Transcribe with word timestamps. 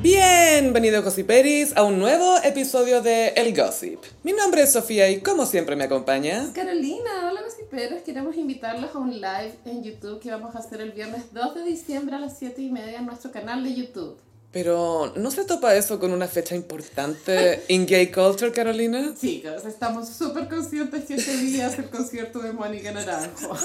Bienvenido 0.00 1.02
Gossiperis 1.02 1.76
a 1.76 1.82
un 1.82 1.98
nuevo 1.98 2.36
episodio 2.44 3.02
de 3.02 3.30
El 3.30 3.52
Gossip. 3.52 3.98
Mi 4.22 4.32
nombre 4.32 4.62
es 4.62 4.72
Sofía 4.72 5.10
y 5.10 5.20
como 5.20 5.44
siempre 5.44 5.74
me 5.74 5.84
acompaña... 5.84 6.52
Carolina, 6.52 7.28
hola 7.28 7.42
gossiperos, 7.42 8.02
queremos 8.02 8.36
invitarlos 8.36 8.94
a 8.94 8.98
un 8.98 9.10
live 9.10 9.58
en 9.64 9.82
YouTube 9.82 10.20
que 10.20 10.30
vamos 10.30 10.54
a 10.54 10.60
hacer 10.60 10.82
el 10.82 10.92
viernes 10.92 11.32
2 11.32 11.56
de 11.56 11.64
diciembre 11.64 12.14
a 12.14 12.20
las 12.20 12.38
7 12.38 12.62
y 12.62 12.70
media 12.70 12.98
en 12.98 13.06
nuestro 13.06 13.32
canal 13.32 13.64
de 13.64 13.74
YouTube. 13.74 14.16
Pero, 14.52 15.12
¿no 15.16 15.32
se 15.32 15.44
topa 15.44 15.74
eso 15.74 15.98
con 15.98 16.12
una 16.12 16.28
fecha 16.28 16.54
importante 16.54 17.64
en 17.68 17.84
gay 17.84 18.12
culture, 18.12 18.52
Carolina? 18.52 19.14
Chicos, 19.20 19.64
estamos 19.64 20.08
súper 20.08 20.48
conscientes 20.48 21.06
que 21.06 21.14
ese 21.14 21.36
día 21.38 21.66
es 21.66 21.76
el 21.76 21.90
concierto 21.90 22.38
de 22.38 22.52
Mónica 22.52 22.92
Naranjo. 22.92 23.52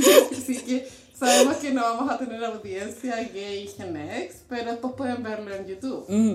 Así 0.32 0.58
que 0.62 0.99
sabemos 1.20 1.56
que 1.58 1.70
no 1.72 1.82
vamos 1.82 2.10
a 2.10 2.18
tener 2.18 2.42
audiencia 2.44 3.16
gay 3.32 3.68
Gen 3.68 3.96
X, 3.96 4.42
pero 4.48 4.70
después 4.72 4.94
pueden 4.94 5.22
verlo 5.22 5.54
en 5.54 5.66
YouTube. 5.66 6.04
Mm, 6.08 6.34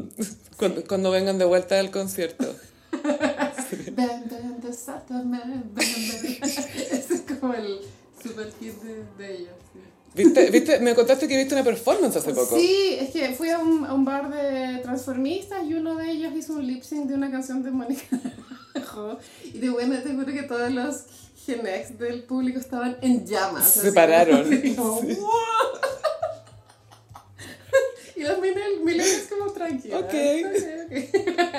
cuando, 0.57 0.83
cuando 0.85 1.11
vengan 1.11 1.37
de 1.37 1.45
vuelta 1.45 1.75
del 1.75 1.91
concierto. 1.91 2.45
Ven, 3.91 4.23
ven, 4.29 4.61
desátame, 4.61 5.39
ven, 5.39 5.71
ven. 5.73 5.85
Ese 6.43 7.13
es 7.15 7.21
como 7.39 7.53
el 7.53 7.79
super 8.21 8.51
hit 8.59 8.73
de, 8.81 9.03
de 9.17 9.35
ellos. 9.35 9.53
sí. 9.73 9.79
¿Viste, 10.13 10.49
viste? 10.49 10.79
Me 10.79 10.95
contaste 10.95 11.27
que 11.27 11.35
viste 11.35 11.55
una 11.55 11.63
performance 11.63 12.15
hace 12.15 12.33
poco. 12.33 12.55
Sí, 12.55 12.95
es 12.99 13.09
que 13.09 13.33
fui 13.33 13.49
a 13.49 13.59
un, 13.59 13.85
a 13.85 13.93
un 13.93 14.05
bar 14.05 14.29
de 14.29 14.77
transformistas 14.79 15.65
y 15.67 15.73
uno 15.73 15.95
de 15.95 16.09
ellos 16.11 16.31
hizo 16.37 16.53
un 16.53 16.65
lip 16.65 16.83
sync 16.83 17.07
de 17.07 17.15
una 17.15 17.29
canción 17.29 17.63
de 17.63 17.71
Mónica. 17.71 18.03
Y 19.43 19.59
de 19.59 19.69
buena 19.69 20.01
te 20.01 20.13
juro 20.13 20.27
que 20.27 20.43
todos 20.43 20.71
los 20.71 21.03
Gen 21.45 21.65
X 21.67 21.97
del 21.99 22.23
público 22.23 22.59
estaban 22.59 22.97
en 23.01 23.25
llamas. 23.25 23.69
Se 23.69 23.91
pararon. 23.91 24.43
como- 24.75 25.01
y 28.15 28.21
los 28.23 28.39
millennials 28.39 29.27
como 29.29 29.51
tranquilos. 29.51 30.03
Ok. 30.03 30.13
ok. 30.13 30.93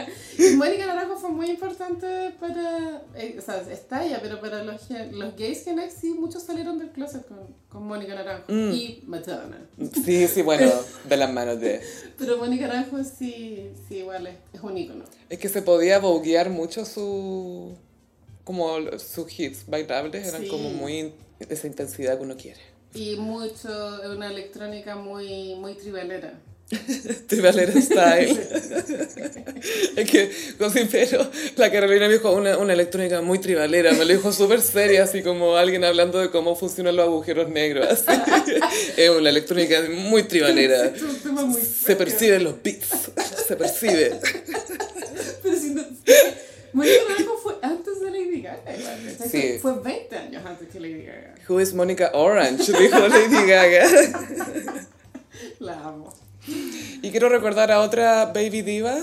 Y 0.39 0.55
Mónica 0.57 0.85
Naranjo 0.87 1.17
fue 1.17 1.31
muy 1.31 1.47
importante 1.49 2.07
para, 2.39 3.03
eh, 3.15 3.37
o 3.39 3.43
sea, 3.43 3.63
está 3.73 4.05
ella, 4.05 4.19
pero 4.23 4.39
para 4.39 4.63
los, 4.63 4.83
los 5.13 5.35
gays 5.35 5.65
Gen 5.65 5.79
X 5.79 5.95
sí, 5.99 6.11
muchos 6.13 6.43
salieron 6.43 6.79
del 6.79 6.91
closet 6.91 7.27
con, 7.27 7.39
con 7.71 7.87
Mónica 7.87 8.15
Naranjo 8.15 8.45
Mm. 8.53 8.71
y 8.73 9.03
Madonna. 9.07 9.67
Sí, 10.05 10.29
sí, 10.29 10.43
bueno, 10.43 10.71
de 11.09 11.17
las 11.17 11.33
manos 11.33 11.59
de... 11.59 11.81
Pero 12.19 12.37
Mónica 12.37 12.69
Naranjo 12.69 13.03
sí, 13.03 13.71
sí 13.89 13.97
igual 13.97 14.27
es, 14.27 14.35
es 14.53 14.61
un 14.61 14.77
ícono. 14.77 15.05
Es 15.31 15.39
que 15.39 15.49
se 15.49 15.63
podía 15.63 15.99
boguear 16.01 16.51
mucho 16.51 16.85
su... 16.85 17.75
Como 18.47 18.79
sus 18.99 19.27
hits 19.39 19.67
bailables 19.67 20.25
eran 20.29 20.43
Sí. 20.43 20.49
como 20.49 20.71
muy... 20.71 21.13
Esa 21.51 21.67
intensidad 21.67 22.17
que 22.17 22.23
uno 22.25 22.37
quiere. 22.37 22.61
Y 22.95 23.17
mucho, 23.17 23.69
una 24.15 24.29
electrónica 24.29 24.95
muy, 24.95 25.57
muy 25.57 25.75
tribalera. 25.75 26.33
Tribalera 27.29 27.73
Style. 27.81 28.31
es 29.97 30.11
que, 30.11 30.31
pero 30.91 31.31
la 31.57 31.71
Carolina 31.71 32.07
me 32.07 32.15
dijo 32.15 32.33
una, 32.33 32.57
una 32.57 32.73
electrónica 32.73 33.21
muy 33.21 33.39
tribalera, 33.41 33.93
me 33.93 34.05
lo 34.05 34.13
dijo 34.15 34.33
súper 34.33 34.61
seria, 34.61 35.05
así 35.05 35.23
como 35.23 35.57
alguien 35.57 35.85
hablando 35.85 36.19
de 36.19 36.31
cómo 36.31 36.57
funcionan 36.57 36.97
los 36.97 37.07
agujeros 37.07 37.49
negros. 37.51 37.87
así. 37.91 38.07
es 38.97 39.11
una 39.11 39.31
electrónica 39.31 39.83
muy 39.91 40.23
tribalera. 40.23 40.87
Es 40.87 41.03
un 41.03 41.17
tema 41.17 41.45
muy 41.45 41.61
Se 41.61 41.97
perciben 41.97 42.45
los 42.45 42.63
beats, 42.63 43.11
se 43.47 43.57
percibe. 43.57 44.19
Pero 45.43 45.57
si 45.57 45.71
no, 45.71 45.83
Mónica 46.77 46.95
Naranjo 47.09 47.37
fue 47.43 47.55
antes 47.63 48.01
de 48.01 48.11
Lady 48.11 48.43
Gaga. 48.43 48.77
igual. 48.77 49.17
Sí. 49.31 49.59
Fue 49.63 49.79
20 49.81 50.17
años 50.17 50.45
antes 50.47 50.69
que 50.69 50.79
Lady 50.79 51.05
Gaga. 51.05 51.35
Who 51.49 51.61
is 51.61 51.73
Monica 51.73 52.11
Orange? 52.13 52.71
Dijo 52.73 53.09
Lady 53.09 53.47
Gaga. 53.47 53.87
La 55.59 55.73
amo. 55.83 56.13
Y 57.03 57.11
quiero 57.11 57.29
recordar 57.29 57.73
a 57.73 57.81
otra 57.81 58.27
baby 58.27 58.63
diva 58.63 58.95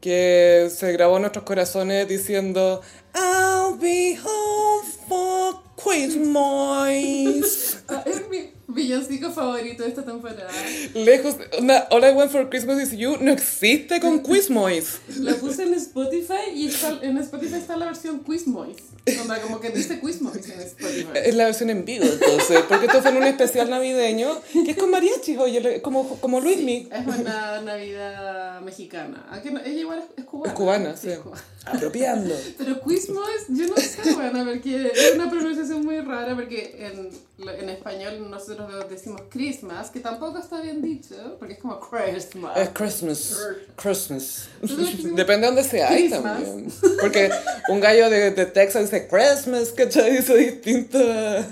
que 0.00 0.68
se 0.74 0.92
grabó 0.92 1.16
en 1.16 1.22
nuestros 1.22 1.44
corazones 1.44 2.08
diciendo 2.08 2.80
I'll 3.14 3.76
be 3.78 4.18
home 4.22 4.86
for 5.08 5.56
Christmas. 5.76 7.82
Ah, 7.88 8.02
es 8.06 8.28
mi 8.28 8.50
villancico 8.76 9.32
favorito 9.32 9.82
de 9.82 9.88
esta 9.88 10.04
temporada. 10.04 10.48
Lejos, 10.94 11.34
onda, 11.58 11.88
All 11.90 12.04
I 12.04 12.12
Want 12.12 12.30
for 12.30 12.48
Christmas 12.48 12.80
is 12.80 12.92
You 12.96 13.16
no 13.20 13.32
existe 13.32 13.98
con 14.00 14.22
Quizmois. 14.22 15.00
La 15.18 15.34
puse 15.34 15.64
en 15.64 15.74
Spotify 15.74 16.50
y 16.54 16.66
está- 16.68 17.00
en 17.02 17.18
Spotify 17.18 17.56
está 17.56 17.76
la 17.76 17.86
versión 17.86 18.20
Quizmois. 18.20 18.76
Onda, 19.22 19.40
como 19.40 19.60
que 19.60 19.70
dice 19.70 20.00
Spotify. 20.02 21.04
Es 21.14 21.34
la 21.34 21.44
versión 21.44 21.70
en 21.70 21.84
vivo, 21.84 22.04
entonces, 22.04 22.62
porque 22.68 22.86
esto 22.86 23.00
fue 23.02 23.10
en 23.12 23.16
un 23.18 23.24
especial 23.24 23.70
navideño 23.70 24.40
que 24.52 24.72
es 24.72 24.76
con 24.76 24.90
mariachis, 24.90 25.38
oye, 25.38 25.80
como, 25.80 26.18
como 26.20 26.40
Luismi. 26.40 26.88
Es 26.90 27.06
una 27.06 27.60
Navidad 27.60 28.60
mexicana. 28.62 29.26
Aunque 29.30 29.50
no- 29.52 29.60
ella 29.60 29.80
igual 29.80 29.98
es, 30.00 30.04
es 30.18 30.24
cubana. 30.24 30.52
Es 30.52 30.56
cubana, 30.56 30.96
sí. 30.96 31.10
es 31.10 31.18
cubana. 31.18 31.42
Apropiando. 31.66 32.34
Pero 32.58 32.80
Quizmois, 32.80 33.46
yo 33.48 33.66
no 33.66 33.76
sé, 33.76 34.12
bueno, 34.14 34.44
porque 34.44 34.92
es 34.94 35.14
una 35.14 35.30
pronunciación 35.30 35.84
muy 35.84 36.00
rara, 36.00 36.34
porque 36.34 36.76
en, 36.78 37.10
en 37.48 37.68
español 37.68 38.30
nosotros 38.30 38.88
decimos 38.88 39.22
Christmas, 39.30 39.90
que 39.90 40.00
tampoco 40.00 40.38
está 40.38 40.60
bien 40.60 40.80
dicho, 40.82 41.36
porque 41.38 41.54
es 41.54 41.60
como 41.60 41.78
Christmas. 41.80 42.56
Es 42.56 42.68
Christmas. 42.70 43.36
Christmas. 43.76 44.48
Depende 44.62 45.46
de 45.46 45.46
dónde 45.46 45.64
sea 45.64 45.90
ahí 45.90 46.08
también. 46.08 46.72
Porque 47.00 47.30
un 47.68 47.80
gallo 47.80 48.10
de, 48.10 48.30
de 48.30 48.46
Texas 48.46 48.82
dice 48.96 49.08
Christmas, 49.08 49.68
¿cachai? 49.72 50.16
Dice 50.16 50.34
distinto 50.36 50.98
a, 50.98 51.44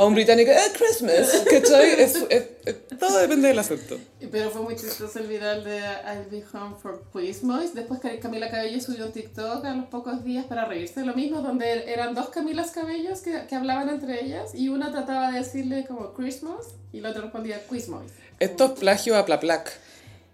a 0.00 0.04
un 0.04 0.14
británico, 0.14 0.50
eh, 0.50 0.56
Christmas, 0.76 1.42
¿cachai? 1.50 2.00
Es, 2.00 2.16
es- 2.28 2.44
es- 2.64 2.98
todo 2.98 3.18
depende 3.18 3.48
del 3.48 3.58
acento. 3.58 3.98
Pero 4.30 4.50
fue 4.50 4.62
muy 4.62 4.74
chistoso 4.76 5.18
el 5.18 5.26
viral 5.26 5.64
de 5.64 5.78
I'll 5.78 6.26
be 6.30 6.42
home 6.52 6.76
for 6.80 7.02
Quizmois. 7.12 7.74
Después 7.74 8.00
Cam- 8.00 8.18
Camila 8.18 8.50
Cabello 8.50 8.80
subió 8.80 9.06
un 9.06 9.12
TikTok 9.12 9.64
a 9.64 9.74
los 9.74 9.86
pocos 9.86 10.24
días 10.24 10.46
para 10.46 10.64
reírse 10.64 11.00
de 11.00 11.06
lo 11.06 11.14
mismo, 11.14 11.40
donde 11.42 11.92
eran 11.92 12.14
dos 12.14 12.28
Camilas 12.30 12.70
Cabellos 12.70 13.20
que, 13.20 13.46
que 13.48 13.54
hablaban 13.54 13.88
entre 13.90 14.24
ellas 14.24 14.54
y 14.54 14.68
una 14.68 14.90
trataba 14.90 15.30
de 15.32 15.38
decirle 15.40 15.84
como 15.86 16.14
Christmas 16.14 16.66
y 16.92 17.00
la 17.00 17.10
otra 17.10 17.22
respondía 17.22 17.60
Quizmois. 17.68 18.10
Esto 18.40 18.64
es 18.66 18.70
plagio 18.80 19.16
a 19.16 19.24
Plaplac. 19.26 19.70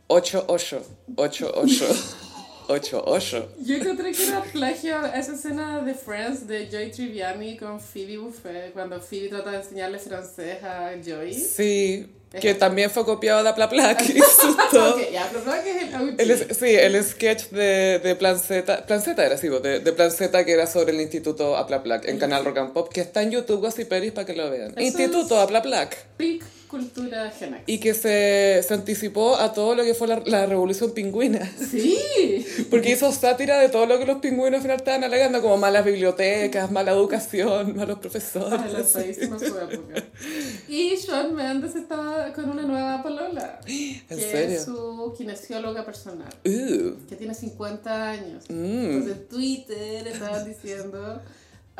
8-8. 0.08 0.80
8-8. 2.70 3.04
8-8. 3.04 3.44
Yo 3.64 3.76
encontré 3.76 4.12
que 4.12 4.26
era 4.26 4.42
plagio 4.42 4.98
a 4.98 5.18
esa 5.18 5.34
escena 5.34 5.80
de 5.80 5.94
Friends 5.94 6.46
de 6.46 6.68
Joy 6.70 6.90
Triviani 6.90 7.56
con 7.56 7.80
Phoebe 7.80 8.18
Buffet, 8.18 8.72
cuando 8.72 9.00
Phoebe 9.00 9.28
trata 9.28 9.50
de 9.50 9.56
enseñarle 9.58 9.98
francés 9.98 10.62
a 10.62 10.92
Joy. 11.04 11.34
Sí, 11.34 12.06
que 12.38 12.54
también 12.54 12.90
fue 12.90 13.04
copiado 13.04 13.42
de 13.42 13.50
ya, 15.12 15.28
creo 15.28 15.64
que 15.64 16.22
es 16.22 16.40
el 16.40 16.54
sí, 16.54 16.66
el 16.66 17.04
sketch 17.04 17.48
de, 17.48 17.98
de 17.98 18.14
Plan 18.14 18.38
Z, 18.38 18.86
Plan 18.86 19.02
Z 19.02 19.26
era 19.26 19.36
vos, 19.50 19.62
de, 19.62 19.80
de 19.80 19.92
Plan 19.92 20.12
Z 20.12 20.44
que 20.44 20.52
era 20.52 20.66
sobre 20.68 20.92
el 20.92 21.00
Instituto 21.00 21.56
Aplaplac 21.56 22.06
en 22.06 22.18
Canal 22.18 22.44
Rock 22.44 22.58
and 22.58 22.72
Pop, 22.72 22.88
que 22.92 23.00
está 23.00 23.22
en 23.22 23.32
YouTube, 23.32 23.60
Gossiperis, 23.60 24.12
para 24.12 24.26
que 24.26 24.34
lo 24.34 24.48
vean. 24.48 24.70
Eso 24.70 24.80
Instituto 24.80 25.40
Aplaplac. 25.40 25.96
Peak 26.16 26.44
cultura 26.70 27.30
Gen 27.30 27.54
X. 27.54 27.64
Y 27.66 27.78
que 27.80 27.94
se, 27.94 28.62
se 28.66 28.72
anticipó 28.74 29.36
a 29.36 29.52
todo 29.52 29.74
lo 29.74 29.82
que 29.82 29.94
fue 29.94 30.06
la, 30.08 30.22
la 30.24 30.46
revolución 30.46 30.92
pingüina. 30.92 31.50
Sí. 31.70 31.98
Porque 32.70 32.92
hizo 32.92 33.10
sátira 33.12 33.58
de 33.58 33.68
todo 33.68 33.86
lo 33.86 33.98
que 33.98 34.06
los 34.06 34.18
pingüinos 34.18 34.58
al 34.58 34.62
final 34.62 34.76
estaban 34.76 35.04
alegando, 35.04 35.42
como 35.42 35.56
malas 35.56 35.84
bibliotecas, 35.84 36.70
mala 36.70 36.92
educación, 36.92 37.76
malos 37.76 37.98
profesores. 37.98 38.60
Adelantadísimo 38.60 39.34
a 39.34 39.38
su 39.38 39.58
época. 39.58 40.04
Y 40.68 40.94
Shawn 40.96 41.34
Mendes 41.34 41.74
estaba 41.74 42.32
con 42.32 42.48
una 42.48 42.62
nueva 42.62 43.02
polola. 43.02 43.58
¿En 43.66 44.00
que 44.08 44.16
serio? 44.16 44.56
es 44.56 44.64
su 44.64 45.12
kinesióloga 45.18 45.84
personal. 45.84 46.28
Uh, 46.44 47.06
Que 47.08 47.16
tiene 47.16 47.34
50 47.34 48.10
años. 48.10 48.44
mm. 48.48 48.54
Entonces 48.54 49.16
en 49.16 49.28
Twitter 49.28 50.06
estaban 50.06 50.44
diciendo 50.46 51.20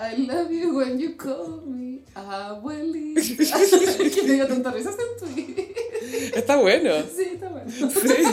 I 0.02 0.16
love 0.26 0.50
you 0.50 0.76
when 0.78 0.98
you 0.98 1.16
call 1.16 1.62
me 1.66 2.00
abuelita. 2.14 3.20
que 4.14 4.22
me 4.22 4.34
dio 4.34 4.46
tanta 4.46 4.70
risa 4.70 4.90
ese 4.90 5.02
tweet. 5.34 5.74
Está 6.34 6.56
bueno. 6.56 6.90
Sí, 7.14 7.24
está 7.34 7.48
bueno. 7.48 7.70
Sí. 7.70 8.24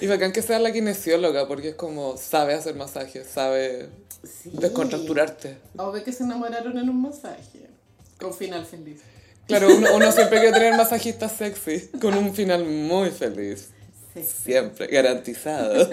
Y 0.00 0.06
bacán 0.08 0.32
que 0.32 0.42
sea 0.42 0.58
la 0.58 0.72
kinesióloga, 0.72 1.46
porque 1.46 1.68
es 1.70 1.74
como, 1.76 2.16
sabe 2.16 2.54
hacer 2.54 2.74
masajes, 2.74 3.26
sabe 3.28 3.88
Sí. 4.24 4.50
descontracturarte. 4.52 5.56
O 5.76 5.92
ve 5.92 6.02
que 6.02 6.12
se 6.12 6.24
enamoraron 6.24 6.76
en 6.78 6.88
un 6.88 7.02
masaje. 7.02 7.68
Con 8.18 8.34
final 8.34 8.64
feliz. 8.66 9.00
Claro, 9.46 9.68
uno, 9.76 9.94
uno 9.94 10.10
siempre 10.12 10.40
quiere 10.40 10.52
tener 10.54 10.74
masajistas 10.76 11.32
sexy, 11.32 11.88
con 12.00 12.14
un 12.14 12.34
final 12.34 12.64
muy 12.64 13.10
feliz. 13.10 13.70
Sí. 14.14 14.22
Siempre, 14.44 14.86
garantizado. 14.88 15.88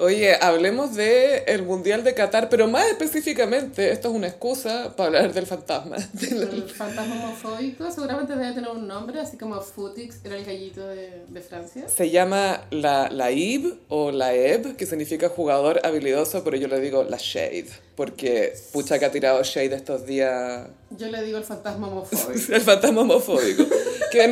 Oye, 0.00 0.36
hablemos 0.40 0.94
de 0.94 1.38
el 1.48 1.64
Mundial 1.64 2.04
de 2.04 2.14
Qatar, 2.14 2.48
pero 2.48 2.68
más 2.68 2.86
específicamente, 2.86 3.90
esto 3.90 4.10
es 4.10 4.14
una 4.14 4.28
excusa 4.28 4.94
para 4.94 5.08
hablar 5.08 5.32
del 5.32 5.44
fantasma. 5.44 5.96
El 6.20 6.62
fantasma 6.70 7.16
homofóbico 7.16 7.90
seguramente 7.90 8.36
debe 8.36 8.52
tener 8.52 8.70
un 8.70 8.86
nombre, 8.86 9.18
así 9.18 9.36
como 9.36 9.60
Futix 9.60 10.20
era 10.24 10.36
el 10.36 10.44
gallito 10.44 10.86
de, 10.86 11.24
de 11.26 11.40
Francia. 11.40 11.88
Se 11.88 12.10
llama 12.10 12.62
la, 12.70 13.08
la 13.10 13.32
IB 13.32 13.74
o 13.88 14.12
la 14.12 14.34
EB, 14.34 14.76
que 14.76 14.86
significa 14.86 15.30
jugador 15.30 15.80
habilidoso, 15.82 16.44
pero 16.44 16.56
yo 16.56 16.68
le 16.68 16.78
digo 16.80 17.02
la 17.02 17.16
Shade, 17.18 17.66
porque 17.98 18.54
pucha 18.72 18.96
que 18.96 19.06
ha 19.06 19.10
tirado 19.10 19.42
Shade 19.42 19.74
estos 19.74 20.06
días 20.06 20.68
Yo 20.90 21.08
le 21.08 21.20
digo 21.24 21.36
el 21.36 21.42
fantasma 21.42 21.88
homofóbico. 21.88 22.52
el 22.54 22.60
fantasma 22.60 23.00
homofóbico. 23.00 23.64
que 24.12 24.28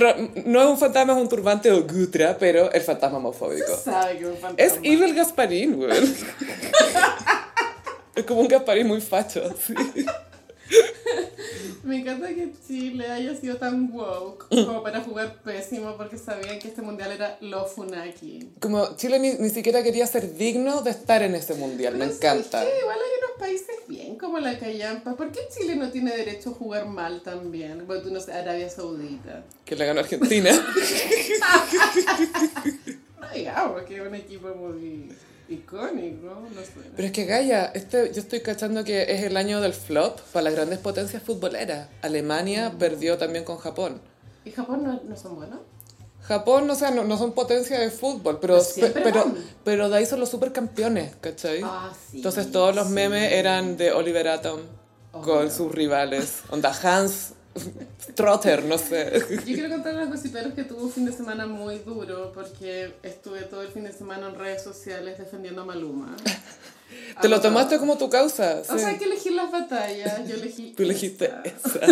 no 0.46 0.62
es 0.62 0.68
un 0.68 0.78
fantasma, 0.78 1.14
es 1.14 1.18
un 1.18 1.28
turbante 1.28 1.72
o 1.72 1.82
gutra, 1.82 2.38
pero 2.38 2.70
el 2.70 2.80
fantasma 2.80 3.18
homofóbico. 3.18 3.76
Se 3.76 3.90
sabe 3.90 4.18
que 4.18 4.24
es 4.24 4.30
un 4.30 4.36
fantasma. 4.36 4.64
Es 4.64 4.78
Evil 4.84 5.12
Gasparín, 5.14 5.76
güey. 5.76 5.90
Es 8.14 8.24
como 8.24 8.40
un 8.40 8.48
Gasparín 8.48 8.86
muy 8.86 9.00
facho, 9.00 9.42
sí. 9.58 9.74
Me 11.84 11.98
encanta 12.00 12.28
que 12.28 12.50
Chile 12.66 13.06
haya 13.06 13.34
sido 13.36 13.56
tan 13.58 13.90
woke 13.92 14.48
como 14.48 14.82
para 14.82 15.00
jugar 15.02 15.40
pésimo 15.42 15.96
porque 15.96 16.18
sabían 16.18 16.58
que 16.58 16.68
este 16.68 16.82
mundial 16.82 17.12
era 17.12 17.38
lo 17.40 17.64
funaki. 17.66 18.50
Como 18.60 18.96
Chile 18.96 19.18
ni, 19.20 19.34
ni 19.34 19.50
siquiera 19.50 19.82
quería 19.84 20.06
ser 20.06 20.34
digno 20.36 20.82
de 20.82 20.90
estar 20.90 21.22
en 21.22 21.34
ese 21.36 21.54
mundial, 21.54 21.94
me 21.94 22.00
Pero 22.06 22.16
encanta. 22.16 22.58
¿sabes 22.58 22.72
qué? 22.74 22.80
Igual 22.80 22.96
hay 22.98 23.18
unos 23.24 23.38
países 23.38 23.76
bien 23.86 24.16
como 24.18 24.38
la 24.40 24.58
Callampa. 24.58 25.14
¿Por 25.16 25.30
qué 25.30 25.40
Chile 25.56 25.76
no 25.76 25.90
tiene 25.90 26.16
derecho 26.16 26.50
a 26.50 26.54
jugar 26.54 26.86
mal 26.86 27.22
también? 27.22 27.86
Bueno, 27.86 28.02
tú 28.02 28.10
no 28.10 28.20
sé, 28.20 28.32
Arabia 28.32 28.68
Saudita. 28.68 29.44
Que 29.64 29.76
le 29.76 29.86
ganó 29.86 30.00
Argentina. 30.00 30.50
No 33.20 33.28
digamos 33.34 33.82
que 33.82 33.96
es 33.96 34.00
un 34.06 34.14
equipo 34.14 34.48
muy 34.54 35.08
icónico, 35.48 36.26
no 36.26 36.60
sé. 36.60 36.72
Pero 36.94 37.06
es 37.06 37.12
que 37.12 37.24
Gaia, 37.24 37.66
este, 37.74 38.12
yo 38.12 38.20
estoy 38.20 38.40
cachando 38.40 38.84
que 38.84 39.02
es 39.02 39.22
el 39.22 39.36
año 39.36 39.60
del 39.60 39.72
flop 39.72 40.20
para 40.32 40.44
las 40.44 40.54
grandes 40.54 40.78
potencias 40.78 41.22
futboleras. 41.22 41.88
Alemania 42.02 42.72
perdió 42.78 43.16
también 43.18 43.44
con 43.44 43.58
Japón. 43.58 44.00
¿Y 44.44 44.50
Japón 44.50 44.82
no, 44.84 45.00
no 45.02 45.16
son 45.16 45.36
buenos? 45.36 45.60
Japón, 46.22 46.68
o 46.68 46.74
sea, 46.74 46.90
no, 46.90 47.04
no 47.04 47.16
son 47.16 47.32
potencia 47.32 47.78
de 47.78 47.90
fútbol, 47.90 48.38
pero, 48.40 48.58
Pero 48.74 49.34
pero, 49.64 49.88
de 49.88 49.98
ahí 49.98 50.06
son 50.06 50.18
los 50.18 50.28
supercampeones, 50.28 51.14
¿cachai? 51.20 51.60
Ah, 51.62 51.92
sí. 52.10 52.16
Entonces 52.16 52.50
todos 52.50 52.74
los 52.74 52.88
sí. 52.88 52.92
memes 52.94 53.32
eran 53.32 53.76
de 53.76 53.92
Oliver 53.92 54.28
Atom 54.28 54.60
con 55.12 55.38
Obvio. 55.38 55.50
sus 55.50 55.72
rivales. 55.72 56.42
Onda 56.50 56.74
Hans 56.82 57.34
Trotter, 58.14 58.64
no 58.64 58.78
sé. 58.78 59.24
Yo 59.30 59.42
quiero 59.42 59.68
contar 59.70 59.94
los 59.94 60.08
gossiperos 60.08 60.54
que 60.54 60.64
tuvo 60.64 60.82
un 60.82 60.92
fin 60.92 61.04
de 61.04 61.12
semana 61.12 61.46
muy 61.46 61.78
duro 61.78 62.32
porque 62.34 62.94
estuve 63.02 63.42
todo 63.42 63.62
el 63.62 63.68
fin 63.68 63.84
de 63.84 63.92
semana 63.92 64.28
en 64.28 64.34
redes 64.34 64.62
sociales 64.62 65.18
defendiendo 65.18 65.62
a 65.62 65.64
Maluma. 65.64 66.16
Te 67.20 67.28
lo 67.28 67.40
tomaste 67.40 67.78
como 67.78 67.98
tu 67.98 68.08
causa. 68.08 68.62
O 68.68 68.72
sí. 68.74 68.78
sea, 68.78 68.88
hay 68.88 68.98
que 68.98 69.04
elegir 69.04 69.32
las 69.32 69.50
batallas. 69.50 70.28
Yo 70.28 70.36
elegí. 70.36 70.72
Tú 70.76 70.82
elegiste 70.84 71.32
esta. 71.44 71.68
esa. 71.68 71.80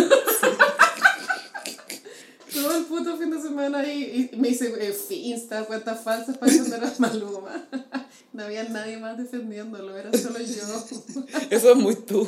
Todo 2.53 2.77
el 2.77 2.85
puto 2.85 3.17
fin 3.17 3.31
de 3.31 3.41
semana 3.41 3.79
ahí 3.79 4.29
y 4.31 4.35
me 4.37 4.47
hice 4.47 4.73
eh, 4.79 4.95
Insta, 5.09 5.65
cuentas 5.65 6.01
falsas 6.01 6.37
para 6.37 6.51
defender 6.51 6.85
a 6.85 6.93
Maluma. 6.99 7.67
No 8.35 8.43
había 8.43 8.63
nadie 8.65 8.97
más 8.97 9.17
defendiéndolo, 9.17 9.95
era 9.97 10.11
solo 10.17 10.39
yo. 10.39 10.85
Eso 11.49 11.71
es 11.71 11.75
muy 11.77 11.95
tú. 11.95 12.25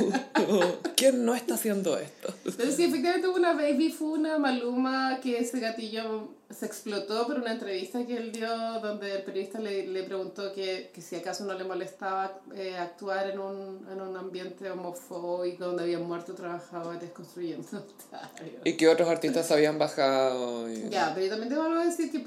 ¿Quién 0.95 1.25
no 1.25 1.35
está 1.35 1.55
haciendo 1.55 1.97
esto? 1.97 2.33
Pero 2.55 2.71
sí, 2.71 2.85
efectivamente 2.85 3.27
hubo 3.27 3.35
una 3.35 3.53
baby 3.53 3.91
funa 3.91 4.37
Maluma 4.39 5.19
que 5.21 5.37
ese 5.39 5.59
gatillo 5.59 6.29
se 6.49 6.65
explotó 6.65 7.27
por 7.27 7.39
una 7.39 7.51
entrevista 7.51 8.05
que 8.05 8.15
él 8.15 8.31
dio 8.31 8.47
donde 8.81 9.15
el 9.17 9.23
periodista 9.23 9.59
le, 9.59 9.85
le 9.87 10.03
preguntó 10.03 10.53
que, 10.53 10.91
que 10.93 11.01
si 11.01 11.17
acaso 11.17 11.43
no 11.43 11.53
le 11.55 11.65
molestaba 11.65 12.39
eh, 12.55 12.77
actuar 12.77 13.29
en 13.31 13.39
un, 13.39 13.85
en 13.91 13.99
un 13.99 14.15
ambiente 14.15 14.71
homofóbico 14.71 15.65
donde 15.65 15.83
habían 15.83 16.03
muerto 16.07 16.33
trabajadores 16.33 17.11
construyendo. 17.11 17.67
Y 18.63 18.73
que 18.77 18.87
otros 18.87 19.09
artistas 19.09 19.51
habían 19.51 19.77
bajado. 19.77 20.71
y- 20.71 20.87
Ya, 20.89 21.11
pero 21.13 21.25
yo 21.25 21.31
también 21.31 21.49
te 21.49 21.59
vuelvo 21.59 21.79
a 21.81 21.85
decir 21.85 22.09
que 22.11 22.19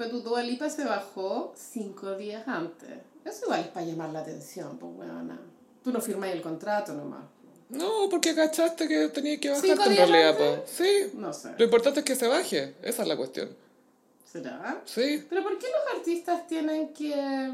Lipa 0.43 0.69
se 0.69 0.85
bajó 0.85 1.53
cinco 1.57 2.15
días 2.15 2.47
antes. 2.47 2.89
Eso 3.25 3.45
igual 3.45 3.61
es 3.61 3.67
para 3.67 3.85
llamar 3.85 4.09
la 4.09 4.19
atención, 4.19 4.77
pues 4.77 4.91
weona. 4.97 5.39
Tú 5.83 5.91
no 5.91 5.99
firmas 6.01 6.29
el 6.31 6.41
contrato 6.41 6.93
nomás. 6.93 7.23
No, 7.69 8.07
porque 8.09 8.35
cachaste 8.35 8.87
que 8.87 9.07
tenía 9.09 9.39
que 9.39 9.49
bajarte 9.49 9.69
¿Cinco 9.69 9.83
en 9.89 9.95
realidad. 9.95 10.37
po. 10.37 10.63
Sí. 10.65 11.11
No 11.13 11.31
sé. 11.33 11.53
Lo 11.57 11.63
importante 11.63 12.01
es 12.01 12.05
que 12.05 12.15
se 12.15 12.27
baje. 12.27 12.75
Esa 12.83 13.01
es 13.03 13.07
la 13.07 13.15
cuestión. 13.15 13.49
¿Será? 14.29 14.81
Sí. 14.85 15.25
Pero 15.29 15.43
¿por 15.43 15.57
qué 15.57 15.67
los 15.67 15.97
artistas 15.97 16.47
tienen 16.47 16.93
que...? 16.93 17.51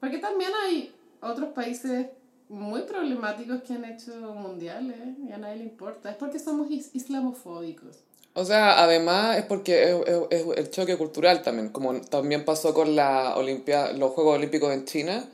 Porque 0.00 0.18
también 0.18 0.50
hay 0.64 0.94
otros 1.20 1.50
países 1.52 2.06
muy 2.48 2.82
problemáticos 2.82 3.62
que 3.62 3.74
han 3.74 3.84
hecho 3.84 4.12
mundiales 4.34 4.96
y 5.26 5.32
a 5.32 5.38
nadie 5.38 5.56
le 5.56 5.64
importa. 5.64 6.10
Es 6.10 6.16
porque 6.16 6.38
somos 6.38 6.70
is- 6.70 6.90
islamofóbicos. 6.94 7.96
O 8.40 8.44
sea, 8.44 8.82
además 8.82 9.36
es 9.38 9.44
porque 9.44 9.90
es, 9.90 9.96
es- 10.30 10.40
es 10.46 10.58
el 10.58 10.70
choque 10.70 10.96
cultural 10.96 11.42
también, 11.42 11.70
como 11.70 12.00
también 12.02 12.44
pasó 12.44 12.72
con 12.72 12.94
la 12.94 13.34
Olimpia, 13.36 13.92
los 13.92 14.12
Juegos 14.12 14.36
Olímpicos 14.36 14.72
en 14.72 14.84
China, 14.84 15.24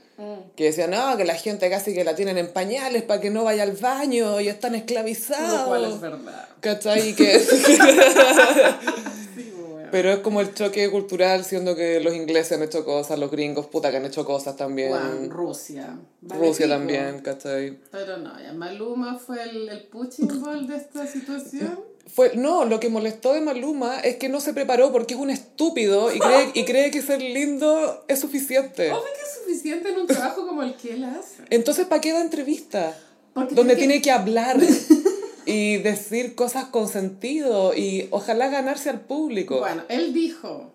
que 0.56 0.64
decían, 0.64 0.90
no, 0.92 1.16
que 1.16 1.24
la 1.24 1.34
gente 1.34 1.68
casi 1.68 1.92
que 1.92 2.04
la 2.04 2.14
tienen 2.14 2.38
en 2.38 2.48
pañales 2.52 3.02
para 3.02 3.20
que 3.20 3.30
no 3.30 3.42
vaya 3.44 3.64
al 3.64 3.72
baño 3.72 4.40
y 4.40 4.48
están 4.48 4.74
esclavizados. 4.76 5.60
Lo 5.62 5.66
cual 5.66 5.84
es 5.92 6.00
verdad. 6.00 6.48
¿Cachai? 6.60 7.14
Que... 7.14 7.36
Weón. 9.36 9.88
Pero 9.90 10.12
es 10.12 10.18
como 10.18 10.40
el 10.40 10.54
choque 10.54 10.90
cultural, 10.90 11.44
siendo 11.44 11.74
que 11.76 12.00
los 12.00 12.14
ingleses 12.14 12.52
han 12.56 12.62
hecho 12.62 12.84
cosas, 12.84 13.18
los 13.18 13.30
gringos, 13.30 13.66
puta, 13.66 13.90
que 13.90 13.96
han 13.98 14.04
hecho 14.06 14.24
cosas 14.24 14.56
también. 14.56 14.92
Weón, 14.92 15.30
Rusia. 15.30 15.96
Vale 16.20 16.40
Rusia 16.46 16.68
también, 16.68 17.18
¿cachai? 17.20 17.76
Pero 17.90 18.16
no, 18.18 18.40
ya 18.40 18.52
Maluma 18.52 19.18
fue 19.18 19.42
el, 19.42 19.68
el 19.68 19.82
punching 19.88 20.40
ball 20.40 20.66
de 20.66 20.76
esta 20.76 21.06
situación. 21.06 21.78
Fue, 22.06 22.36
no, 22.36 22.64
lo 22.64 22.80
que 22.80 22.88
molestó 22.88 23.32
de 23.32 23.40
Maluma 23.40 23.98
es 24.00 24.16
que 24.16 24.28
no 24.28 24.40
se 24.40 24.52
preparó 24.52 24.92
porque 24.92 25.14
es 25.14 25.20
un 25.20 25.30
estúpido 25.30 26.14
y 26.14 26.18
cree, 26.18 26.50
y 26.54 26.64
cree 26.64 26.90
que 26.90 27.02
ser 27.02 27.20
lindo 27.20 28.04
es 28.08 28.20
suficiente. 28.20 28.92
Obvio 28.92 29.02
que 29.02 29.22
es 29.22 29.34
suficiente 29.42 29.88
en 29.88 29.98
un 29.98 30.06
trabajo 30.06 30.46
como 30.46 30.62
el 30.62 30.76
que 30.76 30.92
él 30.94 31.04
hace. 31.04 31.42
Entonces, 31.50 31.86
¿para 31.86 32.00
qué 32.00 32.12
da 32.12 32.20
entrevista? 32.20 32.96
Porque 33.32 33.54
Donde 33.54 33.74
tiene 33.74 33.94
tiene 33.94 34.02
que 34.02 34.10
hablar 34.10 34.58
y 35.46 35.78
decir 35.78 36.34
cosas 36.34 36.66
con 36.66 36.88
sentido 36.88 37.74
y 37.74 38.08
ojalá 38.10 38.48
ganarse 38.48 38.90
al 38.90 39.00
público. 39.00 39.58
Bueno, 39.58 39.82
él 39.88 40.12
dijo, 40.12 40.72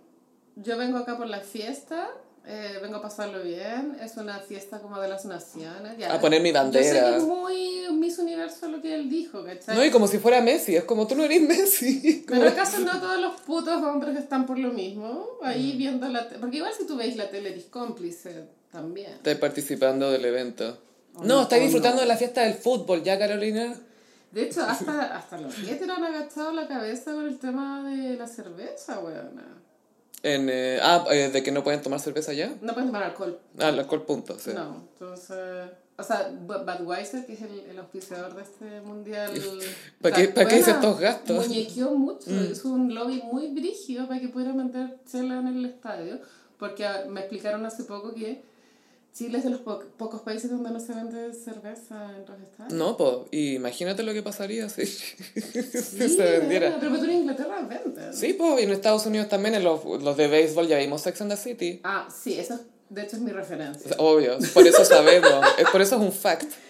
yo 0.56 0.78
vengo 0.78 0.98
acá 0.98 1.18
por 1.18 1.28
la 1.28 1.42
fiesta, 1.42 2.10
eh, 2.52 2.80
vengo 2.82 2.98
a 2.98 3.02
pasarlo 3.02 3.44
bien, 3.44 3.96
es 4.04 4.18
una 4.18 4.40
fiesta 4.40 4.80
como 4.80 5.00
de 5.00 5.08
las 5.08 5.24
naciones. 5.26 5.98
Ya. 5.98 6.14
A 6.14 6.20
poner 6.20 6.42
mi 6.42 6.50
Yo 6.50 6.54
sé 6.56 6.60
bandera. 6.64 7.10
que 7.12 7.18
es 7.18 7.24
muy 7.24 7.88
Miss 7.94 8.18
Universo 8.18 8.68
lo 8.68 8.82
que 8.82 8.96
él 8.96 9.10
dijo, 9.10 9.44
¿cachai? 9.46 9.76
No, 9.76 9.86
y 9.86 9.92
como 9.92 10.08
si 10.08 10.18
fuera 10.18 10.42
Messi, 10.42 10.76
es 10.76 10.84
como 10.84 11.06
tú 11.08 11.16
no 11.16 11.24
eres 11.24 11.42
Messi. 11.42 12.24
Pero 12.28 12.40
Como- 12.42 12.52
acaso 12.52 12.80
no 12.80 13.00
todos 13.00 13.20
los 13.22 13.40
putos 13.42 13.82
hombres 13.84 14.18
están 14.18 14.46
por 14.48 14.58
lo 14.58 14.72
mismo, 14.72 15.28
ahí 15.44 15.76
viendo 15.78 16.08
la 16.10 16.28
tele, 16.28 16.40
porque 16.40 16.58
igual 16.58 16.74
si 16.78 16.86
tú 16.88 16.96
veis 16.98 17.16
la 17.16 17.30
tele 17.30 17.50
eres 17.52 17.66
cómplice 17.66 18.46
también. 18.72 19.12
Estás 19.12 19.36
participando 19.38 20.12
del 20.12 20.26
evento. 20.26 20.78
O 21.16 21.22
No, 21.24 21.36
no, 21.36 21.42
estás 21.44 21.60
o 21.60 21.62
disfrutando 21.64 21.98
no. 21.98 22.02
de 22.02 22.08
la 22.08 22.18
fiesta 22.18 22.42
del 22.42 22.54
fútbol, 22.56 23.04
¿ya, 23.04 23.18
Carolina? 23.20 23.76
De 24.32 24.44
hecho, 24.44 24.62
hasta, 24.64 25.18
hasta 25.18 25.40
los 25.40 25.58
Yeter 25.58 25.90
han 25.90 26.04
agachado 26.04 26.52
la 26.52 26.68
cabeza 26.68 27.14
con 27.14 27.26
el 27.26 27.40
tema 27.40 27.84
de 27.90 28.16
la 28.16 28.28
cerveza, 28.28 29.00
weona. 29.00 29.44
En, 30.24 30.50
eh, 30.50 30.80
ah, 30.82 31.06
eh, 31.12 31.30
de 31.30 31.42
que 31.44 31.52
no 31.52 31.64
pueden 31.64 31.82
tomar 31.82 32.00
cerveza 32.00 32.34
ya. 32.34 32.54
No 32.62 32.74
pueden 32.74 32.90
tomar 32.90 33.04
alcohol. 33.04 33.40
Ah, 33.58 33.70
el 33.70 33.80
alcohol 33.80 34.06
punto, 34.06 34.38
sí. 34.40 34.52
No, 34.54 34.88
entonces... 34.94 35.70
O 35.98 36.04
sea, 36.04 36.30
Bu- 36.32 36.64
Budweiser, 36.66 37.26
que 37.26 37.34
es 37.34 37.42
el, 37.42 37.60
el 37.72 37.78
auspiciador 37.80 38.34
de 38.34 38.42
este 38.44 38.82
mundial... 38.82 39.32
¿Para 40.02 40.16
qué- 40.16 40.28
para 40.30 40.48
qué 40.48 40.60
hice 40.60 40.72
estos 40.72 40.98
gastos? 41.00 41.46
Mm. 41.46 41.50
Muñequeó 41.50 41.92
mucho, 41.92 42.30
hizo 42.32 42.70
un 42.70 42.94
lobby 42.96 43.22
muy 43.32 43.48
brígido 43.54 44.08
para 44.08 44.20
que 44.22 44.30
pudieran 44.30 44.56
vender 44.58 44.98
chela 45.10 45.40
en 45.40 45.48
el 45.48 45.66
estadio, 45.66 46.20
porque 46.58 46.86
ah, 46.86 47.04
me 47.10 47.20
explicaron 47.22 47.66
hace 47.66 47.84
poco 47.84 48.14
que 48.14 48.42
Chile 49.20 49.38
es 49.40 49.44
de 49.44 49.50
los 49.50 49.60
po- 49.60 49.84
pocos 49.98 50.22
países 50.22 50.50
donde 50.50 50.72
no 50.72 50.80
se 50.80 50.94
vende 50.94 51.34
cerveza 51.34 52.06
en 52.16 52.26
los 52.26 52.40
estadios. 52.40 52.72
No, 52.74 52.96
pues, 52.96 53.12
imagínate 53.32 54.02
lo 54.04 54.14
que 54.14 54.24
pasaría 54.24 54.70
si, 54.70 54.86
si 54.86 55.02
Sí, 55.62 56.10
se 56.10 56.24
vendiera. 56.40 56.78
Pero 56.80 56.98
tú 56.98 57.04
en 57.04 57.12
Inglaterra 57.12 57.62
venden. 57.68 58.14
Sí, 58.14 58.32
pues, 58.34 58.62
y 58.62 58.64
en 58.64 58.72
Estados 58.72 59.06
Unidos 59.06 59.28
también, 59.28 59.56
en 59.56 59.64
los, 59.66 59.84
los 59.84 60.16
de 60.16 60.28
béisbol 60.30 60.68
ya 60.70 60.78
vimos 60.78 61.02
Sex 61.02 61.20
and 61.22 61.32
the 61.32 61.38
City. 61.38 61.82
Ah, 61.84 62.08
sí, 62.10 62.40
eso 62.40 62.54
es- 62.54 62.62
de 62.90 63.02
hecho 63.04 63.18
es 63.18 63.22
mi 63.22 63.32
referencia. 63.32 63.92
Obvio, 64.00 64.38
por 64.54 64.66
eso 64.66 64.84
sabemos, 64.86 65.30
es, 65.60 65.70
por 65.70 65.82
eso 65.82 65.98
es 65.98 66.02
un 66.02 66.12
fact. 66.14 66.52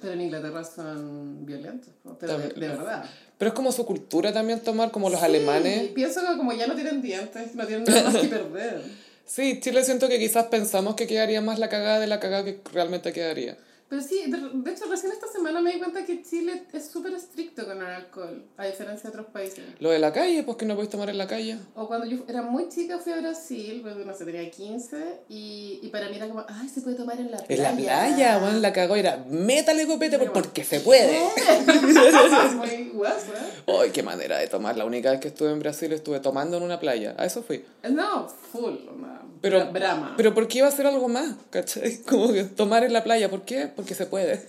Pero 0.00 0.12
en 0.12 0.20
Inglaterra 0.20 0.62
son 0.62 1.46
violentos, 1.46 1.88
pero 2.20 2.34
de, 2.38 2.48
También. 2.50 2.60
de 2.60 2.68
verdad. 2.76 3.04
Pero 3.38 3.48
es 3.48 3.54
como 3.54 3.72
su 3.72 3.84
cultura 3.86 4.32
también 4.32 4.60
tomar, 4.60 4.90
como 4.90 5.08
los 5.08 5.18
Sí, 5.18 5.24
alemanes. 5.26 5.88
pienso 5.88 6.20
que 6.20 6.36
como 6.36 6.52
ya 6.52 6.66
no 6.66 6.74
tienen 6.74 7.00
dientes, 7.00 7.54
no 7.54 7.66
tienen 7.66 7.84
nada 7.88 8.10
más 8.10 8.16
que 8.22 8.28
perder. 8.28 8.82
Sí, 9.26 9.60
Chile 9.60 9.84
siento 9.84 10.08
que 10.08 10.18
quizás 10.18 10.46
pensamos 10.46 10.94
que 10.94 11.06
quedaría 11.06 11.40
más 11.40 11.58
la 11.58 11.68
cagada 11.68 11.98
de 12.00 12.06
la 12.06 12.20
cagada 12.20 12.44
que 12.44 12.60
realmente 12.72 13.12
quedaría. 13.12 13.58
Pero 13.88 14.02
sí, 14.02 14.20
de, 14.26 14.70
hecho 14.72 14.86
recién 14.90 15.12
esta 15.12 15.28
semana 15.28 15.60
me 15.60 15.72
di 15.72 15.78
cuenta 15.78 16.04
que 16.04 16.20
Chile 16.20 16.64
es 16.72 16.86
súper 16.90 17.12
estricto 17.14 17.64
con 17.64 17.78
el 17.78 17.86
alcohol, 17.86 18.44
a 18.56 18.66
diferencia 18.66 19.04
de 19.04 19.08
otros 19.10 19.26
países. 19.32 19.60
Lo 19.78 19.90
de 19.90 20.00
la 20.00 20.12
calle, 20.12 20.42
pues 20.42 20.56
que 20.56 20.66
no 20.66 20.74
podéis 20.74 20.90
tomar 20.90 21.08
en 21.08 21.16
la 21.18 21.28
calle. 21.28 21.56
O 21.76 21.86
cuando 21.86 22.04
yo 22.04 22.24
era 22.26 22.42
muy 22.42 22.68
chica 22.68 22.98
fui 22.98 23.12
a 23.12 23.20
Brasil, 23.20 23.78
pues 23.82 23.94
no 24.04 24.12
sé, 24.12 24.24
tenía 24.24 24.50
15, 24.50 25.20
y, 25.28 25.78
y 25.84 25.88
para 25.90 26.08
mí 26.08 26.16
era 26.16 26.26
como, 26.26 26.44
ay, 26.48 26.68
se 26.68 26.80
puede 26.80 26.96
tomar 26.96 27.20
en 27.20 27.30
la 27.30 27.38
En 27.38 27.46
playa. 27.46 27.70
la 27.70 27.76
playa, 27.76 28.38
bueno, 28.38 28.58
la 28.58 28.72
cagó 28.72 28.96
era 28.96 29.24
métale 29.28 29.86
copete 29.86 30.18
por- 30.18 30.32
Pero- 30.32 30.42
porque 30.42 30.64
se 30.64 30.80
puede. 30.80 31.18
Es 31.24 32.54
muy 32.56 32.90
guasa. 32.92 33.34
Ay, 33.68 33.90
qué 33.90 34.02
manera 34.02 34.38
de 34.38 34.48
tomar. 34.48 34.76
La 34.76 34.84
única 34.84 35.12
vez 35.12 35.20
que 35.20 35.28
estuve 35.28 35.52
en 35.52 35.60
Brasil 35.60 35.92
estuve 35.92 36.18
tomando 36.18 36.56
en 36.56 36.64
una 36.64 36.80
playa. 36.80 37.14
A 37.18 37.24
eso 37.24 37.40
fui. 37.44 37.64
No, 37.88 38.28
full, 38.28 38.74
una 38.92 39.15
Pero, 39.50 39.60
bra- 39.66 39.72
brama. 39.72 40.14
pero 40.16 40.34
¿por 40.34 40.48
qué 40.48 40.58
iba 40.58 40.66
a 40.66 40.70
hacer 40.70 40.86
algo 40.86 41.08
más? 41.08 41.34
¿Cachai? 41.50 41.98
Como 42.08 42.32
que 42.32 42.44
tomar 42.44 42.84
en 42.84 42.92
la 42.92 43.02
playa. 43.04 43.30
¿Por 43.30 43.42
qué? 43.42 43.66
Porque 43.74 43.94
se 43.94 44.06
puede. 44.06 44.44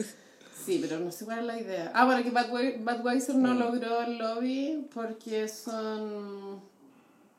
Sí, 0.66 0.80
pero 0.82 1.00
no 1.00 1.12
sé 1.12 1.24
cuál 1.26 1.40
es 1.40 1.46
la 1.46 1.60
idea. 1.60 1.92
Ah, 1.96 2.06
bueno, 2.06 2.24
que 2.24 2.32
Budwe- 2.32 2.78
Budweiser 2.84 3.36
no 3.36 3.54
Mm. 3.54 3.60
logró 3.60 4.02
el 4.02 4.18
lobby 4.18 4.88
porque 4.94 5.48
son 5.48 6.62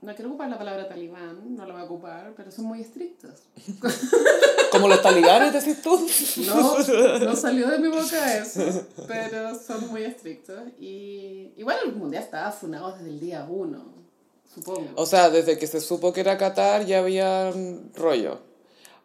no 0.00 0.14
quiero 0.14 0.28
ocupar 0.30 0.48
la 0.48 0.56
palabra 0.56 0.88
talibán, 0.88 1.56
no 1.56 1.66
la 1.66 1.72
voy 1.72 1.82
a 1.82 1.84
ocupar, 1.86 2.32
pero 2.36 2.52
son 2.52 2.66
muy 2.66 2.80
estrictos. 2.80 3.32
Como 4.70 4.86
los 4.86 5.02
talibanes, 5.02 5.52
decís 5.52 5.82
tú. 5.82 5.98
No, 6.46 6.78
no 7.18 7.34
salió 7.36 7.68
de 7.68 7.78
mi 7.78 7.88
boca 7.88 8.36
eso, 8.36 8.86
pero 9.08 9.58
son 9.58 9.88
muy 9.88 10.04
estrictos. 10.04 10.60
Y, 10.78 11.50
bueno, 11.64 11.80
el 11.86 11.94
mundial 11.96 12.22
estaba 12.22 12.52
funado 12.52 12.92
desde 12.92 13.08
el 13.08 13.18
día 13.18 13.44
uno, 13.48 13.92
supongo. 14.54 14.88
O 14.96 15.06
sea, 15.06 15.30
desde 15.30 15.58
que 15.58 15.66
se 15.66 15.80
supo 15.80 16.12
que 16.12 16.20
era 16.20 16.36
Qatar 16.38 16.84
ya 16.86 16.98
había 17.00 17.52
rollo. 17.94 18.38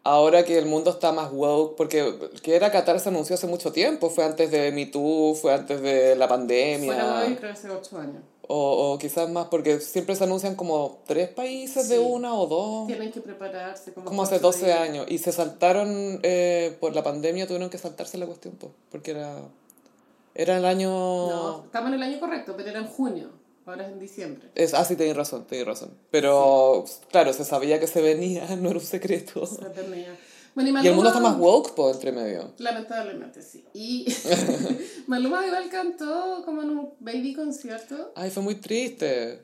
Ahora 0.06 0.44
que 0.44 0.58
el 0.58 0.66
mundo 0.66 0.90
está 0.90 1.12
más 1.12 1.32
woke, 1.32 1.76
porque 1.76 2.14
que 2.42 2.54
era 2.56 2.70
Qatar 2.70 3.00
se 3.00 3.08
anunció 3.08 3.34
hace 3.36 3.46
mucho 3.46 3.72
tiempo, 3.72 4.10
fue 4.10 4.24
antes 4.24 4.50
de 4.50 4.70
Me 4.70 4.84
Too, 4.86 5.34
fue 5.34 5.54
antes 5.54 5.80
de 5.80 6.14
la 6.16 6.28
pandemia. 6.28 7.36
Que 7.40 7.46
hace 7.46 7.70
ocho 7.70 7.98
años. 7.98 8.22
O, 8.46 8.92
o 8.92 8.98
quizás 8.98 9.30
más, 9.30 9.46
porque 9.46 9.80
siempre 9.80 10.14
se 10.14 10.24
anuncian 10.24 10.54
como 10.56 10.98
tres 11.06 11.30
países 11.30 11.88
de 11.88 11.96
Sí. 11.96 12.02
una 12.06 12.34
o 12.34 12.46
dos. 12.46 12.86
Tienen 12.86 13.10
que 13.10 13.22
prepararse 13.22 13.94
como, 13.94 14.04
Como 14.04 14.22
hace 14.22 14.34
ocho 14.34 14.42
12 14.48 14.66
días. 14.66 14.78
años. 14.80 15.06
Y 15.08 15.16
se 15.16 15.32
saltaron, 15.32 16.20
eh, 16.22 16.76
por 16.78 16.94
la 16.94 17.02
pandemia 17.02 17.46
tuvieron 17.46 17.70
que 17.70 17.78
saltarse 17.78 18.18
la 18.18 18.26
cuestión, 18.26 18.56
po, 18.56 18.72
porque 18.90 19.12
era, 19.12 19.38
era 20.34 20.58
el 20.58 20.66
año... 20.66 20.90
No, 20.90 21.62
estamos 21.64 21.88
en 21.88 21.94
el 21.94 22.02
año 22.02 22.20
correcto, 22.20 22.52
pero 22.54 22.68
era 22.68 22.80
en 22.80 22.86
junio, 22.88 23.30
ahora 23.66 23.86
es 23.86 23.92
en 23.92 23.98
diciembre. 23.98 24.48
Es, 24.54 24.74
ah, 24.74 24.84
sí, 24.84 24.96
tenés 24.96 25.16
razón, 25.16 25.46
tenés 25.46 25.66
razón. 25.66 25.90
Pero, 26.10 26.84
claro, 27.10 27.32
se 27.32 27.44
sabía 27.44 27.78
que 27.80 27.86
se 27.86 28.00
venía, 28.02 28.46
no 28.56 28.70
era 28.70 28.78
un 28.78 28.84
secreto. 28.84 29.46
Se. 29.46 29.62
Bueno, 30.54 30.70
Y 30.84 30.86
el 30.86 30.94
mundo 30.94 31.08
está 31.10 31.20
Maluma- 31.20 31.30
más 31.32 31.38
woke, 31.38 31.74
po, 31.74 31.90
entre 31.90 32.12
medio. 32.12 32.52
Lamentablemente, 32.58 33.42
sí. 33.42 33.64
Y 33.74 34.06
Maluma 35.08 35.44
igual 35.46 35.68
cantó 35.68 36.42
como 36.44 36.62
en 36.62 36.70
un 36.70 36.90
baby 37.00 37.34
concierto. 37.34 38.12
Ay, 38.14 38.30
fue 38.30 38.42
muy 38.42 38.54
triste. 38.56 39.40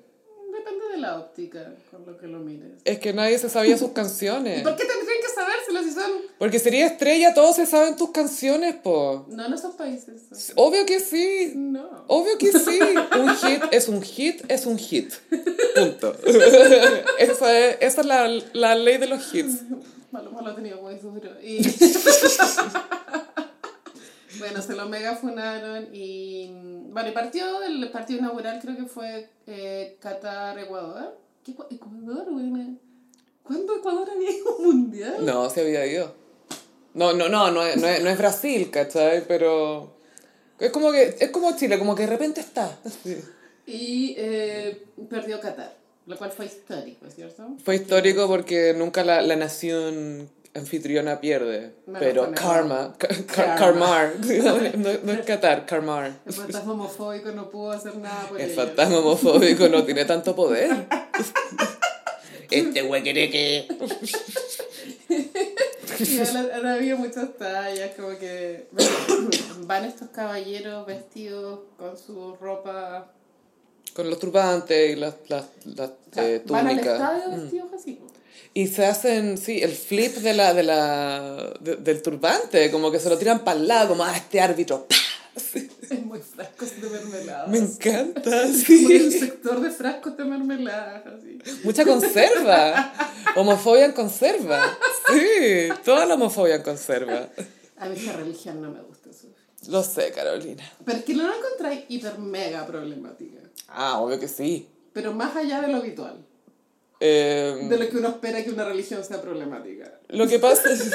Depende 0.52 0.84
de 0.92 0.98
la 0.98 1.18
óptica 1.18 1.74
con 1.90 2.04
lo 2.06 2.16
que 2.18 2.26
lo 2.26 2.38
mires. 2.40 2.72
Es 2.84 2.98
que 2.98 3.12
nadie 3.12 3.38
se 3.38 3.48
sabía 3.48 3.76
sus 3.78 3.90
¿Y 3.90 3.92
canciones. 3.92 4.62
por 4.62 4.76
qué 4.76 4.84
tendrían 4.84 5.20
que 5.20 5.29
son... 5.90 6.10
Porque 6.38 6.58
sería 6.58 6.86
estrella, 6.86 7.34
todos 7.34 7.56
se 7.56 7.66
saben 7.66 7.96
tus 7.96 8.10
canciones, 8.10 8.74
po. 8.76 9.26
No 9.28 9.46
en 9.46 9.52
esos 9.52 9.74
países. 9.74 10.52
Obvio 10.56 10.86
que 10.86 11.00
sí. 11.00 11.52
No. 11.56 12.04
Obvio 12.08 12.36
que 12.38 12.52
sí. 12.52 12.78
Un 13.18 13.28
hit 13.36 13.62
es 13.70 13.88
un 13.88 14.02
hit, 14.02 14.42
es 14.48 14.66
un 14.66 14.78
hit. 14.78 15.12
Punto. 15.74 16.16
esa 17.18 17.58
es, 17.58 17.76
esa 17.80 18.00
es 18.00 18.06
la, 18.06 18.28
la 18.52 18.74
ley 18.74 18.98
de 18.98 19.06
los 19.08 19.34
hits. 19.34 19.62
Maluma 20.10 20.42
lo 20.42 20.50
ha 20.50 20.54
tenido 20.56 20.80
muy 20.82 20.94
duro. 20.96 21.30
Y... 21.42 21.62
bueno, 24.38 24.62
se 24.62 24.74
lo 24.74 24.88
mega 24.88 25.16
funaron 25.16 25.88
y... 25.92 26.50
Bueno, 26.92 27.10
y 27.10 27.12
partió, 27.12 27.62
el 27.62 27.90
partido 27.90 28.20
inaugural 28.20 28.58
creo 28.60 28.76
que 28.76 28.86
fue 28.86 29.28
eh, 29.46 29.96
Qatar-Ecuador. 30.00 31.16
¿Qué 31.44 31.52
Ecua- 31.52 31.66
Ecuador, 31.70 32.26
güey? 32.30 32.78
¿Cuándo 33.42 33.76
Ecuador 33.76 34.08
había 34.10 34.30
ido 34.30 34.50
a 34.50 34.56
un 34.56 34.64
mundial? 34.64 35.16
No, 35.26 35.50
se 35.50 35.60
había 35.62 35.86
ido. 35.86 36.14
No, 36.94 37.12
no, 37.12 37.28
no, 37.28 37.50
no 37.50 37.62
es, 37.64 37.76
no 37.76 37.86
es, 37.86 38.02
no 38.02 38.10
es 38.10 38.18
Brasil, 38.18 38.70
¿cachai? 38.70 39.24
Pero 39.26 39.92
es 40.58 40.70
como 40.70 40.90
que 40.92 41.16
es 41.18 41.30
como 41.30 41.56
Chile, 41.56 41.78
como 41.78 41.94
que 41.94 42.02
de 42.02 42.08
repente 42.08 42.40
está. 42.40 42.78
Y 43.66 44.16
eh, 44.18 44.84
perdió 45.08 45.40
Qatar, 45.40 45.76
lo 46.06 46.16
cual 46.18 46.32
fue 46.32 46.46
histórico, 46.46 47.06
¿cierto? 47.08 47.46
Fue 47.64 47.76
histórico 47.76 48.26
porque 48.26 48.74
nunca 48.76 49.04
la, 49.04 49.22
la 49.22 49.36
nación 49.36 50.28
anfitriona 50.54 51.20
pierde. 51.20 51.74
Me 51.86 52.00
pero 52.00 52.32
karma, 52.32 52.94
Karma. 52.98 53.54
Karmar, 53.56 54.14
no, 54.76 54.88
no 55.04 55.12
es 55.12 55.20
Qatar, 55.24 55.66
Karmar. 55.66 56.18
El 56.26 56.32
fantasma 56.32 56.72
homofóbico 56.72 57.30
no 57.30 57.48
pudo 57.48 57.70
hacer 57.70 57.96
nada 57.96 58.26
por 58.28 58.40
El 58.40 58.50
ellos. 58.50 58.56
fantasma 58.64 58.98
homofóbico 58.98 59.68
no 59.68 59.84
tiene 59.84 60.04
tanto 60.04 60.34
poder. 60.34 60.86
Este 62.50 62.82
güey 62.82 63.02
quiere 63.02 63.30
que... 63.30 63.68
Y 65.98 66.18
ahora, 66.26 66.56
ahora 66.56 66.74
había 66.74 66.96
muchas 66.96 67.36
tallas, 67.36 67.90
como 67.96 68.16
que 68.18 68.66
van 69.66 69.84
estos 69.84 70.08
caballeros 70.10 70.86
vestidos 70.86 71.60
con 71.78 71.96
su 71.98 72.36
ropa. 72.40 73.12
Con 73.94 74.08
los 74.08 74.18
turbantes 74.18 74.92
y 74.92 74.96
las, 74.96 75.14
las, 75.28 75.46
las 75.64 75.90
o 75.90 75.94
sea, 76.12 76.28
eh, 76.28 76.42
van 76.46 76.68
al 76.68 76.78
estadio 76.78 77.30
vestidos 77.36 77.72
así. 77.74 77.98
Y 78.54 78.66
se 78.66 78.86
hacen, 78.86 79.38
sí, 79.38 79.60
el 79.62 79.72
flip 79.72 80.16
de 80.16 80.34
la, 80.34 80.54
de 80.54 80.62
la, 80.64 81.52
de- 81.60 81.76
del 81.76 82.02
turbante, 82.02 82.70
como 82.70 82.90
que 82.90 82.98
se 82.98 83.08
lo 83.08 83.16
tiran 83.18 83.44
para 83.44 83.58
el 83.60 83.68
lado, 83.68 83.90
como, 83.90 84.04
ah, 84.04 84.16
este 84.16 84.40
árbitro, 84.40 84.86
¡pah! 84.88 84.96
Sí. 85.52 85.68
Es 85.90 86.04
muy 86.04 86.20
frascos 86.20 86.80
de 86.80 86.88
mermelada. 86.88 87.46
Me 87.48 87.58
encanta, 87.58 88.30
Como 88.66 88.90
el 88.90 89.10
sí. 89.12 89.18
sector 89.18 89.60
de 89.60 89.70
frascos 89.70 90.16
de 90.16 90.24
mermelada, 90.24 91.02
así. 91.18 91.38
Mucha 91.64 91.84
conserva. 91.84 92.92
Homofobia 93.34 93.86
en 93.86 93.92
conserva. 93.92 94.62
Sí, 95.12 95.68
toda 95.84 96.06
la 96.06 96.14
homofobia 96.14 96.54
en 96.56 96.62
conserva. 96.62 97.28
A 97.76 97.88
mí 97.88 97.96
esa 97.96 98.12
religión 98.12 98.62
no 98.62 98.70
me 98.70 98.80
gusta, 98.82 99.12
Sofi. 99.12 99.34
Lo 99.68 99.82
sé, 99.82 100.12
Carolina. 100.12 100.62
Pero 100.84 100.98
es 100.98 101.04
que 101.04 101.14
no 101.14 101.28
la 101.28 101.34
encontráis 101.36 101.84
hiper 101.88 102.18
mega 102.18 102.64
problemática. 102.66 103.40
Ah, 103.68 103.98
obvio 104.00 104.20
que 104.20 104.28
sí. 104.28 104.68
Pero 104.92 105.12
más 105.12 105.34
allá 105.34 105.60
de 105.60 105.68
lo 105.68 105.78
habitual. 105.78 106.24
Eh, 107.00 107.66
De 107.68 107.78
lo 107.78 107.88
que 107.88 107.96
uno 107.96 108.08
espera 108.10 108.44
que 108.44 108.50
una 108.50 108.64
religión 108.64 109.02
sea 109.02 109.20
problemática. 109.20 109.98
Lo 110.08 110.28
que 110.28 110.38
pasa 110.38 110.70
es, 110.70 110.90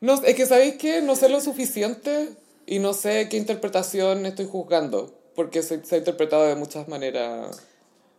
no, 0.00 0.14
es 0.22 0.34
que, 0.34 0.46
¿sabéis 0.46 0.76
qué? 0.76 1.02
No 1.02 1.14
sé 1.16 1.28
lo 1.28 1.40
suficiente 1.40 2.30
y 2.74 2.78
no 2.78 2.92
sé 2.94 3.28
qué 3.28 3.36
interpretación 3.36 4.24
estoy 4.26 4.46
juzgando, 4.46 5.12
porque 5.34 5.62
se, 5.62 5.84
se 5.84 5.94
ha 5.96 5.98
interpretado 5.98 6.44
de 6.46 6.54
muchas 6.56 6.88
maneras. 6.88 7.60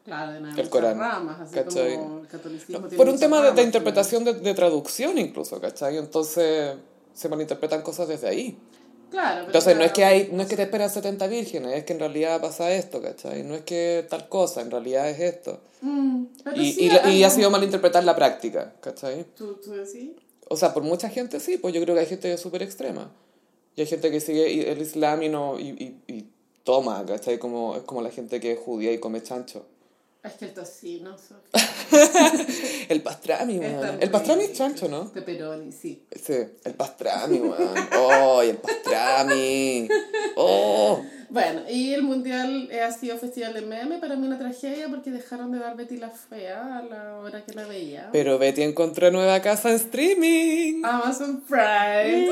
Claro, 0.05 0.33
de 0.33 0.41
nada, 0.41 0.61
El 0.61 0.69
Corán, 0.69 0.99
ramas, 0.99 1.39
así 1.39 1.55
¿cachai? 1.55 1.95
como 1.95 2.19
el 2.19 2.27
catolicismo. 2.27 2.79
tiene 2.87 2.97
Por 2.97 3.07
un 3.09 3.17
tema 3.19 3.37
de, 3.37 3.43
de 3.43 3.49
ramas, 3.51 3.65
interpretación, 3.65 4.23
de, 4.25 4.33
de 4.33 4.53
traducción 4.53 5.17
incluso, 5.17 5.61
¿cachai? 5.61 5.97
Entonces 5.97 6.75
se 7.13 7.29
malinterpretan 7.29 7.81
cosas 7.81 8.07
desde 8.09 8.27
ahí. 8.27 8.57
Claro, 9.11 9.35
pero 9.35 9.45
Entonces 9.47 9.77
no 9.77 9.83
es 9.83 9.91
que 9.91 10.01
claro, 10.01 10.15
hay, 10.15 10.29
no 10.33 10.41
es 10.41 10.49
que 10.49 10.55
te 10.55 10.63
esperan 10.63 10.89
70 10.89 11.27
vírgenes, 11.27 11.73
es 11.77 11.83
que 11.85 11.93
en 11.93 11.99
realidad 11.99 12.41
pasa 12.41 12.71
esto, 12.73 13.01
¿cachai? 13.01 13.43
No 13.43 13.53
es 13.55 13.61
que 13.61 14.05
tal 14.09 14.27
cosa, 14.27 14.61
en 14.61 14.71
realidad 14.71 15.07
es 15.09 15.19
esto. 15.19 15.61
Mm, 15.81 16.25
Y, 16.55 16.73
sí 16.73 16.85
y, 16.85 16.89
la- 16.89 17.09
y 17.09 17.23
ha 17.23 17.29
sido 17.29 17.49
malinterpretar 17.51 18.03
la 18.03 18.15
práctica, 18.15 18.73
¿cachai? 18.81 19.23
¿Tú, 19.35 19.53
tú 19.63 19.71
decís? 19.71 20.11
O 20.49 20.57
sea, 20.57 20.73
por 20.73 20.83
mucha 20.83 21.09
gente 21.09 21.39
sí, 21.39 21.57
pues 21.57 21.73
yo 21.75 21.81
creo 21.81 21.93
que 21.95 22.01
hay 22.01 22.07
gente 22.07 22.35
súper 22.37 22.63
extrema. 22.63 23.11
Y 23.75 23.81
hay 23.81 23.87
gente 23.87 24.11
que 24.11 24.19
sigue 24.19 24.71
el 24.71 24.81
Islam 24.81 25.23
y, 25.23 25.29
no, 25.29 25.59
y, 25.59 25.69
y, 26.07 26.13
y 26.13 26.25
toma, 26.63 27.05
¿cachai? 27.05 27.39
Como, 27.39 27.75
es 27.75 27.83
como 27.83 28.01
la 28.01 28.11
gente 28.11 28.39
que 28.39 28.53
es 28.53 28.59
judía 28.59 28.91
y 28.91 28.99
come 28.99 29.21
chancho. 29.21 29.65
Es 30.23 30.33
que 30.33 30.45
el 30.45 30.53
tocino. 30.53 31.17
El 32.87 33.01
pastrami, 33.01 33.59
weón. 33.59 34.01
El 34.01 34.09
pastrami 34.09 34.45
es 34.45 34.53
chancho, 34.53 34.87
¿no? 34.87 35.11
Pepperoni, 35.11 35.71
sí. 35.73 36.01
Sí, 36.11 36.33
el 36.63 36.73
pastrami, 36.75 37.39
weón. 37.39 37.73
¡Oh, 37.97 38.41
el 38.41 38.55
pastrami! 38.57 39.89
¡Oh! 40.37 41.03
Bueno, 41.33 41.61
y 41.67 41.95
el 41.95 42.03
mundial 42.03 42.69
eh, 42.71 42.81
ha 42.81 42.91
sido 42.91 43.17
festival 43.17 43.55
de 43.55 43.61
meme, 43.61 43.97
para 43.97 44.15
mí 44.15 44.27
una 44.27 44.37
tragedia 44.37 44.87
porque 44.87 45.09
dejaron 45.09 45.51
de 45.51 45.57
dar 45.57 45.75
Betty 45.75 45.97
la 45.97 46.11
Fea 46.11 46.77
a 46.77 46.83
la 46.83 47.17
hora 47.17 47.43
que 47.43 47.53
la 47.53 47.65
veía. 47.65 48.09
Pero 48.13 48.37
Betty 48.37 48.61
encontró 48.61 49.09
nueva 49.09 49.41
casa 49.41 49.69
en 49.71 49.77
streaming. 49.77 50.83
Amazon 50.85 51.41
Prime. 51.41 52.29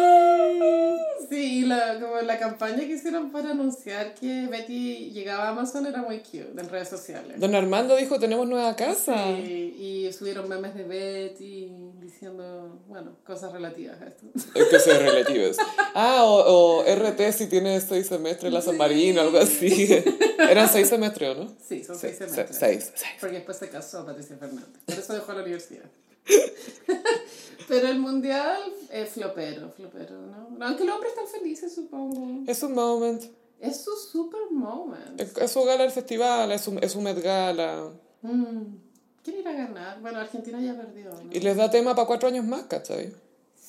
Sí, 1.28 1.62
y 1.62 1.66
la, 1.66 2.00
como 2.00 2.18
la 2.18 2.38
campaña 2.38 2.78
que 2.78 2.94
hicieron 2.94 3.32
para 3.32 3.52
anunciar 3.52 4.14
que 4.14 4.46
Betty 4.46 5.10
llegaba 5.10 5.46
a 5.46 5.50
Amazon 5.50 5.88
era 5.88 6.04
muy 6.04 6.20
cute 6.20 6.52
en 6.56 6.70
redes 6.70 6.90
sociales. 6.90 7.40
Don 7.40 7.56
Armando 7.56 7.96
dijo, 7.96 8.20
tenemos 8.20 8.48
nueva 8.48 8.76
casa. 8.76 9.32
Y, 9.32 10.06
y 10.06 10.14
subieron 10.14 10.48
memes 10.48 10.76
de 10.76 10.84
Betty 10.84 11.72
diciendo, 12.00 12.80
bueno, 12.88 13.16
cosas 13.26 13.52
relativas 13.52 14.00
a 14.00 14.06
esto. 14.06 14.28
Es 14.54 14.66
que 14.66 14.80
son 14.80 15.00
relativos. 15.00 15.58
Ah, 15.96 16.24
o, 16.24 16.82
o 16.82 16.84
RT 16.84 17.32
si 17.32 17.48
tiene 17.48 17.82
seis 17.82 18.08
semestres 18.08 18.54
la 18.54 18.62
San 18.62 18.78
Marino, 18.92 19.22
algo 19.22 19.38
así. 19.38 19.88
Eran 20.40 20.70
seis 20.70 20.88
semestres, 20.90 21.30
¿o 21.38 21.44
¿no? 21.44 21.50
Sí, 21.68 21.84
son 21.84 21.98
seis 21.98 22.18
se- 22.18 22.28
semestres. 22.30 22.58
seis, 22.58 22.92
seis. 22.96 23.12
Porque 23.20 23.36
después 23.38 23.58
se 23.58 23.70
casó 23.70 24.06
Patricia 24.06 24.38
Fernández. 24.38 24.82
Por 24.86 24.96
eso 24.96 25.14
dejó 25.14 25.34
la 25.34 25.42
universidad. 25.44 25.86
Pero 27.68 27.88
el 27.88 28.00
mundial 28.00 28.62
es 28.92 29.10
flopero, 29.10 29.70
flopero, 29.72 30.20
¿no? 30.22 30.66
Aunque 30.66 30.84
los 30.84 30.96
hombres 30.96 31.14
están 31.14 31.28
felices, 31.28 31.74
supongo. 31.74 32.44
Es 32.50 32.62
un 32.64 32.74
moment. 32.74 33.24
Es 33.60 33.82
su 33.84 33.92
super 33.96 34.42
moment. 34.52 35.20
Es, 35.20 35.38
es 35.38 35.52
su 35.52 35.64
gala 35.64 35.84
del 35.84 35.92
festival, 35.92 36.52
es 36.52 36.62
su, 36.62 36.78
es 36.82 36.92
su 36.92 37.00
Met 37.02 37.22
Gala. 37.22 37.90
Mm. 38.24 38.64
¿Quién 39.24 39.38
irá 39.40 39.52
a 39.52 39.54
ganar? 39.54 40.02
Bueno, 40.02 40.20
Argentina 40.20 40.60
ya 40.60 40.76
perdió, 40.76 41.12
¿no? 41.12 41.32
Y 41.32 41.40
les 41.40 41.56
da 41.56 41.70
tema 41.70 41.96
para 41.96 42.08
cuatro 42.08 42.28
años 42.28 42.44
más, 42.44 42.64
¿cachai? 42.64 43.14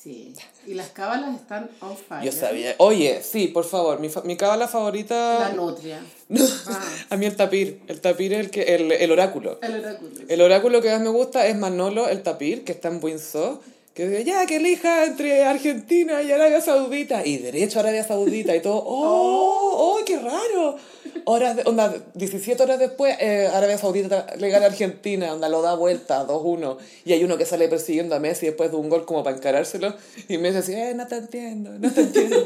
Sí. 0.03 0.33
Y 0.67 0.73
las 0.73 0.89
cábalas 0.89 1.33
están 1.39 1.69
on 1.79 1.95
fire. 1.95 2.25
Yo 2.25 2.31
sabía. 2.33 2.75
Oye, 2.79 3.21
sí, 3.23 3.47
por 3.47 3.63
favor, 3.63 3.99
mi, 4.01 4.09
fa- 4.09 4.21
mi 4.23 4.35
cábala 4.35 4.67
favorita. 4.67 5.39
La 5.39 5.49
nutria. 5.53 6.01
Ah, 6.67 6.81
A 7.11 7.15
mí 7.17 7.25
el 7.25 7.35
tapir. 7.37 7.79
El 7.87 8.01
tapir 8.01 8.33
es 8.33 8.39
el, 8.41 8.49
que, 8.49 8.61
el, 8.75 8.91
el 8.91 9.11
oráculo. 9.11 9.59
el 9.61 9.75
oráculo. 9.79 10.11
El 10.27 10.41
oráculo 10.41 10.81
que 10.81 10.89
más 10.89 10.99
me 11.01 11.09
gusta 11.09 11.47
es 11.47 11.55
Manolo, 11.57 12.07
el 12.09 12.21
tapir, 12.23 12.63
que 12.65 12.71
está 12.73 12.89
en 12.89 12.99
Windsor, 13.03 13.59
Que 13.93 14.07
decía, 14.07 14.41
ya, 14.41 14.45
que 14.47 14.55
elija 14.57 15.05
entre 15.05 15.45
Argentina 15.45 16.21
y 16.23 16.31
Arabia 16.31 16.59
Saudita. 16.61 17.25
Y 17.25 17.37
derecho 17.37 17.79
a 17.79 17.83
Arabia 17.83 18.03
Saudita 18.03 18.55
y 18.55 18.61
todo. 18.61 18.81
¡Oh! 18.85 19.97
¡Oh, 19.99 20.05
qué 20.05 20.17
raro! 20.17 20.77
Horas 21.25 21.55
de- 21.55 21.63
onda, 21.65 21.93
17 22.15 22.61
horas 22.63 22.79
después, 22.79 23.15
eh, 23.19 23.47
Arabia 23.53 23.77
Saudita 23.77 24.25
le 24.37 24.49
gana 24.49 24.65
a 24.65 24.69
Argentina, 24.69 25.33
onda, 25.33 25.47
lo 25.49 25.61
da 25.61 25.75
vuelta, 25.75 26.25
2-1. 26.25 26.77
Y 27.05 27.13
hay 27.13 27.23
uno 27.23 27.37
que 27.37 27.45
sale 27.45 27.67
persiguiendo 27.69 28.15
a 28.15 28.19
Messi 28.19 28.47
después 28.47 28.71
de 28.71 28.77
un 28.77 28.89
gol 28.89 29.05
como 29.05 29.23
para 29.23 29.35
encarárselo. 29.37 29.95
Y 30.27 30.37
Messi 30.37 30.57
decía, 30.57 30.89
eh, 30.89 30.93
no 30.95 31.07
te 31.07 31.15
entiendo, 31.17 31.71
no 31.79 31.91
te 31.91 32.01
entiendo. 32.01 32.37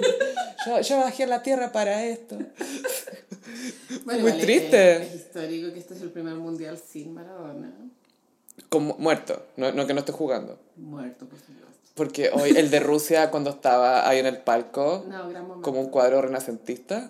Yo, 0.66 0.82
yo 0.82 0.98
bajé 1.00 1.24
a 1.24 1.28
la 1.28 1.42
tierra 1.44 1.72
para 1.72 2.04
esto. 2.06 2.38
Bueno, 4.06 4.22
Muy 4.22 4.32
es- 4.32 4.38
triste. 4.40 4.96
Es, 4.98 5.02
es 5.10 5.16
histórico 5.16 5.74
que 5.74 5.80
este 5.80 5.94
es 5.96 6.02
el 6.02 6.12
primer 6.12 6.36
mundial 6.36 6.78
sin 6.78 7.14
Maradona. 7.14 7.72
Como 8.70 8.96
muerto, 8.98 9.44
no, 9.56 9.72
no 9.72 9.88
que 9.88 9.94
no 9.94 10.00
esté 10.02 10.12
jugando. 10.12 10.60
Muerto, 10.76 11.26
por 11.26 11.38
supuesto. 11.40 11.68
Porque 11.96 12.30
hoy 12.34 12.52
el 12.56 12.70
de 12.70 12.80
Rusia 12.80 13.32
cuando 13.32 13.50
estaba 13.50 14.08
ahí 14.08 14.20
en 14.20 14.26
el 14.28 14.38
palco, 14.38 15.04
No, 15.08 15.62
como 15.62 15.80
un 15.80 15.90
cuadro 15.90 16.22
renacentista, 16.22 17.10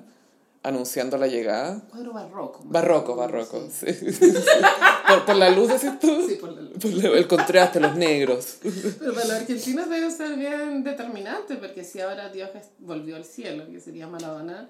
anunciando 0.63 1.17
la 1.17 1.27
llegada. 1.27 1.81
Cuadro 1.89 2.13
barroco. 2.13 2.61
Barroco, 2.65 3.15
barroco, 3.15 3.67
Sí, 3.71 3.93
sí. 3.93 4.33
por, 5.07 5.25
por 5.25 5.35
la 5.35 5.49
luz, 5.49 5.69
decís 5.69 5.99
tú. 5.99 6.25
Sí, 6.27 6.35
por 6.35 6.51
la 6.51 6.61
luz. 6.61 6.73
Por 6.81 6.91
la- 6.93 7.09
el 7.17 7.27
contraste, 7.27 7.79
los 7.79 7.95
negros. 7.95 8.57
Pero 8.61 9.13
para 9.13 9.25
los 9.27 9.35
argentinos 9.37 9.89
debe 9.89 10.11
ser 10.11 10.35
bien 10.35 10.83
determinante, 10.83 11.55
porque 11.55 11.83
si 11.83 11.99
ahora 12.01 12.29
Dios 12.29 12.49
volvió 12.79 13.15
al 13.15 13.25
cielo, 13.25 13.65
que 13.71 13.79
sería 13.79 14.07
Maradona, 14.07 14.69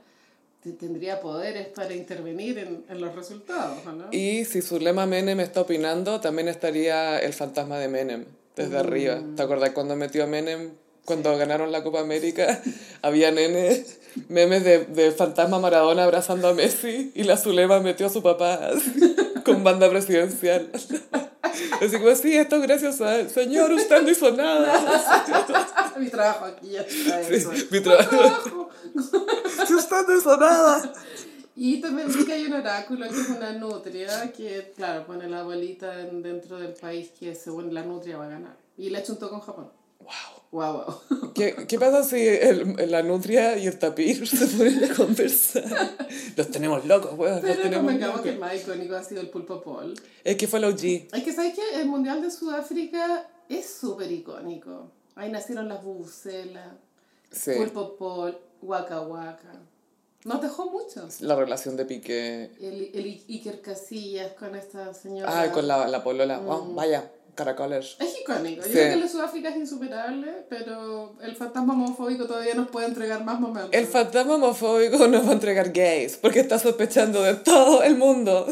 te- 0.61 0.73
tendría 0.73 1.19
poderes 1.19 1.67
para 1.69 1.93
intervenir 1.93 2.57
en, 2.59 2.83
en 2.89 3.01
los 3.01 3.15
resultados, 3.15 3.79
¿o 3.85 3.91
¿no? 3.91 4.05
Y 4.11 4.45
si 4.45 4.61
su 4.61 4.79
lema 4.79 5.05
Menem 5.05 5.39
está 5.39 5.61
opinando, 5.61 6.19
también 6.21 6.47
estaría 6.47 7.19
el 7.19 7.33
fantasma 7.33 7.77
de 7.79 7.87
Menem, 7.87 8.25
desde 8.55 8.77
arriba. 8.77 9.21
¿Te 9.35 9.41
acordás 9.43 9.71
cuando 9.71 9.95
metió 9.95 10.23
a 10.23 10.27
Menem, 10.27 10.71
cuando 11.07 11.37
ganaron 11.37 11.71
la 11.71 11.83
Copa 11.83 12.01
América? 12.01 12.61
Había 13.01 13.31
nene, 13.31 13.85
memes 14.27 14.63
de, 14.65 14.79
de 14.87 15.11
fantasma 15.13 15.57
Maradona 15.57 16.03
abrazando 16.03 16.49
a 16.49 16.53
Messi 16.53 17.13
y 17.15 17.23
la 17.23 17.37
Zulema 17.37 17.79
metió 17.79 18.07
a 18.07 18.09
su 18.09 18.21
papá 18.21 18.59
con 19.45 19.63
banda 19.63 19.89
presidencial. 19.89 20.69
Así 21.81 21.97
como, 21.97 22.13
sí, 22.13 22.35
esto 22.35 22.57
es 22.57 22.61
gracias 22.63 22.99
a 22.99 23.15
él. 23.19 23.29
Señor, 23.29 23.71
usted 23.71 24.01
no 24.01 24.09
hizo 24.11 24.31
nada. 24.31 25.23
Mi 25.97 26.09
trabajo 26.09 26.45
aquí 26.45 26.71
ya 26.71 26.81
está 26.81 27.23
Sí, 27.23 27.35
eso. 27.35 27.51
mi 27.71 27.79
trabajo. 27.79 28.69
Si 29.65 29.73
usted 29.73 30.07
no 30.07 30.17
hizo 30.17 30.35
nada. 30.37 30.93
Y 31.55 31.79
también 31.81 32.09
vi 32.13 32.25
que 32.25 32.33
hay 32.33 32.45
un 32.47 32.53
oráculo 32.53 33.07
que 33.09 33.15
es 33.21 33.29
una 33.29 33.53
nutria 33.53 34.31
que, 34.33 34.73
claro, 34.75 35.07
pone 35.07 35.27
la 35.29 35.41
bolita 35.43 36.01
en- 36.01 36.21
dentro 36.21 36.59
del 36.59 36.73
país 36.73 37.09
que 37.17 37.33
según 37.33 37.73
la 37.73 37.81
nutria 37.83 38.17
va 38.17 38.25
a 38.25 38.29
ganar. 38.29 38.57
Y 38.77 38.89
le 38.91 39.01
chuntó 39.01 39.29
con 39.29 39.39
Japón. 39.39 39.71
Wow. 40.07 40.13
Wow, 40.49 40.73
wow. 41.09 41.33
¿Qué, 41.33 41.65
¿Qué 41.67 41.77
pasa 41.77 42.03
si 42.03 42.25
el, 42.25 42.89
la 42.89 43.03
nutria 43.03 43.57
y 43.57 43.67
el 43.67 43.77
tapir 43.77 44.25
se 44.27 44.47
ponen 44.47 44.83
a 44.85 44.95
conversar? 44.95 45.65
Los 46.37 46.49
tenemos 46.49 46.85
locos, 46.85 47.17
weón. 47.17 47.35
Los 47.35 47.41
Pero 47.41 47.61
tenemos 47.63 47.77
convengamos 47.85 48.21
que 48.21 48.31
locos. 48.31 48.33
el 48.33 48.39
más 48.57 48.63
icónico 48.63 48.95
ha 48.95 49.03
sido 49.03 49.21
el 49.21 49.29
pulpo 49.29 49.61
Paul. 49.61 49.93
Es 50.23 50.37
que 50.37 50.47
fue 50.47 50.59
el 50.59 50.65
OG. 50.65 50.83
Es 51.13 51.23
que, 51.23 51.33
¿sabes 51.33 51.53
qué? 51.53 51.81
El 51.81 51.87
Mundial 51.87 52.21
de 52.21 52.31
Sudáfrica 52.31 53.27
es 53.49 53.69
súper 53.69 54.09
icónico. 54.11 54.89
Ahí 55.15 55.29
nacieron 55.31 55.67
las 55.67 55.83
bubucelas, 55.83 56.69
Sí. 57.29 57.51
Pulpo 57.57 57.97
Paul, 57.97 58.37
Waka 58.61 59.01
Waka. 59.01 59.51
Nos 60.23 60.41
dejó 60.41 60.69
mucho. 60.71 61.07
La 61.19 61.35
relación 61.35 61.75
de 61.75 61.85
Piqué. 61.85 62.51
El, 62.61 62.89
el 62.93 63.23
Iker 63.27 63.61
Casillas 63.61 64.31
con 64.33 64.55
esta 64.55 64.93
señora. 64.93 65.41
Ah, 65.41 65.51
con 65.51 65.67
la, 65.67 65.87
la 65.89 66.03
polola. 66.03 66.39
Wow, 66.39 66.73
vaya, 66.73 67.11
caracoles. 67.37 67.95
Es 67.99 68.19
icónico. 68.21 68.61
Yo 68.63 68.67
Sí. 68.67 68.71
creo 68.73 68.87
que 68.87 68.93
el 68.95 69.01
de 69.03 69.07
Sudáfrica 69.09 69.49
es 69.49 69.55
insuperable, 69.55 70.27
pero 70.49 71.15
el 71.21 71.35
fantasma 71.37 71.73
homofóbico 71.73 72.25
todavía 72.25 72.55
nos 72.55 72.67
puede 72.69 72.87
entregar 72.87 73.23
más 73.23 73.39
momentos. 73.39 73.69
El 73.71 73.85
fantasma 73.87 74.35
homofóbico 74.35 75.07
nos 75.07 75.25
va 75.25 75.29
a 75.29 75.33
entregar 75.33 75.71
gays, 75.71 76.17
porque 76.17 76.41
está 76.41 76.59
sospechando 76.59 77.23
de 77.23 77.35
todo 77.35 77.83
el 77.83 77.95
mundo. 77.95 78.47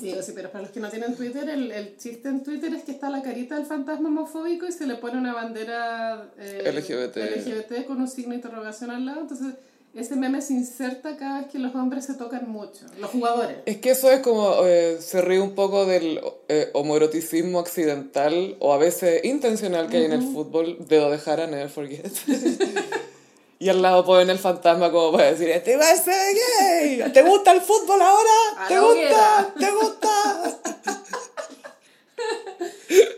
Sí, 0.00 0.14
sí, 0.22 0.32
pero 0.34 0.50
para 0.50 0.62
los 0.62 0.70
que 0.72 0.78
no 0.80 0.88
tienen 0.88 1.16
Twitter, 1.16 1.48
el, 1.48 1.70
el 1.72 1.96
chiste 1.96 2.28
en 2.28 2.42
Twitter 2.44 2.72
es 2.74 2.84
que 2.84 2.92
está 2.92 3.10
la 3.10 3.22
carita 3.22 3.56
del 3.56 3.66
fantasma 3.66 4.08
homofóbico 4.08 4.66
y 4.66 4.72
se 4.72 4.86
le 4.86 4.94
pone 4.94 5.18
una 5.18 5.34
bandera 5.34 6.30
eh, 6.38 6.62
LGBT. 6.64 7.16
LGBT 7.16 7.86
con 7.86 8.00
un 8.00 8.08
signo 8.08 8.30
de 8.30 8.36
interrogación 8.36 8.90
al 8.92 9.04
lado. 9.04 9.20
Entonces, 9.22 9.54
ese 9.94 10.14
meme 10.14 10.40
se 10.40 10.52
inserta 10.52 11.16
cada 11.16 11.40
vez 11.40 11.50
que 11.50 11.58
los 11.58 11.74
hombres 11.74 12.04
se 12.04 12.14
tocan 12.14 12.48
mucho, 12.48 12.86
los 12.98 13.10
jugadores. 13.10 13.58
Es 13.66 13.78
que 13.78 13.90
eso 13.90 14.10
es 14.10 14.20
como, 14.20 14.64
eh, 14.64 14.98
se 15.00 15.20
ríe 15.20 15.40
un 15.40 15.54
poco 15.54 15.84
del 15.84 16.20
eh, 16.48 16.70
homoeroticismo 16.74 17.58
accidental 17.58 18.56
o 18.60 18.72
a 18.72 18.78
veces 18.78 19.24
intencional 19.24 19.88
que 19.88 19.98
hay 19.98 20.04
en 20.04 20.12
el 20.12 20.22
fútbol, 20.22 20.76
de 20.86 21.18
Jara, 21.18 21.46
never 21.46 21.68
forget. 21.68 22.06
y 23.58 23.68
al 23.68 23.82
lado 23.82 24.04
ponen 24.04 24.30
el 24.30 24.38
fantasma 24.38 24.92
como 24.92 25.12
para 25.12 25.32
decir, 25.32 25.48
este 25.50 25.76
va 25.76 25.90
a 25.90 25.96
ser 25.96 26.36
gay, 26.60 27.12
¿te 27.12 27.22
gusta 27.22 27.52
el 27.52 27.60
fútbol 27.60 28.00
ahora? 28.00 28.30
A 28.58 28.68
¿Te 28.68 28.78
gusta? 28.78 29.54
¿Te 29.58 29.70
gusta? 29.72 30.99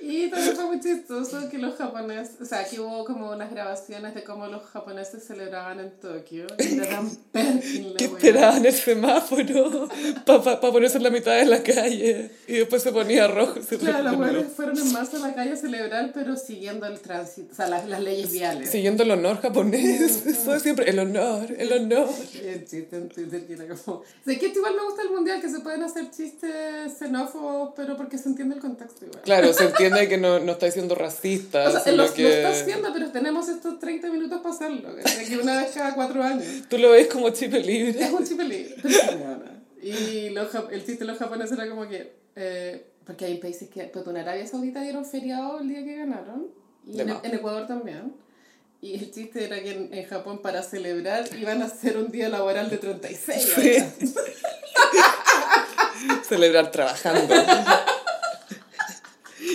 Y 0.02 0.28
también 0.28 0.54
fue 0.54 0.66
muy 0.66 0.80
chistoso 0.80 1.48
que 1.48 1.58
los 1.58 1.76
japoneses, 1.76 2.40
o 2.40 2.44
sea, 2.44 2.64
que 2.64 2.78
hubo 2.80 3.04
como 3.04 3.30
unas 3.30 3.50
grabaciones 3.50 4.14
de 4.14 4.22
cómo 4.22 4.46
los 4.46 4.62
japoneses 4.64 5.24
celebraban 5.24 5.80
en 5.80 5.90
Tokio. 5.92 6.46
Y 6.58 6.74
era 6.74 6.88
tan 6.88 7.10
Perkin 7.32 7.92
la 7.92 7.96
que 7.96 8.04
esperaban 8.04 8.66
el 8.66 8.72
semáforo 8.72 9.88
para 10.26 10.60
ponerse 10.60 10.98
en 10.98 11.04
la 11.04 11.10
mitad 11.10 11.36
de 11.36 11.46
la 11.46 11.62
calle 11.62 12.30
y 12.46 12.52
después 12.54 12.82
se 12.82 12.92
ponía 12.92 13.26
rojo. 13.28 13.60
se 13.62 13.78
Claro, 13.78 14.10
los 14.10 14.34
rojo. 14.34 14.50
fueron 14.50 14.78
en 14.78 14.92
masa 14.92 15.16
a 15.16 15.20
la 15.20 15.34
calle 15.34 15.52
a 15.52 15.56
celebrar, 15.56 16.10
pero 16.12 16.36
siguiendo 16.36 16.86
el 16.86 17.00
tránsito, 17.00 17.52
o 17.52 17.54
sea, 17.54 17.68
las, 17.68 17.88
las 17.88 18.00
leyes 18.02 18.30
viales. 18.30 18.70
Siguiendo 18.70 19.02
el 19.02 19.10
honor 19.12 19.40
japonés, 19.40 20.26
eso 20.26 20.54
es 20.54 20.62
siempre 20.62 20.90
el 20.90 20.98
honor, 20.98 21.46
el 21.56 21.72
honor. 21.72 22.08
Y 22.34 22.46
el 22.46 22.66
chiste 22.66 22.96
en 22.96 23.08
Twitter 23.08 23.46
que 23.46 23.54
era 23.54 23.66
como... 23.68 24.02
Sé 24.24 24.38
que 24.38 24.46
igual 24.46 24.74
me 24.74 24.84
gusta 24.84 25.02
el 25.02 25.10
mundial, 25.10 25.40
que 25.40 25.48
se 25.48 25.60
pueden 25.60 25.82
hacer 25.82 26.10
chistes 26.10 26.98
xenófobos, 26.98 27.72
pero 27.74 27.96
porque 27.96 28.18
se 28.18 28.28
entiende 28.28 28.56
el 28.56 28.60
contexto 28.60 29.06
igual. 29.06 29.22
Claro, 29.22 29.52
se 29.62 29.68
entiende 29.70 30.08
que 30.08 30.18
no, 30.18 30.38
no 30.40 30.52
estáis 30.52 30.74
siendo 30.74 30.94
racista, 30.94 31.68
O 31.68 31.70
sea, 31.70 31.80
sino 31.80 31.96
lo, 31.96 32.06
lo 32.06 32.14
que 32.14 32.36
está 32.36 32.50
haciendo, 32.50 32.92
pero 32.92 33.10
tenemos 33.10 33.48
estos 33.48 33.78
30 33.78 34.10
minutos 34.10 34.40
para 34.40 34.54
hacerlo. 34.54 34.94
Que 35.28 35.36
una 35.38 35.62
vez 35.62 35.72
cada 35.74 35.94
cuatro 35.94 36.22
años. 36.22 36.44
tú 36.68 36.78
lo 36.78 36.90
ves 36.90 37.06
como 37.08 37.30
chip 37.30 37.52
libre. 37.54 38.02
Es 38.02 38.10
un 38.10 38.24
chip 38.26 38.40
libre. 38.40 38.76
Y 39.82 40.30
los 40.30 40.48
el 40.70 40.84
chiste 40.84 41.04
de 41.04 41.06
los 41.06 41.18
japoneses 41.18 41.58
era 41.58 41.68
como 41.68 41.88
que... 41.88 42.14
eh, 42.36 42.86
porque 43.04 43.24
hay 43.24 43.38
países 43.38 43.68
que... 43.68 43.82
Pues 43.84 44.06
en 44.06 44.16
Arabia 44.16 44.46
Saudita 44.46 44.80
dieron 44.80 45.04
feriado 45.04 45.60
el 45.60 45.68
día 45.68 45.84
que 45.84 45.96
ganaron. 45.96 46.48
Y 46.86 47.00
en, 47.00 47.10
en 47.10 47.34
Ecuador 47.34 47.66
también. 47.66 48.12
Y 48.80 48.94
el 48.94 49.12
chiste 49.12 49.44
era 49.44 49.60
que 49.62 49.72
en, 49.72 49.94
en 49.94 50.04
Japón 50.06 50.40
para 50.42 50.62
celebrar 50.62 51.24
iban 51.38 51.62
a 51.62 51.66
hacer 51.66 51.96
un 51.98 52.10
día 52.10 52.28
laboral 52.28 52.70
de 52.70 52.78
36 52.78 53.58
horas. 53.58 53.86
Sí. 53.98 54.14
Celebrar 56.28 56.70
trabajando. 56.70 57.34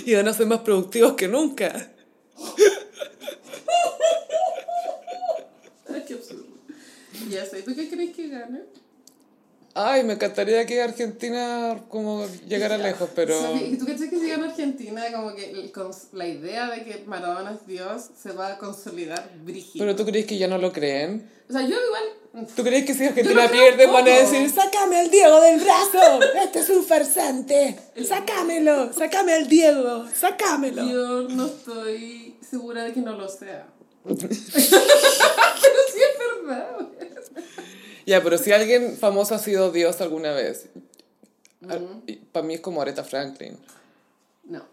Y 0.08 0.14
van 0.14 0.26
a 0.26 0.32
ser 0.32 0.46
más 0.46 0.60
productivos 0.60 1.12
que 1.12 1.28
nunca. 1.28 1.92
Ay, 5.86 6.02
qué 6.08 6.14
absurdo. 6.14 6.46
Y 7.28 7.34
eso, 7.34 7.58
¿y 7.58 7.62
tú 7.62 7.74
qué 7.74 7.90
crees 7.90 8.16
que 8.16 8.28
gane? 8.28 8.62
Ay, 9.80 10.02
me 10.02 10.14
encantaría 10.14 10.66
que 10.66 10.82
Argentina 10.82 11.84
como 11.88 12.26
llegara 12.48 12.76
lejos, 12.78 13.08
pero... 13.14 13.54
¿Y 13.54 13.76
tú 13.76 13.84
crees 13.84 14.00
que 14.10 14.18
si 14.18 14.28
gana 14.28 14.46
Argentina, 14.46 15.04
como 15.14 15.36
que 15.36 15.50
el 15.50 15.72
cons- 15.72 16.08
la 16.12 16.26
idea 16.26 16.68
de 16.68 16.82
que 16.84 17.04
Maradona 17.06 17.52
es 17.52 17.64
Dios 17.64 18.06
se 18.20 18.32
va 18.32 18.54
a 18.54 18.58
consolidar 18.58 19.30
brígido? 19.44 19.84
¿Pero 19.84 19.94
tú 19.94 20.04
crees 20.04 20.26
que 20.26 20.36
ya 20.36 20.48
no 20.48 20.58
lo 20.58 20.72
creen? 20.72 21.30
O 21.48 21.52
sea, 21.52 21.62
yo 21.62 21.76
igual... 21.76 22.46
¿Tú 22.56 22.62
crees 22.64 22.84
que 22.86 22.94
si 22.94 23.04
Argentina 23.06 23.48
pierde 23.48 23.86
van 23.86 24.06
a 24.06 24.10
decir 24.10 24.50
¡Sácame 24.50 24.98
al 24.98 25.10
Diego 25.10 25.40
del 25.40 25.60
brazo! 25.60 26.20
¡Este 26.42 26.58
es 26.58 26.70
un 26.70 26.84
farsante! 26.84 27.78
¡Sácamelo! 28.04 28.92
¡Sácame 28.92 29.32
al 29.34 29.48
Diego! 29.48 30.06
¡Sácamelo! 30.12 30.82
Yo 30.90 31.22
no 31.28 31.46
estoy 31.46 32.36
segura 32.50 32.82
de 32.82 32.92
que 32.92 33.00
no 33.00 33.12
lo 33.12 33.28
sea. 33.28 33.68
Pero 34.08 34.28
sí 34.52 36.00
es 36.00 36.18
verdad. 36.18 36.76
Ya, 38.08 38.22
pero 38.22 38.38
si 38.38 38.52
alguien 38.52 38.96
famoso 38.96 39.34
ha 39.34 39.38
sido 39.38 39.70
Dios 39.70 40.00
alguna 40.00 40.32
vez, 40.32 40.70
para 42.32 42.46
mí 42.46 42.54
es 42.54 42.60
como 42.60 42.80
Aretha 42.80 43.04
Franklin. 43.04 43.58
No, 44.44 44.64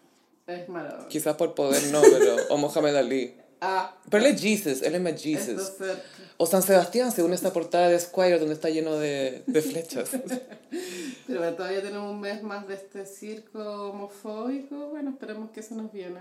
es 0.47 0.69
Maradona. 0.69 1.09
Quizás 1.09 1.35
por 1.35 1.53
poder 1.53 1.83
no, 1.91 2.01
pero... 2.01 2.37
O 2.49 2.57
Mohamed 2.65 2.95
Ali. 2.95 3.35
Ah, 3.59 3.93
Pero 4.09 4.25
él 4.25 4.35
es 4.35 4.41
Jesus, 4.41 4.81
él 4.83 4.95
es 4.95 5.01
más 5.01 5.21
Jesus. 5.21 5.73
O 6.37 6.45
San 6.45 6.61
Sebastián, 6.61 7.11
según 7.11 7.33
esta 7.33 7.51
portada 7.51 7.89
de 7.89 7.99
Squire, 7.99 8.39
donde 8.39 8.53
está 8.53 8.69
lleno 8.69 8.97
de, 8.97 9.43
de 9.47 9.61
flechas. 9.61 10.11
Pero 11.27 11.39
bueno, 11.39 11.55
todavía 11.57 11.81
tenemos 11.81 12.09
un 12.11 12.21
mes 12.21 12.41
más 12.41 12.65
de 12.69 12.75
este 12.75 13.05
circo 13.05 13.89
homofóbico. 13.89 14.91
Bueno, 14.91 15.09
esperemos 15.11 15.49
que 15.51 15.59
eso 15.59 15.75
nos 15.75 15.91
viene. 15.91 16.19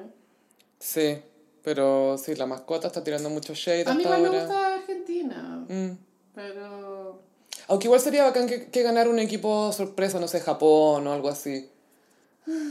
Sí, 0.81 1.19
pero 1.63 2.19
sí, 2.19 2.35
la 2.35 2.47
mascota 2.47 2.89
está 2.89 3.03
tirando 3.03 3.31
mucho 3.31 3.55
shade 3.55 3.85
A 3.87 3.95
mí 3.95 4.03
hasta 4.05 4.19
igual 4.19 4.23
me 4.23 4.39
gusta 4.41 4.75
Argentina, 4.75 5.65
Mm. 5.69 5.91
Pero... 6.35 7.21
Aunque 7.69 7.87
igual 7.87 8.01
sería 8.01 8.25
bacán 8.25 8.47
que, 8.47 8.67
que 8.67 8.83
ganar 8.83 9.09
un 9.09 9.19
equipo 9.19 9.73
sorpresa, 9.73 10.21
no 10.21 10.29
sé, 10.29 10.41
Japón 10.41 11.07
o 11.07 11.13
algo 11.13 11.29
así. 11.29 11.69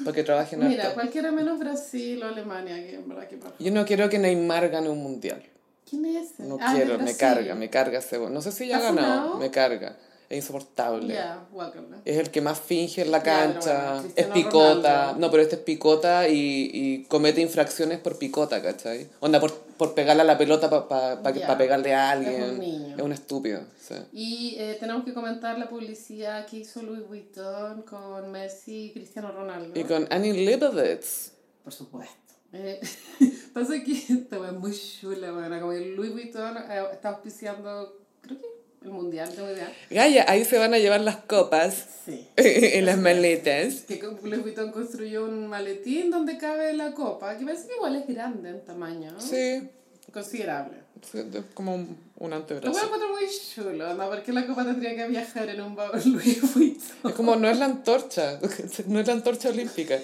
para 0.03 0.13
que 0.15 0.23
trabajen 0.23 0.67
Mira, 0.67 0.83
harto. 0.83 0.95
cualquiera 0.95 1.31
menos 1.31 1.57
Brasil 1.59 2.21
o 2.21 2.27
Alemania, 2.27 2.75
que 2.75 2.95
en 2.95 3.09
verdad 3.09 3.27
que 3.27 3.37
pasa. 3.37 3.55
Yo 3.59 3.71
no 3.71 3.85
quiero 3.85 4.07
que 4.09 4.19
Neymar 4.19 4.69
gane 4.69 4.89
un 4.89 4.99
mundial. 5.01 5.41
¿Quién 5.89 6.05
es 6.05 6.31
ese? 6.31 6.43
No 6.43 6.57
Ah, 6.61 6.73
quiero, 6.75 6.97
me 6.99 7.15
carga, 7.15 7.55
me 7.55 7.69
carga 7.69 7.99
ese 7.99 8.17
No 8.19 8.41
sé 8.41 8.51
si 8.51 8.67
ya 8.67 8.75
ha 8.77 8.79
¿Está 8.79 8.93
ganado, 8.93 9.21
funado? 9.21 9.39
me 9.39 9.51
carga. 9.51 9.97
Es 10.29 10.37
insoportable. 10.37 11.15
Guácala. 11.51 11.97
Es 12.05 12.17
el 12.17 12.31
que 12.31 12.41
más 12.41 12.59
finge 12.59 13.01
en 13.01 13.11
la 13.11 13.21
cancha, 13.21 13.95
bueno, 13.95 14.09
es 14.15 14.25
picota. 14.27 15.01
Ronaldo. 15.01 15.19
No, 15.19 15.31
pero 15.31 15.43
este 15.43 15.55
es 15.57 15.61
picota 15.61 16.27
y, 16.27 16.69
y 16.73 17.03
comete 17.05 17.41
infracciones 17.41 17.99
por 17.99 18.17
picota, 18.17 18.61
¿cachai? 18.61 19.09
Onda, 19.19 19.39
por, 19.39 19.62
por 19.77 19.93
pegarle 19.93 20.21
a 20.21 20.25
la 20.25 20.37
pelota 20.37 20.69
para 20.69 20.87
pa, 20.87 21.21
pa- 21.23 21.31
Ya. 21.31 21.47
pa 21.47 21.57
pegarle 21.57 21.93
a 21.93 22.13
Es 22.13 22.17
alguien. 22.17 22.43
un 22.51 22.59
niño. 22.59 22.95
Es 22.97 23.01
un 23.03 23.11
estúpido, 23.11 23.61
sí. 23.79 23.95
Y 24.11 24.55
eh, 24.59 24.77
tenemos 24.79 25.03
que 25.03 25.13
comentar 25.13 25.57
la 25.57 25.67
publicidad 25.69 26.45
que 26.45 26.57
hizo 26.57 26.81
Louis 26.81 27.07
Vuitton 27.07 27.81
con 27.83 28.31
Messi 28.31 28.85
y 28.85 28.93
Cristiano 28.93 29.31
Ronaldo. 29.31 29.79
Y 29.79 29.83
con 29.83 30.07
Annie 30.11 30.33
Leibovitz. 30.33 31.31
Por 31.63 31.73
supuesto. 31.73 32.13
Eh, 32.53 32.79
pasa 33.53 33.73
que 33.83 33.91
esta 34.13 34.35
es 34.47 34.53
muy 34.53 34.71
chula, 34.77 35.31
bueno, 35.31 35.59
como 35.59 35.73
Louis 35.73 36.11
Vuitton 36.11 36.57
eh, 36.57 36.83
está 36.91 37.09
auspiciando, 37.09 37.97
creo 38.21 38.39
que 38.39 38.45
el 38.83 38.91
mundial, 38.91 39.29
tengo 39.33 39.49
idea. 39.51 39.71
Gaya, 39.89 40.25
ahí 40.27 40.43
se 40.45 40.57
van 40.57 40.73
a 40.73 40.77
llevar 40.79 41.01
las 41.01 41.17
copas 41.17 41.85
Sí. 42.05 42.27
en 42.35 42.85
las 42.85 42.97
maletas. 42.97 43.81
Que 43.87 44.01
Louis 44.23 44.41
Vuitton 44.41 44.71
construyó 44.71 45.23
un 45.25 45.47
maletín 45.47 46.11
donde 46.11 46.37
cabe 46.37 46.73
la 46.73 46.91
copa, 46.93 47.37
que 47.37 47.45
parece 47.45 47.67
que 47.67 47.75
igual 47.75 47.95
es 47.95 48.07
grande 48.07 48.49
en 48.49 48.65
tamaño. 48.65 49.19
Sí, 49.21 49.69
Considerable. 50.11 50.77
sí, 51.11 51.19
como 51.55 51.73
un, 51.75 51.97
un 52.19 52.29
Lo 52.29 52.35
antebrazo. 52.35 52.71
voy 52.71 52.81
a 52.81 52.85
encontrar 52.85 53.09
muy 53.11 53.23
chulo, 53.55 53.93
¿no? 53.95 54.09
Porque 54.09 54.31
la 54.33 54.45
copa 54.45 54.63
tendría 54.65 54.95
que 54.95 55.07
viajar 55.07 55.49
en 55.49 55.61
un 55.61 55.75
baúl 55.75 55.99
Louis 56.05 56.53
Vuitton. 56.53 57.09
Es 57.09 57.15
como, 57.15 57.35
no 57.37 57.49
es 57.49 57.57
la 57.57 57.65
antorcha, 57.65 58.39
no 58.87 58.99
es 58.99 59.07
la 59.07 59.13
antorcha 59.13 59.49
olímpica. 59.49 59.95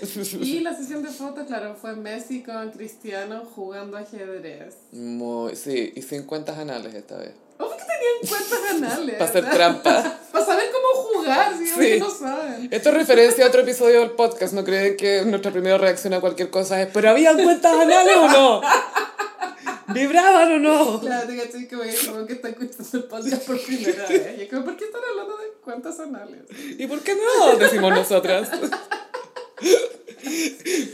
Y 0.41 0.61
la 0.61 0.73
sesión 0.75 1.03
de 1.03 1.09
fotos, 1.09 1.45
claro, 1.45 1.75
fue 1.75 1.95
Messi 1.95 2.41
con 2.41 2.71
Cristiano 2.71 3.43
jugando 3.53 3.97
ajedrez. 3.97 4.75
Muy, 4.93 5.55
sí, 5.55 5.91
y 5.95 6.01
sin 6.01 6.23
cuentas 6.23 6.57
anales 6.57 6.95
esta 6.95 7.17
vez. 7.17 7.33
Que 7.59 7.65
tenían 7.99 8.39
cuentas 8.49 8.59
anales. 8.93 9.15
Para 9.15 9.29
hacer 9.29 9.49
trampa. 9.49 10.19
Para 10.31 10.45
saber 10.45 10.65
cómo 10.71 11.03
jugar, 11.03 11.57
si 11.57 11.65
Sí. 11.67 11.73
sí. 11.93 11.99
no 11.99 12.09
saben. 12.09 12.67
Esto 12.71 12.89
es 12.89 12.95
referencia 12.95 13.45
a 13.45 13.47
otro 13.47 13.61
episodio 13.61 13.99
del 14.01 14.11
podcast. 14.11 14.53
¿No 14.53 14.63
creen 14.63 14.95
que 14.97 15.23
nuestra 15.25 15.51
primera 15.51 15.77
reacción 15.77 16.13
a 16.13 16.19
cualquier 16.21 16.49
cosa 16.49 16.81
es 16.81 16.87
¿pero 16.93 17.09
habían 17.09 17.41
cuentas 17.43 17.73
anales 17.73 18.15
o 18.15 18.27
no? 18.27 18.61
¿Vibraban 19.87 20.51
o 20.53 20.59
no? 20.59 20.99
Claro, 21.01 21.27
te 21.27 21.35
caché 21.35 21.67
que 21.67 21.75
voy 21.75 21.89
como 22.05 22.25
que 22.27 22.33
está 22.33 22.49
escuchando 22.49 22.87
el 22.93 23.03
podcast 23.05 23.43
por 23.47 23.59
primera 23.61 24.05
vez. 24.07 24.37
Y 24.37 24.41
es 24.43 24.49
como, 24.49 24.65
¿por 24.65 24.75
qué 24.77 24.85
están 24.85 25.01
hablando 25.09 25.37
de 25.37 25.47
cuentas 25.63 25.99
anales? 25.99 26.41
¿Y 26.77 26.85
por 26.87 26.99
qué 27.01 27.15
no? 27.15 27.55
Decimos 27.57 27.91
nosotras. 27.93 28.49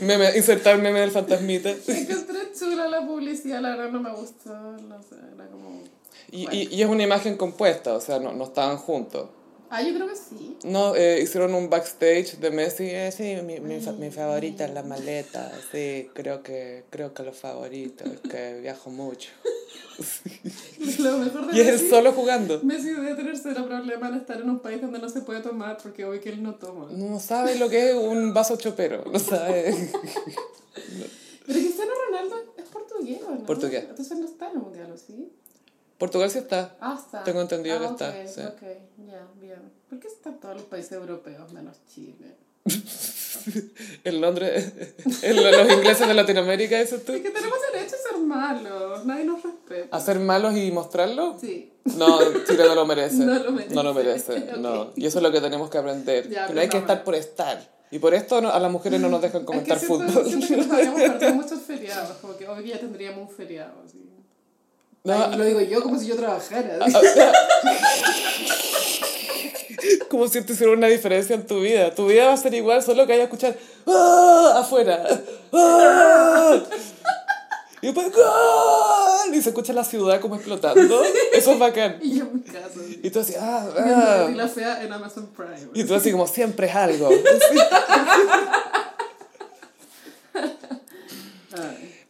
Meme, 0.00 0.36
insertar 0.36 0.78
meme 0.78 1.00
del 1.00 1.10
fantasmita. 1.10 1.70
Encontré 1.70 2.52
chula 2.58 2.88
la 2.88 3.06
publicidad, 3.06 3.60
la 3.60 3.70
verdad 3.76 3.90
no 3.90 4.00
me 4.00 4.12
gustó, 4.12 4.50
no 4.54 5.02
sé, 5.02 5.16
era 5.34 5.46
como... 5.48 5.84
Y, 6.30 6.46
y, 6.54 6.68
y 6.74 6.82
es 6.82 6.88
una 6.88 7.02
imagen 7.04 7.36
compuesta, 7.36 7.94
o 7.94 8.00
sea, 8.00 8.18
no, 8.18 8.32
no 8.32 8.44
estaban 8.44 8.76
juntos. 8.78 9.28
Ah, 9.68 9.82
yo 9.82 9.92
creo 9.94 10.06
que 10.06 10.14
sí. 10.14 10.56
No, 10.64 10.94
eh, 10.94 11.20
hicieron 11.20 11.52
un 11.54 11.68
backstage 11.68 12.36
de 12.38 12.50
Messi. 12.52 12.84
Eh, 12.88 13.10
sí, 13.10 13.36
mi, 13.44 13.58
mi, 13.58 13.80
fa- 13.80 13.92
mi 13.92 14.10
favorita 14.12 14.64
es 14.64 14.72
la 14.72 14.84
maleta. 14.84 15.50
Sí, 15.72 16.08
creo 16.14 16.42
que, 16.44 16.84
creo 16.90 17.12
que 17.12 17.24
lo 17.24 17.32
favorito 17.32 18.04
es 18.04 18.20
que 18.20 18.60
viajo 18.62 18.90
mucho. 18.90 19.30
Lo 20.98 21.18
mejor 21.18 21.46
de 21.50 21.56
Y 21.56 21.60
es 21.62 21.88
solo 21.88 22.12
jugando. 22.12 22.60
Messi 22.62 22.90
debe 22.90 23.14
tener 23.14 23.36
cero 23.36 23.64
problema 23.66 24.08
en 24.08 24.14
estar 24.16 24.40
en 24.40 24.48
un 24.50 24.60
país 24.60 24.80
donde 24.80 24.98
no 24.98 25.08
se 25.08 25.22
puede 25.22 25.40
tomar 25.40 25.78
porque 25.82 26.04
hoy 26.04 26.20
que 26.20 26.28
él 26.28 26.42
no 26.42 26.54
toma. 26.56 26.88
No 26.90 27.18
sabe 27.18 27.56
lo 27.56 27.68
que 27.70 27.90
es 27.90 27.94
un 27.96 28.32
vaso 28.34 28.56
chopero. 28.56 29.04
No 29.10 29.18
sabe. 29.18 29.74
Pero 31.46 31.58
Cristiano 31.60 31.92
Ronaldo 32.08 32.36
es 32.58 32.64
portugués, 32.66 33.20
¿o 33.26 33.30
¿no? 33.34 33.46
Portugués. 33.46 33.84
Entonces 33.88 34.18
no 34.18 34.26
está 34.26 34.46
en 34.50 34.56
el 34.56 34.58
mundial, 34.62 34.92
¿o 34.92 34.96
sí? 34.98 35.32
Portugal 35.98 36.30
sí 36.30 36.38
está. 36.38 36.76
Ah, 36.80 36.98
está. 37.02 37.24
Tengo 37.24 37.40
entendido 37.40 37.76
Ah, 37.76 37.96
que 37.96 38.22
está, 38.24 38.28
sí. 38.28 38.40
Ok, 38.46 38.62
ya, 39.08 39.26
bien. 39.40 39.72
¿Por 39.88 39.98
qué 39.98 40.08
están 40.08 40.38
todos 40.40 40.54
los 40.56 40.64
países 40.64 40.92
europeos 40.92 41.52
menos 41.52 41.76
Chile? 41.92 42.36
En 44.04 44.20
Londres, 44.20 44.72
en 45.22 45.36
lo- 45.36 45.50
los 45.52 45.72
ingleses 45.72 46.08
de 46.08 46.14
Latinoamérica, 46.14 46.80
eso 46.80 46.96
tú. 46.98 47.12
Es 47.12 47.22
que 47.22 47.30
tenemos 47.30 47.56
derecho 47.72 47.94
a 47.94 48.08
ser 48.10 48.18
malos, 48.20 49.04
nadie 49.06 49.24
nos 49.24 49.40
respeta. 49.42 49.96
¿Hacer 49.96 50.18
malos 50.18 50.56
y 50.56 50.70
mostrarlo? 50.72 51.36
Sí. 51.40 51.72
No, 51.96 52.18
Chile 52.44 52.64
no 52.66 52.74
lo 52.74 52.86
merece. 52.86 53.16
No 53.24 53.38
lo 53.38 53.52
merece. 53.52 53.74
No 53.74 53.82
lo 53.84 53.94
merece, 53.94 54.32
Ok. 54.32 54.56
no. 54.58 54.90
Y 54.96 55.06
eso 55.06 55.18
es 55.18 55.22
lo 55.22 55.30
que 55.30 55.40
tenemos 55.40 55.70
que 55.70 55.78
aprender. 55.78 56.28
Ya, 56.28 56.48
no 56.48 56.60
hay 56.60 56.66
que 56.66 56.72
pero 56.72 56.80
estar 56.80 57.04
por 57.04 57.14
estar. 57.14 57.76
Y 57.92 58.00
por 58.00 58.14
esto 58.14 58.40
no- 58.40 58.50
a 58.50 58.58
las 58.58 58.72
mujeres 58.72 59.00
no 59.00 59.08
nos 59.08 59.22
dejan 59.22 59.44
comentar 59.44 59.76
es 59.76 59.82
que 59.82 59.86
siento, 59.86 60.08
fútbol. 60.12 60.26
siento 60.26 60.46
que 60.48 60.56
nos 60.56 60.70
habíamos 60.72 61.00
perdido 61.02 61.34
muchos 61.34 61.60
feriados, 61.62 62.16
como 62.18 62.36
que 62.36 62.48
hoy 62.48 62.64
día 62.64 62.80
tendríamos 62.80 63.30
un 63.30 63.36
feriado. 63.36 63.74
Así. 63.86 64.05
No, 65.06 65.14
Ay, 65.14 65.38
lo 65.38 65.44
digo 65.44 65.60
yo 65.60 65.82
como 65.84 66.00
si 66.00 66.08
yo 66.08 66.16
trabajara. 66.16 66.78
como 70.10 70.26
si 70.26 70.38
esto 70.38 70.52
hiciera 70.52 70.72
una 70.72 70.88
diferencia 70.88 71.36
en 71.36 71.46
tu 71.46 71.60
vida. 71.60 71.94
Tu 71.94 72.08
vida 72.08 72.26
va 72.26 72.32
a 72.32 72.36
ser 72.36 72.52
igual, 72.54 72.82
solo 72.82 73.06
que 73.06 73.12
hay 73.12 73.18
que 73.20 73.24
escuchar 73.24 73.56
¡Ah! 73.86 74.54
afuera. 74.56 75.06
¡Ah! 75.52 76.58
Y 77.82 77.86
después 77.86 78.12
¡Gol! 78.12 79.32
Y 79.32 79.40
se 79.42 79.50
escucha 79.50 79.72
la 79.72 79.84
ciudad 79.84 80.20
como 80.20 80.34
explotando. 80.34 81.04
Eso 81.32 81.52
es 81.52 81.58
bacán. 81.60 81.98
Y 82.02 82.18
yo 82.18 82.24
en 82.24 82.34
mi 82.34 82.40
casa. 82.40 82.80
Y 83.00 83.08
tú 83.08 83.20
así, 83.20 83.34
ah, 83.38 83.64
ah. 83.78 84.24
Betty 84.24 84.34
la 84.36 84.48
fea 84.48 84.82
en 84.82 84.92
Amazon 84.92 85.28
Prime. 85.36 85.68
Y 85.72 85.84
tú 85.84 85.94
así 85.94 86.10
como, 86.10 86.26
siempre 86.26 86.66
es 86.66 86.74
algo. 86.74 87.10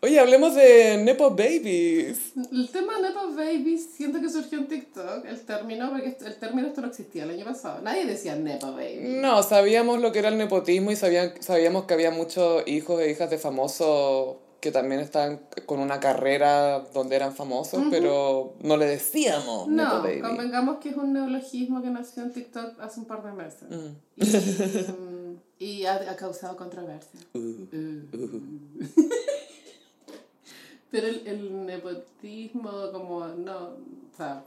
Oye, 0.06 0.20
hablemos 0.20 0.54
de 0.54 0.98
Nepo 0.98 1.30
Babies. 1.30 2.32
El 2.52 2.68
tema 2.70 3.00
Nepo 3.00 3.34
Babies 3.34 3.88
siento 3.96 4.20
que 4.20 4.28
surgió 4.28 4.60
en 4.60 4.68
TikTok, 4.68 5.24
el 5.24 5.40
término, 5.40 5.90
porque 5.90 6.16
el 6.24 6.36
término 6.36 6.68
esto 6.68 6.80
no 6.80 6.86
existía 6.86 7.24
el 7.24 7.30
año 7.30 7.44
pasado. 7.44 7.82
Nadie 7.82 8.06
decía 8.06 8.36
Nepo 8.36 8.70
Baby. 8.70 9.18
No, 9.20 9.42
sabíamos 9.42 10.00
lo 10.00 10.12
que 10.12 10.20
era 10.20 10.28
el 10.28 10.38
nepotismo 10.38 10.92
y 10.92 10.96
sabían, 10.96 11.32
sabíamos 11.42 11.86
que 11.86 11.94
había 11.94 12.12
muchos 12.12 12.62
hijos 12.68 13.00
e 13.00 13.10
hijas 13.10 13.30
de 13.30 13.38
famosos 13.38 14.36
que 14.60 14.70
también 14.70 15.00
estaban 15.00 15.40
con 15.66 15.80
una 15.80 15.98
carrera 15.98 16.86
donde 16.94 17.16
eran 17.16 17.34
famosos, 17.34 17.82
pero 17.90 18.54
no 18.60 18.76
le 18.76 18.86
decíamos 18.86 19.66
Nepo 19.66 19.94
No, 19.94 20.02
Baby. 20.04 20.20
convengamos 20.20 20.78
que 20.78 20.90
es 20.90 20.96
un 20.96 21.14
neologismo 21.14 21.82
que 21.82 21.90
nació 21.90 22.22
en 22.22 22.32
TikTok 22.32 22.78
hace 22.80 23.00
un 23.00 23.06
par 23.06 23.24
de 23.24 23.32
meses. 23.32 23.68
Mm. 23.68 23.96
Y, 24.18 24.24
mm, 24.92 25.40
y 25.58 25.84
ha, 25.84 25.94
ha 25.96 26.14
causado 26.14 26.56
controversia. 26.56 27.18
Uh, 27.34 27.66
Pero 30.90 31.06
el, 31.08 31.26
el 31.26 31.66
nepotismo, 31.66 32.70
como 32.92 33.26
no, 33.26 33.58
o 33.68 34.16
sea, 34.16 34.44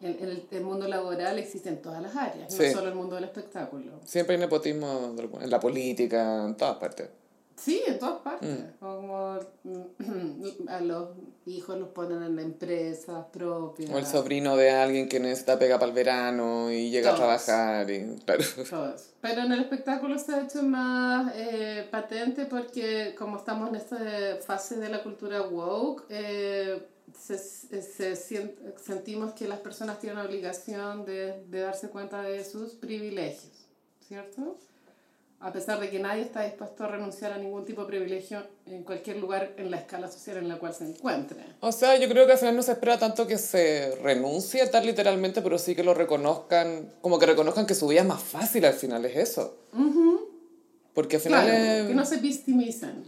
en, 0.00 0.16
en 0.20 0.28
el, 0.30 0.46
el 0.50 0.62
mundo 0.64 0.86
laboral 0.88 1.38
existe 1.38 1.68
en 1.68 1.82
todas 1.82 2.00
las 2.02 2.14
áreas, 2.16 2.52
Sí. 2.54 2.62
no 2.66 2.72
solo 2.72 2.88
el 2.88 2.94
mundo 2.94 3.16
del 3.16 3.24
espectáculo. 3.24 4.00
Siempre 4.04 4.36
hay 4.36 4.40
nepotismo 4.40 5.14
en 5.40 5.50
la 5.50 5.60
política, 5.60 6.44
en 6.46 6.56
todas 6.56 6.76
partes. 6.78 7.08
Sí, 7.60 7.82
en 7.86 7.98
todas 7.98 8.22
partes. 8.22 8.48
Mm. 8.48 8.78
Como 8.78 9.38
mm, 9.64 10.68
a 10.68 10.80
los 10.80 11.10
hijos 11.44 11.78
los 11.78 11.88
ponen 11.88 12.22
en 12.22 12.38
empresas 12.38 13.26
propias. 13.30 13.90
O 13.90 13.98
el 13.98 14.06
sobrino 14.06 14.56
de 14.56 14.70
alguien 14.70 15.08
que 15.08 15.20
necesita 15.20 15.58
pega 15.58 15.78
para 15.78 15.90
el 15.90 15.94
verano 15.94 16.70
y 16.70 16.90
llega 16.90 17.10
Todos. 17.10 17.20
a 17.20 17.44
trabajar. 17.44 17.90
Y, 17.90 18.16
claro. 18.24 18.42
todo 18.68 18.94
eso. 18.94 19.10
Pero 19.20 19.42
en 19.42 19.52
el 19.52 19.60
espectáculo 19.60 20.18
se 20.18 20.32
ha 20.32 20.42
hecho 20.42 20.62
más 20.62 21.32
eh, 21.34 21.86
patente 21.90 22.46
porque 22.46 23.14
como 23.18 23.36
estamos 23.36 23.68
en 23.68 23.76
esta 23.76 23.98
fase 24.40 24.76
de 24.76 24.88
la 24.88 25.02
cultura 25.02 25.42
woke, 25.42 26.06
eh, 26.08 26.82
se, 27.18 27.36
se 27.36 28.16
sentimos 28.82 29.32
que 29.34 29.46
las 29.46 29.58
personas 29.58 29.98
tienen 29.98 30.18
la 30.18 30.24
obligación 30.24 31.04
de, 31.04 31.44
de 31.46 31.60
darse 31.60 31.90
cuenta 31.90 32.22
de 32.22 32.42
sus 32.42 32.72
privilegios, 32.72 33.68
¿cierto? 34.06 34.56
A 35.42 35.52
pesar 35.52 35.80
de 35.80 35.88
que 35.88 35.98
nadie 35.98 36.22
está 36.22 36.42
dispuesto 36.42 36.84
a 36.84 36.88
renunciar 36.88 37.32
a 37.32 37.38
ningún 37.38 37.64
tipo 37.64 37.80
de 37.82 37.86
privilegio 37.86 38.42
en 38.66 38.82
cualquier 38.82 39.16
lugar 39.16 39.54
en 39.56 39.70
la 39.70 39.78
escala 39.78 40.06
social 40.10 40.36
en 40.36 40.48
la 40.48 40.58
cual 40.58 40.74
se 40.74 40.84
encuentre. 40.84 41.38
O 41.60 41.72
sea, 41.72 41.96
yo 41.96 42.08
creo 42.10 42.26
que 42.26 42.32
al 42.32 42.38
final 42.38 42.56
no 42.56 42.62
se 42.62 42.72
espera 42.72 42.98
tanto 42.98 43.26
que 43.26 43.38
se 43.38 43.96
renuncie 44.02 44.66
tal 44.66 44.84
literalmente, 44.84 45.40
pero 45.40 45.56
sí 45.58 45.74
que 45.74 45.82
lo 45.82 45.94
reconozcan, 45.94 46.92
como 47.00 47.18
que 47.18 47.24
reconozcan 47.24 47.64
que 47.64 47.74
su 47.74 47.88
vida 47.88 48.02
es 48.02 48.06
más 48.06 48.22
fácil 48.22 48.66
al 48.66 48.74
final, 48.74 49.02
es 49.06 49.16
eso. 49.16 49.56
Porque 50.92 51.16
al 51.16 51.22
final 51.22 51.44
Claro, 51.46 51.64
es- 51.64 51.86
que 51.88 51.94
no 51.94 52.04
se 52.04 52.16
victimizan. 52.18 53.04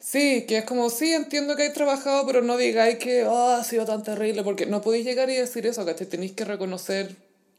Sí, 0.00 0.44
que 0.46 0.58
es 0.58 0.64
como, 0.64 0.90
sí, 0.90 1.12
entiendo 1.12 1.56
que 1.56 1.64
hay 1.64 1.72
trabajado, 1.72 2.26
pero 2.26 2.42
no 2.42 2.56
digáis 2.56 2.98
que 2.98 3.24
oh, 3.24 3.48
ha 3.50 3.64
sido 3.64 3.84
tan 3.86 4.02
terrible, 4.02 4.42
porque 4.44 4.66
no 4.66 4.80
podéis 4.82 5.04
llegar 5.04 5.30
y 5.30 5.36
decir 5.36 5.66
eso, 5.66 5.84
¿cachai? 5.84 6.06
Tenéis 6.06 6.32
que 6.32 6.44
reconocer 6.44 7.14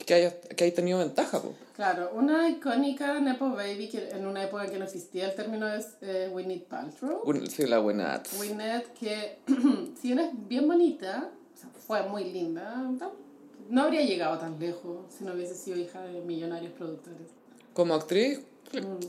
que 0.05 0.13
hay, 0.13 0.33
que 0.55 0.63
hay 0.63 0.71
tenido 0.71 0.99
ventaja, 0.99 1.41
po. 1.41 1.53
Claro, 1.75 2.09
una 2.15 2.49
icónica 2.49 3.19
Nepo 3.19 3.49
Baby 3.51 3.87
que 3.89 4.09
en 4.09 4.25
una 4.25 4.43
época 4.43 4.65
en 4.65 4.71
que 4.71 4.79
no 4.79 4.85
existía 4.85 5.25
el 5.29 5.35
término 5.35 5.67
es 5.71 5.89
eh, 6.01 6.29
Winnie 6.33 6.65
Paltrow. 6.67 7.21
Sí, 7.49 7.65
la 7.67 7.79
buena. 7.79 8.21
Winnet 8.39 8.93
que, 8.93 9.37
si 10.01 10.07
bien 10.07 10.19
es 10.19 10.29
bien 10.47 10.67
bonita, 10.67 11.29
o 11.55 11.57
sea, 11.59 11.69
fue 11.85 12.01
muy 12.09 12.23
linda, 12.25 12.83
no, 13.69 13.81
habría 13.83 14.01
llegado 14.01 14.37
tan 14.39 14.59
lejos 14.59 15.05
si 15.15 15.23
no 15.23 15.33
hubiese 15.33 15.53
sido 15.55 15.77
hija 15.77 16.01
de 16.01 16.21
millonarios 16.21 16.71
productores. 16.73 17.27
Como 17.73 17.93
actriz, 17.93 18.39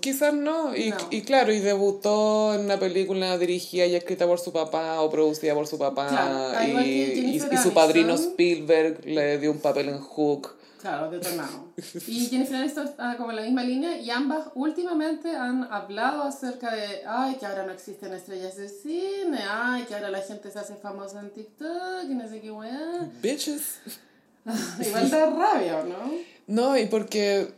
Quizás 0.01 0.33
no. 0.35 0.77
Y, 0.77 0.90
No. 0.90 0.96
y 1.11 1.22
claro, 1.22 1.53
y 1.53 1.59
debutó 1.59 2.55
en 2.55 2.61
una 2.61 2.79
película 2.79 3.37
dirigida 3.38 3.87
y 3.87 3.96
escrita 3.96 4.24
por 4.24 4.38
su 4.38 4.53
papá 4.53 5.01
o 5.01 5.11
producida 5.11 5.53
por 5.55 5.66
su 5.66 5.77
papá. 5.79 6.07
Claro, 6.09 6.81
y, 6.81 6.90
y- 6.90 7.37
y 7.51 7.57
su 7.57 7.72
padrino. 7.72 8.14
Spielberg 8.14 9.05
le 9.05 9.38
dio 9.38 9.51
un 9.51 9.59
papel 9.59 9.88
en 9.88 9.98
Hook. 9.98 10.55
Claro, 10.88 11.11
detonado. 11.11 11.68
Y 12.07 12.27
Jennifer 12.27 12.57
Aniston 12.57 12.88
está 12.88 13.16
como 13.18 13.31
en 13.31 13.37
la 13.37 13.42
misma 13.42 13.62
línea 13.62 13.98
y 13.98 14.11
ambas 14.11 14.46
últimamente 14.55 15.37
han 15.37 15.64
hablado 15.70 16.22
acerca 16.22 16.74
de, 16.74 17.03
ay, 17.07 17.35
que 17.35 17.44
ahora 17.44 17.66
no 17.66 17.72
existen 17.72 18.14
estrellas 18.14 18.57
de 18.57 18.70
cine, 18.70 19.38
ay, 19.48 19.83
que 19.85 19.94
ahora 19.94 20.11
la 20.11 20.22
gente 20.22 20.51
se 20.51 20.59
hace 20.59 20.77
famosa 20.77 21.20
en 21.20 21.31
TikTok 21.31 22.05
y 22.09 22.14
no 22.14 22.27
sé 22.27 22.40
qué 22.40 22.51
weá. 22.51 23.07
Bitches. 23.20 23.81
Igual 24.87 25.11
da 25.11 25.27
rabia, 25.27 25.79
¿o 25.81 25.85
¿no? 25.85 26.11
No, 26.46 26.79
y 26.79 26.87
porque, 26.87 27.53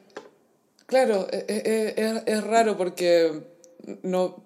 claro, 0.86 1.28
e- 1.30 1.44
e- 1.46 1.62
e- 1.64 1.94
es, 1.96 2.22
es 2.26 2.44
raro 2.44 2.76
porque 2.76 3.44
no, 4.02 4.42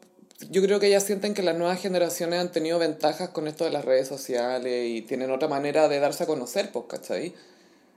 yo 0.51 0.61
creo 0.61 0.79
que 0.79 0.89
ellas 0.89 1.05
sienten 1.05 1.33
que 1.33 1.43
las 1.43 1.57
nuevas 1.57 1.81
generaciones 1.81 2.39
han 2.39 2.53
tenido 2.53 2.79
ventajas 2.79 3.31
con 3.31 3.49
esto 3.49 3.65
de 3.65 3.71
las 3.71 3.87
redes 3.87 4.09
sociales 4.09 4.91
y 4.91 5.01
tienen 5.01 5.31
otra 5.31 5.49
manera 5.49 5.89
de 5.89 6.01
darse 6.01 6.25
a 6.25 6.27
conocer, 6.27 6.71
pues, 6.71 6.85
¿cachai? 6.87 7.33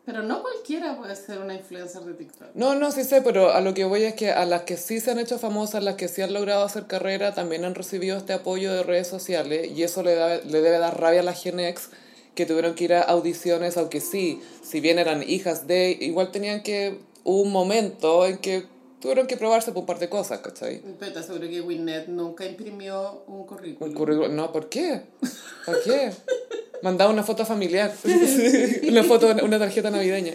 Pero 0.08 0.24
no 0.24 0.42
cualquiera 0.42 0.96
puede 0.96 1.18
ser 1.18 1.40
una 1.40 1.54
influencer 1.54 2.02
de 2.04 2.14
TikTok. 2.14 2.48
No, 2.54 2.76
no, 2.76 2.92
sí 2.94 3.04
sé, 3.04 3.22
pero 3.22 3.52
a 3.52 3.60
lo 3.60 3.74
que 3.74 3.84
voy 3.84 4.04
es 4.04 4.14
que 4.14 4.32
a 4.32 4.46
las 4.46 4.62
que 4.62 4.78
sí 4.78 5.02
se 5.02 5.12
han 5.12 5.20
hecho 5.20 5.38
famosas, 5.38 5.84
las 5.84 5.96
que 5.96 6.08
sí 6.08 6.22
han 6.22 6.34
logrado 6.34 6.64
hacer 6.64 6.88
carrera, 6.88 7.34
también 7.34 7.66
han 7.66 7.76
recibido 7.76 8.16
este 8.16 8.32
apoyo 8.32 8.72
de 8.72 8.84
redes 8.84 9.08
sociales 9.08 9.70
y 9.76 9.84
eso 9.84 10.04
le, 10.04 10.16
da, 10.16 10.38
le 10.38 10.62
debe 10.62 10.80
dar 10.80 10.98
rabia 10.98 11.20
a 11.20 11.24
las 11.24 11.44
Gen 11.44 11.60
X 11.60 11.90
que 12.36 12.46
tuvieron 12.46 12.74
que 12.74 12.86
ir 12.86 12.94
a 12.94 13.02
audiciones, 13.02 13.76
aunque 13.76 14.00
sí, 14.00 14.42
si 14.64 14.80
bien 14.80 14.98
eran 14.98 15.24
hijas 15.24 15.68
de, 15.68 15.98
igual 16.00 16.32
tenían 16.32 16.64
que, 16.64 17.02
hubo 17.26 17.42
un 17.42 17.52
momento 17.52 18.26
en 18.26 18.38
que 18.38 18.66
tuvieron 19.02 19.28
que 19.28 19.36
probarse 19.36 19.74
por 19.74 19.82
un 19.82 19.88
par 19.88 20.00
de 20.00 20.08
cosas, 20.08 20.40
¿cachai? 20.40 20.82
Pero 21.00 21.12
te 21.12 21.20
aseguro 21.20 21.50
que 21.50 21.60
Winnet 21.60 22.08
nunca 22.08 22.46
imprimió 22.46 23.24
un 23.28 23.46
currículum. 23.46 23.92
Un 23.92 23.94
currículum, 23.98 24.34
no, 24.38 24.54
¿por 24.54 24.70
qué? 24.70 25.02
¿Por 25.66 25.84
qué? 25.84 26.14
Mandaba 26.82 27.12
una 27.12 27.24
foto 27.24 27.46
familiar, 27.46 27.94
una 28.88 29.04
foto, 29.04 29.36
una 29.44 29.60
tarjeta 29.60 29.90
navideña. 29.90 30.34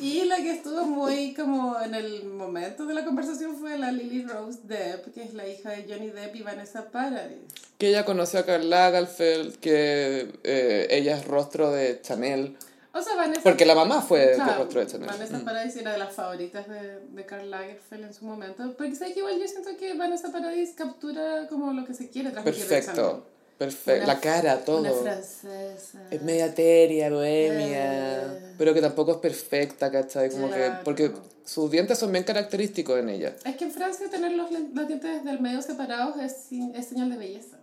Y 0.00 0.24
la 0.24 0.36
que 0.36 0.52
estuvo 0.52 0.84
muy 0.84 1.34
como 1.34 1.80
en 1.80 1.94
el 1.94 2.24
momento 2.24 2.86
de 2.86 2.94
la 2.94 3.04
conversación 3.04 3.56
fue 3.56 3.78
la 3.78 3.92
Lily 3.92 4.24
Rose 4.24 4.60
Depp, 4.64 5.14
que 5.14 5.22
es 5.22 5.34
la 5.34 5.46
hija 5.46 5.70
de 5.70 5.86
Johnny 5.88 6.10
Depp 6.10 6.34
y 6.36 6.42
Vanessa 6.42 6.90
Paradis. 6.90 7.38
Que 7.78 7.88
ella 7.88 8.04
conoció 8.04 8.40
a 8.40 8.44
Karl 8.44 8.68
Lagerfeld, 8.68 9.56
que 9.58 10.32
eh, 10.42 10.86
ella 10.90 11.18
es 11.18 11.26
rostro 11.26 11.70
de 11.70 12.00
Chanel. 12.02 12.56
O 12.94 13.00
sea, 13.00 13.14
Vanessa... 13.16 13.42
Porque 13.42 13.64
la 13.64 13.74
mamá 13.74 14.02
fue 14.02 14.32
Claro, 14.34 14.64
rostro 14.64 14.80
de 14.80 14.86
Chanel. 14.86 15.08
Vanessa 15.08 15.40
Paradis 15.44 15.76
era 15.76 15.92
de 15.92 15.98
las 15.98 16.14
favoritas 16.14 16.68
de, 16.68 17.00
de 17.00 17.26
Karl 17.26 17.50
Lagerfeld 17.50 18.04
en 18.04 18.14
su 18.14 18.24
momento. 18.24 18.74
Porque 18.76 18.96
sé 18.96 19.12
que 19.12 19.20
igual 19.20 19.38
yo 19.38 19.46
siento 19.46 19.70
que 19.78 19.94
Vanessa 19.94 20.30
Paradis 20.32 20.74
captura 20.76 21.46
como 21.48 21.72
lo 21.72 21.84
que 21.84 21.94
se 21.94 22.10
quiere 22.10 22.30
transmitir. 22.30 22.66
Perfecto, 22.66 23.26
perfecto. 23.64 24.06
La 24.06 24.20
cara, 24.20 24.64
todo. 24.64 24.80
Una 24.80 24.92
francesa. 24.92 26.02
Es 26.10 26.22
media 26.22 26.54
teria, 26.54 27.10
bohemia, 27.10 28.22
Eh. 28.22 28.54
pero 28.58 28.74
que 28.74 28.80
tampoco 28.80 29.12
es 29.12 29.18
perfecta, 29.18 29.90
¿cachai? 29.90 30.30
Como 30.30 30.48
que, 30.48 30.56
Claro. 30.56 30.80
porque 30.84 31.12
sus 31.44 31.70
dientes 31.70 31.98
son 31.98 32.12
bien 32.12 32.24
característicos 32.24 32.98
en 32.98 33.08
ella. 33.08 33.34
Es 33.44 33.56
que 33.56 33.64
en 33.64 33.70
Francia 33.72 34.08
tener 34.10 34.32
los, 34.32 34.50
los 34.50 34.86
dientes 34.88 35.24
del 35.24 35.40
medio 35.40 35.60
separados 35.62 36.16
es, 36.20 36.46
es 36.74 36.86
señal 36.86 37.10
de 37.10 37.16
belleza. 37.16 37.56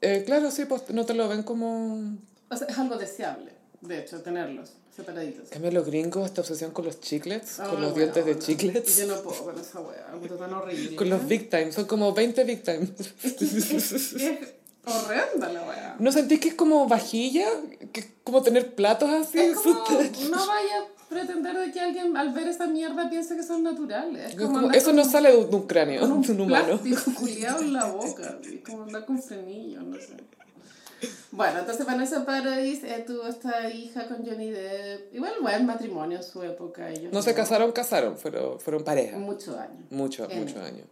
Eh, 0.00 0.22
claro, 0.24 0.50
sí, 0.50 0.64
pues 0.64 0.82
no 0.90 1.04
te 1.04 1.14
lo 1.14 1.28
ven 1.28 1.42
como... 1.42 2.14
O 2.48 2.56
sea, 2.56 2.66
es 2.66 2.78
algo 2.78 2.96
deseable, 2.96 3.52
de 3.82 3.98
hecho, 4.00 4.20
tenerlos 4.22 4.70
separaditos. 4.96 5.44
En 5.44 5.50
cambio, 5.50 5.70
los 5.70 5.86
gringos, 5.86 6.26
esta 6.26 6.40
obsesión 6.40 6.72
con 6.72 6.84
los 6.86 7.00
chiclets, 7.00 7.60
Ah, 7.60 7.68
con 7.68 7.80
los 7.80 7.92
bueno, 7.92 8.12
dientes 8.12 8.24
de 8.26 8.32
bueno. 8.34 8.46
chiclets. 8.46 8.96
Yo 8.96 9.06
no 9.06 9.22
puedo 9.22 9.44
con 9.44 9.58
esa 9.60 9.80
wea, 9.80 10.06
algo 10.10 10.34
tan 10.36 10.52
horrible. 10.52 10.96
Con 11.00 11.08
los 11.10 11.26
Big 11.28 11.48
Time, 11.48 11.70
son 11.70 11.84
como 11.84 12.12
20 12.12 12.42
Big 12.44 12.62
Time. 12.64 12.88
Es 13.22 13.32
que 13.34 13.44
es, 13.44 13.92
es 13.92 14.38
horrenda 14.86 15.52
la 15.52 15.62
wea. 15.62 15.96
¿No 15.98 16.12
sentís 16.12 16.40
que 16.40 16.48
es 16.48 16.54
como 16.54 16.86
vajilla? 16.88 17.46
Que 17.92 18.00
es 18.00 18.08
como 18.24 18.42
tener 18.42 18.74
platos 18.74 19.10
así? 19.10 19.38
Como, 19.54 19.74
no 19.74 20.46
vaya 20.46 20.78
a 20.80 21.08
pretender 21.08 21.56
de 21.58 21.72
que 21.72 21.80
alguien 21.80 22.16
al 22.16 22.32
ver 22.32 22.48
esa 22.48 22.66
mierda 22.66 23.10
piense 23.10 23.36
que 23.36 23.42
son 23.42 23.62
naturales. 23.62 24.34
Como 24.36 24.52
como- 24.62 24.70
eso 24.72 24.92
no 24.92 25.04
sale 25.04 25.30
de 25.30 25.36
un 25.56 25.66
cráneo, 25.66 26.00
con 26.00 26.12
un 26.12 26.22
de 26.22 26.32
un 26.32 26.40
humano. 26.42 26.80
culiado 27.18 27.60
en 27.60 27.72
la 27.72 27.86
boca, 27.86 28.38
como 28.64 28.82
andar 28.84 29.04
con 29.04 29.22
frenillos, 29.22 29.84
no 29.84 29.96
sé. 29.96 30.16
Bueno, 31.32 31.60
entonces 31.60 31.86
Vanessa 31.86 32.26
Paradis 32.26 32.82
eh, 32.84 33.04
tuvo 33.06 33.26
esta 33.26 33.70
hija 33.70 34.06
con 34.08 34.26
Johnny 34.26 34.50
Depp. 34.50 35.14
Igual 35.14 35.32
buen 35.40 35.64
matrimonio 35.64 36.18
en 36.18 36.22
su 36.24 36.42
época. 36.42 36.90
Ellos 36.90 37.12
No 37.12 37.22
se 37.22 37.34
casaron, 37.34 37.72
casaron, 37.72 38.16
pero 38.22 38.58
fueron 38.58 38.82
pareja. 38.84 39.16
Muchos 39.16 39.56
años. 39.56 39.84
Muchos, 39.90 40.28
muchos 40.34 40.56
años. 40.58 40.86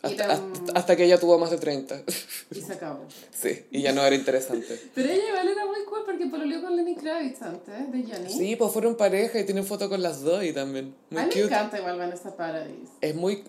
Hasta, 0.00 0.24
un- 0.26 0.52
hasta, 0.52 0.72
hasta 0.78 0.96
que 0.96 1.04
ella 1.04 1.18
tuvo 1.18 1.38
más 1.38 1.50
de 1.50 1.58
30. 1.58 2.02
Y 2.50 2.60
se 2.62 2.72
acabó. 2.72 3.04
Sí, 3.30 3.66
y 3.70 3.82
ya 3.82 3.92
no 3.92 4.02
era 4.06 4.16
interesante. 4.16 4.80
Pero 4.94 5.10
ella 5.10 5.28
igual 5.28 5.48
era 5.48 5.66
muy 5.66 5.84
cool 5.84 6.00
porque 6.06 6.26
pololeó 6.28 6.62
con 6.62 6.74
Lenny 6.76 6.94
Kravitz 6.96 7.42
antes, 7.42 7.92
de 7.92 8.02
Johnny. 8.04 8.30
Sí, 8.32 8.56
pues 8.56 8.72
fueron 8.72 8.96
pareja 8.96 9.38
y 9.38 9.44
tienen 9.44 9.66
foto 9.66 9.88
con 9.90 10.00
las 10.00 10.22
dos 10.22 10.42
y 10.44 10.52
también. 10.54 10.94
Muy 11.10 11.20
A 11.20 11.26
mí 11.26 11.32
me 11.34 11.40
encanta 11.42 11.78
igual 11.78 11.98
Vanessa 11.98 12.34
Paradis. 12.34 12.88
Es 13.02 13.14
muy... 13.14 13.44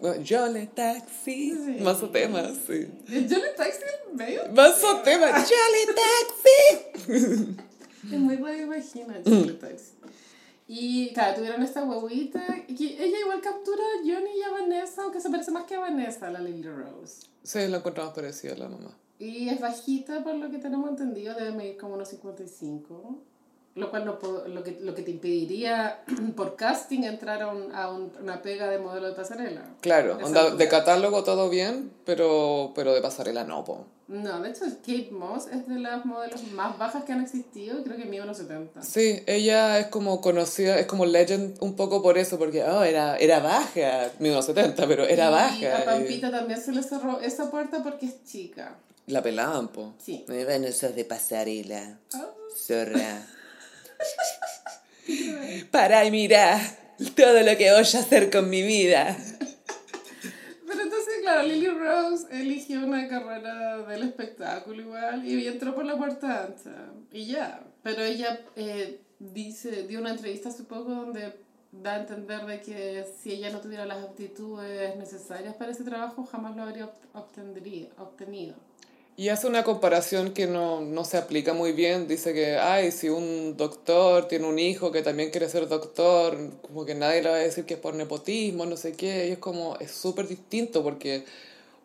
Le 0.52 0.66
taxi. 0.68 1.06
Sí. 1.24 1.78
Más 1.80 2.00
temas, 2.12 2.52
sí. 2.68 2.88
Le 3.08 3.22
taxi 3.56 3.80
medio. 4.14 4.42
Más 4.54 4.82
temas. 5.04 5.50
Yo 5.50 5.56
le 5.72 7.14
taxi. 7.14 7.56
Es 8.12 8.20
muy 8.20 8.36
radio 8.38 8.64
imagina, 8.66 9.22
yo 9.26 9.46
le 9.46 9.54
taxi. 9.54 9.92
Y 10.72 11.12
claro, 11.14 11.38
tuvieron 11.38 11.64
esta 11.64 11.84
huevita. 11.84 12.46
Y 12.68 12.96
ella 13.00 13.20
igual 13.22 13.42
captura 13.42 13.82
a 13.82 14.02
Johnny 14.02 14.38
y 14.38 14.44
a 14.44 14.52
Vanessa, 14.52 15.02
aunque 15.02 15.20
se 15.20 15.28
parece 15.32 15.50
más 15.50 15.64
que 15.64 15.74
a 15.74 15.80
Vanessa, 15.80 16.30
la 16.30 16.40
Lily 16.40 16.62
Rose. 16.62 17.26
Sí, 17.42 17.68
la 17.68 17.78
encontramos 17.78 18.14
parecida 18.14 18.54
a 18.54 18.58
la 18.58 18.70
mamá. 18.70 18.96
Y 19.18 19.50
es 19.50 19.60
bajita, 19.60 20.24
por 20.24 20.36
lo 20.36 20.52
que 20.52 20.60
tenemos 20.60 20.88
entendido, 20.92 21.34
debe 21.34 21.54
medir 21.54 21.76
como 21.76 21.96
unos 21.96 22.10
55. 22.10 23.20
Lo 23.80 23.90
cual 23.90 24.06
no 24.06 24.20
puedo- 24.20 24.48
lo, 24.48 24.64
que, 24.64 24.78
lo 24.82 24.94
que 24.94 25.02
te 25.02 25.12
impediría 25.12 26.02
por 26.36 26.56
casting 26.56 27.04
entrar 27.04 27.42
a, 27.42 27.48
un- 27.48 27.74
a 27.74 27.90
un- 27.90 28.12
una 28.22 28.42
pega 28.42 28.70
de 28.70 28.78
modelo 28.80 29.08
de 29.08 29.14
pasarela. 29.14 29.64
Claro, 29.82 30.18
onda, 30.24 30.52
de 30.52 30.68
catálogo 30.68 31.24
todo 31.24 31.50
bien, 31.50 31.92
pero, 32.06 32.72
pero 32.76 32.94
de 32.94 33.02
pasarela 33.02 33.44
no, 33.44 33.64
po. 33.64 33.86
No, 34.08 34.42
de 34.42 34.50
hecho, 34.50 34.66
Kate 34.82 35.10
Moss 35.12 35.46
es 35.52 35.68
de 35.68 35.78
las 35.78 36.04
modelos 36.04 36.42
más 36.54 36.78
bajas 36.80 37.04
que 37.04 37.14
han 37.14 37.22
existido. 37.22 37.84
Creo 37.84 37.96
que 37.96 38.06
mide 38.06 38.24
unos 38.24 38.38
70. 38.38 38.82
Sí, 38.82 39.22
ella 39.28 39.78
es 39.78 39.86
como 39.88 40.20
conocida, 40.20 40.80
es 40.80 40.88
como 40.88 41.06
legend 41.06 41.58
un 41.62 41.76
poco 41.76 42.02
por 42.02 42.18
eso, 42.18 42.40
porque 42.40 42.64
oh, 42.64 42.82
era, 42.84 43.18
era 43.18 43.40
baja, 43.40 44.10
mismo 44.18 44.42
70, 44.42 44.88
pero 44.88 45.04
era 45.06 45.28
Y 45.28 45.32
baja. 45.32 45.78
a 45.78 45.82
y 45.82 45.86
Pampita 45.86 46.32
también 46.32 46.60
se 46.60 46.72
le 46.72 46.82
cerró 46.82 47.20
esa 47.22 47.52
puerta 47.52 47.84
porque 47.84 48.08
es 48.08 48.24
chica. 48.26 48.78
La 49.06 49.22
pelaban, 49.22 49.68
po. 49.68 49.94
Sí. 50.00 50.26
Eh, 50.28 50.44
Bueno, 50.44 50.66
eso 50.68 50.88
es 50.88 50.96
de 50.96 51.06
pasarela, 51.06 52.00
Ah. 52.16 52.26
zorra. 52.58 53.28
Para 55.72 56.06
y 56.06 56.12
mira 56.12 56.60
todo 57.16 57.42
lo 57.42 57.58
que 57.58 57.72
voy 57.72 57.80
a 57.80 57.82
hacer 57.82 58.30
con 58.30 58.50
mi 58.50 58.62
vida. 58.62 59.18
Pero 60.68 60.82
entonces, 60.82 61.16
claro, 61.22 61.44
Lily 61.44 61.70
Rose 61.70 62.28
eligió 62.32 62.86
una 62.86 63.08
carrera 63.08 63.78
del 63.88 64.04
espectáculo 64.04 64.82
igual 64.82 65.26
y 65.26 65.48
entró 65.48 65.74
por 65.74 65.86
la 65.86 65.98
puerta. 65.98 66.50
Y 67.12 67.26
ya. 67.26 67.62
Pero 67.82 68.04
ella 68.04 68.42
eh, 68.56 69.02
dice, 69.20 69.88
dio 69.88 70.00
una 70.00 70.12
entrevista 70.12 70.50
hace 70.50 70.64
poco 70.64 70.92
donde 70.92 71.34
da 71.72 71.96
a 71.96 72.00
entender 72.00 72.46
de 72.46 72.62
que 72.62 73.06
si 73.22 73.32
ella 73.32 73.52
no 73.52 73.62
tuviera 73.62 73.86
las 73.86 74.04
aptitudes 74.04 74.96
necesarias 74.96 75.56
para 75.56 75.72
ese 75.72 75.84
trabajo, 75.84 76.26
jamás 76.26 76.56
lo 76.56 76.64
habría 76.64 76.90
obtenido. 77.14 78.56
Y 79.20 79.28
hace 79.28 79.48
una 79.48 79.66
comparación 79.66 80.32
que 80.32 80.48
no, 80.48 80.80
no 80.80 81.04
se 81.04 81.18
aplica 81.18 81.52
muy 81.52 81.74
bien. 81.74 82.08
Dice 82.08 82.34
que, 82.34 82.56
ay, 82.56 82.90
si 82.94 83.10
un 83.10 83.58
doctor 83.58 84.30
tiene 84.30 84.48
un 84.48 84.58
hijo 84.60 84.94
que 84.94 85.02
también 85.02 85.30
quiere 85.30 85.50
ser 85.50 85.68
doctor, 85.68 86.38
como 86.62 86.86
que 86.86 86.96
nadie 86.96 87.22
le 87.22 87.30
va 87.30 87.36
a 87.36 87.40
decir 87.40 87.66
que 87.66 87.74
es 87.74 87.80
por 87.82 87.96
nepotismo, 87.96 88.66
no 88.66 88.78
sé 88.78 88.94
qué. 88.94 89.28
Y 89.28 89.32
es 89.32 89.38
como, 89.38 89.76
es 89.82 89.92
súper 89.92 90.26
distinto 90.30 90.84
porque 90.84 91.26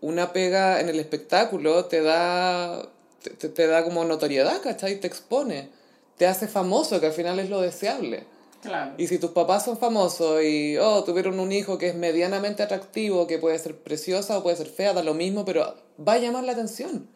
una 0.00 0.32
pega 0.32 0.80
en 0.80 0.88
el 0.88 1.00
espectáculo 1.00 1.86
te 1.86 2.02
da, 2.02 2.88
te, 3.20 3.48
te- 3.48 3.66
da 3.66 3.82
como 3.82 4.04
notoriedad, 4.04 4.62
¿cachai? 4.62 5.00
Te 5.00 5.08
expone. 5.08 5.70
Te 6.16 6.28
hace 6.28 6.46
famoso, 6.46 7.00
que 7.00 7.06
al 7.06 7.12
final 7.14 7.40
es 7.40 7.50
lo 7.50 7.60
deseable. 7.60 8.22
Claro. 8.62 8.92
Y 8.96 9.08
si 9.08 9.18
tus 9.18 9.32
papás 9.32 9.64
son 9.64 9.76
famosos 9.76 10.40
y, 10.44 10.76
oh, 10.78 11.02
tuvieron 11.02 11.40
un 11.40 11.50
hijo 11.50 11.78
que 11.78 11.88
es 11.88 11.96
medianamente 11.96 12.62
atractivo, 12.62 13.26
que 13.26 13.38
puede 13.38 13.58
ser 13.58 13.76
preciosa 13.76 14.38
o 14.38 14.44
puede 14.44 14.54
ser 14.56 14.68
fea, 14.68 14.92
da 14.92 15.02
lo 15.02 15.14
mismo, 15.14 15.44
pero 15.44 15.74
va 15.98 16.12
a 16.12 16.18
llamar 16.18 16.44
la 16.44 16.52
atención. 16.52 17.12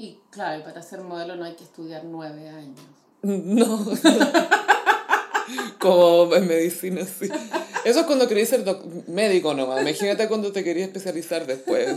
Y 0.00 0.18
claro, 0.30 0.64
para 0.64 0.80
ser 0.80 1.02
modelo 1.02 1.36
no 1.36 1.44
hay 1.44 1.52
que 1.56 1.64
estudiar 1.64 2.04
nueve 2.04 2.48
años. 2.48 2.80
No. 3.22 3.84
Como 5.78 6.34
en 6.34 6.46
medicina, 6.46 7.04
sí. 7.04 7.28
Eso 7.84 8.00
es 8.00 8.06
cuando 8.06 8.26
querías 8.26 8.48
ser 8.48 8.64
médico 9.08 9.52
nomás. 9.52 9.82
Imagínate 9.82 10.26
cuando 10.26 10.52
te 10.52 10.64
querías 10.64 10.88
especializar 10.88 11.46
después. 11.46 11.96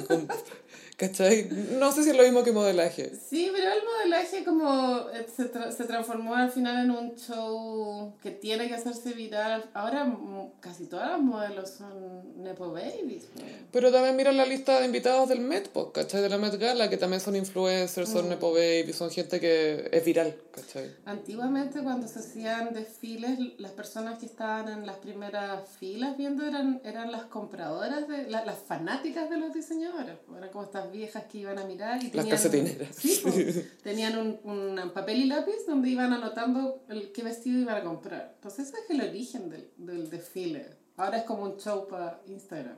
¿Cachai? 0.95 1.49
No 1.79 1.91
sé 1.91 2.03
si 2.03 2.11
es 2.11 2.15
lo 2.15 2.23
mismo 2.23 2.43
que 2.43 2.51
modelaje. 2.51 3.11
Sí, 3.15 3.49
pero 3.53 3.71
el 3.71 3.79
modelaje 3.83 4.43
como 4.43 5.09
eh, 5.09 5.25
se, 5.35 5.51
tra- 5.51 5.71
se 5.71 5.85
transformó 5.85 6.35
al 6.35 6.51
final 6.51 6.85
en 6.85 6.91
un 6.91 7.15
show 7.15 8.13
que 8.21 8.29
tiene 8.31 8.67
que 8.67 8.75
hacerse 8.75 9.11
viral. 9.13 9.65
Ahora 9.73 10.05
mm, 10.05 10.51
casi 10.59 10.85
todas 10.85 11.09
las 11.11 11.19
modelos 11.21 11.71
son 11.71 12.43
Nepo 12.43 12.71
Babies. 12.71 13.23
¿no? 13.35 13.41
Pero 13.71 13.91
también 13.91 14.15
mira 14.15 14.31
la 14.31 14.45
lista 14.45 14.79
de 14.79 14.85
invitados 14.85 15.29
del 15.29 15.39
Met, 15.39 15.71
¿cachai? 15.93 16.21
De 16.21 16.29
la 16.29 16.37
Met 16.37 16.55
Gala, 16.59 16.89
que 16.89 16.97
también 16.97 17.19
son 17.21 17.35
influencers, 17.35 18.09
son 18.09 18.29
Nepo 18.29 18.53
Baby, 18.53 18.93
son 18.93 19.09
gente 19.09 19.39
que 19.39 19.89
es 19.91 20.05
viral, 20.05 20.35
¿cachai? 20.51 20.91
Antiguamente 21.05 21.81
cuando 21.81 22.07
se 22.07 22.19
hacían 22.19 22.71
desfiles, 22.73 23.39
las 23.57 23.71
personas 23.71 24.19
que 24.19 24.27
estaban 24.27 24.67
en 24.69 24.85
las 24.85 24.97
primeras 24.97 25.67
filas 25.79 26.15
viendo 26.17 26.45
eran, 26.45 26.81
eran 26.83 27.11
las 27.11 27.23
compradoras, 27.23 28.07
de, 28.07 28.29
la- 28.29 28.45
las 28.45 28.59
fanáticas 28.59 29.29
de 29.29 29.37
los 29.37 29.53
diseñadores. 29.53 30.17
Eran 30.37 30.49
como 30.49 30.65
estas 30.65 30.82
viejas 30.91 31.23
que 31.31 31.39
iban 31.39 31.57
a 31.59 31.65
mirar 31.65 31.97
y 32.01 32.05
Las 32.05 32.11
tenían... 32.11 32.29
calcetineras. 32.29 32.95
Sí, 32.95 33.19
pues, 33.23 33.65
tenían 33.83 34.17
un, 34.17 34.39
un 34.43 34.91
papel 34.91 35.17
y 35.17 35.25
lápiz 35.25 35.65
donde 35.67 35.89
iban 35.89 36.13
anotando 36.13 36.83
el, 36.89 37.11
qué 37.11 37.23
vestido 37.23 37.59
iban 37.59 37.77
a 37.77 37.83
comprar. 37.83 38.33
Entonces 38.35 38.67
ese 38.69 38.77
es 38.83 38.89
el 38.89 39.07
origen 39.07 39.49
del, 39.49 39.69
del 39.77 40.09
desfile. 40.09 40.65
Ahora 40.97 41.17
es 41.19 41.23
como 41.23 41.43
un 41.43 41.57
show 41.57 41.87
para 41.87 42.19
Instagram. 42.27 42.75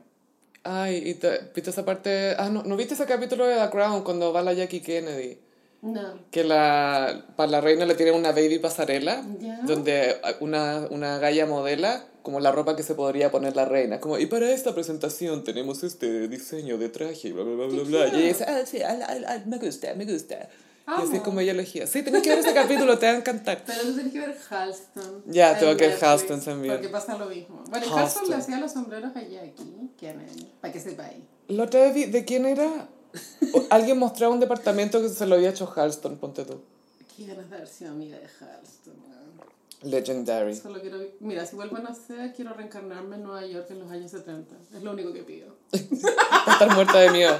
Ay, 0.64 1.02
y 1.10 1.14
te, 1.14 1.38
viste 1.54 1.70
esa 1.70 1.84
parte... 1.84 2.34
Ah, 2.38 2.48
no, 2.48 2.62
¿no 2.64 2.76
viste 2.76 2.94
ese 2.94 3.06
capítulo 3.06 3.46
de 3.46 3.56
The 3.56 3.70
Crown 3.70 4.02
cuando 4.02 4.32
va 4.32 4.42
la 4.42 4.52
Jackie 4.52 4.80
Kennedy? 4.80 5.38
No. 5.82 6.18
Que 6.32 6.42
la, 6.42 7.26
para 7.36 7.50
la 7.50 7.60
reina 7.60 7.84
le 7.86 7.94
tienen 7.94 8.14
una 8.14 8.32
baby 8.32 8.58
pasarela, 8.58 9.22
Ya. 9.38 9.60
donde 9.62 10.16
una, 10.40 10.86
una 10.90 11.18
galla 11.18 11.46
modela 11.46 12.04
como 12.26 12.40
la 12.40 12.50
ropa 12.50 12.74
que 12.74 12.82
se 12.82 12.96
podría 12.96 13.30
poner 13.30 13.54
la 13.54 13.66
reina. 13.66 14.00
Como, 14.00 14.18
y 14.18 14.26
para 14.26 14.50
esta 14.50 14.74
presentación 14.74 15.44
tenemos 15.44 15.84
este 15.84 16.26
diseño 16.26 16.76
de 16.76 16.88
traje, 16.88 17.32
bla, 17.32 17.44
bla, 17.44 17.54
bla, 17.54 17.66
bla, 17.68 17.82
bla. 17.84 18.08
Y 18.08 18.16
ella 18.16 18.26
dice, 18.26 18.44
ah, 18.48 18.66
sí, 18.66 18.82
ah, 18.82 18.98
ah, 19.00 19.16
ah, 19.28 19.38
me 19.46 19.58
gusta, 19.58 19.94
me 19.94 20.04
gusta. 20.04 20.48
Y 20.88 21.02
así 21.02 21.12
Amo. 21.18 21.22
como 21.22 21.38
ella 21.38 21.52
elegía. 21.52 21.86
Sí, 21.86 22.02
tenés 22.02 22.22
que 22.22 22.30
ver 22.30 22.40
ese 22.40 22.52
capítulo, 22.52 22.98
te 22.98 23.06
va 23.06 23.12
a 23.12 23.16
encantar. 23.18 23.62
Pero 23.64 23.80
tú 23.82 23.94
tienes 23.94 24.12
que 24.12 24.18
ver 24.18 24.36
Halston. 24.50 25.22
Ya, 25.26 25.52
en 25.52 25.58
tengo 25.60 25.76
que 25.76 25.86
ver 25.86 26.04
Halston 26.04 26.40
también. 26.40 26.74
Porque 26.74 26.88
pasa 26.88 27.16
lo 27.16 27.26
mismo. 27.26 27.62
Bueno, 27.70 27.86
Halston. 27.86 27.98
Halston 28.00 28.28
le 28.30 28.34
hacía 28.34 28.58
los 28.58 28.72
sombreros 28.72 29.14
a 29.14 29.22
Jackie 29.22 29.90
Kennedy, 29.96 30.52
para 30.60 30.72
que 30.72 30.80
sepáis. 30.80 31.22
La 31.46 31.62
otra 31.62 31.78
vez 31.82 31.94
vi, 31.94 32.04
¿de 32.06 32.24
quién 32.24 32.44
era? 32.44 32.88
Alguien 33.70 33.98
mostraba 34.00 34.34
un 34.34 34.40
departamento 34.40 35.00
que 35.00 35.10
se 35.10 35.26
lo 35.26 35.36
había 35.36 35.50
hecho 35.50 35.72
Halston, 35.72 36.16
ponte 36.16 36.44
tú. 36.44 36.60
Qué 37.16 37.26
ganas 37.26 37.48
de 37.48 37.54
haber 37.54 37.68
sido 37.68 37.92
amiga 37.92 38.18
de 38.18 38.26
Halston. 38.26 39.15
Legendary. 39.82 40.56
Solo 40.56 40.80
quiero, 40.80 40.98
mira, 41.20 41.44
si 41.44 41.56
vuelvo 41.56 41.76
a 41.76 41.80
nacer, 41.80 42.32
quiero 42.34 42.54
reencarnarme 42.54 43.16
en 43.16 43.22
Nueva 43.22 43.46
York 43.46 43.66
en 43.70 43.80
los 43.80 43.90
años 43.90 44.10
70. 44.10 44.54
Es 44.74 44.82
lo 44.82 44.92
único 44.92 45.12
que 45.12 45.22
pido. 45.22 45.56
Estar 45.72 46.74
muerta 46.74 46.98
de 46.98 47.10
miedo. 47.10 47.38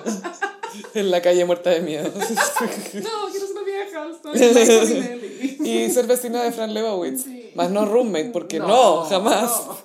En 0.94 1.10
la 1.10 1.22
calle 1.22 1.44
muerta 1.44 1.70
de 1.70 1.80
miedo. 1.80 2.10
No, 2.14 3.30
quiero 3.30 3.46
ser 3.46 3.56
Halston. 3.96 4.32
Liza 4.34 4.84
Minnelli. 4.84 5.58
Y 5.60 5.90
ser 5.90 6.06
vecina 6.06 6.42
de 6.42 6.52
Fran 6.52 6.72
Lebowitz. 6.72 7.24
Sí. 7.24 7.50
Más 7.54 7.70
no 7.70 7.84
roommate, 7.84 8.30
porque 8.30 8.58
no, 8.58 9.04
jamás. 9.04 9.66
no. 9.66 9.76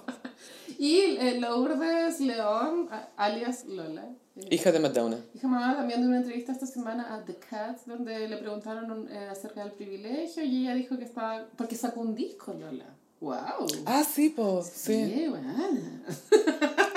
Y 0.78 1.18
eh, 1.20 1.38
Lourdes 1.40 2.20
León, 2.20 2.90
alias 3.16 3.66
Lola. 3.66 4.10
Hija 4.50 4.72
de 4.72 4.80
Madonna. 4.80 5.18
Hija 5.34 5.48
mamá 5.48 5.76
también 5.76 6.02
de 6.02 6.08
una 6.08 6.18
entrevista 6.18 6.52
esta 6.52 6.66
semana 6.66 7.14
a 7.16 7.24
The 7.24 7.36
Cat, 7.36 7.80
donde 7.86 8.28
le 8.28 8.38
preguntaron 8.38 9.08
eh, 9.10 9.28
acerca 9.32 9.64
del 9.64 9.74
privilegio 9.74 10.44
y 10.44 10.64
ella 10.64 10.76
dijo 10.76 10.98
que 10.98 11.06
estaba. 11.06 11.46
porque 11.56 11.76
sacó 11.76 12.02
un 12.02 12.16
disco, 12.16 12.54
Lola. 12.54 12.86
¡Wow! 13.22 13.68
Ah, 13.86 14.04
sí, 14.04 14.30
pues, 14.30 14.66
sí. 14.66 14.94
¡Qué 14.94 15.30
buena! 15.30 16.02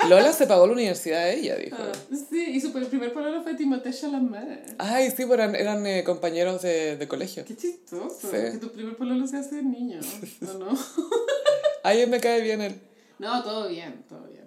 Lola 0.09 0.33
se 0.33 0.47
pagó 0.47 0.65
la 0.65 0.73
universidad 0.73 1.23
de 1.25 1.39
ella, 1.39 1.55
dijo. 1.55 1.77
Ah, 1.79 1.91
sí, 2.29 2.45
y 2.49 2.59
su 2.59 2.73
primer 2.73 3.13
palabra 3.13 3.41
fue 3.41 3.53
Timothée 3.53 3.93
Chalamet. 3.93 4.75
Ay, 4.79 5.11
sí, 5.11 5.21
eran, 5.23 5.55
eran 5.55 5.85
eh, 5.85 6.03
compañeros 6.03 6.63
de, 6.63 6.97
de 6.97 7.07
colegio. 7.07 7.45
Qué 7.45 7.55
chistoso. 7.55 8.15
Sí. 8.21 8.37
Que 8.53 8.57
tu 8.59 8.71
primer 8.71 8.97
pololo 8.97 9.27
se 9.27 9.37
hace 9.37 9.61
niño, 9.61 9.99
¿o 10.49 10.57
no? 10.57 10.69
Ay, 11.83 12.07
me 12.07 12.19
cae 12.19 12.41
bien 12.41 12.61
él. 12.61 12.81
No, 13.19 13.43
todo 13.43 13.67
bien, 13.69 14.03
todo 14.09 14.23
bien. 14.27 14.45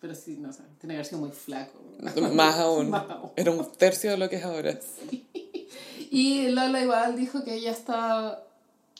Pero 0.00 0.14
sí, 0.14 0.38
no 0.40 0.50
sé, 0.52 0.62
tiene 0.80 0.94
que 0.94 0.98
haber 0.98 1.06
sido 1.06 1.20
muy 1.20 1.30
flaco. 1.30 1.78
Más 2.32 2.56
aún. 2.58 2.90
Más 2.90 3.08
aún. 3.10 3.30
Era 3.36 3.50
un 3.50 3.66
tercio 3.72 4.10
de 4.10 4.16
lo 4.16 4.28
que 4.28 4.36
es 4.36 4.44
ahora. 4.44 4.78
Y 6.10 6.48
Lola 6.48 6.80
igual 6.80 7.16
dijo 7.16 7.44
que 7.44 7.52
ella 7.52 7.70
está 7.70 8.42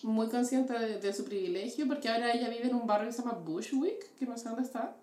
muy 0.03 0.29
consciente 0.29 0.75
de, 0.75 0.99
de 0.99 1.15
su 1.15 1.25
privilegio 1.25 1.87
porque 1.89 2.11
ahora 2.11 2.35
ella 2.35 2.51
vive 2.51 2.69
en 2.69 2.75
un 2.75 2.87
barrio 2.87 3.09
que 3.09 3.15
se 3.15 3.23
llama 3.23 3.39
Bushwick, 3.39 4.15
que 4.19 4.27
no 4.27 4.37
sé 4.37 4.51
dónde 4.51 4.65
está, 4.65 4.95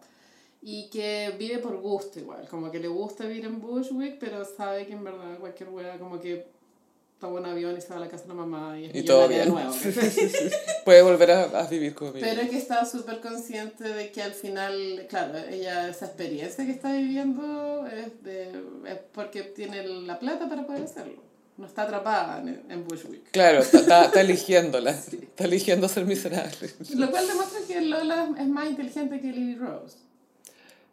y 0.62 0.88
que 0.90 1.34
vive 1.40 1.58
por 1.58 1.76
gusto 1.82 2.20
igual, 2.20 2.48
como 2.48 2.72
que 2.72 2.80
le 2.80 2.88
gusta 2.88 3.26
vivir 3.26 3.46
en 3.46 3.60
Bushwick, 3.60 4.18
pero 4.20 4.46
sabe 4.46 4.86
que 4.86 4.94
en 4.94 5.04
verdad 5.04 5.40
cualquier 5.40 5.70
wea 5.70 5.98
como 5.98 6.20
que 6.20 6.46
toma 7.26 7.40
un 7.40 7.46
avión 7.46 7.78
y 7.78 7.82
se 7.82 7.90
va 7.90 7.98
a 7.98 8.00
la 8.00 8.08
casa 8.10 8.24
de 8.24 8.30
la 8.30 8.34
mamá 8.36 8.80
y 8.80 8.86
es 8.86 8.96
Y 8.96 9.04
todo 9.04 9.28
millonaria 9.28 9.38
de 9.38 9.52
bien. 9.52 9.54
nuevo. 9.54 10.52
Puede 10.86 11.02
volver 11.02 11.32
a, 11.32 11.44
a 11.60 11.68
vivir 11.68 11.94
conmigo. 11.96 12.20
Pero 12.22 12.42
es 12.42 12.50
que 12.50 12.58
está 12.58 12.86
súper 12.86 13.20
consciente 13.22 13.84
de 13.84 14.12
que 14.12 14.22
al 14.22 14.34
final, 14.34 15.06
claro, 15.10 15.38
ella 15.50 15.90
esa 15.90 16.06
experiencia 16.06 16.66
que 16.66 16.72
está 16.72 16.92
viviendo 16.94 17.88
es, 17.88 18.24
de, 18.24 18.50
es 18.88 18.98
porque 19.14 19.44
tiene 19.44 19.84
la 19.86 20.20
plata 20.20 20.48
para 20.48 20.66
poder 20.66 20.84
hacerlo. 20.84 21.24
No 21.58 21.66
está 21.68 21.84
atrapada 21.84 22.42
en, 22.42 22.64
en 22.70 22.86
Bushwick. 22.86 23.32
Claro, 23.32 23.60
está, 23.60 24.06
está- 24.06 24.22
eligiéndola. 24.22 24.92
Está 24.92 25.46
eligiendo 25.46 25.88
ser 25.88 26.06
miserable. 26.06 26.70
Lo 26.96 27.10
cual 27.10 27.28
demuestra 27.28 27.60
que 27.68 27.80
Lola 27.82 28.30
es 28.38 28.48
más 28.48 28.70
inteligente 28.70 29.22
que 29.22 29.28
Lily 29.28 29.56
Rose. 29.56 29.98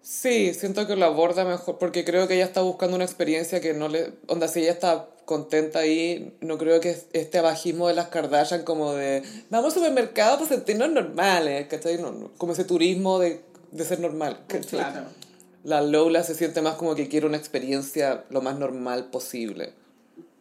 Sí, 0.05 0.53
siento 0.55 0.87
que 0.87 0.97
lo 0.97 1.05
aborda 1.07 1.45
mejor 1.45 1.79
porque 1.79 2.05
creo 2.05 2.27
que 2.27 2.35
ella 2.35 2.45
está 2.45 2.61
buscando 2.61 2.97
una 2.97 3.05
experiencia 3.05 3.61
que 3.61 3.73
no 3.73 3.89
le... 3.89 4.13
Onda, 4.27 4.49
si 4.49 4.61
ella 4.61 4.73
está 4.73 5.07
contenta 5.25 5.81
ahí, 5.81 6.35
no 6.41 6.59
creo 6.59 6.81
que 6.81 6.97
este 7.13 7.39
abajismo 7.39 7.89
de 7.89 7.95
las 7.95 8.09
Kardashian 8.09 8.65
como 8.65 8.93
de 8.93 9.23
vamos 9.51 9.75
al 9.75 9.81
supermercado 9.81 10.37
para 10.37 10.49
sentirnos 10.49 10.91
normales, 10.91 11.67
¿cachai? 11.69 11.99
No, 11.99 12.13
no, 12.13 12.31
como 12.39 12.53
ese 12.53 12.65
turismo 12.65 13.19
de, 13.19 13.41
de 13.71 13.85
ser 13.85 14.01
normal, 14.01 14.41
¿cachai? 14.47 14.81
Claro. 14.81 15.05
La 15.65 15.81
Lola 15.81 16.25
se 16.25 16.35
siente 16.35 16.61
más 16.61 16.75
como 16.75 16.95
que 16.95 17.09
quiere 17.09 17.27
una 17.27 17.37
experiencia 17.37 18.25
lo 18.31 18.43
más 18.43 18.59
normal 18.59 19.11
posible. 19.11 19.75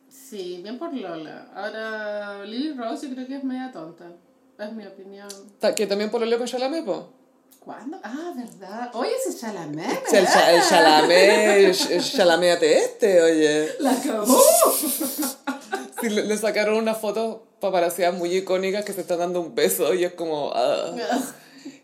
Sí, 0.10 0.62
bien 0.63 0.80
por 0.80 0.94
Lola. 0.94 1.52
Ahora, 1.54 2.44
Lily 2.46 2.74
Rose 2.74 3.08
yo 3.08 3.13
creo 3.13 3.28
que 3.28 3.36
es 3.36 3.44
media 3.44 3.72
tonta. 3.72 4.12
Es 4.58 4.74
mi 4.74 4.86
opinión. 4.86 5.28
Que 5.76 5.88
también 5.88 6.10
por 6.10 6.26
lo 6.26 6.38
con 6.38 6.48
Chalamet, 6.48 6.86
po. 6.86 7.10
¿Cuándo? 7.63 7.97
Ah, 8.04 8.34
¿verdad? 8.36 8.89
Oye, 8.95 9.12
ese 9.24 9.38
Chalamet, 9.38 9.86
El, 10.08 10.12
¿verdad? 10.13 10.34
cha- 10.34 10.52
el 10.52 10.62
Chalamet, 10.63 11.91
el 11.91 12.02
Chalameate 12.04 12.78
este, 12.80 13.21
oye. 13.21 13.69
La 13.80 13.91
acabó. 13.91 14.38
Sí, 16.02 16.10
le, 16.10 16.24
le 16.24 16.36
sacaron 16.36 16.78
unas 16.78 16.97
fotos 17.00 17.41
paparazziadas 17.60 18.17
muy 18.17 18.36
icónicas 18.36 18.84
que 18.84 18.91
se 18.91 19.02
están 19.02 19.19
dando 19.19 19.39
un 19.39 19.54
beso 19.54 19.93
y 19.93 20.04
es 20.04 20.13
como... 20.13 20.52
ah. 20.56 20.95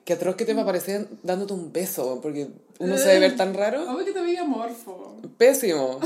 Qué 0.06 0.14
atroz 0.14 0.36
que 0.36 0.44
te 0.46 0.56
parecían 0.56 1.08
dándote 1.22 1.54
un 1.54 1.72
beso, 1.72 2.20
porque 2.20 2.48
uno 2.80 2.98
se 2.98 3.10
debe 3.10 3.20
ver 3.20 3.36
tan 3.38 3.54
raro. 3.54 3.84
Obvio 3.94 4.06
que 4.06 4.14
te 4.14 4.22
veía 4.22 4.44
morfo. 4.44 5.18
Pésimo. 5.38 6.00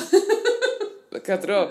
Qué 1.24 1.32
atroz. 1.32 1.70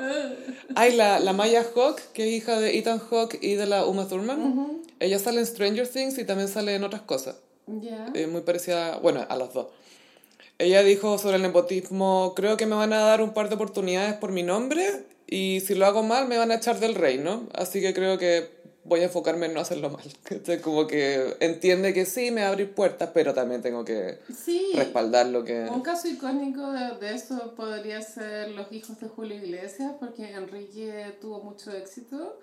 Hay 0.76 0.96
la, 0.96 1.18
la 1.20 1.34
Maya 1.34 1.62
Hawk, 1.74 2.00
que 2.14 2.26
es 2.28 2.32
hija 2.42 2.58
de 2.58 2.78
Ethan 2.78 3.00
Hawke 3.00 3.38
y 3.42 3.56
de 3.56 3.66
la 3.66 3.84
Uma 3.84 4.08
Thurman. 4.08 4.80
Ella 4.98 5.18
sale 5.18 5.40
en 5.40 5.46
Stranger 5.46 5.86
Things 5.88 6.16
y 6.16 6.24
también 6.24 6.48
sale 6.48 6.74
en 6.74 6.84
otras 6.84 7.02
cosas. 7.02 7.36
Ya. 7.80 8.10
Es 8.14 8.28
muy 8.28 8.40
parecida, 8.42 8.98
bueno, 8.98 9.24
a 9.28 9.36
las 9.36 9.52
dos. 9.54 9.66
Ella 10.58 10.82
dijo 10.82 11.16
sobre 11.18 11.36
el 11.36 11.42
nepotismo, 11.42 12.34
creo 12.36 12.56
que 12.56 12.66
me 12.66 12.74
van 12.76 12.92
a 12.92 12.98
dar 13.00 13.22
un 13.22 13.32
par 13.32 13.48
de 13.48 13.54
oportunidades 13.54 14.14
por 14.14 14.30
mi 14.32 14.42
nombre 14.42 15.04
y 15.26 15.60
si 15.60 15.74
lo 15.74 15.86
hago 15.86 16.02
mal 16.02 16.28
me 16.28 16.36
van 16.36 16.50
a 16.50 16.56
echar 16.56 16.80
del 16.80 16.94
reino. 16.94 17.48
Así 17.54 17.80
que 17.80 17.94
creo 17.94 18.18
que 18.18 18.50
voy 18.84 19.00
a 19.00 19.04
enfocarme 19.04 19.46
en 19.46 19.54
no 19.54 19.60
hacerlo 19.60 19.88
mal. 19.88 20.02
¿cachai? 20.24 20.60
Como 20.60 20.86
que 20.86 21.36
entiende 21.40 21.94
que 21.94 22.04
sí, 22.04 22.30
me 22.30 22.42
va 22.42 22.48
a 22.48 22.50
abrir 22.50 22.74
puertas, 22.74 23.10
pero 23.14 23.32
también 23.32 23.62
tengo 23.62 23.84
que 23.86 24.18
Sí. 24.36 24.72
respaldar 24.74 25.26
lo 25.26 25.44
que... 25.44 25.62
Un 25.72 25.80
caso 25.82 26.08
icónico 26.08 26.72
de, 26.72 26.96
de 26.98 27.14
eso 27.14 27.54
podría 27.56 28.02
ser 28.02 28.50
los 28.50 28.70
hijos 28.72 28.98
de 29.00 29.08
Julio 29.08 29.36
Iglesias, 29.36 29.92
porque 29.98 30.30
Enrique 30.32 31.16
tuvo 31.22 31.42
mucho 31.42 31.70
éxito, 31.72 32.38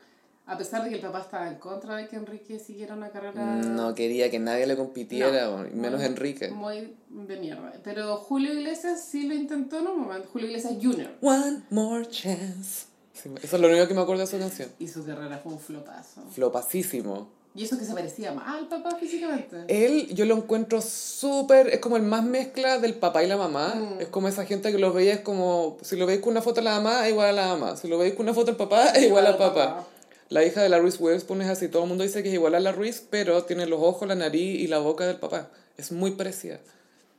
a 0.47 0.57
pesar 0.57 0.83
de 0.83 0.89
que 0.89 0.95
el 0.95 1.01
papá 1.01 1.21
estaba 1.21 1.47
en 1.49 1.55
contra 1.55 1.95
de 1.97 2.07
que 2.07 2.15
Enrique 2.15 2.57
siguiera 2.59 2.95
una 2.95 3.09
carrera 3.09 3.33
No 3.57 3.93
quería 3.93 4.31
que 4.31 4.39
nadie 4.39 4.65
le 4.65 4.75
compitiera, 4.77 5.45
No, 5.45 5.57
menos 5.73 5.99
muy- 5.99 6.07
Enrique. 6.09 6.49
muy 6.49 6.95
de 7.09 7.37
mierda. 7.37 7.73
Pero 7.83 8.15
Julio 8.17 8.53
Iglesias 8.53 9.03
sí 9.03 9.27
lo 9.27 9.33
intentó 9.33 9.79
en 9.79 9.87
un 9.87 9.99
momento, 10.01 10.29
Julio 10.31 10.47
Iglesias 10.47 10.73
Jr. 10.81 11.11
One 11.21 11.63
more 11.69 12.05
chance. 12.07 12.85
Sí, 13.13 13.29
eso 13.41 13.55
es 13.55 13.61
lo 13.61 13.67
único 13.67 13.87
que 13.87 13.93
me 13.93 14.01
acuerdo 14.01 14.19
de 14.21 14.25
esa 14.25 14.37
canción. 14.39 14.69
Y 14.79 14.87
su 14.87 15.03
carrera 15.05 15.37
fue 15.39 15.51
un 15.53 15.59
flopazo. 15.59 16.21
Flopacísimo. 16.31 17.29
Y 17.55 17.63
eso 17.63 17.77
que 17.79 17.85
se 17.85 17.93
parecía 17.93 18.31
más 18.31 18.47
al 18.55 18.67
papá 18.67 18.95
físicamente. 18.99 19.65
Él, 19.67 20.13
yo 20.13 20.25
lo 20.25 20.35
encuentro 20.35 20.79
súper, 20.79 21.69
es 21.69 21.79
como 21.79 21.97
el 21.97 22.03
más 22.03 22.23
mezcla 22.23 22.77
del 22.77 22.93
papá 22.93 23.23
y 23.23 23.27
la 23.27 23.35
mamá. 23.37 23.73
Mm. 23.73 24.01
Es 24.01 24.07
como 24.09 24.27
esa 24.27 24.45
gente 24.45 24.71
que 24.71 24.77
lo 24.77 24.93
veis 24.93 25.21
como, 25.21 25.77
si 25.81 25.95
lo 25.95 26.05
veis 26.05 26.19
con 26.19 26.31
una 26.31 26.43
foto 26.43 26.61
la 26.61 26.75
mamá, 26.79 27.05
es 27.07 27.11
igual 27.13 27.29
a 27.29 27.31
la 27.31 27.47
mamá. 27.55 27.75
Si 27.75 27.87
lo 27.87 27.97
veis 27.97 28.13
con 28.13 28.25
una 28.27 28.33
foto 28.35 28.47
del 28.47 28.55
papá, 28.57 28.89
es 28.89 29.03
igual 29.03 29.25
al 29.25 29.37
papá. 29.37 29.85
La 30.29 30.43
hija 30.43 30.61
de 30.61 30.69
la 30.69 30.79
Reese 30.79 30.97
Witherspoon 31.01 31.41
es 31.41 31.49
así. 31.49 31.67
Todo 31.67 31.83
el 31.83 31.89
mundo 31.89 32.03
dice 32.03 32.21
que 32.21 32.29
es 32.29 32.35
igual 32.35 32.55
a 32.55 32.59
la 32.59 32.71
Reese, 32.71 33.03
pero 33.09 33.43
tiene 33.43 33.65
los 33.65 33.81
ojos, 33.81 34.07
la 34.07 34.15
nariz 34.15 34.59
y 34.59 34.67
la 34.67 34.79
boca 34.79 35.05
del 35.07 35.17
papá. 35.17 35.49
Es 35.77 35.91
muy 35.91 36.11
parecida. 36.11 36.59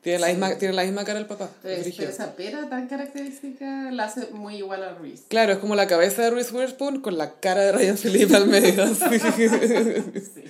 Tiene, 0.03 0.21
la, 0.21 0.29
misma, 0.29 0.55
tiene 0.57 0.75
la 0.75 0.85
misma 0.85 1.05
cara 1.05 1.19
del 1.19 1.27
papá. 1.27 1.51
Pero, 1.63 1.83
esa 1.83 2.37
pera 2.37 2.69
tan 2.69 2.87
característica 2.87 3.91
la 3.91 4.05
hace 4.05 4.29
muy 4.33 4.57
igual 4.57 4.83
a 4.85 4.95
Reese. 4.95 5.25
Claro, 5.29 5.53
es 5.53 5.59
como 5.59 5.75
la 5.75 5.87
cabeza 5.87 6.23
de 6.23 6.31
Reese 6.31 6.53
Witherspoon 6.55 7.01
con 7.01 7.19
la 7.19 7.33
cara 7.41 7.63
de 7.63 7.73
Ryan 7.73 7.97
Phillippe 7.99 8.37
al 8.37 8.47
medio. 8.47 8.87
Sí. 8.95 10.45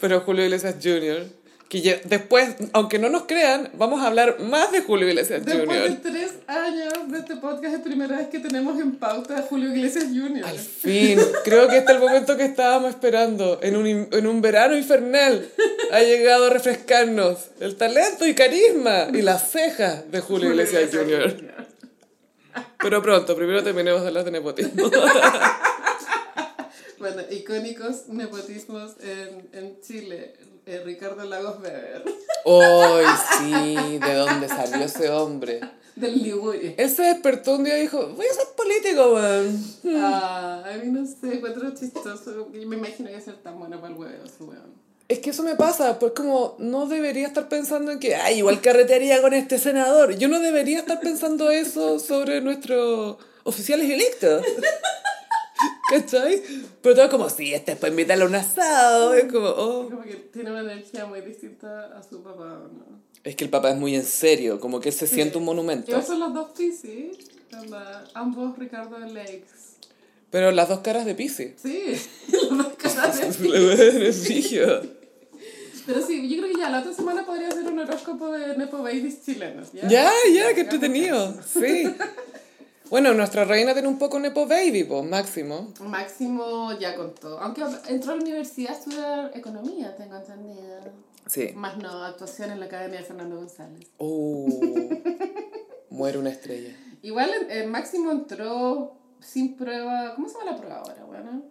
Pero 0.00 0.20
Julio 0.20 0.44
Iglesias 0.44 0.76
Jr., 0.82 1.26
que 1.68 2.00
después, 2.04 2.56
aunque 2.72 2.98
no 2.98 3.10
nos 3.10 3.24
crean, 3.24 3.70
vamos 3.74 4.00
a 4.02 4.06
hablar 4.06 4.40
más 4.40 4.72
de 4.72 4.80
Julio 4.80 5.06
Iglesias 5.06 5.44
Después 5.44 5.68
de 5.68 5.88
Jr. 5.88 5.98
tres 6.02 6.32
años 6.46 6.92
de 7.08 7.18
este 7.18 7.36
podcast, 7.36 7.74
es 7.74 7.80
primera 7.80 8.16
vez 8.16 8.28
que 8.28 8.38
tenemos 8.38 8.80
en 8.80 8.96
pauta 8.96 9.38
a 9.38 9.42
Julio 9.42 9.74
Iglesias 9.74 10.04
Jr. 10.04 10.44
Al 10.46 10.58
fin, 10.58 11.20
creo 11.44 11.68
que 11.68 11.78
este 11.78 11.92
es 11.92 11.98
el 11.98 12.02
momento 12.02 12.36
que 12.38 12.44
estábamos 12.44 12.90
esperando. 12.90 13.60
En 13.62 13.76
un, 13.76 13.86
en 13.86 14.26
un 14.26 14.40
verano 14.40 14.76
infernal 14.76 15.46
ha 15.92 16.00
llegado 16.00 16.46
a 16.46 16.50
refrescarnos 16.50 17.38
el 17.60 17.76
talento 17.76 18.26
y 18.26 18.34
carisma 18.34 19.08
y 19.12 19.20
las 19.20 19.50
cejas 19.50 20.10
de 20.10 20.20
Julio 20.20 20.50
Iglesias 20.50 20.88
Jr. 20.90 21.36
Pero 22.78 23.02
pronto, 23.02 23.36
primero 23.36 23.62
terminemos 23.62 24.00
de 24.00 24.08
hablar 24.08 24.24
de 24.24 24.30
nepotismo. 24.30 24.90
Bueno, 26.98 27.22
icónicos 27.30 28.08
nepotismos 28.08 28.96
en, 29.00 29.48
en 29.52 29.80
Chile. 29.80 30.34
Eh, 30.68 30.82
Ricardo 30.84 31.24
Lagos 31.24 31.60
Weber, 31.62 32.04
¡Ay, 32.44 33.06
sí! 33.38 33.98
¿De 33.98 34.12
dónde 34.12 34.48
salió 34.48 34.84
ese 34.84 35.08
hombre? 35.08 35.60
del 35.96 36.22
Liguria. 36.22 36.74
Él 36.76 36.90
se 36.90 37.04
despertó 37.04 37.54
un 37.54 37.64
día 37.64 37.78
y 37.78 37.82
dijo, 37.82 38.08
voy 38.08 38.26
a 38.26 38.34
ser 38.34 38.48
político, 38.54 39.14
weón. 39.14 39.64
Ah, 39.96 40.62
a 40.66 40.76
mí 40.76 40.90
no 40.90 41.06
sé, 41.06 41.36
encuentro 41.36 41.72
chistoso. 41.74 42.50
Me 42.52 42.76
imagino 42.76 43.08
que 43.08 43.18
ser 43.18 43.36
tan 43.36 43.58
bueno 43.58 43.80
para 43.80 43.94
el 43.94 43.98
huevo, 43.98 44.24
ese 44.26 44.44
weón. 44.44 44.74
Es 45.08 45.20
que 45.20 45.30
eso 45.30 45.42
me 45.42 45.56
pasa, 45.56 45.98
pues 45.98 46.12
como 46.14 46.54
no 46.58 46.84
debería 46.84 47.26
estar 47.26 47.48
pensando 47.48 47.90
en 47.90 47.98
que, 47.98 48.14
ay, 48.14 48.36
igual 48.36 48.60
carretearía 48.60 49.22
con 49.22 49.32
este 49.32 49.56
senador. 49.58 50.18
Yo 50.18 50.28
no 50.28 50.38
debería 50.38 50.80
estar 50.80 51.00
pensando 51.00 51.50
eso 51.50 51.98
sobre 51.98 52.42
nuestros 52.42 53.16
oficiales 53.44 53.88
electos. 53.90 54.44
¿Cachai? 55.88 56.42
Pero 56.82 56.94
todo 56.94 57.08
como, 57.10 57.30
sí, 57.30 57.54
este 57.54 57.72
es 57.72 57.78
para 57.78 57.90
invitarle 57.90 58.24
a 58.24 58.26
un 58.26 58.34
asado. 58.34 59.14
Es 59.14 59.32
como, 59.32 59.48
oh. 59.48 59.88
Como 59.88 60.02
que 60.02 60.14
tiene 60.14 60.50
una 60.50 60.60
energía 60.60 61.06
muy 61.06 61.20
distinta 61.22 61.96
a 61.96 62.02
su 62.02 62.22
papá, 62.22 62.68
¿no? 62.72 62.98
Es 63.24 63.36
que 63.36 63.44
el 63.44 63.50
papá 63.50 63.70
es 63.70 63.76
muy 63.76 63.94
en 63.94 64.04
serio, 64.04 64.60
como 64.60 64.80
que 64.80 64.90
él 64.90 64.94
se 64.94 65.06
siente 65.06 65.38
un 65.38 65.44
monumento. 65.44 65.90
Ellos 65.90 66.06
son 66.06 66.20
los 66.20 66.32
dos 66.32 66.50
Pisces, 66.56 67.16
ambos 68.14 68.58
Ricardo 68.58 68.98
Lakes. 68.98 69.68
Pero 70.30 70.50
las 70.50 70.68
dos 70.68 70.80
caras 70.80 71.06
de 71.06 71.14
Pisi. 71.14 71.54
Sí, 71.60 71.94
los 72.32 72.58
dos 72.58 72.74
caras 72.76 73.18
de 73.18 73.28
es 74.08 74.24
brillo. 74.24 74.82
Pero 75.86 76.06
sí, 76.06 76.28
yo 76.28 76.42
creo 76.42 76.54
que 76.54 76.60
ya 76.60 76.68
la 76.68 76.80
otra 76.80 76.92
semana 76.92 77.24
podría 77.24 77.50
ser 77.50 77.64
un 77.64 77.78
horóscopo 77.78 78.30
de 78.32 78.58
Nepo 78.58 78.82
Babies 78.82 79.24
chilenos. 79.24 79.72
¿ya? 79.72 79.88
Ya, 79.88 80.12
ya, 80.30 80.54
qué 80.54 80.60
entretenido. 80.60 81.34
Sí. 81.42 81.88
Bueno, 82.90 83.12
nuestra 83.12 83.44
reina 83.44 83.74
tiene 83.74 83.88
un 83.88 83.98
poco 83.98 84.18
Nepo 84.18 84.46
Baby, 84.46 84.84
pues, 84.84 85.04
máximo. 85.04 85.72
Máximo 85.80 86.72
ya 86.78 86.94
contó. 86.96 87.38
Aunque 87.38 87.62
entró 87.88 88.12
a 88.12 88.16
la 88.16 88.22
universidad 88.22 88.72
a 88.72 88.78
estudiar 88.78 89.30
economía, 89.34 89.94
tengo 89.96 90.16
entendido. 90.16 90.80
Sí. 91.26 91.50
Más 91.54 91.76
no, 91.76 92.02
actuación 92.04 92.50
en 92.50 92.60
la 92.60 92.66
Academia 92.66 93.00
de 93.00 93.04
Fernando 93.04 93.36
González. 93.36 93.86
Uh, 93.98 94.94
muere 95.90 96.18
una 96.18 96.30
estrella. 96.30 96.74
Igual 97.02 97.30
eh, 97.50 97.66
Máximo 97.66 98.10
entró 98.10 98.94
sin 99.20 99.56
prueba. 99.56 100.14
¿Cómo 100.14 100.28
se 100.28 100.38
llama 100.38 100.52
la 100.52 100.56
prueba 100.56 100.78
ahora, 100.78 101.04
bueno? 101.04 101.42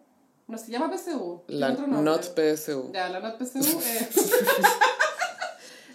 No 0.48 0.58
se 0.58 0.72
llama 0.72 0.90
PSU. 0.96 1.42
La. 1.48 1.72
Not 1.72 2.34
PSU. 2.36 2.92
Ya, 2.94 3.10
la 3.10 3.20
NOT 3.20 3.38
PSU. 3.44 3.80
eh, 3.82 4.10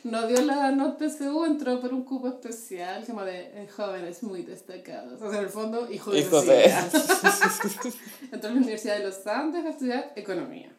no 0.04 0.26
dio 0.26 0.40
la 0.42 0.70
NOT 0.72 0.98
PSU, 0.98 1.44
entró 1.44 1.80
por 1.80 1.92
un 1.94 2.04
cupo 2.04 2.28
especial, 2.28 3.04
como 3.06 3.22
de 3.24 3.62
eh, 3.62 3.68
jóvenes 3.68 4.22
muy 4.22 4.42
destacados. 4.42 5.20
O 5.22 5.30
sea, 5.30 5.38
en 5.38 5.44
el 5.44 5.50
fondo, 5.50 5.90
hijo 5.90 6.10
de 6.10 6.20
Hijo 6.20 6.42
de- 6.42 6.64
entró 8.32 8.50
a 8.50 8.52
la 8.52 8.58
Universidad 8.58 8.98
de 8.98 9.04
los 9.04 9.26
Andes 9.26 9.64
a 9.64 9.70
estudiar 9.70 10.12
economía. 10.16 10.70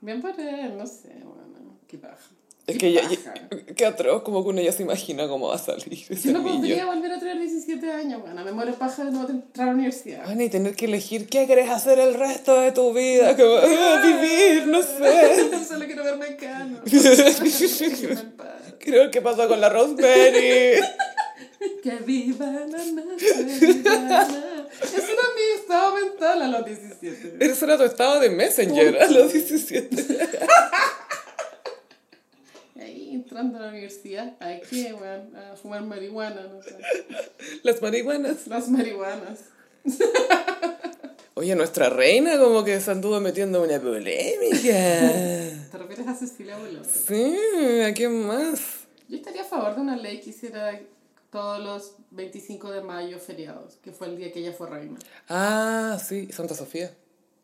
Bien 0.00 0.20
por 0.20 0.38
él, 0.40 0.76
no 0.78 0.86
sé, 0.86 1.08
bueno, 1.22 1.76
qué 1.86 1.98
paja. 1.98 2.16
Es 2.66 2.78
que 2.78 2.92
ya, 2.92 3.02
paja. 3.02 3.14
ya- 3.14 3.74
qué 3.74 3.86
atroz, 3.86 4.22
como 4.22 4.42
que 4.44 4.50
uno 4.50 4.60
ya 4.60 4.70
se 4.72 4.82
imagina 4.82 5.26
cómo 5.26 5.48
va 5.48 5.56
a 5.56 5.58
salir 5.58 5.92
ese 6.08 6.16
Si 6.16 6.32
no 6.32 6.42
podría 6.42 6.76
niño. 6.76 6.86
volver 6.86 7.12
a 7.12 7.18
tener 7.18 7.38
17 7.38 7.90
años, 7.90 8.20
bueno, 8.20 8.44
me 8.44 8.52
muero 8.52 8.74
paja 8.74 9.04
de 9.04 9.10
no 9.10 9.28
entrar 9.28 9.68
a 9.68 9.70
la 9.72 9.76
universidad. 9.76 10.24
Bueno, 10.24 10.42
y 10.42 10.48
tener 10.50 10.76
que 10.76 10.84
elegir 10.84 11.26
qué 11.28 11.46
querés 11.46 11.68
hacer 11.70 11.98
el 11.98 12.14
resto 12.14 12.60
de 12.60 12.70
tu 12.72 12.92
vida, 12.92 13.36
como 13.36 13.56
ah, 13.56 14.02
vivir, 14.04 14.66
no 14.68 14.82
sé. 14.82 15.64
Solo 15.68 15.86
quiero 15.86 16.04
verme 16.04 16.36
cano. 16.36 16.80
Déjame 16.84 18.10
en 18.20 18.32
paz. 18.32 18.74
Creo 18.78 19.10
que 19.10 19.20
pasó 19.20 19.48
con 19.48 19.60
la 19.60 19.68
Rosemary. 19.68 20.80
Que 21.82 21.90
viva 22.06 22.46
la 22.46 22.66
la... 22.66 22.76
Eso 24.82 24.96
era 24.96 25.26
mi 25.34 25.60
estado 25.60 25.94
mental 25.94 26.42
a 26.42 26.48
los 26.48 26.64
17. 26.64 27.36
Ese 27.44 27.64
era 27.66 27.76
tu 27.76 27.84
estado 27.84 28.18
de 28.20 28.30
Messenger 28.30 29.02
a 29.02 29.10
los 29.10 29.30
17. 29.32 29.88
Entrando 33.30 33.58
a 33.58 33.60
la 33.60 33.68
universidad, 33.68 34.34
¿a 34.40 34.58
qué, 34.58 34.92
weón? 34.92 35.36
A 35.36 35.54
fumar 35.54 35.84
marihuana, 35.84 36.48
no 36.48 36.60
sé. 36.64 36.76
Las 37.62 37.80
marihuanas. 37.80 38.48
Las 38.48 38.68
marihuanas. 38.68 39.38
Oye, 41.34 41.54
nuestra 41.54 41.90
reina 41.90 42.40
como 42.40 42.64
que 42.64 42.80
se 42.80 42.90
anduvo 42.90 43.20
metiendo 43.20 43.64
en 43.64 43.70
una 43.70 43.80
polémica. 43.80 44.58
¿Te 45.70 45.78
refieres 45.78 46.08
a 46.08 46.14
Cecilia 46.16 46.58
Boloto? 46.58 46.88
Sí, 46.88 47.36
¿a 47.86 47.94
quién 47.94 48.26
más? 48.26 48.62
Yo 49.08 49.18
estaría 49.18 49.42
a 49.42 49.44
favor 49.44 49.76
de 49.76 49.80
una 49.80 49.96
ley 49.96 50.20
que 50.20 50.30
hiciera 50.30 50.80
todos 51.30 51.60
los 51.60 51.94
25 52.10 52.72
de 52.72 52.80
mayo 52.80 53.20
feriados, 53.20 53.76
que 53.76 53.92
fue 53.92 54.08
el 54.08 54.16
día 54.16 54.32
que 54.32 54.40
ella 54.40 54.52
fue 54.52 54.68
reina. 54.68 54.98
Ah, 55.28 56.00
sí, 56.04 56.32
Santa 56.32 56.56
Sofía. 56.56 56.90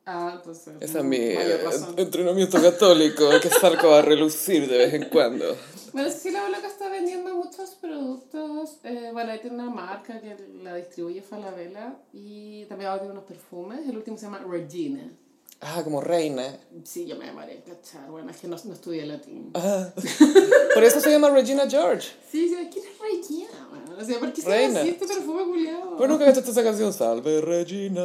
Ah, 0.08 0.34
entonces... 0.36 0.74
Ese 0.80 0.98
es 0.98 1.04
mi 1.04 1.18
mayor 1.18 1.60
eh, 1.60 1.94
entrenamiento 1.96 2.62
católico 2.62 3.28
que 3.42 3.50
salgo 3.50 3.92
a 3.92 4.02
relucir 4.02 4.68
de 4.68 4.78
vez 4.78 4.94
en 4.94 5.08
cuando. 5.08 5.56
Bueno, 5.92 6.08
Cecilia 6.10 6.42
Boloco 6.42 6.66
está 6.66 6.88
vendiendo 6.88 7.34
muchos 7.34 7.70
productos. 7.70 8.78
Eh, 8.84 9.10
bueno, 9.12 9.32
ahí 9.32 9.40
tiene 9.40 9.56
una 9.56 9.70
marca 9.70 10.20
que 10.20 10.36
la 10.62 10.76
distribuye 10.76 11.22
Falabella 11.22 11.96
y 12.12 12.66
también 12.66 12.90
ahora 12.90 13.00
tiene 13.02 13.14
unos 13.14 13.24
perfumes. 13.24 13.80
El 13.88 13.96
último 13.96 14.16
se 14.16 14.26
llama 14.26 14.38
Regina. 14.48 15.10
Ah, 15.60 15.80
como 15.82 16.00
reina. 16.00 16.56
Sí, 16.84 17.06
yo 17.06 17.16
me 17.16 17.26
llamaré 17.26 17.62
cachar. 17.62 18.08
Bueno, 18.08 18.30
es 18.30 18.36
que 18.36 18.46
no, 18.46 18.56
no 18.62 18.74
estudié 18.74 19.06
latín. 19.06 19.50
Ah. 19.54 19.88
Por 20.74 20.84
eso 20.84 21.00
se 21.00 21.10
llama 21.10 21.30
Regina 21.30 21.68
George. 21.68 22.08
Sí, 22.30 22.48
sí, 22.48 22.68
¿quién 22.70 22.84
es 22.84 23.00
Regina? 23.00 23.68
O 23.98 24.04
sea, 24.04 24.18
¿por 24.18 24.32
qué 24.32 24.42
se 24.42 24.64
así 24.66 24.88
este 24.90 25.06
perfume 25.06 25.44
culiado? 25.44 25.96
¿Pero 25.96 26.08
nunca 26.08 26.24
cantaste 26.26 26.50
esa 26.50 26.62
canción? 26.62 26.92
Salve 26.92 27.40
Regina. 27.40 28.02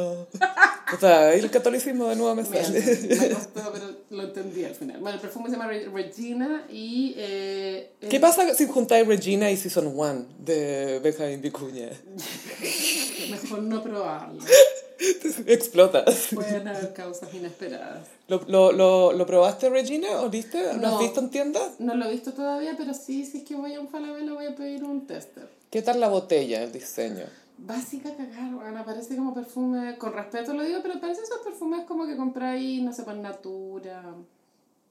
O 0.94 0.98
sea, 0.98 1.28
ahí 1.28 1.40
el 1.40 1.50
catolicismo 1.50 2.08
de 2.08 2.16
nuevo 2.16 2.34
me 2.34 2.44
sale. 2.44 2.80
me 2.80 3.28
costó, 3.34 3.72
pero 3.72 3.86
lo 4.10 4.22
entendí 4.24 4.64
al 4.64 4.74
final. 4.74 5.00
Bueno, 5.00 5.16
el 5.16 5.20
perfume 5.20 5.46
se 5.50 5.52
llama 5.56 5.68
Re- 5.68 5.88
Regina 5.88 6.66
y... 6.70 7.14
Eh, 7.16 7.92
¿Qué 8.08 8.16
eh, 8.16 8.20
pasa 8.20 8.54
si 8.54 8.66
juntáis 8.66 9.06
Regina 9.06 9.50
y 9.50 9.56
Season 9.56 9.86
1 9.86 10.26
de 10.38 11.00
Benjamin 11.02 11.40
Vicuña? 11.40 11.90
Mejor 13.30 13.62
no 13.62 13.82
probarlo. 13.82 14.42
Explotas. 15.46 16.28
Pueden 16.34 16.68
haber 16.68 16.92
causas 16.92 17.32
inesperadas. 17.34 18.06
¿Lo, 18.28 18.42
lo, 18.46 18.72
lo, 18.72 19.12
lo 19.12 19.26
probaste, 19.26 19.68
Regina? 19.70 20.22
¿O 20.22 20.30
viste? 20.30 20.72
¿Lo 20.74 20.78
No. 20.80 20.88
has 20.94 21.00
visto 21.00 21.20
en 21.20 21.30
tiendas? 21.30 21.80
No 21.80 21.94
lo 21.94 22.06
he 22.06 22.10
visto 22.12 22.32
todavía, 22.32 22.74
pero 22.76 22.94
sí, 22.94 23.24
si 23.24 23.38
es 23.38 23.44
que 23.44 23.54
voy 23.54 23.74
a 23.74 23.80
un 23.80 23.88
Falabella 23.88 24.32
voy 24.32 24.46
a 24.46 24.54
pedir 24.54 24.84
un 24.84 25.06
tester. 25.06 25.48
¿Qué 25.70 25.82
tal 25.82 26.00
la 26.00 26.08
botella, 26.08 26.62
el 26.62 26.72
diseño? 26.72 27.24
Básica 27.58 28.14
cagar, 28.16 28.52
bueno, 28.54 28.84
parece 28.84 29.16
como 29.16 29.32
perfume, 29.34 29.96
con 29.96 30.12
respeto 30.12 30.52
lo 30.52 30.62
digo, 30.64 30.80
pero 30.82 31.00
parece 31.00 31.22
esos 31.22 31.38
perfumes 31.38 31.84
como 31.86 32.06
que 32.06 32.16
compráis, 32.16 32.82
no 32.82 32.92
sé, 32.92 33.04
por 33.04 33.14
Natura, 33.14 34.14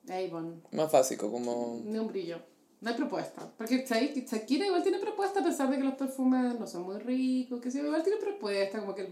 Avon, 0.09 0.61
Más 0.71 0.91
básico, 0.91 1.29
como... 1.31 1.81
ni 1.83 1.97
un 1.99 2.07
brillo. 2.07 2.37
No 2.79 2.89
hay 2.89 2.95
propuesta. 2.95 3.47
Porque 3.57 3.85
Shakira 3.85 4.65
igual 4.65 4.81
tiene 4.81 4.97
propuesta 4.99 5.41
a 5.41 5.43
pesar 5.43 5.69
de 5.69 5.77
que 5.77 5.83
los 5.83 5.93
perfumes 5.95 6.59
no 6.59 6.65
son 6.65 6.83
muy 6.83 6.97
ricos, 6.97 7.61
que 7.61 7.69
sí, 7.69 7.77
igual 7.79 8.01
tiene 8.03 8.17
propuesta, 8.19 8.79
como 8.79 8.95
que 8.95 9.01
el, 9.03 9.09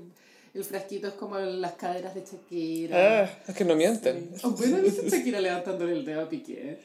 el 0.53 0.63
frasquito 0.63 1.07
es 1.07 1.13
como 1.13 1.37
las 1.39 1.73
caderas 1.73 2.15
de 2.15 2.21
Shakira. 2.21 3.23
Ah, 3.23 3.29
es 3.47 3.55
que 3.55 3.65
no 3.65 3.75
mienten. 3.75 4.31
Oh, 4.43 4.49
bueno, 4.51 4.77
¿viste 4.81 5.09
Shakira 5.09 5.39
levantándole 5.39 5.93
el 5.93 6.05
dedo 6.05 6.21
a 6.21 6.29
Piqué? 6.29 6.79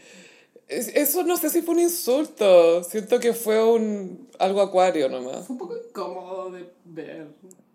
Es- 0.68 0.88
Eso 0.88 1.22
no 1.24 1.36
sé 1.36 1.50
si 1.50 1.62
fue 1.62 1.74
un 1.74 1.80
insulto. 1.80 2.82
Siento 2.84 3.20
que 3.20 3.32
fue 3.34 3.62
un 3.62 4.28
algo 4.38 4.60
acuario 4.62 5.08
nomás. 5.08 5.46
Fue 5.46 5.54
un 5.54 5.58
poco 5.58 5.76
incómodo 5.76 6.50
de 6.50 6.64
ver, 6.84 7.26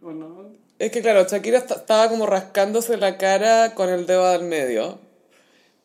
¿o 0.01 0.11
no? 0.11 0.49
Es 0.79 0.91
que 0.91 1.01
claro, 1.01 1.25
Shakira 1.27 1.57
esta- 1.59 1.75
estaba 1.75 2.07
como 2.09 2.25
rascándose 2.25 2.97
la 2.97 3.17
cara 3.17 3.75
con 3.75 3.89
el 3.89 4.05
dedo 4.05 4.25
al 4.25 4.43
medio, 4.43 4.97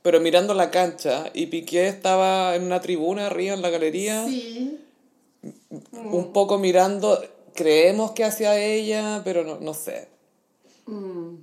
pero 0.02 0.20
mirando 0.20 0.54
la 0.54 0.70
cancha, 0.70 1.30
y 1.34 1.46
Piqué 1.46 1.88
estaba 1.88 2.54
en 2.54 2.62
una 2.62 2.80
tribuna 2.80 3.26
arriba 3.26 3.54
en 3.54 3.62
la 3.62 3.70
galería, 3.70 4.24
Sí. 4.26 4.78
un 5.92 6.32
poco 6.32 6.58
mirando, 6.58 7.22
creemos 7.54 8.12
que 8.12 8.24
hacia 8.24 8.58
ella, 8.58 9.22
pero 9.24 9.44
no, 9.44 9.58
no 9.60 9.74
sé. 9.74 10.08
Mm. 10.86 11.36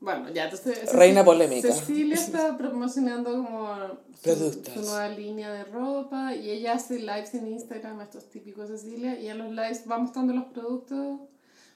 Bueno, 0.00 0.30
ya, 0.30 0.44
entonces... 0.44 0.92
Reina 0.92 1.24
polémica. 1.24 1.72
Cecilia 1.72 2.14
está 2.20 2.58
promocionando 2.58 3.30
como 3.32 3.68
su, 4.16 4.22
Productos. 4.22 4.74
su 4.74 4.80
nueva 4.80 5.08
línea 5.08 5.52
de 5.52 5.64
ropa 5.64 6.34
y 6.34 6.50
ella 6.50 6.74
hace 6.74 6.98
lives 6.98 7.34
en 7.34 7.46
Instagram, 7.52 8.00
estos 8.00 8.28
típicos 8.28 8.68
Cecilia, 8.68 9.18
y 9.20 9.28
en 9.28 9.38
los 9.38 9.50
lives 9.50 9.84
va 9.88 9.98
mostrando 9.98 10.32
los 10.34 10.44
productos. 10.46 11.20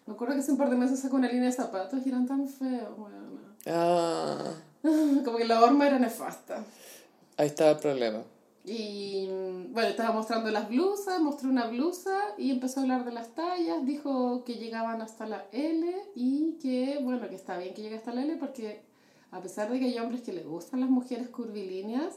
Me 0.06 0.14
acuerdo 0.14 0.34
que 0.34 0.40
hace 0.40 0.52
un 0.52 0.58
par 0.58 0.70
de 0.70 0.76
meses 0.76 1.00
sacó 1.00 1.16
una 1.16 1.28
línea 1.28 1.46
de 1.46 1.52
zapatos 1.52 2.04
y 2.04 2.08
eran 2.08 2.26
tan 2.26 2.48
feos, 2.48 2.96
bueno. 2.96 3.16
Ah, 3.66 4.52
Como 4.82 5.36
que 5.38 5.44
la 5.44 5.62
horma 5.62 5.86
era 5.86 5.98
nefasta. 5.98 6.64
ahí 7.36 7.46
está 7.46 7.70
el 7.70 7.78
problema. 7.78 8.22
Y 8.66 9.28
bueno, 9.70 9.88
estaba 9.90 10.12
mostrando 10.12 10.50
las 10.50 10.68
blusas, 10.68 11.20
mostró 11.20 11.48
una 11.48 11.68
blusa 11.68 12.18
y 12.36 12.50
empezó 12.50 12.80
a 12.80 12.82
hablar 12.82 13.04
de 13.04 13.12
las 13.12 13.32
tallas. 13.34 13.86
Dijo 13.86 14.42
que 14.44 14.54
llegaban 14.54 15.00
hasta 15.00 15.24
la 15.24 15.46
L 15.52 15.86
y 16.16 16.58
que, 16.60 16.98
bueno, 17.00 17.28
que 17.28 17.36
está 17.36 17.56
bien 17.58 17.74
que 17.74 17.82
llegue 17.82 17.96
hasta 17.96 18.12
la 18.12 18.22
L 18.22 18.36
porque 18.36 18.82
a 19.30 19.40
pesar 19.40 19.70
de 19.70 19.78
que 19.78 19.84
hay 19.86 19.98
hombres 19.98 20.22
que 20.22 20.32
les 20.32 20.44
gustan 20.44 20.80
las 20.80 20.90
mujeres 20.90 21.28
curvilíneas, 21.28 22.14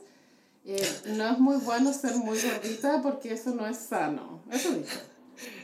eh, 0.65 0.81
no 1.05 1.29
es 1.29 1.39
muy 1.39 1.57
bueno 1.57 1.93
ser 1.93 2.15
muy 2.15 2.39
gordita 2.39 3.01
porque 3.03 3.33
eso 3.33 3.51
no 3.51 3.67
es 3.67 3.77
sano. 3.77 4.41
Eso 4.51 4.71
dijo. 4.71 4.97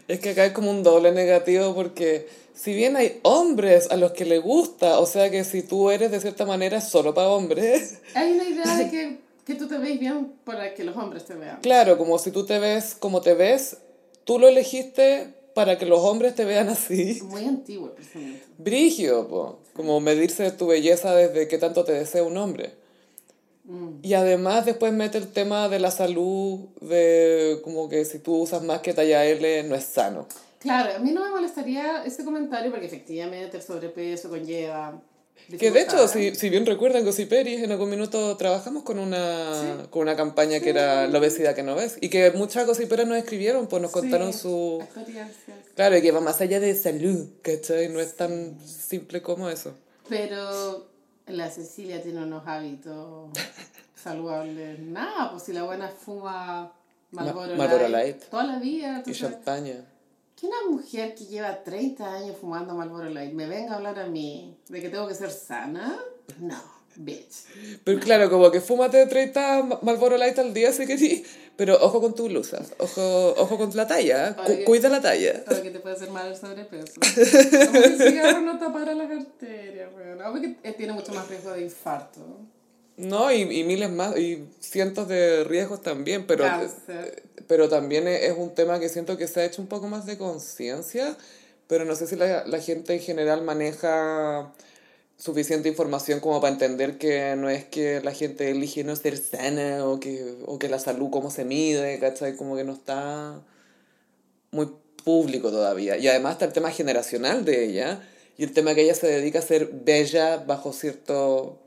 Es 0.08 0.20
que 0.20 0.30
acá 0.30 0.46
es 0.46 0.54
como 0.54 0.70
un 0.70 0.84
doble 0.84 1.12
negativo 1.12 1.74
porque 1.74 2.28
si 2.54 2.74
bien 2.74 2.96
hay 2.96 3.20
hombres 3.24 3.90
a 3.92 3.98
los 3.98 4.12
que 4.12 4.24
le 4.24 4.38
gusta, 4.38 5.00
o 5.00 5.06
sea 5.06 5.30
que 5.32 5.44
si 5.44 5.64
tú 5.64 5.90
eres 5.90 6.12
de 6.12 6.22
cierta 6.22 6.46
manera 6.46 6.80
solo 6.80 7.14
para 7.14 7.30
hombres, 7.30 8.00
Hay 8.14 8.34
una 8.34 8.44
idea 8.44 8.78
de 8.78 8.90
que, 8.90 9.20
que 9.46 9.56
tú 9.56 9.68
te 9.68 9.78
ves 9.78 10.00
bien 10.00 10.34
para 10.44 10.74
que 10.74 10.84
los 10.84 10.98
hombres 10.98 11.26
te 11.26 11.36
vean. 11.36 11.60
claro, 11.62 11.98
como 11.98 12.18
si 12.18 12.32
tú 12.32 12.46
te 12.46 12.60
ves 12.60 12.96
como 13.00 13.22
te 13.22 13.34
ves, 13.34 13.78
tú 14.24 14.40
lo 14.40 14.48
elegiste 14.48 15.34
para 15.54 15.78
que 15.78 15.86
los 15.86 16.00
hombres 16.00 16.36
te 16.36 16.44
vean 16.44 16.68
así. 16.70 17.22
Muy 17.24 17.46
antiguo 17.46 17.88
el 17.88 17.94
pensamiento. 17.94 18.46
Brigio, 18.58 19.28
po. 19.28 19.60
como 19.74 20.00
medirse 20.02 20.52
tu 20.52 20.68
belleza 20.68 21.16
desde 21.16 21.48
qué 21.48 21.58
tanto 21.58 21.86
te 21.86 21.94
desea 21.94 22.24
un 22.24 22.38
hombre. 22.38 22.74
Mm. 23.64 24.00
Y 24.04 24.14
además 24.14 24.66
después 24.66 24.94
mete 24.94 25.18
el 25.18 25.32
tema 25.32 25.70
de 25.70 25.80
la 25.80 25.92
salud, 25.92 26.68
de 26.82 27.62
como 27.64 27.88
que 27.88 28.04
si 28.06 28.20
tú 28.20 28.36
usas 28.36 28.64
más 28.64 28.82
que 28.82 28.94
talla 28.94 29.26
L 29.26 29.64
no 29.64 29.76
es 29.76 29.86
sano. 29.86 30.28
Claro, 30.60 30.96
a 30.96 31.00
mí 31.00 31.12
no 31.12 31.24
me 31.24 31.30
molestaría 31.30 32.04
ese 32.04 32.26
comentario 32.26 32.72
porque 32.72 32.88
efectivamente 32.88 33.58
el 33.58 33.64
sobrepeso 33.64 34.30
conlleva... 34.30 35.02
Que 35.60 35.72
de 35.72 35.82
hecho, 35.82 36.08
si, 36.08 36.34
si 36.36 36.50
bien 36.50 36.66
recuerdan, 36.66 37.06
Gossiperis, 37.06 37.62
en 37.64 37.72
algún 37.72 37.90
minuto 37.90 38.36
trabajamos 38.38 38.84
con 38.84 38.98
una, 39.00 39.88
con 39.92 40.02
una 40.04 40.16
campaña 40.16 40.60
que 40.60 40.72
era 40.72 41.08
la 41.08 41.20
obesidad 41.20 41.54
que 41.56 41.64
no 41.64 41.76
ves. 41.76 41.98
Y 42.02 42.10
que 42.10 42.32
muchas 42.32 42.66
gossiperas 42.66 43.06
nos 43.08 43.18
escribieron, 43.18 43.68
pues 43.68 43.82
nos 43.82 43.92
Sí, 43.92 44.00
contaron 44.00 44.34
su... 44.34 44.80
experiencias. 44.82 45.58
Claro, 45.76 45.98
y 45.98 46.02
que 46.02 46.12
va 46.12 46.20
más 46.22 46.42
allá 46.42 46.60
de 46.60 46.74
salud, 46.76 47.28
¿cachai? 47.42 47.90
No 47.90 48.00
es 48.00 48.16
tan 48.16 48.58
simple 48.66 49.22
como 49.22 49.50
eso. 49.50 49.74
Pero 50.10 50.88
la 51.28 51.50
Cecilia 51.52 52.02
tiene 52.02 52.24
unos 52.24 52.48
hábitos 52.48 53.30
saludables. 54.02 54.80
Nada, 54.80 55.32
pues 55.32 55.44
si 55.44 55.54
la 55.54 55.64
buena 55.64 55.90
fuma 55.90 56.72
Marlboro, 57.12 57.52
Ma- 57.52 57.58
Marlboro 57.66 57.88
Light, 57.88 58.16
Light. 58.18 58.30
toda 58.30 58.44
la 58.46 58.60
vida. 58.60 59.04
Y 59.06 59.12
champaña. 59.14 59.86
Que 60.40 60.48
una 60.48 60.58
mujer 60.70 61.16
que 61.16 61.26
lleva 61.26 61.64
30 61.64 62.14
años 62.14 62.36
fumando 62.40 62.74
Marlboro 62.76 63.10
Light 63.10 63.34
me 63.34 63.46
venga 63.48 63.74
a 63.74 63.76
hablar 63.78 64.00
a 64.00 64.08
mí 64.08 64.58
de 64.70 64.82
que 64.82 64.90
tengo 64.90 65.08
que 65.08 65.16
ser 65.16 65.32
sana, 65.32 65.98
no, 66.40 66.62
bitch. 66.96 67.46
Pero 67.84 68.00
claro, 68.02 68.30
como 68.30 68.52
que 68.52 68.60
fúmate 68.62 69.06
30 69.08 69.64
Ma- 69.64 69.80
Marlboro 69.82 70.18
Light 70.18 70.38
al 70.40 70.54
día 70.54 70.74
si 70.74 70.86
querís, 70.86 71.26
pero 71.56 71.76
ojo 71.82 72.02
con 72.02 72.14
tu 72.16 72.26
blusa, 72.28 72.62
ojo, 72.80 73.34
ojo 73.38 73.58
con 73.58 73.70
la 73.76 73.88
talla, 73.88 74.36
cu- 74.36 74.52
Oye. 74.52 74.64
cuida 74.66 74.90
la 74.90 75.02
talla. 75.02 75.46
Para 75.46 75.62
que 75.64 75.72
te 75.72 75.80
puede 75.80 75.96
hacer 75.96 76.10
mal 76.12 76.28
el 76.28 76.36
sobrepeso. 76.36 76.94
Como 77.00 77.72
que 77.82 77.86
el 77.86 77.98
cigarro 78.02 78.42
no 78.42 78.60
tapara 78.60 78.94
las 78.94 79.10
arterias, 79.10 79.90
weón. 79.96 80.22
Obvio 80.22 80.42
que 80.42 80.70
eh, 80.70 80.74
tiene 80.74 80.92
mucho 80.92 81.14
más 81.14 81.30
riesgo 81.30 81.52
de 81.52 81.62
infarto. 81.62 82.20
No, 82.98 83.32
y, 83.32 83.42
y 83.42 83.64
miles 83.64 83.92
más, 83.92 84.18
y 84.18 84.48
cientos 84.60 85.08
de 85.08 85.44
riesgos 85.44 85.82
también, 85.82 86.26
pero, 86.26 86.46
Cáncer. 86.46 87.24
pero 87.48 87.68
también 87.68 88.08
es 88.08 88.24
es 88.24 88.38
un 88.38 88.56
tema 88.56 88.80
que 88.80 88.88
siento 88.88 89.18
que 89.18 89.28
se 89.28 89.42
ha 89.42 89.46
hecho 89.46 89.62
un 89.62 89.68
poco 89.68 89.88
más 89.88 90.06
de 90.06 90.18
conciencia, 90.18 91.18
pero 91.68 91.84
no 91.84 91.96
sé 91.96 92.08
si 92.08 92.16
la, 92.16 92.46
la 92.46 92.60
gente 92.60 92.94
en 92.94 93.02
general 93.02 93.42
maneja 93.42 94.54
suficiente 95.18 95.70
información 95.70 96.20
como 96.20 96.42
para 96.42 96.54
entender 96.54 96.98
que 96.98 97.36
no 97.38 97.50
es 97.50 97.66
que 97.66 98.02
la 98.02 98.12
gente 98.14 98.50
elige 98.52 98.84
no 98.84 98.96
ser 98.96 99.18
sana 99.18 99.86
o 99.86 100.00
que, 100.00 100.36
o 100.46 100.60
que 100.60 100.70
la 100.70 100.80
salud 100.80 101.10
cómo 101.10 101.32
se 101.32 101.46
mide, 101.46 102.00
¿cachai? 102.00 102.36
Como 102.36 102.56
que 102.56 102.64
no 102.64 102.74
está 102.74 103.42
muy 104.52 104.70
público 105.04 105.52
todavía. 105.52 105.98
Y 105.98 106.08
además 106.08 106.34
está 106.34 106.46
el 106.46 106.54
tema 106.54 106.72
generacional 106.72 107.46
de 107.46 107.66
ella 107.66 108.02
y 108.38 108.44
el 108.44 108.54
tema 108.54 108.76
que 108.76 108.82
ella 108.82 108.96
se 108.96 109.08
dedica 109.08 109.40
a 109.40 109.42
ser 109.42 109.68
bella 109.68 110.38
bajo 110.38 110.74
cierto 110.74 111.60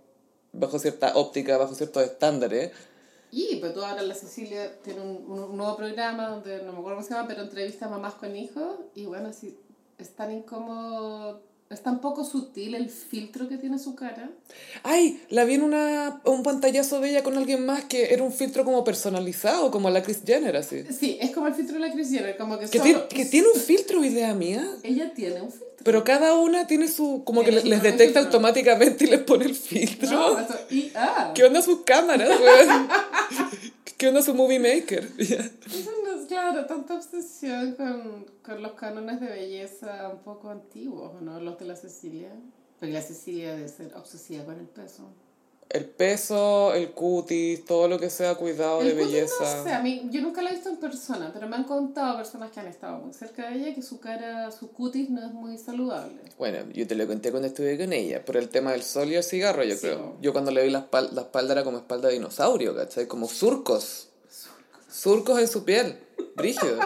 bajo 0.53 0.78
cierta 0.78 1.16
óptica, 1.16 1.57
bajo 1.57 1.74
ciertos 1.74 2.03
estándares. 2.05 2.72
Y 3.30 3.57
pues 3.57 3.74
tú 3.74 3.84
ahora 3.84 4.03
la 4.03 4.14
Cecilia 4.14 4.80
tiene 4.82 5.01
un, 5.03 5.30
un, 5.30 5.57
nuevo 5.57 5.76
programa 5.76 6.28
donde 6.28 6.62
no 6.62 6.72
me 6.72 6.78
acuerdo 6.78 6.96
cómo 6.96 7.03
se 7.03 7.14
llama, 7.14 7.28
pero 7.28 7.42
entrevista 7.42 7.86
a 7.86 7.90
mamás 7.90 8.14
con 8.14 8.34
hijos 8.34 8.76
y 8.94 9.05
bueno, 9.05 9.32
sí, 9.32 9.59
es 9.99 10.14
tan 10.14 10.32
incómodo, 10.32 11.42
es 11.70 11.82
tan 11.82 12.00
poco 12.00 12.24
sutil 12.24 12.74
el 12.74 12.88
filtro 12.88 13.46
que 13.48 13.58
tiene 13.58 13.78
su 13.78 13.94
cara. 13.94 14.30
Ay, 14.84 15.22
la 15.28 15.44
vi 15.44 15.54
en 15.54 15.62
una, 15.62 16.20
un 16.24 16.42
pantallazo 16.42 16.98
de 17.00 17.10
ella 17.10 17.22
con 17.22 17.36
alguien 17.36 17.66
más 17.66 17.84
que 17.84 18.12
era 18.14 18.22
un 18.22 18.32
filtro 18.32 18.64
como 18.64 18.84
personalizado, 18.84 19.70
como 19.70 19.90
la 19.90 20.02
Kris 20.02 20.20
Jenner, 20.26 20.56
así. 20.56 20.84
Sí, 20.98 21.18
es 21.20 21.30
como 21.32 21.46
el 21.46 21.54
filtro 21.54 21.74
de 21.74 21.80
la 21.86 21.92
Kris 21.92 22.08
Jenner, 22.10 22.36
como 22.38 22.58
que, 22.58 22.66
Que, 22.66 22.78
solo- 22.78 22.84
tiene, 22.84 23.08
que 23.08 23.24
tiene 23.26 23.48
un 23.54 23.60
filtro, 23.60 24.02
idea 24.02 24.32
mía. 24.34 24.66
ella 24.82 25.12
tiene 25.14 25.42
un 25.42 25.50
filtro. 25.50 25.68
Pero 25.84 26.04
cada 26.04 26.34
una 26.34 26.66
tiene 26.66 26.88
su... 26.88 27.22
Como 27.24 27.44
que 27.44 27.52
les 27.52 27.82
detecta 27.82 28.20
automáticamente 28.20 29.04
y 29.04 29.08
les 29.08 29.20
pone 29.20 29.44
el 29.44 29.54
filtro. 29.54 30.10
No, 30.10 30.38
eso, 30.40 30.54
y, 30.70 30.90
ah, 30.94 31.32
¿Qué 31.34 31.44
onda 31.44 31.62
sus 31.62 31.80
cámaras, 31.84 32.28
weón? 32.40 32.88
¿Qué 33.96 34.08
onda 34.08 34.22
su 34.22 34.34
movie 34.34 34.58
maker? 34.58 35.08
claro, 36.28 36.66
tanta 36.66 36.94
obsesión 36.94 37.72
con, 37.74 38.26
con 38.44 38.62
los 38.62 38.72
cánones 38.74 39.20
de 39.20 39.26
belleza 39.26 40.08
un 40.12 40.20
poco 40.20 40.50
antiguos, 40.50 41.12
¿o 41.16 41.20
¿no? 41.20 41.40
Los 41.40 41.58
de 41.58 41.64
la 41.64 41.74
Cecilia. 41.76 42.30
Porque 42.78 42.92
la 42.94 43.02
Cecilia 43.02 43.56
debe 43.56 43.68
ser 43.68 43.92
obsesiva 43.96 44.44
con 44.44 44.60
el 44.60 44.66
peso. 44.68 45.08
El 45.70 45.84
peso, 45.84 46.72
el 46.72 46.92
cutis, 46.92 47.64
todo 47.66 47.88
lo 47.88 47.98
que 47.98 48.08
sea 48.08 48.36
cuidado 48.36 48.78
de 48.82 48.90
El 48.90 48.96
cutis 48.96 49.12
belleza. 49.12 49.56
No 49.58 49.64
sé, 49.64 49.72
a 49.72 49.82
mí, 49.82 50.08
yo 50.10 50.22
nunca 50.22 50.40
la 50.40 50.50
he 50.50 50.54
visto 50.54 50.70
en 50.70 50.76
persona, 50.78 51.30
pero 51.34 51.46
me 51.46 51.56
han 51.56 51.64
contado 51.64 52.16
personas 52.16 52.50
que 52.52 52.60
han 52.60 52.68
estado 52.68 52.98
muy 53.00 53.12
cerca 53.12 53.50
de 53.50 53.56
ella 53.56 53.74
que 53.74 53.82
su 53.82 54.00
cara, 54.00 54.50
su 54.50 54.70
cutis 54.70 55.10
no 55.10 55.20
es 55.26 55.30
muy 55.34 55.58
saludable. 55.58 56.22
Bueno, 56.38 56.58
yo 56.72 56.86
te 56.86 56.94
lo 56.94 57.06
conté 57.06 57.30
cuando 57.30 57.48
estuve 57.48 57.76
con 57.76 57.92
ella, 57.92 58.24
por 58.24 58.38
el 58.38 58.48
tema 58.48 58.72
del 58.72 58.82
sol 58.82 59.08
y 59.10 59.16
el 59.16 59.22
cigarro, 59.24 59.62
yo 59.62 59.74
Sí. 59.74 59.80
creo. 59.82 60.16
Yo 60.22 60.32
cuando 60.32 60.52
le 60.52 60.62
vi 60.62 60.70
la 60.70 60.78
espalda, 60.78 61.12
la 61.12 61.20
espalda 61.22 61.52
era 61.52 61.64
como 61.64 61.76
espalda 61.78 62.08
de 62.08 62.14
dinosaurio, 62.14 62.74
¿cachai? 62.74 63.06
Como 63.06 63.28
surcos. 63.28 64.08
Surcos 64.90 65.38
en 65.38 65.48
su 65.48 65.64
piel. 65.64 65.98
Brígido. 66.39 66.78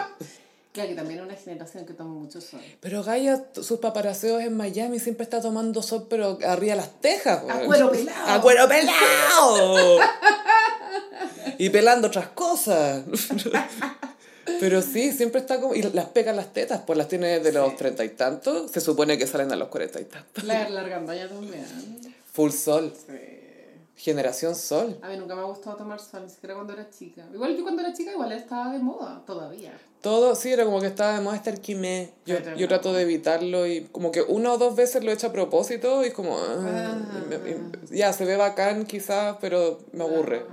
Claro 0.73 0.89
que 0.89 0.95
también 0.95 1.19
es 1.19 1.25
una 1.27 1.35
generación 1.35 1.85
que 1.85 1.93
toma 1.93 2.13
mucho 2.15 2.41
sol. 2.41 2.59
Pero 2.81 3.03
Gaia, 3.03 3.45
sus 3.53 3.79
paparaseos 3.79 4.41
en 4.41 4.57
Miami 4.57 4.99
siempre 4.99 5.23
está 5.23 5.39
tomando 5.39 5.81
sol, 5.83 6.07
pero 6.09 6.39
arriba 6.45 6.73
las 6.75 6.99
tejas, 6.99 7.43
¡A 7.43 7.45
weón. 7.57 7.65
cuero 7.67 7.91
pelado! 7.91 8.25
¡A 8.27 8.41
cuero 8.41 8.67
pelado! 8.67 9.99
y 11.59 11.69
pelando 11.69 12.07
otras 12.07 12.27
cosas. 12.29 13.03
Pero 14.59 14.81
sí, 14.81 15.11
siempre 15.11 15.41
está 15.41 15.59
como... 15.61 15.73
Y 15.75 15.81
las 15.83 16.05
pega 16.07 16.31
en 16.31 16.37
las 16.37 16.51
tetas, 16.53 16.81
pues 16.85 16.97
las 16.97 17.07
tiene 17.07 17.39
de 17.39 17.51
los 17.53 17.69
Sí. 17.71 17.75
treinta 17.77 18.03
y 18.03 18.09
tantos. 18.09 18.71
Se 18.71 18.81
supone 18.81 19.17
que 19.17 19.25
salen 19.27 19.51
a 19.51 19.55
los 19.55 19.67
cuarenta 19.69 20.01
y 20.01 20.05
tantos. 20.05 20.43
La 20.43 20.67
largandoña 20.69 21.27
también. 21.29 21.65
Full 22.33 22.51
sol. 22.51 22.93
Sí. 23.07 23.32
Generación 23.95 24.55
sol. 24.55 24.97
A 25.01 25.09
mí 25.09 25.17
nunca 25.17 25.35
me 25.35 25.41
ha 25.41 25.45
gustado 25.45 25.75
tomar 25.77 25.99
sol, 25.99 26.23
ni 26.23 26.29
siquiera 26.29 26.55
cuando 26.55 26.73
era 26.73 26.89
chica. 26.89 27.25
Igual 27.33 27.55
yo 27.55 27.63
cuando 27.63 27.81
era 27.83 27.93
chica 27.93 28.11
igual 28.11 28.31
estaba 28.31 28.73
de 28.73 28.79
moda, 28.79 29.23
todavía. 29.25 29.71
Todo, 30.01 30.35
sí, 30.35 30.51
era 30.51 30.65
como 30.65 30.81
que 30.81 30.87
estaba 30.87 31.13
de 31.13 31.21
moda 31.21 31.35
estar 31.37 31.61
quimé. 31.61 32.09
Yo, 32.25 32.35
Pero 32.43 32.57
yo 32.57 32.65
no. 32.65 32.67
trato 32.67 32.91
de 32.91 33.03
evitarlo 33.03 33.65
y 33.67 33.85
como 33.91 34.11
que 34.11 34.21
una 34.21 34.51
o 34.51 34.57
dos 34.57 34.75
veces 34.75 35.03
lo 35.03 35.11
he 35.11 35.13
hecho 35.13 35.27
a 35.27 35.31
propósito 35.31 36.03
y 36.05 36.11
como... 36.11 36.37
ah, 36.37 36.97
Ah. 36.97 37.23
y 37.25 37.29
me- 37.29 37.49
y- 37.93 37.97
ya, 37.97 38.11
se 38.11 38.25
ve 38.25 38.35
bacán 38.35 38.85
quizás, 38.85 39.37
pero 39.39 39.79
me 39.93 40.03
aburre. 40.03 40.43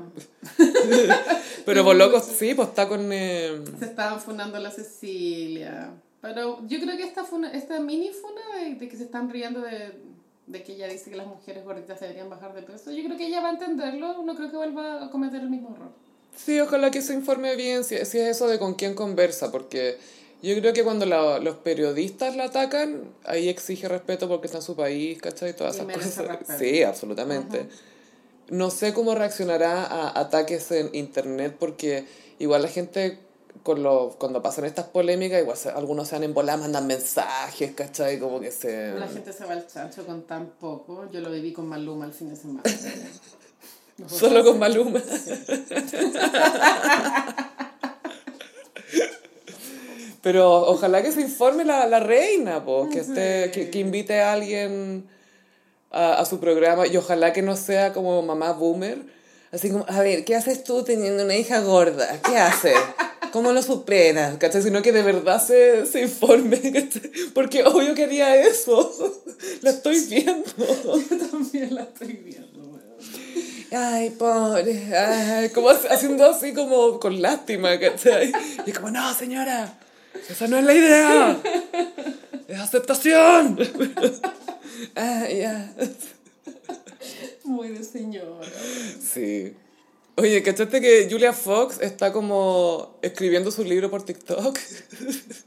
pero 1.65 1.85
por 1.85 1.97
loco, 1.97 2.21
sí, 2.21 2.55
pues 2.55 2.69
está 2.69 2.89
con... 2.89 3.09
eh, 3.13 3.61
Se 3.79 3.87
estaban 3.87 4.21
funando 4.21 4.59
la 4.59 4.71
Cecilia. 4.71 5.91
Pero 6.21 6.61
yo 6.67 6.79
creo 6.81 6.97
que 6.99 7.05
esta, 7.05 7.25
funa, 7.25 7.51
esta 7.53 7.81
mini 7.81 8.11
funa 8.11 8.41
de, 8.63 8.75
de 8.75 8.89
que 8.89 8.97
se 8.97 9.05
están 9.05 9.31
riendo 9.31 9.61
de, 9.63 9.95
de 10.51 10.63
que 10.63 10.73
ella 10.73 10.89
dice 10.89 11.11
que 11.11 11.17
las 11.17 11.27
mujeres 11.27 11.65
gorditas 11.65 12.01
deberían 12.01 12.29
bajar 12.29 12.55
de 12.55 12.63
peso, 12.63 12.91
yo 12.91 13.05
creo 13.05 13.17
que 13.17 13.27
ella 13.27 13.41
va 13.41 13.49
a 13.51 13.53
entenderlo, 13.53 14.23
no 14.23 14.35
creo 14.35 14.51
que 14.51 14.57
vuelva 14.57 15.05
a 15.05 15.11
cometer 15.11 15.41
el 15.41 15.51
mismo 15.51 15.75
error. 15.75 15.91
Sí, 16.37 16.59
ojalá 16.61 16.91
que 16.91 17.03
se 17.03 17.15
informe 17.15 17.57
bien 17.57 17.85
si, 17.85 17.97
si 18.05 18.19
es 18.19 18.29
eso 18.37 18.49
de 18.49 18.59
con 18.59 18.75
quién 18.75 18.95
conversa, 18.95 19.51
porque 19.53 19.99
yo 20.43 20.55
creo 20.59 20.73
que 20.73 20.83
cuando 20.85 21.07
la- 21.07 21.39
los 21.39 21.57
periodistas 21.57 22.35
la 22.37 22.45
atacan, 22.45 23.13
ahí 23.25 23.49
exige 23.49 23.89
respeto 23.89 24.29
porque 24.29 24.47
está 24.47 24.59
en 24.59 24.63
su 24.63 24.75
país, 24.77 25.21
¿cachai? 25.21 25.55
Todas 25.55 25.75
Y 25.75 25.79
esas 25.79 25.87
merece 25.87 26.25
cosas. 26.27 26.59
Sí, 26.59 26.83
absolutamente. 26.83 27.67
No 28.49 28.71
sé 28.71 28.93
cómo 28.93 29.15
reaccionará 29.15 29.85
a 29.85 30.19
ataques 30.19 30.71
en 30.73 30.91
internet 30.95 31.55
porque 31.59 32.07
igual 32.41 32.63
la 32.63 32.69
gente 32.69 33.19
con 33.63 33.83
lo, 33.83 34.11
cuando 34.19 34.43
pasan 34.43 34.65
estas 34.65 34.87
polémicas, 34.87 35.41
igual 35.41 35.57
se- 35.57 35.71
algunos 35.71 36.09
se 36.09 36.17
han 36.17 36.25
embolado, 36.25 36.59
mandan 36.63 36.87
mensajes, 36.87 37.73
¿cachai? 37.75 38.19
Como 38.19 38.41
que 38.41 38.51
se... 38.51 38.93
La 38.95 39.09
gente 39.09 39.33
se 39.33 39.45
va 39.45 39.53
al 39.53 39.67
chancho 39.67 40.05
con 40.07 40.23
tan 40.23 40.47
poco. 40.59 41.09
Yo 41.13 41.21
lo 41.21 41.31
viví 41.31 41.53
con 41.53 41.67
Maluma 41.67 42.05
el 42.07 42.13
fin 42.13 42.29
de 42.31 42.37
semana. 42.37 42.63
No 43.99 44.09
Solo 44.09 44.45
con. 44.45 44.59
Maluma. 44.59 45.01
Pero 50.23 50.67
ojalá 50.69 51.03
que 51.03 51.13
se 51.13 51.23
informe 51.23 51.65
la, 51.65 51.87
la 51.87 51.99
reina, 52.01 52.63
po, 52.65 52.89
que, 52.91 53.01
esté, 53.01 53.51
que, 53.53 53.71
que 53.71 53.79
invite 53.79 54.21
a 54.21 54.35
alguien 54.35 55.09
a, 55.91 56.15
a 56.15 56.25
su 56.27 56.39
programa 56.41 56.87
y 56.87 56.97
ojalá 56.99 57.33
que 57.33 57.41
no 57.43 57.57
sea 57.57 57.93
como 57.95 58.21
mamá 58.21 58.53
boomer. 58.53 58.99
Así 59.51 59.71
como, 59.71 59.87
a 59.89 60.01
ver, 60.03 60.25
¿qué 60.27 60.37
haces 60.37 60.63
tú 60.63 60.85
teniendo 60.85 61.25
una 61.25 61.37
hija 61.37 61.61
gorda? 61.61 62.21
¿Qué 62.23 62.37
haces? 62.37 62.77
¿Cómo 63.33 63.53
lo 63.53 63.63
superas? 63.63 64.37
¿Cachai? 64.39 64.63
Sino 64.63 64.83
que 64.83 64.93
de 64.93 65.03
verdad 65.03 65.45
se, 65.45 65.87
se 65.87 66.03
informe, 66.03 66.59
¿cachai? 66.61 67.11
Porque 67.35 67.63
obvio 67.65 67.95
que 67.95 68.05
haría 68.05 68.35
eso. 68.37 68.93
La 69.63 69.71
estoy 69.71 70.01
viendo. 70.07 70.45
Yo 71.11 71.29
también 71.31 71.75
la 71.75 71.83
estoy 71.83 72.13
viendo, 72.13 72.59
weón. 72.61 72.83
Ay, 73.73 74.11
pobre, 74.11 74.95
ay, 74.97 75.49
como 75.51 75.71
hac- 75.71 75.89
haciendo 75.91 76.27
así 76.27 76.53
como 76.53 76.99
con 77.01 77.23
lástima, 77.23 77.79
¿cachai? 77.79 78.33
Y 78.67 78.73
como, 78.73 78.91
no, 78.91 79.15
señora, 79.15 79.79
esa 80.29 80.47
no 80.49 80.59
es 80.59 80.65
la 80.65 80.75
idea, 80.75 81.39
es 82.49 82.59
aceptación. 82.59 83.59
Ah, 84.97 85.27
ya. 85.29 85.75
Muy 87.45 87.69
de 87.69 87.85
señora. 87.85 88.49
Sí. 89.13 89.53
Oye, 90.17 90.43
¿cachaste 90.43 90.81
que 90.81 91.09
Julia 91.11 91.33
Fox 91.33 91.81
está 91.81 92.13
como 92.13 92.99
escribiendo 93.03 93.51
su 93.51 93.65
libro 93.65 93.91
por 93.91 94.05
TikTok? 94.05 94.59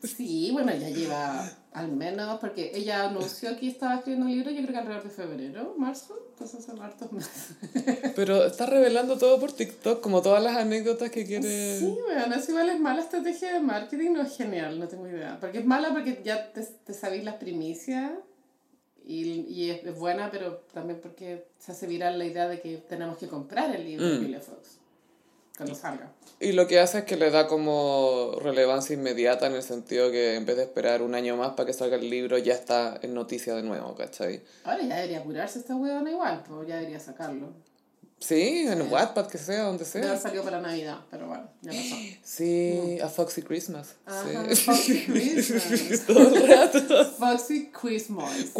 Sí, 0.03 0.51
bueno, 0.51 0.72
ya 0.76 0.89
lleva 0.89 1.51
al 1.74 1.91
menos, 1.91 2.39
porque 2.39 2.72
ella 2.76 3.05
anunció 3.05 3.57
que 3.57 3.68
estaba 3.68 3.95
escribiendo 3.95 4.28
un 4.28 4.32
libro, 4.32 4.51
yo 4.51 4.61
creo 4.61 4.74
que 4.74 4.78
alrededor 4.78 5.03
de 5.03 5.09
febrero, 5.09 5.76
marzo, 5.78 6.18
entonces 6.30 6.64
son 6.64 6.82
hartos 6.82 7.11
meses. 7.11 7.55
Pero 8.16 8.45
está 8.45 8.68
revelando 8.68 9.18
todo 9.18 9.39
por 9.39 9.51
TikTok, 9.51 10.01
como 10.01 10.22
todas 10.22 10.43
las 10.43 10.55
anécdotas 10.57 11.09
que 11.09 11.26
quiere... 11.26 11.80
Sí, 11.80 11.97
bueno, 12.05 12.36
eso 12.36 12.51
igual 12.51 12.70
es 12.70 12.80
mala 12.80 13.01
estrategia 13.01 13.53
de 13.53 13.59
marketing, 13.59 14.11
no 14.11 14.22
es 14.22 14.38
genial, 14.38 14.80
no 14.80 14.88
tengo 14.88 15.07
idea. 15.07 15.38
Porque 15.39 15.59
es 15.59 15.66
mala 15.66 15.91
porque 15.91 16.22
ya 16.24 16.53
te, 16.53 16.61
te 16.61 16.93
sabéis 16.93 17.24
las 17.24 17.36
primicias 17.36 18.11
y, 19.06 19.41
y 19.49 19.70
es, 19.70 19.84
es 19.84 19.97
buena, 19.97 20.32
pero 20.32 20.64
también 20.74 20.99
porque 21.01 21.45
se 21.58 21.72
hace 21.72 21.88
viral 21.88 22.18
la 22.18 22.26
idea 22.26 22.47
de 22.47 22.62
que 22.62 22.78
tenemos 22.78 23.18
que 23.18 23.28
comprar 23.28 23.76
el 23.76 23.84
libro 23.84 24.08
de 24.08 24.18
Julia 24.18 24.39
Fox 24.39 24.80
cuando 25.58 25.76
salga. 25.76 26.12
Y 26.39 26.54
lo 26.54 26.68
que 26.68 26.80
hace 26.80 26.99
es 26.99 27.04
que 27.06 27.16
le 27.16 27.30
da 27.30 27.47
como 27.47 28.36
relevancia 28.41 28.95
inmediata 28.95 29.47
en 29.47 29.54
el 29.54 29.64
sentido 29.64 30.12
que 30.12 30.36
en 30.36 30.45
vez 30.45 30.58
de 30.58 30.64
esperar 30.64 31.01
un 31.01 31.16
año 31.16 31.38
más 31.38 31.51
para 31.51 31.68
que 31.68 31.74
salga 31.74 31.95
el 31.95 32.10
libro, 32.10 32.38
ya 32.38 32.54
está 32.54 32.99
en 33.01 33.14
noticia 33.14 33.56
de 33.56 33.64
nuevo, 33.64 33.95
¿cachai? 33.95 34.41
Ahora 34.64 34.84
ya 34.84 34.95
debería 34.95 35.20
apurarse 35.20 35.60
esta 35.60 35.76
huevona 35.76 36.10
igual, 36.10 36.43
pues 36.47 36.68
ya 36.68 36.78
debería 36.78 36.99
sacarlo. 36.99 37.54
Sí, 38.26 38.65
en 38.67 38.82
Wattpad, 38.89 39.28
que 39.28 39.38
sea, 39.38 39.63
donde 39.63 39.84
sea. 39.84 40.17
salido 40.17 40.43
para 40.45 40.61
Navidad, 40.61 40.99
pero 41.11 41.28
bueno, 41.28 41.49
ya 41.61 41.71
pasó. 41.71 41.95
Sí, 42.24 42.97
a 43.03 43.09
Foxy 43.09 43.41
Christmas. 43.41 43.95
Ajá, 44.05 44.24
Sí. 44.55 44.55
Foxy 44.63 45.05
Christmas. 45.07 46.05
Todo 46.07 46.36
el 46.36 46.47
rato. 46.47 47.05
Foxy 47.19 47.69
Christmas. 47.71 48.32
Sí. 48.34 48.53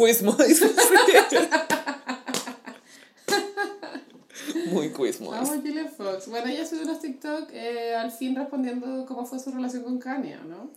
Muy 4.70 4.92
Quizmois. 4.92 5.30
Vamos, 5.30 5.48
Julia 5.62 5.86
Fox. 5.88 6.28
Bueno, 6.28 6.48
ella 6.48 6.66
subió 6.66 6.82
unos 6.82 7.00
TikTok 7.00 7.50
eh, 7.52 7.94
al 7.94 8.10
fin 8.10 8.34
respondiendo 8.36 9.06
cómo 9.06 9.24
fue 9.24 9.38
su 9.38 9.50
relación 9.50 9.82
con 9.84 9.98
Kanye, 9.98 10.36
¿no? 10.46 10.70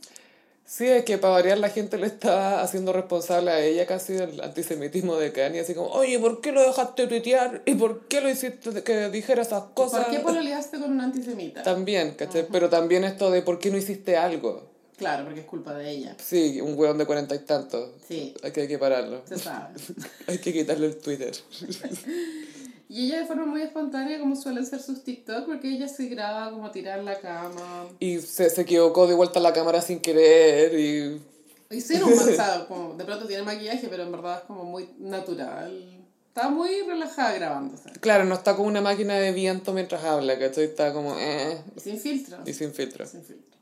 Sí, 0.70 0.86
es 0.86 1.06
que 1.06 1.18
para 1.18 1.32
variar 1.36 1.58
la 1.60 1.70
gente 1.70 1.98
le 1.98 2.08
está 2.08 2.62
haciendo 2.62 2.92
responsable 2.92 3.52
a 3.52 3.64
ella 3.64 3.86
casi 3.86 4.12
del 4.12 4.42
antisemitismo 4.42 5.16
de 5.16 5.32
Kanye, 5.32 5.62
así 5.62 5.74
como, 5.74 5.88
oye, 5.92 6.20
¿por 6.20 6.42
qué 6.42 6.52
lo 6.52 6.62
dejaste 6.62 7.08
tuitear? 7.08 7.62
¿Y 7.66 7.76
por 7.76 8.08
qué 8.10 8.20
lo 8.20 8.30
hiciste 8.30 8.84
que 8.84 9.10
dijera 9.10 9.44
esas 9.44 9.64
cosas? 9.74 10.04
¿Por 10.04 10.14
qué 10.14 10.20
pololeaste 10.24 10.78
con 10.78 10.92
un 10.92 11.00
antisemita? 11.00 11.64
También, 11.64 12.16
¿cachai? 12.16 12.46
Pero 12.52 12.68
también 12.70 13.06
esto 13.06 13.32
de 13.32 13.44
por 13.44 13.60
qué 13.60 13.72
no 13.72 13.78
hiciste 13.78 14.18
algo. 14.18 14.68
Claro, 14.98 15.24
porque 15.26 15.40
es 15.42 15.46
culpa 15.46 15.74
de 15.74 15.90
ella. 15.90 16.16
Sí, 16.22 16.60
un 16.60 16.78
hueón 16.78 16.98
de 16.98 17.06
cuarenta 17.06 17.34
y 17.36 17.40
tantos. 17.40 17.92
Sí, 18.06 18.34
Hay 18.44 18.52
que, 18.52 18.62
hay 18.62 18.68
que 18.68 18.78
pararlo. 18.78 19.22
se 19.26 19.38
sabe. 19.38 19.74
Hay 20.28 20.40
que 20.40 20.52
quitarle 20.52 20.88
el 20.88 20.98
Twitter. 20.98 21.32
Y 22.90 23.06
ella 23.08 23.20
de 23.20 23.26
forma 23.26 23.46
muy 23.46 23.62
espontánea, 23.62 24.18
como 24.20 24.36
suelen 24.36 24.66
ser 24.66 24.82
sus 24.82 25.04
TikTok, 25.04 25.46
porque 25.46 25.70
ella 25.70 25.88
se 25.90 26.08
graba 26.08 26.52
como 26.52 26.72
tirar 26.72 27.04
la 27.04 27.20
cama. 27.20 27.86
Y 28.00 28.20
se, 28.20 28.50
se 28.50 28.62
equivocó 28.62 29.08
de 29.08 29.14
vuelta 29.14 29.40
a 29.40 29.44
la 29.44 29.54
cámara 29.54 29.82
sin 29.82 30.00
querer 30.00 30.80
y... 30.80 31.22
Y 31.70 31.82
sí, 31.82 31.98
no, 32.00 32.08
o 32.08 32.12
sea, 32.12 32.66
como 32.70 32.94
de 32.94 33.04
pronto 33.04 33.28
tiene 33.28 33.44
maquillaje, 33.44 33.88
pero 33.90 34.04
en 34.04 34.12
verdad 34.14 34.38
es 34.40 34.44
como 34.46 34.64
muy 34.64 34.90
natural. 35.00 35.84
Está 36.30 36.50
muy 36.50 36.82
relajada 36.88 37.34
grabándose. 37.34 37.90
Claro, 38.00 38.24
no 38.24 38.36
está 38.36 38.56
como 38.56 38.70
una 38.70 38.80
máquina 38.80 39.16
de 39.16 39.34
viento 39.34 39.74
mientras 39.74 40.04
habla, 40.06 40.40
¿cachai? 40.40 40.66
Está 40.66 40.94
como... 40.94 41.14
Eh, 41.20 41.62
Y 41.76 41.80
sin 41.82 42.00
filtro. 42.00 42.38
y 42.46 42.54
sin 42.54 42.72
filtro. 42.74 43.06
Sin 43.06 43.24
filtro. 43.24 43.58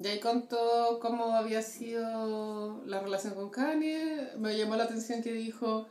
Y 0.00 0.06
ahí 0.06 0.20
contó 0.20 1.00
cómo 1.02 1.34
había 1.34 1.62
sido 1.62 2.84
la 2.86 3.00
relación 3.00 3.34
con 3.34 3.50
Kanye. 3.50 4.28
Me 4.38 4.56
llamó 4.56 4.76
la 4.76 4.84
atención 4.84 5.22
que 5.22 5.32
dijo, 5.32 5.88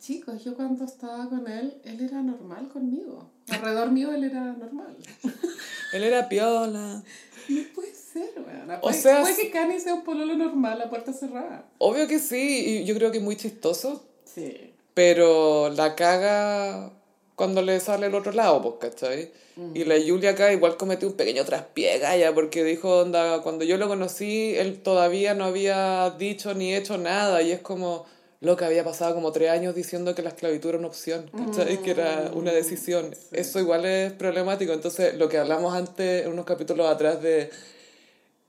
chicos, 0.00 0.42
yo 0.44 0.54
cuando 0.56 0.84
estaba 0.84 1.28
con 1.28 1.46
él, 1.46 1.74
él 1.84 2.00
era 2.00 2.22
normal 2.22 2.68
conmigo. 2.68 3.30
Alrededor 3.50 3.90
mío 3.92 4.12
él 4.12 4.24
era 4.24 4.40
normal. 4.52 4.96
Él 5.92 6.04
era 6.04 6.28
piola. 6.28 7.02
No 7.48 7.62
puede 7.74 7.92
ser, 7.94 8.30
weón. 8.36 8.78
O 8.82 8.92
sea, 8.92 9.22
puede 9.22 9.34
que 9.36 9.50
Kanye 9.50 9.80
sea 9.80 9.94
un 9.94 10.04
pololo 10.04 10.36
normal, 10.36 10.78
la 10.78 10.88
puerta 10.88 11.12
cerrada. 11.12 11.64
Obvio 11.78 12.06
que 12.06 12.20
sí, 12.20 12.80
y 12.80 12.84
yo 12.84 12.94
creo 12.94 13.10
que 13.10 13.18
muy 13.18 13.34
chistoso, 13.36 14.04
Sí. 14.24 14.72
pero 14.94 15.68
la 15.70 15.96
caga 15.96 16.92
cuando 17.34 17.60
le 17.62 17.80
sale 17.80 18.06
el 18.06 18.14
otro 18.14 18.30
lado, 18.30 18.62
pues, 18.78 18.92
¿cachai? 18.92 19.32
Y 19.74 19.84
la 19.84 19.96
Julia 19.96 20.30
acá 20.30 20.52
igual 20.52 20.76
cometió 20.76 21.08
un 21.08 21.14
pequeño 21.14 21.44
traspié, 21.44 21.98
ya 21.98 22.32
porque 22.32 22.62
dijo, 22.62 23.00
onda, 23.00 23.42
cuando 23.42 23.64
yo 23.64 23.76
lo 23.78 23.88
conocí, 23.88 24.54
él 24.56 24.80
todavía 24.80 25.34
no 25.34 25.44
había 25.44 26.10
dicho 26.18 26.54
ni 26.54 26.72
hecho 26.74 26.98
nada, 26.98 27.42
y 27.42 27.50
es 27.50 27.60
como, 27.60 28.06
lo 28.40 28.56
que 28.56 28.64
había 28.64 28.84
pasado 28.84 29.14
como 29.14 29.32
tres 29.32 29.50
años 29.50 29.74
diciendo 29.74 30.14
que 30.14 30.22
la 30.22 30.30
esclavitud 30.30 30.70
era 30.70 30.78
una 30.78 30.88
opción, 30.88 31.30
¿cachai? 31.36 31.82
Que 31.82 31.90
era 31.90 32.30
una 32.34 32.52
decisión. 32.52 33.14
Eso 33.32 33.60
igual 33.60 33.84
es 33.84 34.12
problemático, 34.12 34.72
entonces 34.72 35.14
lo 35.16 35.28
que 35.28 35.38
hablamos 35.38 35.74
antes, 35.74 36.24
en 36.24 36.32
unos 36.32 36.46
capítulos 36.46 36.88
atrás 36.88 37.20
de 37.22 37.50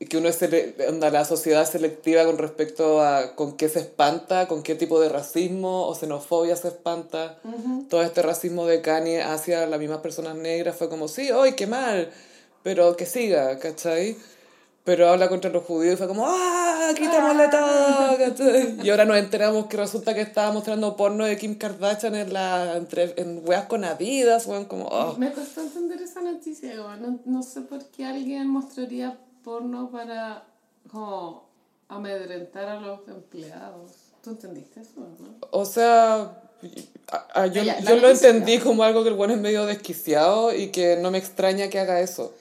que 0.10 0.18
uno 0.18 0.30
es 0.30 0.40
onda, 0.88 1.12
la 1.12 1.26
sociedad 1.26 1.70
selectiva 1.70 2.26
con 2.26 2.38
respecto 2.38 3.02
a 3.02 3.36
con 3.36 3.56
qué 3.56 3.70
se 3.70 3.80
espanta, 3.80 4.48
con 4.48 4.64
qué 4.64 4.76
tipo 4.76 5.00
de 5.00 5.10
racismo 5.10 5.88
o 5.88 5.94
xenofobia 5.94 6.56
se 6.56 6.70
espanta. 6.70 7.40
Todo 7.90 8.02
este 8.02 8.22
racismo 8.22 8.66
de 8.66 8.82
Kanye 8.82 9.22
hacia 9.22 9.68
las 9.68 9.80
mismas 9.80 10.00
personas 10.00 10.36
negras 10.36 10.76
fue 10.76 10.90
como, 10.90 11.08
sí, 11.08 11.32
hoy 11.32 11.54
qué 11.54 11.68
mal, 11.68 12.10
pero 12.64 12.96
que 12.96 13.06
siga, 13.06 13.60
¿cachai? 13.60 14.18
Pero 14.84 15.10
habla 15.10 15.30
contra 15.30 15.52
los 15.52 15.64
judíos 15.64 15.94
y 15.94 15.98
fue 15.98 16.08
como, 16.08 16.26
¡ah! 16.28 16.90
¡Quitémosle 16.98 17.48
todo! 17.50 18.18
¿cachai? 18.18 18.78
Y 18.84 18.90
ahora 18.90 19.06
nos 19.06 19.18
enteramos 19.18 19.68
que 19.68 19.78
resulta 19.78 20.16
que 20.16 20.22
estaba 20.22 20.52
mostrando 20.52 20.96
porno 20.98 21.26
de 21.26 21.38
Kim 21.38 21.56
Kardashian 21.56 22.16
en, 22.16 22.34
la, 22.34 22.76
entre, 22.78 23.14
en 23.22 23.44
weas 23.48 23.66
con 23.66 23.86
Adidas, 23.86 24.48
weón, 24.48 24.66
como, 24.66 24.86
oh. 24.88 25.16
Me 25.18 25.32
costó 25.32 25.62
entender 25.62 26.02
esa 26.02 26.22
noticia, 26.22 26.74
no, 27.00 27.20
no 27.26 27.44
sé 27.44 27.62
por 27.62 27.84
qué 27.92 28.06
alguien 28.06 28.48
mostraría 28.48 29.20
porno 29.44 29.92
para 29.92 30.46
como 30.92 31.48
amedrentar 31.88 32.68
a 32.68 32.80
los 32.82 33.08
empleados. 33.08 33.92
¿Tú 34.24 34.32
entendiste 34.32 34.82
eso, 34.82 34.92
no? 34.98 35.36
O 35.52 35.66
sea, 35.66 36.42
a- 37.12 37.28
a- 37.42 37.48
yo, 37.48 37.64
la 37.64 37.80
yo 37.82 37.96
lo 37.98 38.02
noticia, 38.08 38.30
entendí 38.30 38.58
como 38.60 38.84
algo 38.84 39.04
que 39.04 39.10
el 39.10 39.16
bueno 39.16 39.34
es 39.36 39.40
medio 39.40 39.66
desquiciado 39.68 40.56
y 40.56 40.68
que 40.72 40.98
no 40.98 41.12
me 41.12 41.18
extraña 41.20 41.70
que 41.70 41.80
haga 41.80 42.00
eso. 42.02 42.34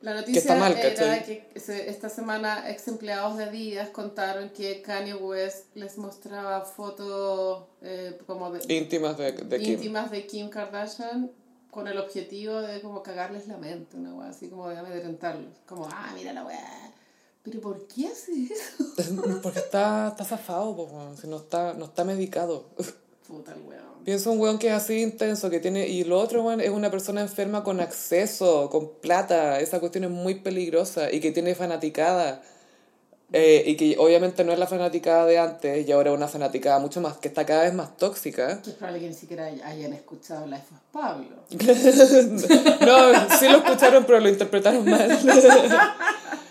La 0.00 0.14
noticia 0.14 0.40
está 0.40 0.56
mal, 0.56 0.76
era 0.76 1.22
que 1.22 1.50
esta 1.54 2.08
semana 2.08 2.70
ex 2.70 2.88
empleados 2.88 3.36
de 3.36 3.44
Adidas 3.44 3.88
contaron 3.90 4.50
que 4.50 4.82
Kanye 4.82 5.14
West 5.14 5.74
les 5.74 5.96
mostraba 5.98 6.62
fotos 6.62 7.64
eh, 7.82 8.18
como 8.26 8.50
de, 8.50 8.74
Íntimas 8.74 9.16
de, 9.16 9.32
de 9.32 9.58
Kim. 9.58 9.72
íntimas 9.74 10.10
de 10.10 10.26
Kim 10.26 10.48
Kardashian 10.50 11.30
con 11.70 11.88
el 11.88 11.98
objetivo 11.98 12.60
de 12.60 12.80
como 12.80 13.02
cagarles 13.02 13.48
la 13.48 13.56
mente, 13.56 13.96
una 13.96 14.14
wea 14.14 14.28
así 14.28 14.48
como 14.48 14.68
de 14.68 14.78
amedrentarlos. 14.78 15.58
Como, 15.66 15.88
ah, 15.90 16.12
mira 16.14 16.32
la 16.32 16.44
wea. 16.44 16.92
Pero 17.42 17.60
¿por 17.60 17.86
qué 17.88 18.06
hace 18.06 18.44
eso? 18.44 18.84
Porque 19.42 19.58
está, 19.58 20.08
está 20.08 20.24
zafado, 20.24 20.76
po, 20.76 21.14
si 21.20 21.26
no 21.26 21.38
está, 21.38 21.74
no 21.74 21.86
está 21.86 22.04
medicado. 22.04 22.70
Puta 23.26 23.52
el 23.52 23.62
weón. 23.62 23.93
Pienso 24.04 24.32
un 24.32 24.40
weón 24.40 24.58
que 24.58 24.68
es 24.68 24.74
así 24.74 25.00
intenso, 25.00 25.48
que 25.50 25.60
tiene... 25.60 25.86
Y 25.88 26.04
lo 26.04 26.20
otro, 26.20 26.42
weón, 26.42 26.60
es 26.60 26.70
una 26.70 26.90
persona 26.90 27.20
enferma 27.22 27.64
con 27.64 27.80
acceso, 27.80 28.68
con 28.70 28.90
plata. 29.00 29.60
Esa 29.60 29.80
cuestión 29.80 30.04
es 30.04 30.10
muy 30.10 30.34
peligrosa 30.36 31.10
y 31.10 31.20
que 31.20 31.32
tiene 31.32 31.54
fanaticada. 31.54 32.42
Eh, 33.32 33.64
y 33.66 33.76
que 33.76 33.96
obviamente 33.98 34.44
no 34.44 34.52
es 34.52 34.58
la 34.58 34.66
fanaticada 34.66 35.26
de 35.26 35.38
antes 35.38 35.88
y 35.88 35.90
ahora 35.90 36.10
es 36.10 36.16
una 36.16 36.28
fanaticada 36.28 36.78
mucho 36.78 37.00
más, 37.00 37.16
que 37.16 37.28
está 37.28 37.44
cada 37.44 37.64
vez 37.64 37.74
más 37.74 37.96
tóxica. 37.96 38.60
Que 38.62 38.70
es 38.70 38.76
probable 38.76 39.00
que 39.00 39.08
ni 39.08 39.14
siquiera 39.14 39.46
hayan 39.46 39.92
escuchado 39.92 40.46
Life 40.46 40.66
of 40.72 40.80
Pablo. 40.92 41.36
No, 42.86 43.36
sí 43.38 43.48
lo 43.48 43.58
escucharon, 43.58 44.04
pero 44.04 44.20
lo 44.20 44.28
interpretaron 44.28 44.88
mal. 44.88 45.08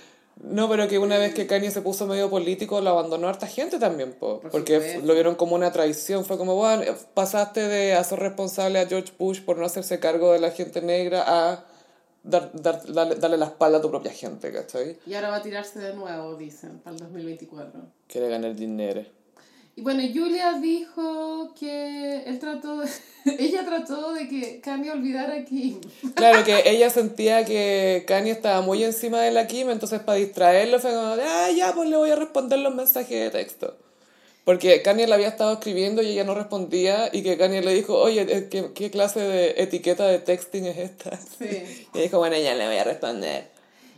No, 0.44 0.68
pero 0.70 0.88
que 0.89 1.00
una 1.00 1.18
vez 1.18 1.34
que 1.34 1.48
Kanye 1.48 1.72
se 1.72 1.82
puso 1.82 2.06
medio 2.06 2.30
político, 2.30 2.82
lo 2.82 2.89
abandonó 2.89 3.30
harta 3.30 3.48
gente 3.48 3.80
también, 3.80 4.12
po, 4.14 4.41
Por 4.41 4.52
porque 4.52 4.76
supuesto. 4.76 5.06
lo 5.08 5.14
vieron 5.14 5.36
como 5.36 5.56
una 5.56 5.72
traición. 5.72 6.26
Fue 6.26 6.38
como, 6.38 6.56
bueno, 6.56 6.84
pasaste 7.14 7.62
de 7.68 7.94
hacer 7.94 8.20
responsable 8.20 8.80
a 8.80 8.86
George 8.88 9.14
Bush 9.18 9.41
por 9.41 9.58
no 9.58 9.66
hacerse 9.66 10.00
cargo 10.00 10.34
de 10.34 10.39
la 10.39 10.52
gente 10.52 10.82
negra 10.82 11.24
a 11.26 11.66
dar, 12.24 12.52
dar- 12.54 12.84
darle, 12.94 13.16
darle 13.16 13.38
la 13.38 13.46
espalda 13.46 13.78
a 13.78 13.82
tu 13.82 13.89
propia 13.89 14.12
gente, 14.12 14.52
¿cachai? 14.52 14.98
Y 15.06 15.14
ahora 15.14 15.30
va 15.30 15.36
a 15.38 15.41
tirarse 15.41 15.80
de 15.80 15.94
nuevo, 15.94 16.36
dicen, 16.36 16.80
para 16.80 16.96
el 16.96 17.02
2024. 17.02 17.80
Quiere 18.08 18.28
ganar 18.30 18.54
dinero. 18.54 19.06
Y 19.76 19.82
bueno, 19.82 20.03
Julia 20.13 20.53
dijo 20.61 21.53
que 21.59 22.24
él 22.28 22.38
trató 22.39 22.80
de- 22.82 22.89
ella 23.39 23.65
trató 23.65 24.13
de 24.13 24.28
que 24.28 24.61
Kanye 24.61 24.91
olvidara 24.91 25.36
a 25.38 25.45
Kim. 25.45 25.80
Claro, 26.13 26.43
que 26.43 26.69
ella 26.69 26.89
sentía 26.89 27.43
que 27.43 28.03
Kanye 28.07 28.32
estaba 28.32 28.61
muy 28.61 28.84
encima 28.84 29.19
de 29.21 29.32
la 29.32 29.47
Kim, 29.47 29.69
entonces 29.71 29.99
para 30.01 30.19
distraerlo 30.19 30.80
fue 30.80 30.91
como, 30.91 31.15
ah, 31.21 31.49
ya, 31.55 31.74
pues 31.74 31.89
le 31.89 31.97
voy 31.97 32.11
a 32.11 32.15
responder 32.15 32.59
los 32.59 32.74
mensajes 32.76 33.09
de 33.19 33.30
texto. 33.32 33.76
Porque 34.45 34.82
Kanye 34.82 35.07
le 35.07 35.13
había 35.15 35.30
estado 35.30 35.53
escribiendo 35.53 36.01
y 36.03 36.07
ella 36.09 36.26
no 36.26 36.36
respondía, 36.36 37.09
y 37.13 37.24
que 37.24 37.38
Kanye 37.38 37.61
le 37.61 37.74
dijo, 37.74 37.97
oye, 37.97 38.28
eh, 38.30 38.49
¿qué, 38.51 38.71
qué 38.76 38.91
clase 38.91 39.21
de 39.21 39.55
etiqueta 39.57 40.05
de 40.05 40.19
texting 40.19 40.65
es 40.65 40.78
esta? 40.78 41.17
Sí. 41.39 41.88
Y 41.95 41.99
dijo, 41.99 42.17
bueno, 42.19 42.36
ya 42.38 42.53
le 42.53 42.67
voy 42.67 42.76
a 42.78 42.84
responder. 42.84 43.53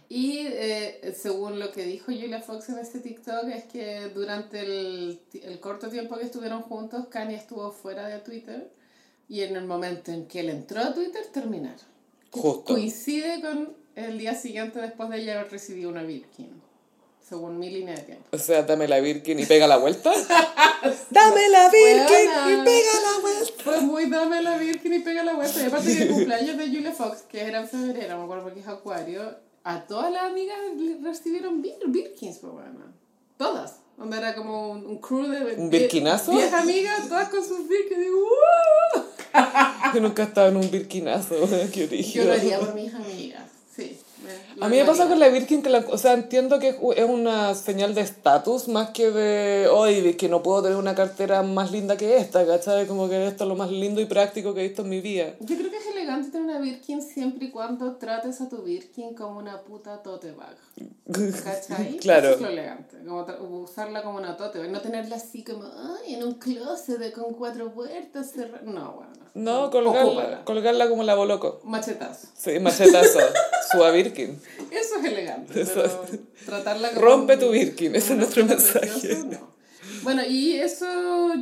Y 0.08 0.48
eh, 0.48 1.16
según 1.18 1.60
lo 1.60 1.72
que 1.72 1.84
dijo 1.84 2.06
Julia 2.06 2.42
Fox 2.42 2.70
en 2.70 2.80
este 2.80 3.00
TikTok, 3.00 3.48
es 3.50 3.64
que 3.66 4.10
durante 4.14 4.60
el, 4.62 5.20
el 5.34 5.60
corto 5.60 5.90
tiempo 5.90 6.18
que 6.18 6.26
estuvieron 6.26 6.62
juntos, 6.62 7.08
Kanye 7.08 7.36
estuvo 7.36 7.72
fuera 7.72 8.08
de 8.08 8.20
Twitter 8.20 8.70
y 9.28 9.42
en 9.42 9.56
el 9.56 9.66
momento 9.66 10.12
en 10.12 10.28
que 10.28 10.42
él 10.42 10.50
entró 10.50 10.82
a 10.82 10.94
Twitter, 10.94 11.26
terminaron. 11.34 11.80
Justo. 12.32 12.74
Coincide 12.74 13.42
con 13.42 13.74
el 13.96 14.18
día 14.18 14.36
siguiente 14.36 14.80
después 14.80 15.10
de 15.10 15.22
ella 15.22 15.40
haber 15.40 15.52
recibido 15.52 15.90
una 15.90 16.04
Birkin, 16.04 16.62
según 17.28 17.58
mi 17.58 17.70
línea 17.70 17.96
de 17.96 18.02
tiempo. 18.02 18.26
O 18.32 18.38
sea, 18.38 18.64
dame 18.64 18.88
la 18.88 19.00
Birkin 19.00 19.40
y 19.40 19.46
pega 19.46 19.68
la 19.68 19.78
vuelta. 19.78 20.12
dame 21.10 21.50
la 21.50 21.70
Birkin 21.70 22.06
Buena. 22.08 22.52
y 22.52 22.66
pega 22.66 23.02
la 23.02 23.22
vuelta. 23.22 23.64
Fue 23.64 23.82
muy 23.82 24.10
dame 24.10 24.42
la 24.42 24.58
Birkin 24.58 24.94
y 24.94 25.00
pega 25.00 25.24
la 25.24 25.34
vuelta. 25.34 25.64
Y 25.64 25.66
aparte 25.66 25.96
que 25.96 26.04
el 26.04 26.10
cumpleaños 26.10 26.58
de 26.58 26.68
Julia 26.68 26.92
Fox, 26.92 27.22
que 27.24 27.42
era 27.42 27.62
en 27.62 27.68
febrero, 27.68 28.18
me 28.18 28.24
acuerdo 28.26 28.44
porque 28.44 28.60
es 28.60 28.68
acuario, 28.68 29.38
a 29.66 29.82
todas 29.88 30.14
las 30.14 30.26
amigas 30.26 30.58
recibieron 31.02 31.62
Bir 31.62 31.74
Birkins, 31.88 32.38
pues 32.38 32.54
bueno. 32.54 32.80
Todas. 33.38 33.80
Donde 33.98 34.18
era 34.18 34.36
como 34.36 34.72
un, 34.72 34.86
un 34.86 34.98
crew 35.00 35.28
de... 35.28 35.56
¿Un 35.56 35.70
Birkinazo? 35.70 36.32
Diez 36.32 36.54
amigas, 36.54 37.10
todas 37.10 37.30
con 37.30 37.44
sus 37.44 37.68
Birkins. 37.68 38.06
Y 38.06 38.10
¡uh! 38.10 39.04
Yo 39.94 40.02
nunca 40.02 40.24
he 40.24 40.26
estado 40.28 40.50
en 40.50 40.58
un 40.58 40.70
Birkinazo. 40.70 41.36
Qué 41.74 41.82
Yo 41.82 41.88
origen. 41.88 42.28
lo 42.28 42.34
haría 42.34 42.60
por 42.60 42.76
mis 42.76 42.94
amigas. 42.94 43.50
Sí. 43.76 43.98
A 44.62 44.70
mí 44.70 44.78
me 44.78 44.86
pasa 44.86 45.08
con 45.08 45.20
la 45.20 45.28
Birkin 45.30 45.62
que 45.62 45.70
la, 45.70 45.80
o 45.90 45.98
sea, 45.98 46.14
entiendo 46.14 46.60
que 46.60 46.70
es 46.70 47.10
una 47.10 47.54
señal 47.56 47.94
de 47.94 48.02
estatus 48.02 48.68
más 48.68 48.92
que 48.92 49.12
de, 49.12 49.68
oye, 49.68 50.16
que 50.16 50.30
no 50.30 50.42
puedo 50.44 50.64
tener 50.64 50.78
una 50.78 50.96
cartera 50.96 51.42
más 51.44 51.72
linda 51.72 51.98
que 51.98 52.18
esta, 52.18 52.46
¿cachai? 52.46 52.88
Como 52.88 53.10
que 53.10 53.28
esto 53.28 53.44
es 53.44 53.48
lo 53.50 53.56
más 53.56 53.70
lindo 53.72 54.00
y 54.02 54.06
práctico 54.06 54.54
que 54.54 54.62
he 54.62 54.68
visto 54.68 54.84
en 54.84 54.90
mi 54.90 55.02
vida. 55.02 55.34
Yo 55.42 55.58
creo 55.58 55.70
que 55.70 55.78
es 55.78 55.88
elegante 55.88 56.30
tener 56.32 56.48
una 56.50 56.60
Birkin 56.60 57.02
siempre 57.02 57.48
y 57.48 57.52
cuando 57.52 57.96
trates 57.98 58.40
a 58.42 58.48
tu 58.50 58.62
Birkin 58.64 59.14
como 59.14 59.40
una 59.40 59.62
puta 59.62 60.02
tote 60.02 60.32
bag. 60.32 60.56
¿Cachai? 61.44 61.98
Claro. 62.06 62.28
Eso 62.30 62.36
es 62.36 62.42
lo 62.42 62.48
elegante. 62.50 62.98
Como 63.38 63.62
usarla 63.62 64.04
como 64.04 64.18
una 64.18 64.38
tote 64.38 64.60
bag. 64.60 64.70
No 64.70 64.82
tenerla 64.82 65.16
así 65.18 65.44
como, 65.44 65.64
ay, 65.66 66.16
en 66.16 66.24
un 66.24 66.36
closet 66.36 66.98
de- 67.00 67.12
con 67.12 67.34
cuatro 67.34 67.74
puertas 67.74 68.32
cerradas. 68.32 68.64
No, 68.64 68.94
bueno. 68.94 69.12
No, 69.34 69.70
colgarla, 69.70 70.06
Ocúpala. 70.06 70.44
colgarla 70.46 70.88
como 70.90 71.04
la 71.04 71.14
boloco. 71.16 71.60
Machetazo. 71.66 72.28
Sí, 72.38 72.58
machetazo, 72.60 73.20
su 73.70 73.84
a 73.84 73.92
Birkin. 73.92 74.40
Eso 74.72 74.96
es 75.00 75.06
elegante. 75.06 75.54
Pero 75.66 76.06
tratarla 76.46 76.90
como. 76.90 77.02
Rompe 77.02 77.38
tu 77.38 77.50
Birkin, 77.52 77.96
ese 77.96 78.14
es 78.14 78.18
nuestro 78.20 78.46
mensaje. 78.46 79.18
no. 79.30 79.56
Bueno, 80.04 80.22
y 80.28 80.54
eso 80.54 80.86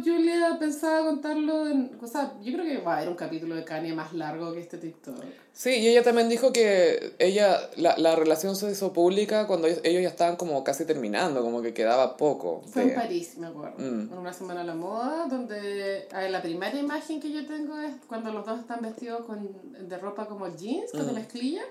Julia 0.05 0.55
pensaba 0.57 1.05
contarlo 1.05 1.67
en... 1.67 1.97
O 2.01 2.07
sea, 2.07 2.33
yo 2.41 2.53
creo 2.53 2.63
que 2.65 2.77
va 2.77 2.93
a 2.93 2.97
haber 2.97 3.09
un 3.09 3.15
capítulo 3.15 3.55
de 3.55 3.65
Kanye 3.65 3.93
más 3.93 4.13
largo 4.13 4.53
que 4.53 4.61
este 4.61 4.77
TikTok. 4.77 5.15
Sí, 5.51 5.71
y 5.71 5.87
ella 5.89 6.01
también 6.03 6.29
dijo 6.29 6.53
que 6.53 7.13
ella, 7.19 7.57
la, 7.75 7.97
la 7.97 8.15
relación 8.15 8.55
se 8.55 8.71
hizo 8.71 8.93
pública 8.93 9.47
cuando 9.47 9.67
ellos, 9.67 9.81
ellos 9.83 10.01
ya 10.03 10.07
estaban 10.09 10.37
como 10.37 10.63
casi 10.63 10.85
terminando, 10.85 11.41
como 11.41 11.61
que 11.61 11.73
quedaba 11.73 12.15
poco. 12.15 12.61
Fue 12.67 12.83
de- 12.85 12.89
en 12.93 12.95
París, 12.95 13.37
me 13.37 13.47
acuerdo. 13.47 13.75
Mm. 13.79 14.13
En 14.13 14.17
una 14.17 14.31
semana 14.33 14.61
a 14.61 14.65
la 14.65 14.75
moda, 14.75 15.25
donde 15.29 16.07
a 16.13 16.19
ver, 16.19 16.31
la 16.31 16.41
primera 16.41 16.77
imagen 16.77 17.19
que 17.19 17.31
yo 17.31 17.45
tengo 17.45 17.77
es 17.79 17.93
cuando 18.07 18.31
los 18.31 18.45
dos 18.45 18.59
están 18.61 18.81
vestidos 18.81 19.25
con, 19.25 19.49
de 19.89 19.97
ropa 19.97 20.25
como 20.27 20.47
jeans, 20.55 20.91
con 20.91 21.05
Mm. 21.11 21.15
mezclilla. 21.15 21.63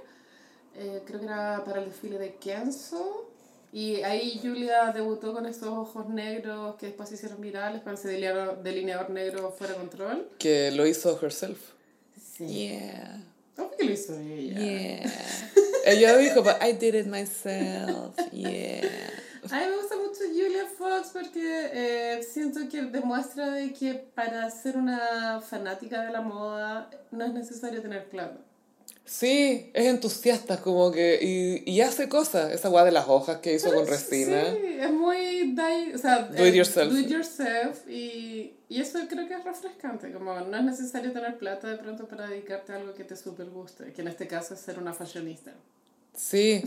Eh, 0.77 1.03
creo 1.07 1.21
que 1.21 1.27
era 1.27 1.63
para 1.65 1.81
el 1.81 1.87
desfile 1.87 2.19
de 2.19 2.35
Kenzo. 2.37 3.29
Y 3.73 4.03
ahí 4.03 4.39
Julia 4.43 4.93
debutó 4.93 5.33
con 5.33 5.47
estos 5.47 5.69
ojos 5.69 6.07
negros 6.09 6.77
que 6.77 6.87
después 6.87 7.09
se 7.09 7.15
hicieron 7.15 7.41
virales 7.41 7.83
con 7.83 7.95
ese 7.95 8.09
delineador, 8.09 8.63
delineador 8.63 9.11
negro 9.11 9.51
fuera 9.57 9.73
de 9.73 9.79
control. 9.79 10.29
Que 10.39 10.71
lo 10.73 10.87
hizo 10.87 11.19
herself. 11.23 11.59
Sí. 12.37 12.47
Yeah. 12.47 13.25
¿Cómo 13.57 13.71
que 13.71 13.85
lo 13.85 13.93
hizo 13.93 14.19
ella? 14.19 14.59
Yeah. 14.59 15.13
Ella 15.87 16.17
dijo, 16.19 16.43
but 16.43 16.57
I 16.63 16.73
did 16.73 16.95
it 16.95 17.07
myself. 17.07 18.15
Yeah. 18.31 18.89
A 19.51 19.59
mí 19.59 19.67
me 19.67 19.77
gusta 19.77 19.97
mucho 19.97 20.21
Julia 20.29 20.67
Fox 20.79 21.11
porque 21.13 21.71
eh, 21.73 22.23
siento 22.23 22.61
que 22.71 22.83
demuestra 22.83 23.51
de 23.51 23.73
que 23.73 23.95
para 23.95 24.51
ser 24.51 24.77
una 24.77 25.41
fanática 25.41 26.03
de 26.03 26.13
la 26.13 26.21
moda 26.21 26.91
no 27.11 27.25
es 27.25 27.33
necesario 27.33 27.83
tener 27.83 28.09
plata. 28.09 28.39
Sí, 29.05 29.71
es 29.75 29.87
entusiasta, 29.87 30.59
como 30.61 30.91
que. 30.93 31.19
Y, 31.21 31.71
y 31.71 31.81
hace 31.81 32.09
cosas. 32.09 32.53
Esa 32.53 32.71
weá 32.71 32.85
de 32.85 32.93
las 32.93 33.09
hojas 33.09 33.39
que 33.39 33.55
hizo 33.55 33.73
con 33.73 33.87
resina. 33.89 34.45
Sí, 34.53 34.77
es 34.81 34.93
muy... 34.93 35.55
die- 35.55 35.93
o 35.95 35.99
sea, 35.99 36.21
Do 36.25 36.47
it 36.47 36.55
eh, 36.55 36.57
yourself. 36.57 36.93
Do 36.93 36.99
it 37.01 37.09
yourself 37.09 37.89
y, 37.89 38.55
y 38.69 38.81
eso 38.81 39.01
creo 39.09 39.27
que 39.27 39.35
es 39.35 39.45
refrescante. 39.45 40.13
Como 40.13 40.39
no 40.41 40.57
es 40.57 40.65
necesario 40.65 41.13
tener 41.13 41.37
plata 41.37 41.69
de 41.69 41.77
pronto 41.79 42.07
para 42.07 42.29
dedicarte 42.29 42.73
a 42.73 42.77
algo 42.77 42.95
que 42.95 43.05
te 43.05 43.17
super 43.17 43.47
guste, 43.47 43.93
que 43.93 44.03
en 44.03 44.09
este 44.09 44.27
caso 44.29 44.55
es 44.55 44.61
ser 44.61 44.79
una 44.79 44.93
fashionista. 44.95 45.53
Sí, 46.15 46.63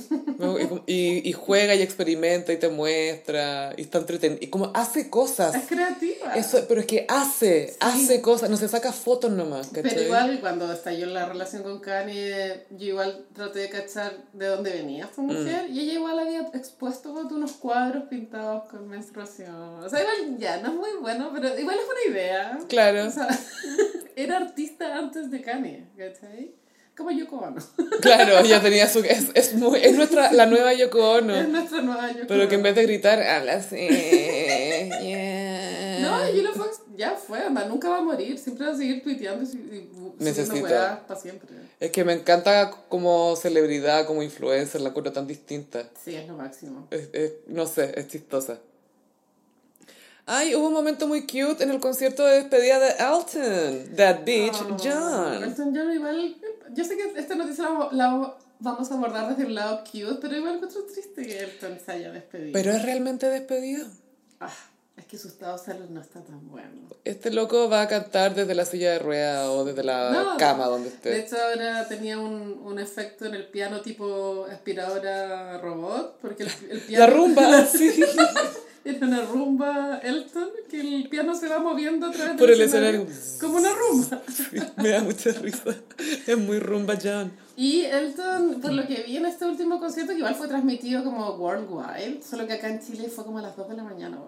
y, 0.88 1.30
y 1.30 1.32
juega 1.34 1.76
y 1.76 1.82
experimenta 1.84 2.52
y 2.52 2.58
te 2.58 2.68
muestra, 2.70 3.74
y 3.78 3.82
está 3.82 4.00
entretenido, 4.00 4.40
y 4.42 4.48
como 4.48 4.72
hace 4.74 5.10
cosas. 5.10 5.54
Es 5.56 5.66
creativa. 5.68 6.34
Eso, 6.36 6.66
pero 6.68 6.82
es 6.82 6.88
que 6.88 7.06
hace, 7.08 7.76
hace 7.80 8.22
cosas, 8.22 8.50
no 8.50 8.58
se 8.58 8.68
saca 8.68 8.92
fotos 8.92 9.32
nomás, 9.32 9.68
¿cachai? 9.68 9.84
Pero 9.92 10.02
igual 10.02 10.40
cuando 10.42 10.72
estalló 10.74 11.06
la 11.08 11.28
relación 11.28 11.62
con 11.62 11.80
Kanye, 11.80 12.66
yo 12.72 12.88
igual 12.88 13.26
traté 13.34 13.60
de 13.60 13.70
cachar 13.70 14.18
de 14.34 14.48
dónde 14.48 14.72
venía 14.72 15.06
esta 15.06 15.22
Mm. 15.22 15.26
mujer 15.26 15.70
y 15.70 15.80
ella 15.82 15.94
igual 15.94 16.20
había 16.20 16.42
expuesto 16.54 17.14
unos 17.14 17.54
cuadros 17.54 18.06
pintados 18.10 18.64
con 18.70 18.88
menstruación. 18.88 19.54
O 19.84 19.88
sea, 19.90 20.02
igual 20.02 20.38
ya, 20.40 20.58
no 20.58 20.70
es 20.70 20.76
muy 20.76 21.02
bueno, 21.02 21.30
pero 21.34 21.58
igual 21.58 21.78
es 21.78 21.86
una 21.86 22.14
idea. 22.16 22.60
Claro, 22.68 23.08
O 23.08 23.12
sea, 23.12 23.28
era 24.16 24.38
artista 24.38 24.98
antes 24.98 25.30
de 25.30 25.42
Kanye, 25.42 25.86
¿cachai? 25.98 26.56
Como 26.98 27.12
Yoko 27.12 27.38
Ono. 27.38 27.62
claro, 28.02 28.40
ella 28.40 28.62
tenía 28.62 28.88
su... 28.88 29.00
Es, 29.00 29.26
es, 29.34 29.54
muy, 29.56 29.80
es 29.84 29.96
nuestra, 29.96 30.32
la 30.32 30.46
nueva 30.46 30.74
Yoko 30.74 31.18
Es 31.18 31.24
Ono, 31.24 31.44
nuestra 31.48 31.82
nueva 31.82 32.12
Yoko 32.12 32.26
pero 32.28 32.48
que 32.48 32.56
en 32.56 32.64
vez 32.64 32.76
de 32.76 32.84
gritar, 32.84 33.22
habla 33.22 33.56
así, 33.56 33.76
yeah. 35.02 36.00
No, 36.00 36.18
Julia 36.28 36.52
Fox 36.54 36.82
ya 36.96 37.12
fue, 37.16 37.40
anda, 37.40 37.66
nunca 37.66 37.90
va 37.90 37.98
a 37.98 38.02
morir, 38.02 38.38
siempre 38.38 38.66
va 38.68 38.74
a 38.74 38.78
seguir 38.78 39.04
tuiteando 39.04 39.44
y, 39.44 39.56
y 39.58 39.90
para 40.62 41.20
siempre. 41.20 41.50
Es 41.80 41.92
que 41.92 42.04
me 42.06 42.14
encanta 42.14 42.72
como 42.90 43.36
celebridad, 43.36 44.06
como 44.06 44.24
influencer, 44.24 44.82
la 44.82 44.90
encuentro 44.90 45.12
tan 45.12 45.28
distinta. 45.28 45.84
Sí, 46.04 46.16
es 46.16 46.28
lo 46.28 46.36
máximo. 46.36 46.88
Es- 46.92 47.10
es- 47.14 47.34
no 47.48 47.66
sé, 47.68 47.92
es 47.96 48.08
chistosa. 48.08 48.60
Ay, 50.28 50.56
hubo 50.56 50.68
un 50.68 50.74
momento 50.74 51.08
muy 51.08 51.22
cute 51.28 51.64
en 51.64 51.70
el 51.70 51.80
concierto 51.80 52.26
de 52.26 52.36
despedida 52.38 52.80
de 52.80 52.90
Elton. 52.92 53.96
That 53.96 54.24
bitch, 54.26 54.56
Oh, 54.62 54.78
John. 54.84 55.44
Elton 55.44 55.74
John 55.76 55.92
igual, 55.94 56.36
yo 56.74 56.84
sé 56.84 56.98
que 56.98 57.20
esta 57.20 57.36
noticia 57.36 57.70
la, 57.70 57.90
la 57.92 58.36
vamos 58.60 58.90
a 58.92 58.96
abordar 58.96 59.30
desde 59.30 59.44
el 59.48 59.54
lado 59.56 59.84
cute, 59.84 60.18
pero 60.22 60.36
igual 60.36 60.56
encuentro 60.56 60.84
triste 60.86 61.22
que 61.28 61.40
Elton 61.40 61.78
se 61.84 61.92
haya 61.92 62.12
despedido. 62.12 62.54
Pero 62.54 62.72
es 62.72 62.82
realmente 62.82 63.30
despedida. 63.30 63.86
Ah, 64.40 64.50
es 64.98 65.06
que 65.06 65.18
su 65.20 65.28
estado 65.28 65.58
de 65.60 65.64
salud 65.64 65.90
no 65.90 66.02
está 66.02 66.22
tan 66.22 66.50
bueno. 66.50 66.88
Este 67.04 67.30
loco 67.30 67.70
va 67.70 67.82
a 67.82 67.88
cantar 67.88 68.34
desde 68.34 68.56
la 68.56 68.66
silla 68.66 68.94
de 68.94 69.00
ruedas 69.00 69.48
o 69.50 69.64
desde 69.64 69.84
la 69.84 70.10
No, 70.10 70.38
cama 70.38 70.66
donde 70.66 70.90
De 70.90 70.96
esté. 70.96 71.20
hecho, 71.20 71.36
ahora 71.40 71.88
tenía 71.88 72.18
un, 72.18 72.62
un 72.64 72.80
efecto 72.80 73.26
en 73.26 73.36
el 73.36 73.46
piano 73.46 73.82
tipo 73.82 74.48
aspiradora 74.52 75.60
robot, 75.60 76.18
porque 76.20 76.44
el, 76.44 76.50
el 76.72 76.80
piano... 76.82 77.06
La 77.06 77.14
rumba, 77.14 77.66
sí. 77.72 78.04
Era 78.86 79.08
una 79.08 79.26
rumba 79.26 80.00
Elton, 80.04 80.50
que 80.70 80.80
el 80.80 81.10
piano 81.10 81.34
se 81.34 81.50
va 81.50 81.58
moviendo 81.58 82.06
a 82.06 82.12
través 82.12 82.38
Por 82.38 82.50
del 82.50 82.62
el 82.62 82.68
escenario. 82.68 83.08
Como 83.42 83.58
una 83.58 83.74
rumba. 83.74 84.22
Me 84.78 84.90
da 84.90 85.02
mucha 85.02 85.32
risa. 85.32 85.76
Es 86.28 86.38
muy 86.38 86.60
rumba, 86.60 86.96
John. 87.02 87.32
Y 87.58 87.82
Elton, 87.82 88.62
por 88.62 88.72
lo 88.72 88.86
que 88.86 89.02
vi 89.02 89.18
en 89.18 89.26
este 89.26 89.46
último 89.46 89.80
concierto, 89.80 90.12
que 90.12 90.20
igual 90.20 90.36
fue 90.36 90.48
transmitido 90.48 91.04
como 91.04 91.32
worldwide, 91.32 92.22
solo 92.22 92.46
que 92.46 92.54
acá 92.54 92.70
en 92.70 92.80
Chile 92.80 93.10
fue 93.10 93.24
como 93.24 93.40
a 93.40 93.42
las 93.42 93.58
2 93.58 93.70
de 93.70 93.76
la 93.76 93.84
mañana. 93.84 94.20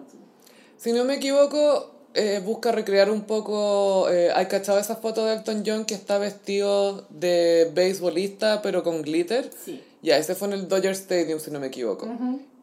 Si 0.76 0.92
no 0.92 1.04
me 1.04 1.14
equivoco, 1.14 1.94
eh, 2.14 2.42
busca 2.44 2.72
recrear 2.72 3.12
un 3.12 3.22
poco. 3.22 4.10
Eh, 4.10 4.32
¿Hay 4.34 4.46
cachado 4.46 4.80
esa 4.80 4.96
foto 4.96 5.24
de 5.24 5.34
Elton 5.34 5.62
John 5.64 5.84
que 5.84 5.94
está 5.94 6.18
vestido 6.18 7.06
de 7.10 7.70
beisbolista 7.72 8.60
pero 8.60 8.82
con 8.82 9.02
glitter? 9.02 9.50
Sí. 9.64 9.84
Ya, 10.02 10.16
ese 10.16 10.34
fue 10.34 10.48
en 10.48 10.54
el 10.54 10.68
Dodger 10.68 10.92
Stadium, 10.92 11.38
si 11.38 11.52
no 11.52 11.60
me 11.60 11.68
equivoco. 11.68 12.08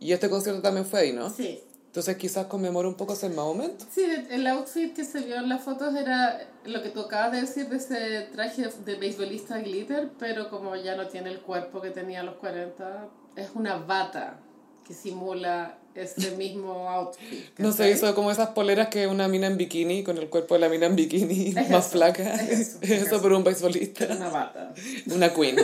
Y 0.02 0.12
este 0.12 0.30
concierto 0.30 0.62
también 0.62 0.86
fue 0.86 1.00
ahí, 1.00 1.14
¿no? 1.14 1.30
Sí. 1.30 1.62
Entonces 1.96 2.18
quizás 2.18 2.48
conmemora 2.48 2.90
un 2.90 2.96
poco 2.96 3.14
ese 3.14 3.30
momento. 3.30 3.86
Sí, 3.90 4.04
el 4.30 4.46
outfit 4.48 4.94
que 4.94 5.06
se 5.06 5.22
vio 5.22 5.38
en 5.38 5.48
las 5.48 5.64
fotos 5.64 5.96
era 5.96 6.46
lo 6.66 6.84
que 6.84 6.90
tú 6.90 7.00
acabas 7.00 7.32
de 7.32 7.40
decir 7.40 7.70
de 7.70 7.78
ese 7.78 8.28
traje 8.34 8.68
de 8.84 8.96
beisbolista 8.96 9.60
glitter, 9.60 10.10
pero 10.20 10.50
como 10.50 10.76
ya 10.76 10.98
no 10.98 11.08
tiene 11.08 11.32
el 11.32 11.40
cuerpo 11.40 11.80
que 11.80 11.92
tenía 11.92 12.20
a 12.20 12.24
los 12.24 12.36
40, 12.36 13.08
es 13.38 13.48
una 13.54 13.78
bata 13.78 14.42
que 14.86 14.94
simula 14.94 15.78
ese 15.96 16.32
mismo 16.38 16.90
outfit. 16.90 17.58
No 17.60 17.72
sé, 17.72 17.90
hizo 17.92 18.14
como 18.14 18.30
esas 18.30 18.50
poleras 18.50 18.90
que 18.90 19.08
una 19.08 19.30
mina 19.30 19.48
en 19.48 19.56
bikini, 19.56 20.04
con 20.04 20.18
el 20.18 20.28
cuerpo 20.28 20.56
de 20.56 20.60
la 20.60 20.68
mina 20.68 20.88
en 20.88 20.98
bikini 20.98 21.54
Es 21.56 21.70
más 21.70 21.86
eso, 21.88 21.92
flaca. 21.98 22.34
es 22.34 22.60
eso, 22.60 22.80
es 22.82 22.92
eso 23.04 23.22
por 23.22 23.32
un 23.32 23.46
beisbolista. 23.46 24.06
Una 24.14 24.28
bata. 24.28 24.74
Una 25.16 25.34
queen. 25.34 25.56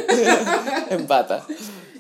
en 0.92 1.08
bata. 1.08 1.46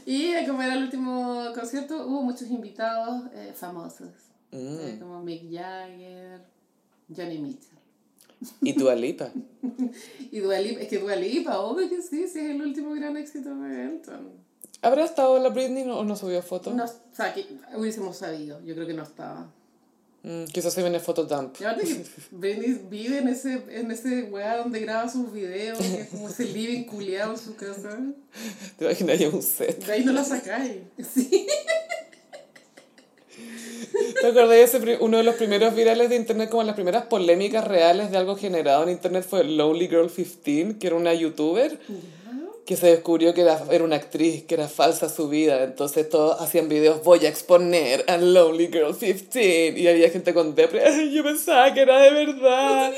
Y 0.05 0.25
eh, 0.33 0.45
como 0.47 0.61
era 0.61 0.73
el 0.75 0.83
último 0.83 1.45
concierto, 1.53 2.05
hubo 2.07 2.21
muchos 2.23 2.49
invitados 2.49 3.23
eh, 3.33 3.51
famosos, 3.55 4.09
Mm. 4.51 4.57
eh, 4.79 4.97
como 4.99 5.21
Mick 5.23 5.43
Jagger, 5.51 6.41
Johnny 7.15 7.37
Mitchell. 7.37 7.77
Y 8.61 8.73
Dua 8.73 8.95
Lipa. 8.95 9.29
Y 10.31 10.39
Dua 10.39 10.59
Lipa, 10.59 10.81
es 10.81 10.87
que 10.87 10.97
Dua 10.99 11.15
Lipa, 11.15 11.59
obvio 11.59 11.87
que 11.89 12.01
sí, 12.01 12.27
sí 12.27 12.39
es 12.39 12.49
el 12.49 12.61
último 12.61 12.91
gran 12.93 13.15
éxito 13.17 13.55
de 13.55 13.83
Elton. 13.85 14.29
¿Habrá 14.81 15.05
estado 15.05 15.37
la 15.39 15.49
Britney 15.49 15.83
o 15.89 16.03
no 16.03 16.15
subió 16.15 16.41
fotos? 16.41 16.73
No, 16.73 16.85
o 16.85 16.89
sea, 17.15 17.33
que 17.33 17.45
hubiésemos 17.75 18.17
sabido, 18.17 18.59
yo 18.63 18.73
creo 18.73 18.87
que 18.87 18.93
no 18.95 19.03
estaba. 19.03 19.47
Mm, 20.23 20.43
quizás 20.45 20.73
se 20.73 20.81
viene 20.81 20.99
fotodump. 20.99 21.59
Y 21.59 21.63
aparte 21.63 21.85
que 21.87 22.05
Britney 22.31 22.79
vive 22.89 23.17
en 23.17 23.27
ese, 23.27 23.63
en 23.69 23.89
ese 23.89 24.23
weá 24.23 24.57
donde 24.57 24.79
graba 24.79 25.09
sus 25.09 25.33
videos, 25.33 25.79
que 25.79 26.01
es 26.01 26.07
como 26.09 26.29
ese 26.29 26.45
living 26.45 26.83
culiado 26.83 27.33
en 27.33 27.39
su 27.39 27.55
casa. 27.55 27.99
¿Te 28.77 28.85
imaginas 28.85 29.19
ya 29.19 29.29
un 29.29 29.41
set? 29.41 29.83
De 29.83 29.93
ahí 29.93 30.05
no 30.05 30.11
la 30.11 30.23
sacáis. 30.23 30.77
Sí. 31.11 31.47
¿Te 34.21 34.27
acordás 34.27 34.49
de 34.49 34.63
ese 34.63 34.97
uno 35.01 35.17
de 35.17 35.23
los 35.23 35.35
primeros 35.35 35.75
virales 35.75 36.09
de 36.09 36.15
internet, 36.15 36.49
como 36.49 36.63
las 36.63 36.75
primeras 36.75 37.05
polémicas 37.05 37.67
reales 37.67 38.11
de 38.11 38.17
algo 38.17 38.35
generado 38.35 38.83
en 38.83 38.89
internet 38.89 39.25
fue 39.27 39.43
Lonely 39.43 39.87
Girl 39.87 40.11
15, 40.11 40.77
que 40.77 40.87
era 40.87 40.95
una 40.95 41.13
youtuber 41.13 41.79
que 42.65 42.75
se 42.77 42.87
descubrió 42.87 43.33
que 43.33 43.41
era, 43.41 43.59
era 43.71 43.83
una 43.83 43.95
actriz, 43.95 44.43
que 44.43 44.53
era 44.55 44.67
falsa 44.67 45.09
su 45.09 45.27
vida. 45.29 45.63
Entonces 45.63 46.07
todos 46.09 46.39
hacían 46.41 46.69
videos, 46.69 47.03
voy 47.03 47.25
a 47.25 47.29
exponer 47.29 48.05
a 48.07 48.17
Lonely 48.17 48.67
Girl 48.67 48.95
15. 48.95 49.73
Y 49.75 49.87
había 49.87 50.09
gente 50.09 50.33
con 50.33 50.53
depre, 50.55 50.83
"Ay, 50.85 51.11
yo 51.11 51.23
pensaba 51.23 51.73
que 51.73 51.81
era 51.81 51.99
de 52.01 52.11
verdad. 52.11 52.93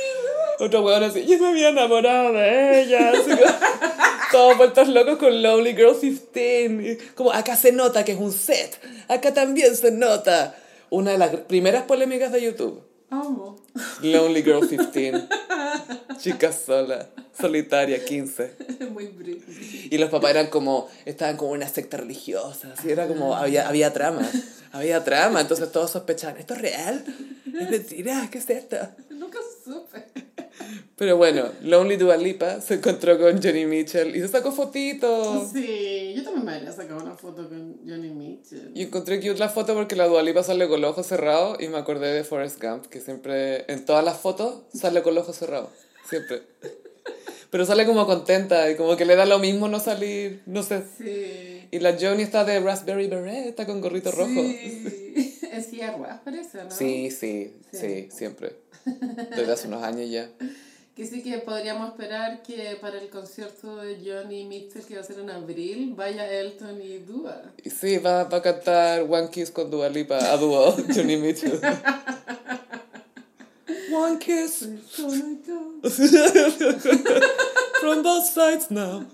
Otro 0.60 0.82
huevón 0.84 1.04
así, 1.04 1.26
yo 1.26 1.40
me 1.40 1.48
había 1.50 1.70
enamorado 1.70 2.34
de 2.34 2.82
ella. 2.82 3.12
Así 3.12 3.30
como, 3.32 3.42
todos 4.32 4.58
vueltos 4.58 4.88
locos 4.90 5.18
con 5.18 5.42
Lonely 5.42 5.76
Girl 5.76 6.00
15. 6.00 6.98
Como 7.16 7.32
acá 7.32 7.56
se 7.56 7.72
nota 7.72 8.06
que 8.06 8.12
es 8.12 8.20
un 8.20 8.32
set, 8.32 8.80
acá 9.08 9.34
también 9.34 9.76
se 9.76 9.92
nota. 9.92 10.56
Una 10.90 11.12
de 11.12 11.18
las 11.18 11.32
primeras 11.32 11.84
polémicas 11.84 12.32
de 12.32 12.42
YouTube. 12.44 12.84
Amo. 13.10 13.58
Lonely 14.02 14.44
Girl 14.44 14.68
15. 14.68 15.28
Chica 16.20 16.52
sola, 16.52 17.10
solitaria 17.40 18.04
15. 18.04 18.54
Muy 18.92 19.08
Britney. 19.08 19.88
Y 19.92 19.98
los 19.98 20.10
papás 20.10 20.32
eran 20.32 20.48
como, 20.48 20.88
estaban 21.06 21.38
como 21.38 21.52
una 21.52 21.68
secta 21.68 21.98
religiosa, 21.98 22.74
así 22.78 22.92
era 22.92 23.08
como, 23.08 23.36
había, 23.36 23.68
había 23.68 23.92
trama, 23.92 24.30
había 24.72 25.04
trama, 25.04 25.42
entonces 25.42 25.72
todos 25.72 25.92
sospechaban, 25.92 26.38
¿esto 26.38 26.54
es 26.54 26.62
real? 26.62 27.06
¿Es 27.46 27.70
mentira? 27.70 28.28
¿Qué 28.32 28.38
es 28.38 28.50
esto? 28.50 28.78
Nunca 29.10 29.40
supe. 29.64 30.06
Pero 31.04 31.18
bueno, 31.18 31.50
Lonely 31.64 31.98
Dua 31.98 32.16
Lipa 32.16 32.62
se 32.62 32.76
encontró 32.76 33.20
con 33.20 33.44
Johnny 33.44 33.66
Mitchell 33.66 34.16
y 34.16 34.22
se 34.22 34.30
sacó 34.30 34.54
fotitos. 34.54 35.52
Sí, 35.52 36.14
yo 36.16 36.24
también 36.24 36.46
me 36.46 36.54
habría 36.54 36.72
sacado 36.72 37.04
una 37.04 37.14
foto 37.14 37.50
con 37.50 37.76
Johnny 37.86 38.10
Mitchell. 38.10 38.72
Y 38.74 38.84
encontré 38.84 39.18
cute 39.20 39.38
la 39.38 39.50
foto 39.50 39.74
porque 39.74 39.98
la 39.98 40.08
Dua 40.08 40.24
Lipa 40.24 40.44
sale 40.44 40.66
con 40.70 40.80
los 40.80 40.92
ojos 40.92 41.06
cerrados 41.06 41.58
y 41.62 41.68
me 41.68 41.76
acordé 41.78 42.14
de 42.14 42.24
Forrest 42.24 42.64
Gump, 42.64 42.86
que 42.86 43.02
siempre, 43.02 43.66
en 43.70 43.84
todas 43.84 44.06
las 44.06 44.18
fotos, 44.18 44.62
sale 44.74 45.04
con 45.04 45.14
los 45.14 45.24
ojos 45.26 45.36
cerrados, 45.38 45.72
siempre. 46.10 46.44
Pero 47.50 47.66
sale 47.66 47.86
como 47.86 48.06
contenta 48.06 48.72
y 48.72 48.78
como 48.78 48.96
que 48.96 49.04
le 49.04 49.18
da 49.18 49.26
lo 49.26 49.40
mismo 49.40 49.68
no 49.68 49.82
salir, 49.82 50.42
no 50.46 50.64
sé. 50.64 50.84
Sí. 50.98 51.68
Y 51.70 51.80
la 51.80 51.98
Johnny 52.00 52.24
está 52.24 52.46
de 52.46 52.62
Raspberry 52.62 53.08
Beret, 53.08 53.46
está 53.46 53.66
con 53.66 53.82
gorrito 53.82 54.10
rojo. 54.12 54.30
Sí. 54.30 55.38
En 55.52 55.64
silla 55.66 55.92
de 55.92 55.98
ruedas 55.98 56.22
parece, 56.24 56.64
¿no? 56.64 56.72
Sí, 56.72 57.12
sí, 57.12 57.54
sí, 57.74 57.78
Sí. 57.78 58.08
siempre. 58.10 58.56
Desde 59.36 59.52
hace 59.54 59.68
unos 59.68 59.84
años 59.84 60.10
ya. 60.10 60.30
Que 60.96 61.08
sí 61.08 61.24
que 61.24 61.40
podríamos 61.40 61.90
esperar 61.90 62.44
que 62.44 62.78
para 62.80 63.00
el 63.00 63.10
concierto 63.10 63.78
de 63.78 63.98
Johnny 64.06 64.44
Mitchell 64.46 64.84
que 64.86 64.94
va 64.94 65.02
a 65.02 65.04
ser 65.04 65.18
en 65.18 65.32
abril 65.32 65.96
vaya 65.96 66.32
Elton 66.32 66.80
y 66.80 67.00
Dua. 67.00 67.42
Sí, 67.66 67.98
va, 67.98 68.26
va 68.26 68.38
a 68.38 68.42
cantar 68.44 69.02
One 69.10 69.30
Kiss 69.32 69.50
con 69.50 69.72
Dua 69.72 69.90
Lipa 69.90 70.18
a 70.32 70.38
dúo, 70.38 70.76
Johnny 70.96 71.18
Mitchell. 71.18 71.60
One 73.92 74.18
kiss 74.18 74.68
from 77.82 78.02
both 78.04 78.26
sides 78.26 78.70
now. 78.72 79.06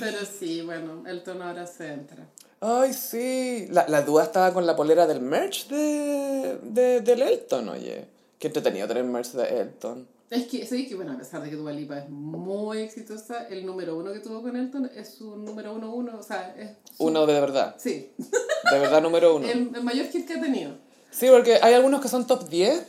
Pero 0.00 0.18
sí, 0.24 0.62
bueno, 0.62 1.04
Elton 1.06 1.42
ahora 1.42 1.66
se 1.66 1.92
entra. 1.92 2.26
Ay, 2.60 2.92
sí. 2.92 3.68
La, 3.70 3.86
la 3.88 4.02
Dua 4.02 4.24
estaba 4.24 4.52
con 4.52 4.66
la 4.66 4.74
polera 4.74 5.06
del 5.06 5.20
merch 5.20 5.68
de, 5.68 6.58
de, 6.62 7.00
del 7.02 7.22
Elton, 7.22 7.68
oye. 7.68 8.17
Qué 8.38 8.46
entretenido 8.48 8.86
tener 8.86 9.04
merch 9.04 9.32
de 9.32 9.60
Elton. 9.60 10.06
Es 10.30 10.46
que, 10.46 10.66
sí, 10.66 10.86
que 10.86 10.94
bueno, 10.94 11.12
a 11.12 11.16
pesar 11.18 11.42
de 11.42 11.48
que 11.48 11.56
Dua 11.56 11.72
Lipa 11.72 11.98
es 11.98 12.08
muy 12.10 12.78
exitosa, 12.80 13.46
el 13.48 13.64
número 13.64 13.96
uno 13.96 14.12
que 14.12 14.20
tuvo 14.20 14.42
con 14.42 14.54
Elton 14.56 14.90
es 14.94 15.14
su 15.14 15.36
número 15.36 15.72
uno 15.72 15.94
uno, 15.94 16.18
o 16.18 16.22
sea, 16.22 16.54
es... 16.58 16.72
su- 16.96 17.04
Uno 17.04 17.24
de 17.26 17.40
verdad. 17.40 17.76
Sí, 17.78 18.10
De 18.18 18.78
verdad 18.78 19.00
número 19.00 19.34
uno. 19.36 19.48
el, 19.48 19.70
el 19.74 19.82
mayor 19.82 20.06
hit 20.08 20.26
que 20.26 20.34
ha 20.34 20.40
tenido. 20.40 20.72
Sí, 21.10 21.26
porque 21.30 21.58
hay 21.62 21.72
algunos 21.72 22.02
que 22.02 22.08
son 22.08 22.26
top 22.26 22.46
10, 22.50 22.86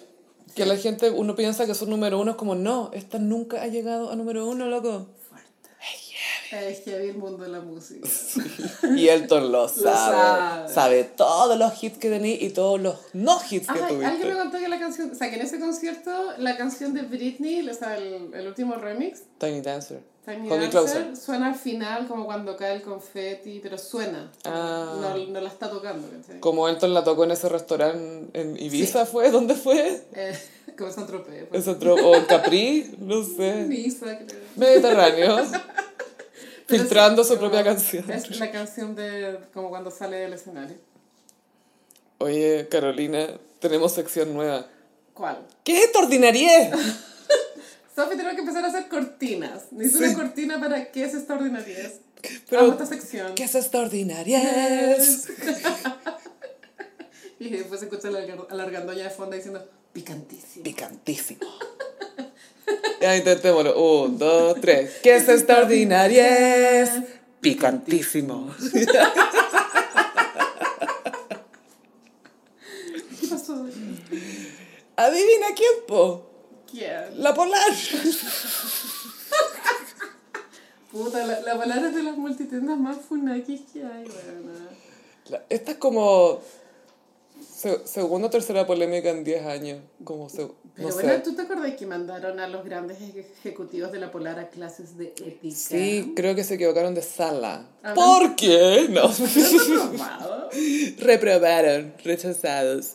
que 0.53 0.65
la 0.65 0.75
gente, 0.75 1.09
uno 1.11 1.35
piensa 1.37 1.65
que 1.65 1.73
son 1.73 1.89
número 1.89 2.19
uno, 2.19 2.31
es 2.31 2.37
como, 2.37 2.55
no, 2.55 2.91
esta 2.93 3.19
nunca 3.19 3.61
ha 3.61 3.67
llegado 3.67 4.11
a 4.11 4.15
número 4.17 4.45
uno, 4.45 4.65
loco. 4.67 5.07
Es 6.51 6.79
que 6.81 6.95
el 6.95 7.15
mundo 7.17 7.43
de 7.43 7.49
la 7.49 7.59
música. 7.61 8.07
Y 8.95 9.07
Elton 9.07 9.51
lo 9.51 9.67
sabe. 9.69 9.83
sabe. 10.67 10.73
sabe. 10.73 11.03
todos 11.03 11.57
los 11.57 11.83
hits 11.83 11.97
que 11.99 12.09
tenía 12.09 12.35
y 12.41 12.49
todos 12.49 12.79
los 12.81 12.95
no 13.13 13.39
hits 13.49 13.67
que 13.67 13.73
Ajá, 13.73 13.87
alguien 13.87 13.99
me 14.09 14.15
tuviste. 14.17 14.33
contó 14.35 14.57
que 14.57 14.67
la 14.67 14.79
canción, 14.79 15.11
o 15.11 15.15
sea, 15.15 15.29
que 15.29 15.35
en 15.35 15.41
ese 15.43 15.59
concierto 15.59 16.11
la 16.37 16.57
canción 16.57 16.93
de 16.93 17.03
Britney, 17.03 17.67
o 17.69 17.73
sea, 17.73 17.97
el, 17.97 18.33
el 18.33 18.47
último 18.47 18.75
remix, 18.75 19.21
Tiny 19.37 19.61
Dancer. 19.61 20.01
Tiny 20.25 20.49
Dancer, 20.49 20.69
Closer. 20.69 21.17
suena 21.17 21.47
al 21.47 21.55
final 21.55 22.07
como 22.07 22.25
cuando 22.25 22.55
cae 22.57 22.75
el 22.75 22.81
confeti, 22.81 23.59
pero 23.61 23.77
suena. 23.77 24.31
Ah. 24.45 24.97
No, 24.99 25.17
no 25.17 25.41
la 25.41 25.49
está 25.49 25.69
tocando, 25.69 26.07
¿cachai? 26.09 26.39
Como 26.39 26.67
Elton 26.67 26.93
la 26.93 27.03
tocó 27.03 27.23
en 27.25 27.31
ese 27.31 27.47
restaurante 27.49 28.39
en 28.39 28.61
Ibiza, 28.61 29.05
¿fue? 29.05 29.29
¿Dónde 29.31 29.55
fue? 29.55 30.03
Eh, 30.13 30.37
como 30.77 30.91
San 30.91 31.07
Tropez. 31.07 31.47
Pues. 31.49 31.61
¿Es 31.61 31.67
otro? 31.67 31.95
¿O 31.95 32.15
en 32.15 32.25
Capri? 32.25 32.91
No 32.99 33.23
sé. 33.37 33.65
Niza, 33.67 34.17
creo. 34.17 34.39
Mediterráneo. 34.55 35.37
Filtrando 36.69 37.23
sí, 37.23 37.33
su 37.33 37.39
propia 37.39 37.63
canción. 37.63 38.09
Es 38.11 38.39
la 38.39 38.51
canción 38.51 38.95
de 38.95 39.39
como 39.53 39.69
cuando 39.69 39.91
sale 39.91 40.17
del 40.17 40.33
escenario. 40.33 40.77
Oye, 42.19 42.67
Carolina, 42.69 43.27
tenemos 43.59 43.93
sección 43.93 44.33
nueva. 44.33 44.67
¿Cuál? 45.13 45.45
¿Qué 45.63 45.77
es 45.77 45.85
esta 45.85 45.99
ordinariedad? 45.99 46.71
Sofi, 47.95 48.11
tenemos 48.11 48.33
que 48.35 48.41
empezar 48.41 48.63
a 48.63 48.67
hacer 48.67 48.87
cortinas. 48.87 49.71
Necesito 49.71 50.05
Sí. 50.05 50.13
una 50.13 50.23
cortina 50.23 50.59
para 50.59 50.91
qué 50.91 51.03
es 51.03 51.13
esta 51.13 51.33
ordinariedad. 51.35 51.91
Pero, 52.49 52.61
Amo 52.63 52.71
esta 52.73 52.85
sección. 52.85 53.35
¿Qué 53.35 53.43
es 53.43 53.55
esta 53.55 53.79
ordinariedad? 53.79 54.97
Y 57.41 57.49
después 57.51 57.79
se 57.79 57.85
escucha 57.85 58.09
la 58.11 58.19
alarg- 58.19 58.47
alargandoña 58.49 59.03
de 59.05 59.09
fondo 59.11 59.33
diciendo 59.35 59.65
picantísimo. 59.93 60.63
Picantísimo. 60.63 61.39
Ya 63.01 63.15
intentémoslo. 63.17 63.79
Un, 64.03 64.17
dos, 64.17 64.59
tres. 64.61 64.97
¿Qué 65.01 65.15
es 65.15 65.27
esta 65.29 65.59
ordinariedad? 65.59 67.03
Picantísimo. 67.41 68.53
¿Qué 73.19 73.27
pasó? 73.29 73.65
Adivina 74.95 75.47
quién, 75.55 75.69
po. 75.87 76.25
¿Quién? 76.69 77.23
La 77.23 77.33
polar. 77.33 77.71
Puta, 80.91 81.25
la, 81.25 81.39
la 81.41 81.57
palabra 81.57 81.89
es 81.89 81.95
de 81.95 82.03
las 82.03 82.17
multitiendas 82.17 82.77
más 82.77 82.97
funakis 83.07 83.61
que 83.71 83.83
hay, 83.83 84.03
weón. 84.05 84.69
La- 85.29 85.43
Esta 85.49 85.71
es 85.71 85.77
como 85.77 86.41
se- 87.59 87.85
segunda 87.85 88.27
o 88.27 88.29
tercera 88.29 88.65
polémica 88.65 89.09
en 89.09 89.23
10 89.23 89.45
años. 89.45 89.79
Como 90.03 90.29
se, 90.29 90.47
Pero 90.75 90.87
no 90.89 90.93
bueno, 90.95 91.09
sé. 91.13 91.19
¿tú 91.19 91.35
te 91.35 91.41
acordás 91.41 91.73
que 91.75 91.85
mandaron 91.85 92.39
a 92.39 92.47
los 92.47 92.63
grandes 92.63 92.97
eje- 93.01 93.25
ejecutivos 93.39 93.91
de 93.91 93.99
la 93.99 94.11
Polar 94.11 94.39
a 94.39 94.49
clases 94.49 94.97
de 94.97 95.07
ética? 95.25 95.55
Sí, 95.55 96.13
creo 96.15 96.35
que 96.35 96.43
se 96.43 96.55
equivocaron 96.55 96.95
de 96.95 97.01
sala. 97.01 97.67
¿Por 97.95 98.35
qué? 98.35 98.87
No. 98.89 99.03
¿No 99.03 99.09
has 99.09 99.19
probado? 99.19 100.49
Reprobaron, 100.99 101.93
rechazados. 102.03 102.93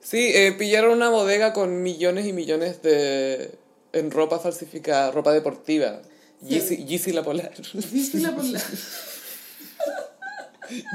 Sí, 0.00 0.30
eh, 0.34 0.52
pillaron 0.58 0.92
una 0.92 1.08
bodega 1.10 1.52
con 1.52 1.82
millones 1.82 2.26
y 2.26 2.32
millones 2.32 2.82
de... 2.82 3.50
en 3.92 4.10
ropa 4.10 4.38
falsificada, 4.38 5.10
ropa 5.10 5.32
deportiva. 5.32 6.00
Yeezy, 6.40 6.84
Yeezy 6.84 7.12
La 7.12 7.24
Polar. 7.24 7.52
Yeezy 7.74 8.20
La 8.20 8.32
Polar. 8.36 8.62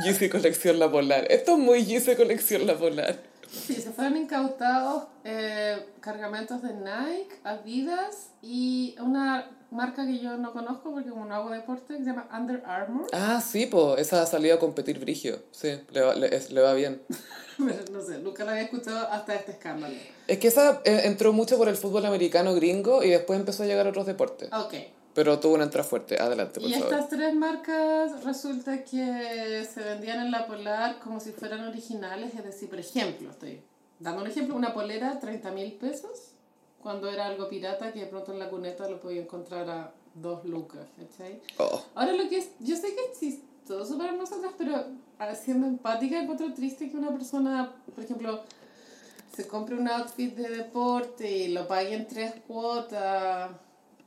Yeezy 0.04 0.30
Colección 0.30 0.80
La 0.80 0.92
Polar. 0.92 1.26
Esto 1.32 1.54
es 1.54 1.58
muy 1.60 1.86
Yeezy 1.86 2.16
Colección 2.16 2.66
La 2.68 2.76
Polar. 2.78 3.20
Sí, 3.52 3.76
se 3.76 3.92
fueron 3.92 4.18
incautados 4.18 5.04
eh, 5.24 5.78
cargamentos 6.00 6.64
de 6.64 6.74
Nike, 6.74 7.36
Adidas 7.44 8.30
y 8.42 8.96
una 9.00 9.52
marca 9.70 10.06
que 10.08 10.18
yo 10.20 10.38
no 10.38 10.54
conozco 10.54 10.92
porque 10.92 11.10
como 11.10 11.26
no 11.26 11.36
hago 11.36 11.52
deporte, 11.52 11.94
que 11.98 12.00
se 12.00 12.06
llama 12.10 12.28
Under 12.36 12.64
Armour. 12.66 13.08
Ah, 13.14 13.42
sí, 13.42 13.68
pues 13.68 14.00
esa 14.02 14.24
ha 14.24 14.26
salido 14.26 14.56
a 14.56 14.60
competir 14.60 15.00
brigio. 15.00 15.44
Sí, 15.52 15.80
le 15.92 16.02
va, 16.02 16.16
le, 16.16 16.36
es- 16.36 16.52
le 16.52 16.62
va 16.62 16.74
bien. 16.74 17.04
no 17.92 18.02
sé, 18.02 18.18
nunca 18.20 18.44
la 18.44 18.52
había 18.54 18.64
escuchado 18.64 19.08
hasta 19.12 19.36
este 19.36 19.52
escándalo. 19.52 19.96
Es 20.28 20.40
que 20.40 20.48
esa 20.48 20.82
eh, 20.86 21.02
entró 21.06 21.32
mucho 21.32 21.58
por 21.58 21.68
el 21.70 21.76
fútbol 21.78 22.06
americano 22.08 22.56
gringo 22.56 23.04
y 23.04 23.10
después 23.10 23.40
empezó 23.40 23.64
a 23.64 23.66
llegar 23.68 23.86
a 23.86 23.90
otros 23.90 24.08
deportes. 24.08 24.50
Ok. 24.52 24.74
Pero 25.14 25.40
tuvo 25.40 25.54
una 25.56 25.66
entrada 25.66 25.88
fuerte. 25.88 26.20
Adelante, 26.20 26.60
por 26.60 26.70
Y 26.70 26.74
favor. 26.74 26.92
estas 26.94 27.10
tres 27.10 27.36
marcas 27.36 28.24
resulta 28.24 28.84
que 28.84 29.68
se 29.72 29.84
vendían 29.84 30.26
en 30.26 30.32
la 30.32 30.48
Polar 30.48 31.00
como 31.00 31.20
si 31.20 31.32
fueran 31.32 31.68
originales, 31.68 32.34
es 32.34 32.44
decir, 32.44 32.70
por 32.70 32.80
ejemplo, 32.80 33.30
estoy 33.30 33.62
dando 34.00 34.22
un 34.22 34.28
ejemplo, 34.28 34.56
una 34.56 34.74
polera 34.74 35.20
30 35.20 35.52
mil 35.52 35.72
pesos, 35.74 36.32
cuando 36.82 37.10
era 37.10 37.28
algo 37.28 37.48
pirata 37.48 37.94
que 37.94 38.02
de 38.02 38.06
pronto 38.08 38.34
en 38.34 38.40
la 38.40 38.50
cuneta 38.50 38.90
lo 38.90 39.00
podía 39.00 39.22
encontrar 39.22 39.70
a 39.70 39.94
dos 40.16 40.44
lucas, 40.46 40.88
¿cachai? 40.98 41.42
Oh. 41.58 41.82
Ahora 41.96 42.14
lo 42.14 42.28
que 42.28 42.40
es, 42.40 42.50
yo 42.60 42.76
sé 42.76 42.94
que 42.94 43.12
es 43.12 43.20
chistoso 43.20 43.98
para 43.98 44.12
nosotras, 44.12 44.52
pero 44.58 44.84
ah, 45.20 45.36
siendo 45.36 45.68
empática 45.68 46.20
encuentro 46.20 46.54
triste 46.54 46.90
que 46.90 46.98
una 46.98 47.12
persona, 47.12 47.72
por 47.94 48.04
ejemplo, 48.04 48.44
se 49.36 49.48
compre 49.48 49.76
un 49.76 49.88
outfit 49.88 50.36
de 50.36 50.50
deporte 50.50 51.30
y 51.30 51.48
lo 51.50 51.68
pague 51.68 51.94
en 51.96 52.08
tres 52.08 52.34
cuotas, 52.46 53.52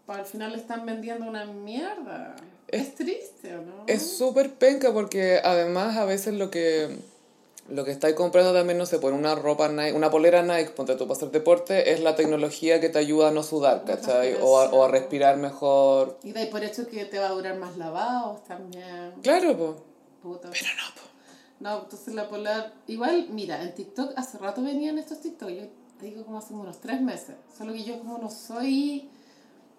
al 0.06 0.24
final 0.24 0.52
le 0.52 0.58
están 0.58 0.86
vendiendo 0.86 1.26
una 1.26 1.44
mierda. 1.44 2.36
Es, 2.68 2.94
triste, 2.94 3.56
¿o 3.56 3.62
no? 3.62 3.84
Es 3.86 4.16
súper 4.16 4.54
penca 4.54 4.92
porque 4.92 5.40
además 5.42 5.96
a 5.96 6.04
veces 6.04 6.34
lo 6.34 6.50
que 6.50 6.96
lo 7.68 7.84
que 7.84 7.90
estáis 7.90 8.14
comprando 8.14 8.52
también, 8.52 8.78
no 8.78 8.86
sé, 8.86 8.98
por 8.98 9.12
una 9.12 9.34
ropa 9.34 9.68
Nike, 9.68 9.92
una 9.92 10.10
polera 10.10 10.42
Nike, 10.42 10.70
ponte 10.70 10.94
tú 10.94 11.06
para 11.06 11.16
hacer 11.16 11.30
deporte, 11.30 11.92
es 11.92 12.00
la 12.00 12.14
tecnología 12.14 12.80
que 12.80 12.88
te 12.88 12.98
ayuda 12.98 13.28
a 13.28 13.30
no 13.32 13.42
sudar, 13.42 13.84
¿cachai? 13.84 14.36
O 14.40 14.58
a, 14.58 14.70
o 14.70 14.84
a 14.84 14.88
respirar 14.88 15.36
mejor. 15.36 16.18
Y 16.22 16.32
de 16.32 16.40
ahí 16.40 16.46
por 16.46 16.62
hecho 16.62 16.86
que 16.86 17.04
te 17.06 17.18
va 17.18 17.26
a 17.26 17.30
durar 17.30 17.56
más 17.56 17.76
lavados 17.76 18.44
también. 18.44 19.14
Claro, 19.22 19.56
pues. 19.56 19.70
Puta. 20.22 20.50
Pero 20.50 20.66
no, 20.76 20.94
po. 20.94 21.06
No, 21.58 21.82
entonces 21.82 22.14
la 22.14 22.28
polar. 22.28 22.72
Igual, 22.86 23.28
mira, 23.30 23.62
en 23.62 23.74
TikTok 23.74 24.12
hace 24.16 24.38
rato 24.38 24.62
venían 24.62 24.98
estos 24.98 25.20
TikTok. 25.20 25.48
Yo 25.50 25.62
te 25.98 26.06
digo 26.06 26.24
como 26.24 26.38
hace 26.38 26.54
unos 26.54 26.80
tres 26.80 27.00
meses. 27.00 27.34
Solo 27.56 27.72
que 27.72 27.82
yo, 27.82 27.98
como 27.98 28.18
no 28.18 28.30
soy. 28.30 29.10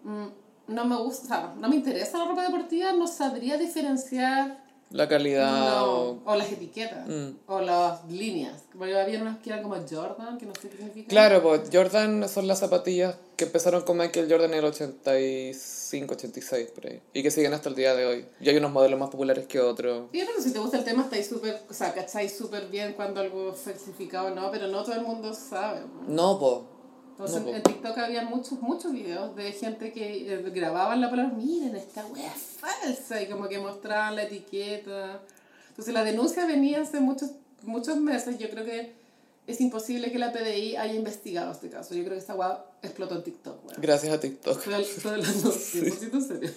Mm, 0.03 0.25
no 0.67 0.85
me 0.85 0.95
gusta, 0.97 1.23
o 1.23 1.27
sea, 1.27 1.53
no 1.57 1.69
me 1.69 1.75
interesa 1.77 2.17
la 2.19 2.25
ropa 2.25 2.43
deportiva, 2.43 2.91
no 2.93 3.07
sabría 3.07 3.57
diferenciar. 3.57 4.65
La 4.89 5.05
calidad. 5.09 5.51
no, 5.51 5.85
o- 5.85 6.21
o 6.25 6.35
las 6.37 6.49
etiquetas. 6.49 7.05
Mm. 7.09 7.31
O 7.47 7.59
las 7.59 8.05
líneas. 8.09 8.63
Porque 8.77 8.97
había 8.97 9.21
unas 9.21 9.37
que 9.39 9.49
eran 9.49 9.61
como 9.61 9.75
Jordan, 9.75 10.37
que 10.37 10.45
no 10.45 10.53
sé 10.55 10.69
qué 10.69 10.77
significa. 10.77 11.09
Claro, 11.09 11.41
pues 11.43 11.63
Jordan 11.73 12.29
son 12.29 12.47
las 12.47 12.59
zapatillas 12.59 13.15
que 13.35 13.43
empezaron 13.45 13.81
con 13.81 13.97
Michael 13.97 14.27
Jordan 14.31 14.53
en 14.53 14.59
el 14.59 14.63
85, 14.65 16.13
86, 16.13 16.69
por 16.73 16.87
ahí. 16.87 17.01
Y 17.13 17.21
que 17.21 17.31
siguen 17.31 17.53
hasta 17.53 17.67
el 17.67 17.75
día 17.75 17.95
de 17.95 18.05
hoy. 18.05 18.25
Y 18.39 18.49
hay 18.49 18.55
unos 18.57 18.71
modelos 18.71 18.97
más 18.99 19.09
populares 19.09 19.45
que 19.47 19.59
otros. 19.59 20.05
Y 20.13 20.23
bueno, 20.23 20.41
si 20.41 20.53
te 20.53 20.59
gusta 20.59 20.77
el 20.77 20.83
tema, 20.85 21.03
estáis 21.03 21.27
súper, 21.27 21.61
o 21.69 21.73
sea, 21.73 21.93
cacháis 21.93 22.37
súper 22.37 22.67
bien 22.69 22.93
cuando 22.93 23.19
algo 23.19 23.51
es 23.51 23.59
falsificado 23.59 24.27
o 24.27 24.35
no, 24.35 24.49
pero 24.51 24.67
no 24.67 24.83
todo 24.83 24.95
el 24.95 25.01
mundo 25.01 25.33
sabe. 25.33 25.81
No, 26.07 26.39
pues. 26.39 26.76
Entonces 27.19 27.41
No, 27.41 27.49
en 27.55 27.63
TikTok 27.63 27.97
había 27.97 28.21
muchos, 28.23 28.59
muchos 28.61 28.91
videos 28.93 29.35
de 29.35 29.51
gente 29.51 29.91
que 29.91 30.31
eh, 30.33 30.43
grababan 30.53 31.01
la 31.01 31.09
palabra, 31.09 31.33
miren, 31.35 31.75
esta 31.75 32.05
wea 32.05 32.31
es 32.31 32.41
falsa, 32.59 33.19
y 33.23 33.27
como 33.27 33.49
que 33.49 33.57
mostraban 33.57 34.15
la 34.15 34.23
etiqueta. 34.23 35.19
Entonces 35.69 35.93
la 35.95 36.03
denuncia 36.03 36.45
venía 36.45 36.81
hace 36.81 36.99
muchos, 36.99 37.31
muchos 37.63 37.97
meses, 37.97 38.37
yo 38.37 38.47
creo 38.51 38.63
que 38.65 38.93
es 39.47 39.61
imposible 39.61 40.11
que 40.11 40.19
la 40.19 40.31
PDI 40.31 40.75
haya 40.75 40.93
investigado 40.93 41.51
este 41.53 41.69
caso. 41.69 41.95
Yo 41.95 42.01
creo 42.03 42.13
que 42.13 42.19
esta 42.19 42.35
wea 42.35 42.63
explotó 42.83 43.15
en 43.15 43.23
TikTok, 43.23 43.65
wea. 43.65 43.77
Gracias 43.79 44.13
a 44.13 44.19
TikTok. 44.19 44.57
Estoy, 44.59 44.83
estoy 44.83 45.11
hablando 45.13 45.51
100% 45.51 46.13
en 46.13 46.21
serio. 46.27 46.49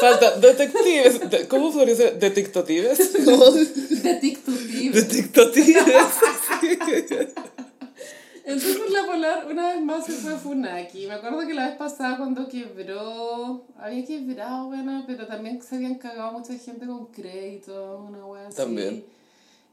Falta 0.00 0.38
detectives. 0.40 1.30
de- 1.30 1.46
¿Cómo 1.46 1.72
podría 1.72 1.94
ser? 1.94 2.18
¿Detectives? 2.18 3.12
De 4.02 4.14
TikTok. 4.14 5.54
De 8.54 8.60
TikTotives. 8.60 8.76
Entonces 8.76 8.92
la 8.92 9.06
Polar 9.06 9.46
una 9.50 9.68
vez 9.74 9.82
más 9.82 10.06
se 10.06 10.12
fue 10.12 10.34
a 10.34 10.36
Funaki. 10.36 11.06
Me 11.06 11.14
acuerdo 11.14 11.46
que 11.46 11.54
la 11.54 11.68
vez 11.68 11.76
pasada 11.76 12.16
cuando 12.16 12.48
quebró, 12.48 13.64
había 13.78 14.04
quebrado, 14.04 14.66
bueno, 14.66 15.04
pero 15.06 15.26
también 15.26 15.62
se 15.62 15.76
habían 15.76 15.96
cagado 15.96 16.32
mucha 16.32 16.54
gente 16.54 16.86
con 16.86 17.06
crédito, 17.06 18.04
una 18.08 18.26
wea 18.26 18.48
así. 18.48 18.56
También. 18.56 19.04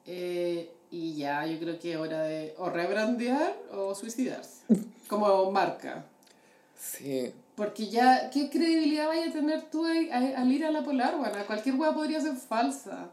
Eh, 0.06 0.72
y 0.92 1.16
ya, 1.16 1.46
yo 1.46 1.60
creo 1.60 1.80
que 1.80 1.94
es 1.94 1.98
hora 1.98 2.24
de 2.24 2.54
o 2.58 2.70
rebrandear 2.70 3.56
o 3.72 3.94
suicidarse. 3.94 4.62
Como 5.08 5.52
marca. 5.52 6.06
Sí. 6.80 7.32
Porque 7.56 7.90
ya, 7.90 8.30
¿qué 8.30 8.50
credibilidad 8.50 9.08
vaya 9.08 9.30
a 9.30 9.32
tener 9.32 9.64
tú 9.72 9.86
al 9.86 10.52
ir 10.52 10.64
a 10.64 10.72
la 10.72 10.84
Polar? 10.84 11.18
Bueno, 11.18 11.36
cualquier 11.48 11.76
wea 11.76 11.92
podría 11.92 12.22
ser 12.22 12.36
falsa. 12.36 13.10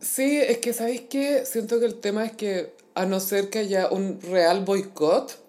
Sí, 0.00 0.38
es 0.38 0.58
que 0.58 0.72
¿sabéis 0.72 1.02
qué? 1.02 1.44
Siento 1.44 1.80
que 1.80 1.86
el 1.86 1.96
tema 1.96 2.24
es 2.24 2.32
que 2.32 2.74
a 2.94 3.06
no 3.06 3.20
ser 3.20 3.50
que 3.50 3.60
haya 3.60 3.88
un 3.88 4.20
real 4.20 4.64
boicot, 4.64 5.44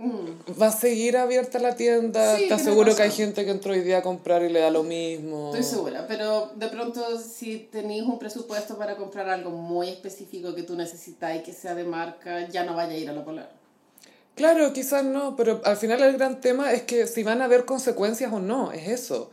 Mm. 0.00 0.58
va 0.60 0.68
a 0.68 0.72
seguir 0.72 1.18
abierta 1.18 1.58
la 1.58 1.76
tienda. 1.76 2.38
Sí, 2.38 2.48
Te 2.48 2.54
aseguro 2.54 2.96
que 2.96 3.02
hay 3.02 3.10
gente 3.10 3.44
que 3.44 3.50
entró 3.50 3.72
hoy 3.72 3.80
día 3.82 3.98
a 3.98 4.02
comprar 4.02 4.42
y 4.42 4.48
le 4.48 4.60
da 4.60 4.70
lo 4.70 4.82
mismo. 4.82 5.54
Estoy 5.54 5.62
segura, 5.62 6.06
pero 6.08 6.50
de 6.54 6.68
pronto 6.68 7.18
si 7.18 7.68
tenéis 7.70 8.04
un 8.04 8.18
presupuesto 8.18 8.78
para 8.78 8.96
comprar 8.96 9.28
algo 9.28 9.50
muy 9.50 9.90
específico 9.90 10.54
que 10.54 10.62
tú 10.62 10.74
necesitas 10.74 11.36
y 11.36 11.40
que 11.40 11.52
sea 11.52 11.74
de 11.74 11.84
marca, 11.84 12.48
ya 12.48 12.64
no 12.64 12.74
vaya 12.74 12.92
a 12.92 12.96
ir 12.96 13.10
a 13.10 13.12
la 13.12 13.22
Polar. 13.22 13.50
Claro, 14.36 14.72
quizás 14.72 15.04
no, 15.04 15.36
pero 15.36 15.60
al 15.64 15.76
final 15.76 16.02
el 16.02 16.14
gran 16.16 16.40
tema 16.40 16.72
es 16.72 16.80
que 16.84 17.06
si 17.06 17.22
van 17.22 17.42
a 17.42 17.44
haber 17.44 17.66
consecuencias 17.66 18.32
o 18.32 18.40
no, 18.40 18.72
es 18.72 18.88
eso. 18.88 19.30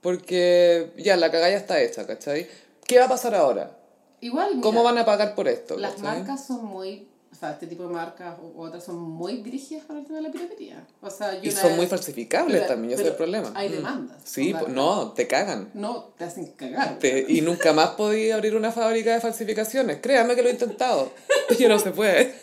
Porque 0.00 0.92
ya, 0.96 1.18
la 1.18 1.30
cagada 1.30 1.50
ya 1.50 1.58
está 1.58 1.78
hecha, 1.78 2.06
¿cachai? 2.06 2.48
¿Qué 2.86 2.98
va 2.98 3.04
a 3.04 3.08
pasar 3.10 3.34
ahora? 3.34 3.76
Igual, 4.20 4.50
mira, 4.56 4.62
¿Cómo 4.62 4.82
van 4.82 4.98
a 4.98 5.04
pagar 5.04 5.34
por 5.34 5.48
esto? 5.48 5.76
las 5.78 5.94
cachai? 5.94 6.18
marcas 6.18 6.46
son 6.46 6.64
muy, 6.64 7.08
o 7.32 7.34
sea, 7.34 7.52
este 7.52 7.66
tipo 7.66 7.84
de 7.84 7.88
marcas 7.94 8.36
u 8.42 8.60
otras 8.60 8.84
son 8.84 8.96
muy 9.00 9.38
dirigidas 9.42 9.84
con 9.86 9.96
el 9.96 10.04
tema 10.04 10.16
de 10.18 10.22
la 10.24 10.30
piratería. 10.30 10.86
O 11.00 11.08
sea, 11.10 11.34
yo 11.40 11.48
Y 11.48 11.50
son 11.52 11.68
vez- 11.70 11.76
muy 11.76 11.86
falsificables 11.86 12.56
pero- 12.62 12.66
también, 12.74 12.92
ese 12.94 13.02
es 13.04 13.08
el 13.08 13.14
problema. 13.16 13.50
Hay 13.54 13.68
Mm. 13.70 13.72
demandas. 13.72 14.18
Sí, 14.24 14.54
no, 14.68 15.12
te 15.12 15.26
cagan. 15.26 15.70
No, 15.72 16.12
te 16.18 16.24
hacen 16.24 16.46
cagar. 16.52 16.98
Te- 16.98 17.24
y 17.28 17.40
nunca 17.40 17.72
más 17.72 17.90
podí 17.90 18.30
abrir 18.30 18.54
una 18.56 18.72
fábrica 18.72 19.14
de 19.14 19.20
falsificaciones. 19.20 20.00
Créame 20.02 20.34
que 20.34 20.42
lo 20.42 20.48
he 20.48 20.52
intentado. 20.52 21.12
Pero 21.48 21.68
no 21.70 21.78
se 21.78 21.92
puede. 21.92 22.34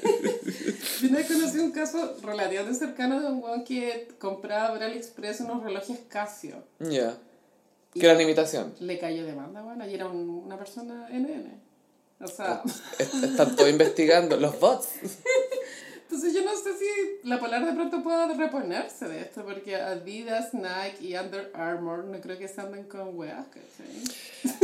Yo 1.02 1.10
una 1.10 1.20
vez 1.20 1.28
conocí 1.28 1.60
un 1.60 1.72
caso 1.72 2.16
relativamente 2.24 2.78
cercano 2.80 3.20
de 3.20 3.28
un 3.28 3.44
weón 3.44 3.64
que 3.64 4.08
compraba 4.20 4.74
por 4.74 4.82
AliExpress 4.84 5.42
unos 5.42 5.64
relojes 5.64 6.00
Casio. 6.08 6.64
Ya. 6.80 7.16
Que 7.94 8.04
era 8.06 8.14
una 8.14 8.24
imitación. 8.24 8.74
Le 8.80 8.98
cayó 9.00 9.26
demanda, 9.26 9.62
bueno, 9.62 9.88
y 9.88 9.94
era 9.94 10.08
un- 10.08 10.44
una 10.46 10.58
persona 10.58 11.08
NN. 11.12 11.67
O 12.20 12.28
sea, 12.28 12.64
Est- 13.00 13.24
Están 13.24 13.56
todos 13.56 13.70
investigando. 13.70 14.38
Los 14.38 14.60
bots. 14.60 14.88
entonces 16.04 16.34
yo 16.34 16.44
no 16.44 16.56
sé 16.58 16.72
si 16.78 17.28
la 17.28 17.40
Polar 17.40 17.66
de 17.66 17.74
pronto 17.74 18.02
pueda 18.02 18.28
reponerse 18.34 19.08
de 19.08 19.22
esto, 19.22 19.44
porque 19.44 19.76
Adidas, 19.76 20.54
Nike 20.54 20.98
y 21.02 21.16
Under 21.18 21.52
Armour 21.54 22.06
no 22.06 22.20
creo 22.22 22.38
que 22.38 22.48
se 22.48 22.62
anden 22.62 22.86
con 22.86 23.18
weas, 23.18 23.46
¿cachai? 23.48 24.58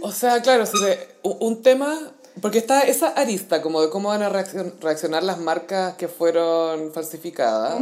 O 0.00 0.10
sea, 0.12 0.40
claro, 0.42 0.66
si 0.66 0.76
un 1.22 1.62
tema, 1.62 1.96
porque 2.42 2.58
está 2.58 2.82
esa 2.82 3.08
arista 3.08 3.62
como 3.62 3.80
de 3.80 3.88
cómo 3.90 4.08
van 4.10 4.22
a 4.22 4.30
reaccion- 4.30 4.72
reaccionar 4.80 5.22
las 5.22 5.38
marcas 5.38 5.94
que 5.96 6.08
fueron 6.08 6.92
falsificadas. 6.92 7.80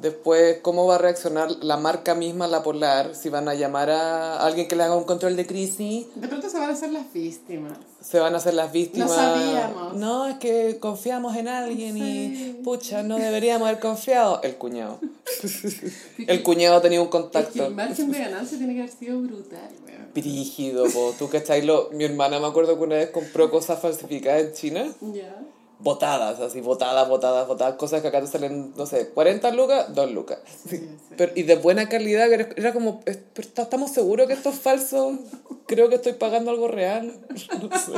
Después, 0.00 0.58
cómo 0.62 0.86
va 0.86 0.94
a 0.94 0.98
reaccionar 0.98 1.50
la 1.62 1.76
marca 1.76 2.14
misma, 2.14 2.46
la 2.46 2.62
Polar, 2.62 3.14
si 3.14 3.28
van 3.28 3.48
a 3.50 3.54
llamar 3.54 3.90
a 3.90 4.40
alguien 4.46 4.66
que 4.66 4.74
le 4.74 4.82
haga 4.84 4.96
un 4.96 5.04
control 5.04 5.36
de 5.36 5.46
crisis. 5.46 6.06
De 6.14 6.26
pronto 6.26 6.48
se 6.48 6.58
van 6.58 6.70
a 6.70 6.72
hacer 6.72 6.90
las 6.90 7.12
víctimas. 7.12 7.74
Se 8.00 8.18
van 8.18 8.32
a 8.34 8.38
hacer 8.38 8.54
las 8.54 8.72
víctimas. 8.72 9.10
No 9.10 9.14
sabíamos. 9.14 9.94
No, 9.96 10.26
es 10.26 10.36
que 10.38 10.78
confiamos 10.80 11.36
en 11.36 11.48
alguien 11.48 11.94
Sí. 11.96 12.56
y, 12.58 12.62
pucha, 12.64 13.02
no 13.02 13.18
deberíamos 13.18 13.68
haber 13.68 13.80
confiado. 13.80 14.40
El 14.42 14.56
cuñado. 14.56 14.98
El 16.26 16.42
cuñado 16.42 16.80
tenía 16.80 17.00
un 17.00 17.06
Es 17.08 17.12
que 17.12 17.18
contacto. 17.20 17.66
el 17.66 17.74
margen 17.74 18.10
de 18.10 18.18
ganancia 18.18 18.56
tiene 18.58 18.74
que 18.74 18.80
haber 18.80 18.92
sido 18.92 19.20
brutal, 19.20 19.68
weón. 19.86 19.99
Brígido, 20.14 20.84
po. 20.90 21.14
¿Tú 21.18 21.28
cachai? 21.28 21.62
Lo, 21.62 21.90
mi 21.92 22.04
hermana 22.04 22.38
me 22.40 22.46
acuerdo 22.46 22.76
que 22.76 22.84
una 22.84 22.96
vez 22.96 23.10
compró 23.10 23.50
cosas 23.50 23.80
falsificadas 23.80 24.42
en 24.42 24.52
China. 24.54 24.92
Ya. 25.12 25.36
Botadas, 25.78 26.40
así, 26.40 26.60
botadas, 26.60 27.08
botadas, 27.08 27.48
botadas. 27.48 27.76
Cosas 27.76 28.02
que 28.02 28.08
acá 28.08 28.20
te 28.20 28.26
salen, 28.26 28.74
no 28.76 28.84
sé, 28.84 29.08
40 29.10 29.50
lucas, 29.52 29.94
2 29.94 30.10
lucas. 30.10 30.38
Sí, 30.68 30.76
sí. 30.78 31.14
Pero, 31.16 31.32
y 31.34 31.44
de 31.44 31.56
buena 31.56 31.88
calidad, 31.88 32.28
que 32.28 32.48
era, 32.60 32.72
como, 32.74 33.00
"Es- 33.06 33.18
pero 33.32 33.48
¿estamos 33.56 33.90
seguros 33.90 34.26
que 34.26 34.34
esto 34.34 34.50
es 34.50 34.58
falso? 34.60 35.18
Creo 35.66 35.88
que 35.88 35.94
estoy 35.94 36.12
pagando 36.14 36.50
algo 36.50 36.68
real. 36.68 37.14
No 37.62 37.78
sé. 37.78 37.92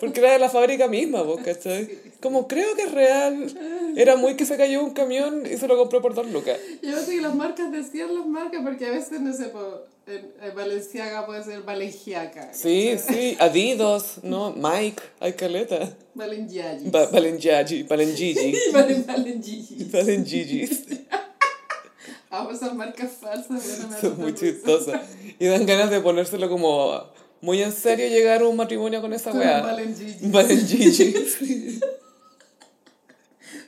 Porque 0.00 0.20
era 0.20 0.32
de 0.32 0.38
la 0.38 0.48
fábrica 0.50 0.88
misma, 0.88 1.22
vos, 1.22 1.40
¿cachai? 1.44 1.88
Como 2.20 2.46
creo 2.48 2.74
que 2.74 2.82
es 2.82 2.92
real. 2.92 3.92
Era 3.96 4.16
muy 4.16 4.34
que 4.36 4.46
se 4.46 4.56
cayó 4.56 4.82
un 4.82 4.90
camión 4.92 5.44
y 5.46 5.56
se 5.56 5.66
lo 5.68 5.76
compró 5.76 6.00
por 6.02 6.14
dos 6.14 6.26
lucas. 6.30 6.58
Yo 6.82 6.98
sé 7.00 7.12
que 7.16 7.20
las 7.20 7.34
marcas 7.34 7.70
decían 7.72 8.14
las 8.14 8.26
marcas 8.26 8.60
porque 8.64 8.86
a 8.86 8.90
veces, 8.90 9.20
no 9.20 9.32
sé, 9.32 9.46
po, 9.46 9.82
en, 10.06 10.30
en 10.42 10.54
Valenciaga 10.54 11.26
puede 11.26 11.42
ser 11.44 11.62
Valenciaga. 11.62 12.52
Sí, 12.52 12.96
sí, 12.98 13.36
Adidas, 13.38 14.18
¿no? 14.22 14.52
Mike, 14.56 15.02
hay 15.20 15.32
caleta. 15.34 15.90
Valenciaga. 16.14 16.78
Ba- 16.86 17.06
Balengiagi, 17.06 17.82
Balengigi, 17.84 18.54
Valen, 18.72 19.06
Valenciaga. 19.06 19.86
Balengigis. 19.92 20.84
Amo 22.30 22.50
esas 22.50 22.74
marcas 22.74 23.10
falsas, 23.20 23.62
Son 24.00 24.18
muy 24.18 24.34
chistosas. 24.34 25.00
Y 25.38 25.46
dan 25.46 25.66
ganas 25.66 25.90
de 25.90 26.00
ponérselo 26.00 26.48
como 26.48 27.04
muy 27.42 27.60
en 27.60 27.72
serio 27.72 28.08
llegar 28.08 28.40
a 28.40 28.46
un 28.46 28.56
matrimonio 28.56 29.02
con 29.02 29.12
esa 29.12 29.32
weá. 29.32 29.60
Valenciaga. 29.60 30.28
Balengigis. 30.28 31.80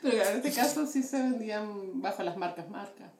Pero 0.02 0.16
claro, 0.16 0.30
en 0.30 0.36
este 0.36 0.52
caso 0.52 0.86
sí 0.86 1.02
se 1.02 1.18
vendían 1.18 2.00
bajo 2.00 2.22
las 2.22 2.36
marcas 2.36 2.70
marcas. 2.70 3.10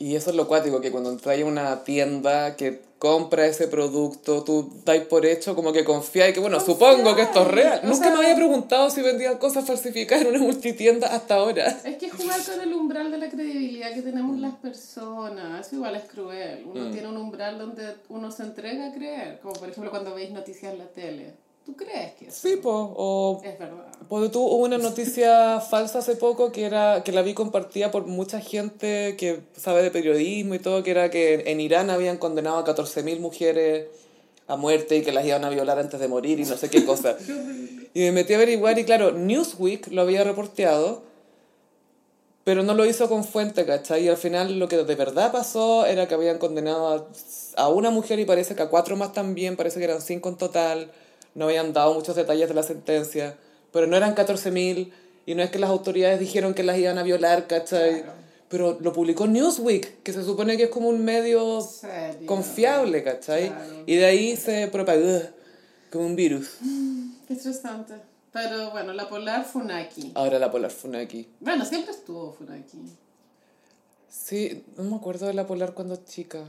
Y 0.00 0.16
eso 0.16 0.30
es 0.30 0.36
lo 0.36 0.48
cuático, 0.48 0.80
que 0.80 0.90
cuando 0.90 1.10
entras 1.10 1.38
a 1.38 1.44
una 1.44 1.84
tienda 1.84 2.56
que 2.56 2.80
compra 2.98 3.46
ese 3.46 3.68
producto, 3.68 4.42
tú 4.44 4.70
dais 4.84 5.02
por 5.02 5.26
hecho 5.26 5.54
como 5.54 5.72
que 5.74 5.84
confías 5.84 6.30
y 6.30 6.32
que, 6.32 6.40
bueno, 6.40 6.58
supongo 6.58 7.14
que 7.14 7.22
esto 7.22 7.42
es 7.42 7.48
real. 7.48 7.80
O 7.84 7.86
Nunca 7.88 8.06
sea- 8.06 8.14
me 8.16 8.24
había 8.24 8.34
preguntado 8.34 8.88
si 8.90 9.02
vendían 9.02 9.36
cosas 9.36 9.66
falsificadas 9.66 10.24
en 10.24 10.30
una 10.34 10.38
multitienda 10.38 11.08
hasta 11.14 11.34
ahora. 11.34 11.66
Es 11.84 11.96
que 11.98 12.08
jugar 12.10 12.40
con 12.42 12.60
el 12.62 12.72
umbral 12.72 13.10
de 13.10 13.18
la 13.18 13.28
credibilidad 13.28 13.92
que 13.92 14.00
tenemos 14.00 14.38
las 14.38 14.54
personas, 14.54 15.66
eso 15.66 15.76
igual 15.76 15.94
es 15.96 16.04
cruel. 16.04 16.64
Uno 16.66 16.86
Mm. 16.88 16.92
tiene 16.92 17.08
un 17.08 17.16
umbral 17.18 17.58
donde 17.58 17.94
uno 18.08 18.30
se 18.32 18.42
entrega 18.44 18.86
a 18.88 18.92
creer, 18.94 19.38
como 19.40 19.52
por 19.54 19.68
ejemplo 19.68 19.90
cuando 19.90 20.14
veis 20.14 20.30
noticias 20.30 20.72
en 20.72 20.78
la 20.78 20.86
tele. 20.86 21.34
¿Tú 21.64 21.76
crees 21.76 22.14
que 22.14 22.28
eso 22.28 22.48
Sí, 22.48 22.56
po, 22.56 22.94
o 22.96 23.42
es 23.44 23.58
verdad? 23.58 23.86
Pues 24.08 24.30
tú, 24.30 24.40
hubo 24.40 24.64
una 24.64 24.78
noticia 24.78 25.60
falsa 25.70 25.98
hace 25.98 26.16
poco 26.16 26.50
que 26.52 26.64
era 26.64 27.02
que 27.04 27.12
la 27.12 27.22
vi 27.22 27.34
compartida 27.34 27.90
por 27.90 28.06
mucha 28.06 28.40
gente 28.40 29.16
que 29.16 29.40
sabe 29.56 29.82
de 29.82 29.90
periodismo 29.90 30.54
y 30.54 30.58
todo, 30.58 30.82
que 30.82 30.90
era 30.90 31.10
que 31.10 31.44
en 31.46 31.60
Irán 31.60 31.90
habían 31.90 32.16
condenado 32.16 32.58
a 32.58 32.64
14.000 32.64 33.20
mujeres 33.20 33.86
a 34.48 34.56
muerte 34.56 34.96
y 34.96 35.02
que 35.02 35.12
las 35.12 35.24
iban 35.24 35.44
a 35.44 35.50
violar 35.50 35.78
antes 35.78 36.00
de 36.00 36.08
morir 36.08 36.40
y 36.40 36.44
no 36.44 36.56
sé 36.56 36.68
qué 36.68 36.84
cosa. 36.84 37.16
y 37.94 38.00
me 38.00 38.12
metí 38.12 38.32
a 38.32 38.36
averiguar 38.36 38.78
y 38.78 38.84
claro, 38.84 39.12
Newsweek 39.12 39.88
lo 39.92 40.02
había 40.02 40.24
reporteado, 40.24 41.02
pero 42.42 42.64
no 42.64 42.74
lo 42.74 42.84
hizo 42.84 43.08
con 43.08 43.22
fuente, 43.22 43.64
¿cachai? 43.64 44.06
Y 44.06 44.08
al 44.08 44.16
final 44.16 44.58
lo 44.58 44.66
que 44.66 44.78
de 44.78 44.94
verdad 44.96 45.30
pasó 45.30 45.86
era 45.86 46.08
que 46.08 46.14
habían 46.14 46.38
condenado 46.38 46.88
a, 46.88 47.62
a 47.62 47.68
una 47.68 47.90
mujer 47.90 48.18
y 48.18 48.24
parece 48.24 48.56
que 48.56 48.62
a 48.62 48.70
cuatro 48.70 48.96
más 48.96 49.12
también, 49.12 49.56
parece 49.56 49.78
que 49.78 49.84
eran 49.84 50.00
cinco 50.00 50.30
en 50.30 50.36
total, 50.36 50.90
no 51.34 51.44
habían 51.46 51.72
dado 51.72 51.94
muchos 51.94 52.16
detalles 52.16 52.48
de 52.48 52.54
la 52.54 52.62
sentencia, 52.62 53.36
pero 53.72 53.86
no 53.86 53.96
eran 53.96 54.14
14.000 54.14 54.92
y 55.26 55.34
no 55.34 55.42
es 55.42 55.50
que 55.50 55.58
las 55.58 55.70
autoridades 55.70 56.18
dijeron 56.18 56.54
que 56.54 56.62
las 56.62 56.78
iban 56.78 56.98
a 56.98 57.02
violar, 57.02 57.46
¿cachai? 57.46 58.02
Claro. 58.02 58.20
Pero 58.48 58.78
lo 58.80 58.92
publicó 58.92 59.28
Newsweek, 59.28 60.02
que 60.02 60.12
se 60.12 60.24
supone 60.24 60.56
que 60.56 60.64
es 60.64 60.70
como 60.70 60.88
un 60.88 61.04
medio 61.04 61.60
Serio. 61.60 62.26
confiable, 62.26 63.04
¿cachai? 63.04 63.48
Claro. 63.48 63.82
Y 63.86 63.94
de 63.96 64.04
ahí 64.06 64.36
se 64.36 64.66
propagó 64.68 65.20
como 65.92 66.06
un 66.06 66.16
virus. 66.16 66.56
Qué 67.28 67.34
estresante. 67.34 67.94
Pero 68.32 68.70
bueno, 68.70 68.92
la 68.92 69.08
polar 69.08 69.44
Funaki. 69.44 70.12
Ahora 70.14 70.38
la 70.38 70.50
Polar 70.50 70.70
Funaki. 70.70 71.28
Bueno, 71.40 71.64
siempre 71.64 71.92
estuvo 71.92 72.32
Funaki. 72.32 72.78
Sí, 74.08 74.64
no 74.76 74.84
me 74.84 74.96
acuerdo 74.96 75.26
de 75.26 75.34
la 75.34 75.46
Polar 75.46 75.74
cuando 75.74 75.96
chica. 75.96 76.44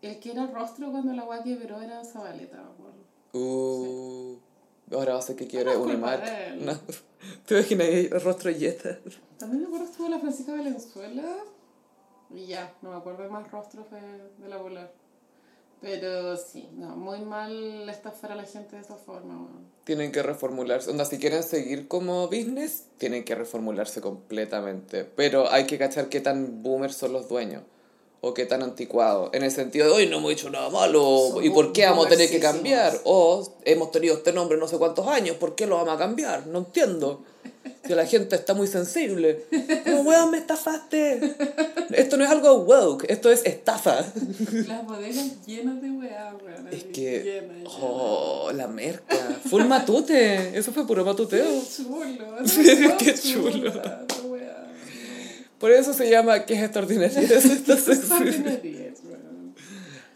El 0.00 0.18
que 0.18 0.32
era 0.32 0.46
rostro 0.46 0.90
cuando 0.90 1.12
la 1.12 1.22
agua 1.22 1.42
quebró 1.42 1.80
era 1.80 2.04
Zabaleta, 2.04 2.56
me 2.56 2.62
acuerdo. 2.62 3.01
Uh, 3.32 4.36
ahora 4.92 5.14
va 5.14 5.18
a 5.18 5.22
ser 5.22 5.36
que 5.36 5.46
quiere 5.46 5.74
No, 5.74 5.86
de 5.86 6.46
él. 6.46 6.66
No. 6.66 6.72
¿Te 7.46 7.54
imaginas 7.54 7.88
el 7.88 8.20
rostro 8.20 8.50
yeta? 8.50 8.98
También 9.38 9.62
me 9.62 9.66
acuerdo 9.68 9.86
estuvo 9.86 10.08
la 10.08 10.18
Francisca 10.18 10.52
Valenzuela. 10.52 11.36
Y 12.34 12.46
ya, 12.46 12.74
no 12.82 12.90
me 12.90 12.96
acuerdo 12.96 13.22
de 13.24 13.28
más 13.28 13.50
rostros 13.50 13.90
de, 13.90 14.00
de 14.42 14.48
la 14.48 14.58
polar. 14.58 14.92
Pero 15.82 16.36
sí, 16.36 16.68
no, 16.74 16.94
muy 16.94 17.20
mal 17.22 17.88
estafar 17.88 18.32
a 18.32 18.36
la 18.36 18.44
gente 18.44 18.76
de 18.76 18.82
esa 18.82 18.94
forma, 18.94 19.34
weón. 19.34 19.66
Tienen 19.82 20.12
que 20.12 20.22
reformularse. 20.22 20.88
Onda, 20.90 21.04
si 21.04 21.18
quieren 21.18 21.42
seguir 21.42 21.88
como 21.88 22.28
business, 22.28 22.86
tienen 22.98 23.24
que 23.24 23.34
reformularse 23.34 24.00
completamente. 24.00 25.04
Pero 25.04 25.50
hay 25.50 25.66
que 25.66 25.78
cachar 25.78 26.08
qué 26.08 26.20
tan 26.20 26.62
boomers 26.62 26.94
son 26.94 27.12
los 27.12 27.28
dueños. 27.28 27.64
O 28.24 28.32
qué 28.34 28.46
tan 28.46 28.62
anticuados. 28.62 29.30
En 29.32 29.42
el 29.42 29.50
sentido 29.50 29.86
de, 29.86 29.92
hoy 29.92 30.06
no 30.06 30.18
hemos 30.18 30.30
hecho 30.30 30.48
nada 30.48 30.70
malo. 30.70 31.42
¿Y 31.42 31.50
por 31.50 31.72
qué 31.72 31.86
vamos 31.86 32.06
a 32.06 32.08
tener 32.08 32.30
que 32.30 32.38
cambiar? 32.38 33.00
O 33.02 33.52
hemos 33.64 33.90
tenido 33.90 34.14
este 34.14 34.32
nombre 34.32 34.56
no 34.56 34.68
sé 34.68 34.78
cuántos 34.78 35.08
años. 35.08 35.36
¿Por 35.38 35.56
qué 35.56 35.66
lo 35.66 35.74
vamos 35.74 35.94
a 35.94 35.98
cambiar? 35.98 36.46
No 36.46 36.60
entiendo. 36.60 37.24
Si 37.84 37.94
la 37.94 38.06
gente 38.06 38.36
está 38.36 38.54
muy 38.54 38.68
sensible. 38.68 39.44
Como, 39.84 40.02
weón, 40.02 40.30
me 40.30 40.38
estafaste. 40.38 41.34
Esto 41.90 42.16
no 42.16 42.22
es 42.22 42.30
algo 42.30 42.58
woke. 42.58 43.06
Esto 43.08 43.28
es 43.28 43.44
estafa. 43.44 44.04
Las 44.68 44.86
bodegas 44.86 45.44
llenas 45.44 45.82
de 45.82 45.90
weá, 45.90 46.32
weón. 46.44 46.68
Es 46.68 46.84
que... 46.84 47.42
Oh, 47.80 48.52
la 48.54 48.68
merca. 48.68 49.16
Full 49.50 49.64
matute. 49.64 50.56
Eso 50.56 50.70
fue 50.70 50.86
puro 50.86 51.04
matuteo. 51.04 51.44
Qué 51.44 51.82
chulo. 51.82 52.96
Qué 52.98 53.14
chulo. 53.14 53.72
Por 55.62 55.70
eso 55.70 55.94
se 55.94 56.10
llama 56.10 56.44
que 56.44 56.54
es 56.54 56.60
extraordinaria 56.64 57.20
esta 57.20 57.76
sección. 57.76 58.22
Ordinariez, 58.22 58.98
weón. 59.04 59.54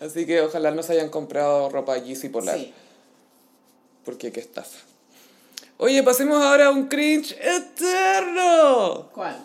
Así 0.01 0.27
que 0.27 0.41
ojalá 0.41 0.73
no 0.73 0.83
se 0.83 0.95
hayan 0.95 1.09
comprado 1.09 1.69
ropa 1.69 1.97
Yeezy 1.99 2.31
Polar. 2.31 2.59
Sí. 2.59 2.75
Porque 4.05 4.33
qué 4.33 4.41
estafa. 4.41 4.81
Oye, 5.77 6.03
pasemos 6.03 6.43
ahora 6.43 6.67
a 6.67 6.71
un 6.71 6.89
cringe 6.89 7.37
eterno. 7.41 9.09
¿Cuál? 9.15 9.37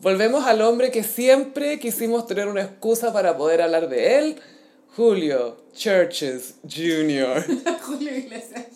Volvemos 0.00 0.46
al 0.46 0.62
hombre 0.62 0.90
que 0.90 1.04
siempre 1.04 1.78
quisimos 1.78 2.26
tener 2.26 2.48
una 2.48 2.62
excusa 2.62 3.12
para 3.12 3.36
poder 3.36 3.60
hablar 3.60 3.90
de 3.90 4.18
él. 4.18 4.40
Julio 4.96 5.66
Churches 5.74 6.54
Jr. 6.62 7.44
Julio 7.82 8.16
Iglesias. 8.16 8.68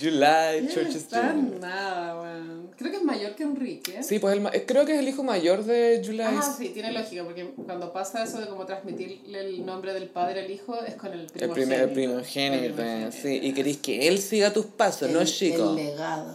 July 0.00 0.62
No 0.62 0.68
Churches 0.70 0.96
está 0.96 1.32
Jr. 1.32 1.60
nada, 1.60 2.20
weón. 2.20 2.70
Creo 2.76 2.90
que 2.90 2.96
es 2.96 3.02
mayor 3.04 3.34
que 3.34 3.42
Enrique. 3.42 4.02
Sí, 4.02 4.18
pues 4.18 4.32
el 4.34 4.40
ma- 4.40 4.50
creo 4.66 4.86
que 4.86 4.94
es 4.94 4.98
el 5.00 5.08
hijo 5.08 5.22
mayor 5.22 5.64
de 5.64 6.02
July. 6.04 6.22
Ah, 6.26 6.54
sí, 6.56 6.70
tiene 6.70 6.92
lógica, 6.92 7.24
porque 7.24 7.50
cuando 7.66 7.92
pasa 7.92 8.24
eso 8.24 8.40
de 8.40 8.46
como 8.48 8.64
transmitirle 8.66 9.40
el 9.40 9.66
nombre 9.66 9.92
del 9.92 10.08
padre 10.08 10.40
al 10.44 10.50
hijo, 10.50 10.76
es 10.84 10.94
con 10.94 11.12
el 11.12 11.20
El 11.20 11.26
primogénito. 11.26 11.54
primer 11.54 11.80
el 11.80 11.90
primogénito, 11.92 12.82
El 12.82 13.12
sí. 13.12 13.38
Y 13.42 13.52
queréis 13.52 13.76
que 13.78 14.08
él 14.08 14.18
siga 14.18 14.52
tus 14.52 14.66
pasos, 14.66 15.10
¿no, 15.10 15.24
chico? 15.24 15.70
El 15.70 15.76
legado. 15.76 16.34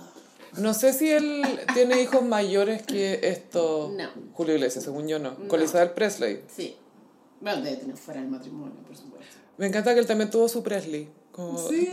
No 0.57 0.74
sé 0.74 0.93
si 0.93 1.09
él 1.11 1.41
tiene 1.74 2.01
hijos 2.01 2.24
mayores 2.24 2.82
que 2.84 3.20
esto. 3.24 3.91
No. 3.97 4.07
Julio 4.34 4.55
Iglesias, 4.55 4.84
según 4.86 5.07
yo 5.07 5.20
no. 5.20 5.36
Con 5.47 5.59
No. 5.59 5.66
Isabel 5.66 5.89
Presley. 5.91 6.41
Sí. 6.55 6.76
Bueno, 7.41 7.61
debe 7.61 7.78
tener 7.78 7.97
fuera 7.97 8.22
del 8.22 8.30
matrimonio, 8.30 8.76
por 8.88 8.95
supuesto. 8.95 9.36
Me 9.57 9.68
encanta 9.68 9.93
que 9.93 9.99
él 9.99 10.05
también 10.07 10.30
tuvo 10.30 10.47
su 10.47 10.63
Presley. 10.63 11.09
Como 11.36 11.60
Sí. 11.60 11.90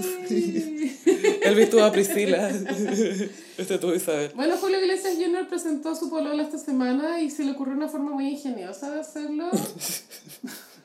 Elvis 1.42 1.68
tuvo 1.68 1.82
a 1.82 1.90
Priscila. 1.90 2.48
este 3.58 3.78
tuvo 3.78 3.90
a 3.90 3.96
Isabel. 3.96 4.30
Bueno, 4.36 4.56
Julio 4.56 4.78
Iglesias 4.78 5.14
Jr. 5.18 5.48
presentó 5.48 5.88
a 5.90 5.96
su 5.96 6.08
polola 6.08 6.44
esta 6.44 6.58
semana 6.58 7.20
y 7.20 7.28
se 7.28 7.42
le 7.42 7.50
ocurrió 7.50 7.74
una 7.74 7.88
forma 7.88 8.12
muy 8.12 8.28
ingeniosa 8.28 8.92
de 8.92 9.00
hacerlo. 9.00 9.50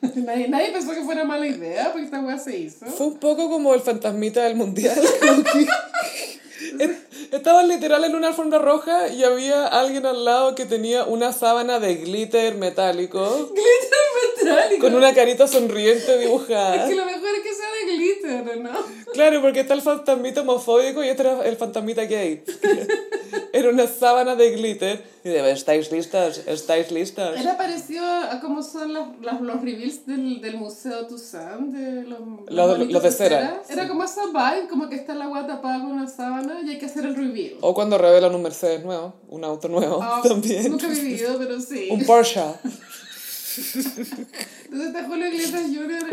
nadie, 0.16 0.48
nadie 0.48 0.72
pensó 0.72 0.90
que 0.90 1.04
fuera 1.04 1.22
mala 1.22 1.46
idea, 1.46 1.92
porque 1.92 2.06
esta 2.06 2.20
weá 2.20 2.36
se 2.36 2.58
hizo. 2.58 2.86
Fue 2.86 3.06
un 3.06 3.18
poco 3.18 3.48
como 3.48 3.72
el 3.74 3.80
fantasmita 3.80 4.42
del 4.42 4.56
mundial. 4.56 5.00
Estaban 7.30 7.68
literal 7.68 8.02
en 8.02 8.16
una 8.16 8.28
alfombra 8.28 8.58
roja 8.58 9.06
y 9.08 9.22
había 9.22 9.68
alguien 9.68 10.04
al 10.04 10.24
lado 10.24 10.56
que 10.56 10.64
tenía 10.64 11.04
una 11.04 11.32
sábana 11.32 11.78
de 11.78 11.94
glitter 11.94 12.56
metálico 12.56 13.52
Metálico. 14.44 14.80
con 14.86 14.94
una 14.94 15.14
carita 15.14 15.46
sonriente 15.46 16.14
Es 16.14 16.20
dibujada. 16.20 16.88
que 16.88 16.94
lo 16.94 17.04
mejor 17.04 17.28
es 17.36 17.42
que 17.42 17.54
sea 17.54 17.70
de 17.70 17.96
glitter, 17.96 18.58
¿no? 18.60 18.70
Claro, 19.12 19.40
porque 19.42 19.60
está 19.60 19.74
el 19.74 19.82
fantasmita 19.82 20.42
homofóbico 20.42 21.02
y 21.04 21.08
este 21.08 21.22
era 21.22 21.44
el 21.44 21.56
fantasmita 21.56 22.02
gay. 22.04 22.42
Era 23.52 23.70
una 23.70 23.86
sábana 23.86 24.36
de 24.36 24.50
glitter. 24.52 25.02
Y 25.24 25.30
de, 25.30 25.50
¿estáis 25.50 25.90
listas? 25.90 26.42
¿Estáis 26.46 26.90
listas? 26.90 27.38
Era 27.40 27.56
parecido 27.56 28.04
a 28.06 28.40
cómo 28.40 28.62
son 28.62 28.92
las, 28.94 29.06
las- 29.20 29.40
los 29.40 29.60
reveals 29.62 30.06
del, 30.06 30.40
del 30.40 30.56
Museo 30.56 31.06
Toussaint, 31.06 31.74
de 31.74 32.02
los, 32.04 32.20
Los- 32.48 32.88
los 32.90 33.02
de 33.02 33.10
cera. 33.10 33.62
Era 33.68 33.88
como 33.88 34.04
esa 34.04 34.26
vibe, 34.26 34.68
como 34.68 34.88
que 34.88 34.96
está 34.96 35.14
la 35.14 35.26
guata 35.26 35.56
tapada 35.56 35.80
con 35.80 35.92
una 35.92 36.06
sábana 36.08 36.60
y 36.64 36.70
hay 36.70 36.78
que 36.78 36.86
hacer 36.86 37.04
el 37.04 37.16
reveal. 37.16 37.56
O 37.60 37.74
cuando 37.74 37.98
revelan 37.98 38.34
un 38.34 38.42
Mercedes 38.42 38.84
nuevo, 38.84 39.14
un 39.28 39.44
auto 39.44 39.68
nuevo 39.68 39.98
Ah, 40.02 40.20
también. 40.26 40.70
Nunca 40.70 40.86
he 40.86 40.90
vivido, 40.90 41.36
pero 41.38 41.60
sí. 41.60 41.88
Un 41.90 42.04
Porsche. 42.06 42.40
Entonces 43.58 44.86
está 44.88 45.04
Julio 45.04 45.26
Iglesias 45.28 45.62
Jr. 45.74 46.08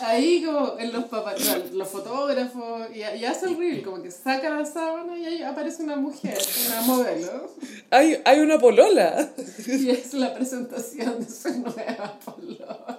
ahí 0.00 0.44
como 0.44 0.78
en 0.78 0.92
los 0.92 1.04
paparazzi, 1.04 1.70
los 1.72 1.88
fotógrafos, 1.88 2.88
y, 2.94 2.98
y 2.98 3.24
hace 3.24 3.46
el 3.46 3.56
reel, 3.56 3.82
como 3.82 4.02
que 4.02 4.10
saca 4.10 4.50
la 4.50 4.64
sábana 4.64 5.16
y 5.18 5.24
ahí 5.26 5.42
aparece 5.42 5.82
una 5.82 5.96
mujer, 5.96 6.38
una 6.68 6.82
modelo, 6.82 7.50
Hay, 7.90 8.20
hay 8.24 8.40
una 8.40 8.58
polola. 8.58 9.30
y 9.66 9.90
es 9.90 10.14
la 10.14 10.34
presentación 10.34 11.18
de 11.20 11.30
su 11.30 11.48
nueva 11.60 12.18
polola. 12.24 12.98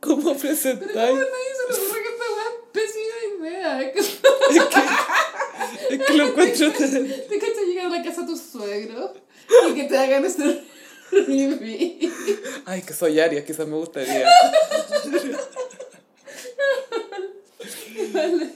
¿Cómo 0.00 0.22
Pero 0.32 0.38
presentáis? 0.38 1.10
como 1.10 1.20
nadie 1.20 1.52
se 1.56 1.72
le 1.72 1.86
ocurre 1.86 2.00
que 2.72 2.80
esta 2.80 2.96
weá. 3.40 3.82
Es 3.82 3.92
que, 3.92 4.00
Es 5.94 6.02
que 6.06 6.12
lo 6.14 6.24
encuentro 6.28 6.72
tan- 6.72 6.88
te 7.28 7.38
cachas 7.38 7.64
llegar 7.66 7.86
a 7.86 7.90
la 7.90 8.02
casa 8.02 8.22
de 8.22 8.26
tus 8.28 8.40
suegros 8.40 9.10
y 9.68 9.74
que 9.74 9.84
te 9.84 9.98
hagan 9.98 10.22
review. 10.22 10.60
Ay, 12.66 12.82
que 12.82 12.92
soy 12.94 13.18
Aries, 13.20 13.44
quizás 13.44 13.66
me 13.66 13.76
gustaría. 13.76 14.28
Vale. 18.12 18.50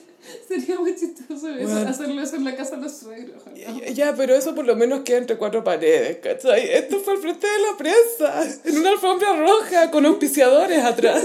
Sería 0.48 0.78
muy 0.78 0.94
chistoso 0.94 1.48
eso, 1.48 1.68
Bueno. 1.68 1.89
hacerlo 1.90 2.22
eso 2.22 2.36
en 2.36 2.44
la 2.44 2.56
casa 2.56 2.76
de 2.76 2.82
los 2.82 2.97
suegros. 2.97 3.43
¿no? 3.47 3.56
Ya, 3.56 3.89
ya, 3.90 4.14
pero 4.16 4.35
eso 4.35 4.55
por 4.55 4.64
lo 4.64 4.76
menos 4.76 5.01
queda 5.01 5.18
entre 5.18 5.36
cuatro 5.36 5.64
paredes, 5.64 6.18
¿cachai? 6.18 6.70
Esto 6.70 7.01
fue 7.01 7.14
al 7.14 7.18
frente 7.20 7.47
de 7.47 7.59
la 7.59 7.76
prensa, 7.76 8.60
en 8.64 8.78
una 8.78 8.90
alfombra 8.90 9.35
roja, 9.36 9.90
con 9.90 10.06
auspiciadores 10.06 10.85
atrás. 10.85 11.24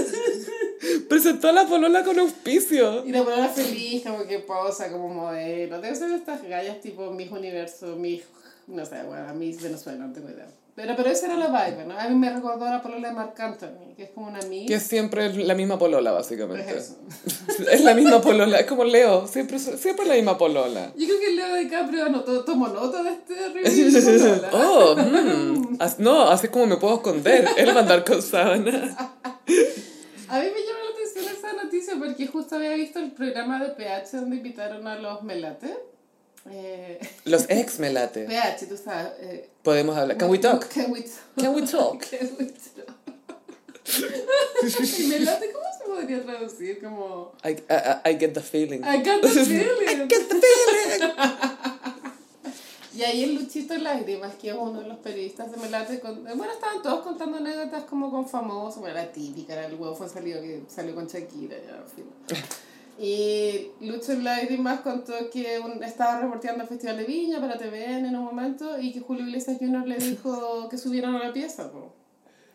Presentó 1.08 1.48
a 1.48 1.52
la 1.52 1.66
polola 1.66 2.02
con 2.04 2.18
auspicio. 2.18 3.04
Y 3.06 3.12
la 3.12 3.22
palabra 3.24 3.48
feliz, 3.48 4.02
como 4.02 4.26
que 4.26 4.38
posa 4.40 4.90
como 4.90 5.08
modelo. 5.08 5.80
Debe 5.80 5.94
ser 5.94 6.08
de 6.10 6.16
estas 6.16 6.42
gallas 6.42 6.80
tipo 6.80 7.10
Miss 7.10 7.30
Universo, 7.30 7.96
Miss, 7.96 8.22
no 8.66 8.84
sé, 8.86 9.02
bueno, 9.02 9.32
Miss 9.34 9.62
Venezuela, 9.62 10.06
no 10.06 10.12
tengo 10.12 10.30
idea. 10.30 10.48
Pero, 10.74 10.94
pero 10.96 11.10
esa 11.10 11.26
era 11.26 11.36
la 11.36 11.48
vibe, 11.48 11.84
¿no? 11.84 11.98
A 11.98 12.08
mí 12.08 12.14
me 12.14 12.32
recordó 12.32 12.64
a 12.64 12.70
la 12.70 12.82
polola 12.82 13.08
de 13.08 13.14
Marc 13.14 13.38
Anthony, 13.38 13.94
que 13.96 14.04
es 14.04 14.10
como 14.10 14.28
una 14.28 14.40
Miss. 14.42 14.68
Que 14.68 14.74
es 14.74 14.82
siempre 14.82 15.32
la 15.34 15.54
misma 15.54 15.78
polola, 15.78 16.12
básicamente. 16.12 16.76
eso. 16.76 16.96
Es 17.70 17.82
la 17.82 17.94
misma 17.94 18.20
polola, 18.20 18.58
es 18.58 18.66
como 18.66 18.84
Leo, 18.84 19.26
siempre, 19.26 19.58
siempre 19.58 20.06
la 20.06 20.14
misma 20.14 20.38
polola. 20.38 20.92
Yo 20.96 21.06
creo 21.06 21.20
que 21.20 21.30
Leo 21.32 21.54
DiCaprio 21.56 22.06
anotó, 22.06 22.44
tomó 22.44 22.68
nota 22.68 23.02
de 23.02 23.10
este 23.10 23.48
review. 23.48 24.40
Oh, 24.52 24.96
mm. 24.96 25.78
No, 25.98 26.22
así 26.28 26.46
es 26.46 26.52
como 26.52 26.66
me 26.66 26.76
puedo 26.76 26.96
esconder. 26.96 27.48
Él 27.56 27.68
va 27.68 27.74
a 27.74 27.78
andar 27.80 28.04
con 28.04 28.22
sábana. 28.22 28.96
A 30.28 30.40
mí 30.40 30.46
me 30.46 30.60
llama 30.60 30.78
la 30.84 30.90
atención 30.94 31.24
esa 31.36 31.52
noticia 31.62 31.94
porque 31.98 32.26
justo 32.26 32.56
había 32.56 32.74
visto 32.74 32.98
el 32.98 33.12
programa 33.12 33.62
de 33.62 33.70
PH 33.70 34.16
donde 34.16 34.36
invitaron 34.36 34.86
a 34.86 34.98
los 34.98 35.22
Melate. 35.22 35.89
Eh, 36.48 36.98
Los 37.24 37.44
ex 37.50 37.78
me 37.78 37.90
late. 37.92 38.24
PH, 38.26 38.66
tú 38.68 38.76
sabes. 38.76 39.12
eh, 39.20 39.50
Podemos 39.62 39.96
hablar. 39.96 40.16
Can 40.16 40.30
we 40.30 40.38
talk? 40.38 40.66
Can 40.68 40.90
we 40.90 41.02
talk? 41.02 41.12
Can 41.36 41.54
we 41.54 41.62
talk? 41.62 42.00
Can 42.10 42.30
we 42.38 42.46
talk? 42.46 42.96
Y 44.98 45.06
Melate, 45.08 45.52
¿cómo 45.52 45.64
se 45.76 45.84
podría 45.84 46.22
traducir? 46.22 46.80
Como... 46.82 47.32
I, 47.44 47.50
I, 47.50 48.10
I 48.10 48.18
get 48.18 48.32
the 48.34 48.40
feeling. 48.40 48.82
I 48.84 48.98
got 49.02 49.20
the 49.22 49.28
feeling. 49.28 50.08
Get 50.08 50.28
the 50.28 50.40
feeling. 50.40 51.12
Y 52.92 53.04
ahí 53.04 53.22
el 53.22 53.36
Luchito 53.36 53.78
Lágrimas, 53.78 54.34
que 54.34 54.50
es 54.50 54.56
uno 54.58 54.80
de 54.80 54.88
los 54.88 54.98
periodistas 54.98 55.50
de 55.50 55.56
Melate, 55.58 56.00
con- 56.00 56.22
bueno, 56.24 56.52
estaban 56.52 56.82
todos 56.82 57.02
contando 57.04 57.38
anécdotas 57.38 57.84
como 57.84 58.10
con 58.10 58.28
famosos, 58.28 58.80
bueno, 58.80 58.96
la 58.96 59.10
típica, 59.10 59.52
era 59.54 59.66
el 59.66 59.74
huevo 59.74 59.94
fue 59.94 60.08
salido 60.08 60.42
que 60.42 60.62
salió 60.68 60.94
con 60.96 61.06
Shakira, 61.06 61.56
ya, 61.56 61.76
en 61.76 61.88
fin. 61.88 62.04
Y 63.02 63.68
Lucho 63.80 64.12
Lágrimas 64.12 64.80
contó 64.80 65.14
que 65.30 65.58
un- 65.58 65.82
estaba 65.82 66.20
reporteando 66.20 66.64
el 66.64 66.68
Festival 66.68 66.98
de 66.98 67.04
Viña 67.04 67.40
para 67.40 67.56
TVN 67.56 68.06
en 68.08 68.14
un 68.16 68.24
momento 68.26 68.78
y 68.78 68.92
que 68.92 69.00
Julio 69.00 69.26
Iglesias 69.26 69.56
Jr. 69.58 69.86
le 69.88 69.96
dijo 69.96 70.68
que 70.68 70.76
subieran 70.76 71.14
a 71.16 71.24
la 71.28 71.32
pieza, 71.32 71.72
po. 71.72 71.94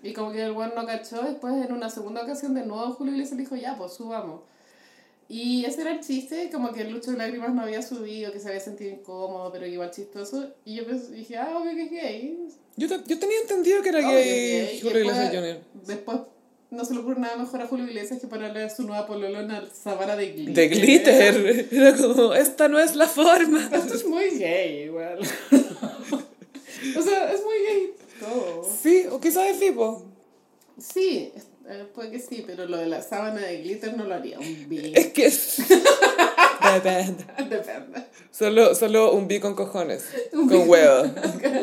Y 0.03 0.13
como 0.13 0.31
que 0.31 0.43
el 0.43 0.51
weón 0.51 0.73
no 0.75 0.85
cachó, 0.85 1.23
después 1.23 1.55
en 1.65 1.73
una 1.73 1.89
segunda 1.89 2.21
ocasión 2.21 2.53
de 2.53 2.63
nuevo 2.63 2.93
Julio 2.93 3.13
Iglesias 3.13 3.37
le 3.37 3.43
dijo, 3.43 3.55
ya, 3.55 3.75
pues 3.75 3.93
subamos. 3.93 4.41
Y 5.27 5.65
ese 5.65 5.81
era 5.81 5.93
el 5.93 6.01
chiste, 6.01 6.51
como 6.53 6.71
que 6.71 6.83
Lucho 6.83 7.09
de 7.09 7.17
Lágrimas 7.17 7.51
no 7.51 7.63
había 7.63 7.81
subido, 7.81 8.31
que 8.31 8.39
se 8.39 8.49
había 8.49 8.59
sentido 8.59 8.91
incómodo, 8.91 9.51
pero 9.51 9.65
igual 9.65 9.89
chistoso. 9.89 10.51
Y 10.63 10.75
yo 10.75 10.85
pues, 10.85 11.09
dije, 11.11 11.37
ah, 11.37 11.57
obvio 11.57 11.71
que 11.73 11.83
es 11.85 11.91
gay. 11.91 12.47
Yo, 12.77 12.87
yo 12.87 13.17
tenía 13.17 13.39
entendido 13.41 13.81
que 13.81 13.89
era 13.89 13.99
Obvio 14.07 14.09
gay. 14.11 14.79
Julio 14.79 14.99
Iglesias 14.99 15.31
Jr. 15.33 15.57
Después 15.87 16.17
no 16.75 16.85
se 16.85 16.93
le 16.93 16.99
ocurre 16.99 17.19
nada 17.19 17.37
mejor 17.37 17.61
a 17.61 17.67
Julio 17.67 17.85
Iglesias 17.85 18.19
que 18.19 18.27
ponerle 18.27 18.63
a 18.63 18.69
su 18.69 18.83
nueva 18.83 19.07
pololo 19.07 19.39
una 19.39 19.67
sábana 19.71 20.15
de 20.15 20.31
glitter. 20.31 20.53
De 20.53 20.67
glitter. 20.75 21.67
Era 21.71 21.95
como, 21.95 22.33
esta 22.33 22.67
no 22.67 22.79
es 22.79 22.95
la 22.95 23.07
forma. 23.07 23.69
Esto 23.73 23.95
es 23.95 24.05
muy 24.05 24.29
gay, 24.37 24.83
igual. 24.83 25.19
o 25.21 27.01
sea, 27.01 27.31
es 27.31 27.43
muy 27.43 27.57
gay 27.67 27.93
todo. 28.19 28.69
Sí, 28.81 29.05
o 29.09 29.19
quizás 29.19 29.49
es 29.51 29.59
tipo. 29.59 30.05
Sí, 30.77 31.31
eh, 31.67 31.85
puede 31.93 32.11
que 32.11 32.19
sí, 32.19 32.43
pero 32.45 32.67
lo 32.67 32.77
de 32.77 32.87
la 32.87 33.01
sábana 33.01 33.41
de 33.41 33.61
glitter 33.61 33.95
no 33.95 34.03
lo 34.03 34.13
haría 34.13 34.39
un 34.39 34.69
bi. 34.69 34.91
Es 34.95 35.07
que 35.07 35.25
es... 35.27 35.57
Depende. 36.73 37.25
Depende. 37.49 38.03
Solo, 38.31 38.75
solo 38.75 39.13
un 39.13 39.27
bi 39.27 39.39
con 39.39 39.55
cojones. 39.55 40.05
Con 40.31 40.67
huevo. 40.67 41.11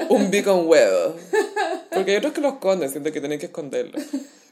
Un 0.08 0.30
bi 0.30 0.42
con 0.42 0.66
huevo. 0.66 1.16
Porque 1.90 2.12
hay 2.12 2.16
otros 2.18 2.32
que 2.32 2.40
lo 2.40 2.48
esconden, 2.48 2.90
siento 2.90 3.12
que 3.12 3.20
tienen 3.20 3.38
que 3.38 3.46
esconderlo. 3.46 3.98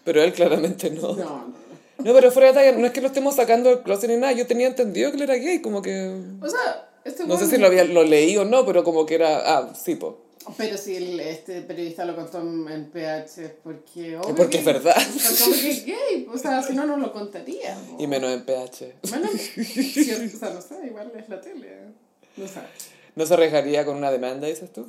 Pero 0.04 0.22
él 0.22 0.32
claramente 0.32 0.90
no. 0.90 1.14
No, 1.14 1.14
no. 1.16 1.60
No, 2.02 2.14
pero 2.14 2.30
fuera 2.32 2.48
de 2.48 2.54
talla, 2.54 2.72
no 2.78 2.86
es 2.86 2.92
que 2.92 3.02
lo 3.02 3.08
estemos 3.08 3.36
sacando 3.36 3.68
del 3.68 3.80
closet 3.80 4.08
ni 4.08 4.16
nada. 4.16 4.32
Yo 4.32 4.46
tenía 4.46 4.66
entendido 4.68 5.10
que 5.10 5.16
él 5.18 5.22
era 5.24 5.34
gay, 5.34 5.60
como 5.60 5.82
que... 5.82 6.18
O 6.40 6.48
sea, 6.48 6.88
este 7.04 7.26
No 7.26 7.36
sé 7.36 7.46
si 7.46 7.58
lo, 7.58 7.66
había, 7.66 7.84
lo 7.84 8.02
leí 8.04 8.36
o 8.38 8.44
no, 8.46 8.64
pero 8.64 8.82
como 8.84 9.04
que 9.04 9.16
era... 9.16 9.56
Ah, 9.58 9.72
sí, 9.74 9.96
po. 9.96 10.18
Pero 10.56 10.78
si 10.78 10.96
el, 10.96 11.20
este 11.20 11.60
periodista 11.60 12.06
lo 12.06 12.16
contó 12.16 12.40
en, 12.40 12.86
PH 12.90 13.56
porque... 13.62 14.16
obvio 14.16 14.34
porque 14.34 14.52
que- 14.52 14.58
es 14.60 14.64
verdad. 14.64 14.96
Porque 14.96 15.68
es 15.70 15.84
gay. 15.84 16.26
O 16.32 16.38
sea, 16.38 16.62
si 16.62 16.72
no, 16.72 16.86
no 16.86 16.96
lo 16.96 17.12
contaría. 17.12 17.74
po. 17.74 18.02
Y 18.02 18.06
menos 18.06 18.32
en 18.32 18.44
PH. 18.46 18.94
Bueno, 19.10 19.28
si- 19.36 20.10
o 20.10 20.38
sea, 20.38 20.50
no 20.54 20.62
sé, 20.62 20.76
igual 20.86 21.12
es 21.14 21.28
la 21.28 21.38
tele. 21.42 21.68
No 22.38 22.48
sé. 22.48 22.60
¿No 23.14 23.26
se 23.26 23.34
arriesgaría 23.34 23.84
con 23.84 23.96
una 23.98 24.10
demanda, 24.10 24.46
dices 24.46 24.72
tú? 24.72 24.86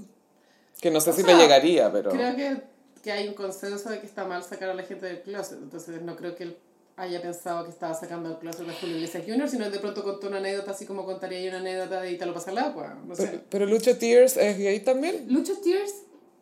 Que 0.79 0.89
no 0.89 1.01
sé 1.01 1.09
O 1.09 1.13
si 1.13 1.23
sea, 1.23 1.35
le 1.35 1.41
llegaría, 1.41 1.91
pero... 1.91 2.11
Creo 2.11 2.35
que, 2.37 2.57
que 3.01 3.11
hay 3.11 3.27
un 3.27 3.33
consenso 3.33 3.89
de 3.89 3.99
que 3.99 4.05
está 4.05 4.25
mal 4.25 4.43
sacar 4.43 4.69
a 4.69 4.73
la 4.73 4.83
gente 4.83 5.05
del 5.05 5.21
closet. 5.21 5.59
Entonces 5.61 6.01
no 6.01 6.15
creo 6.15 6.35
que 6.35 6.43
él 6.43 6.57
haya 6.97 7.21
pensado 7.21 7.63
que 7.63 7.71
estaba 7.71 7.93
sacando 7.93 8.29
del 8.29 8.37
closet 8.37 8.67
a 8.67 8.73
Julio 8.73 8.97
Iglesias 8.97 9.23
Jr., 9.25 9.49
sino 9.49 9.69
de 9.69 9.79
pronto 9.79 10.03
contó 10.03 10.27
una 10.27 10.37
anécdota 10.37 10.71
así 10.71 10.85
como 10.85 11.05
contaría 11.05 11.41
yo 11.41 11.49
una 11.49 11.59
anécdota 11.59 12.01
de 12.01 12.11
Italo 12.11 12.33
pasa 12.33 12.51
el 12.51 12.57
agua. 12.57 12.97
No 13.05 13.15
sé. 13.15 13.27
Pero, 13.27 13.43
pero 13.49 13.65
Lucho 13.65 13.97
Tears 13.97 14.37
es 14.37 14.57
gay 14.57 14.79
también. 14.81 15.25
Lucho 15.27 15.57
Tears 15.59 15.93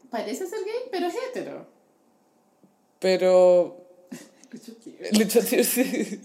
parece 0.09 0.45
ser 0.47 0.59
gay, 0.65 0.89
pero 0.91 1.07
es 1.07 1.15
hetero. 1.15 1.67
Pero 2.99 3.85
Lucho 4.51 4.75
Tears. 4.75 5.17
Lucho 5.17 5.45
Tears 5.45 5.67
sí. 5.67 6.21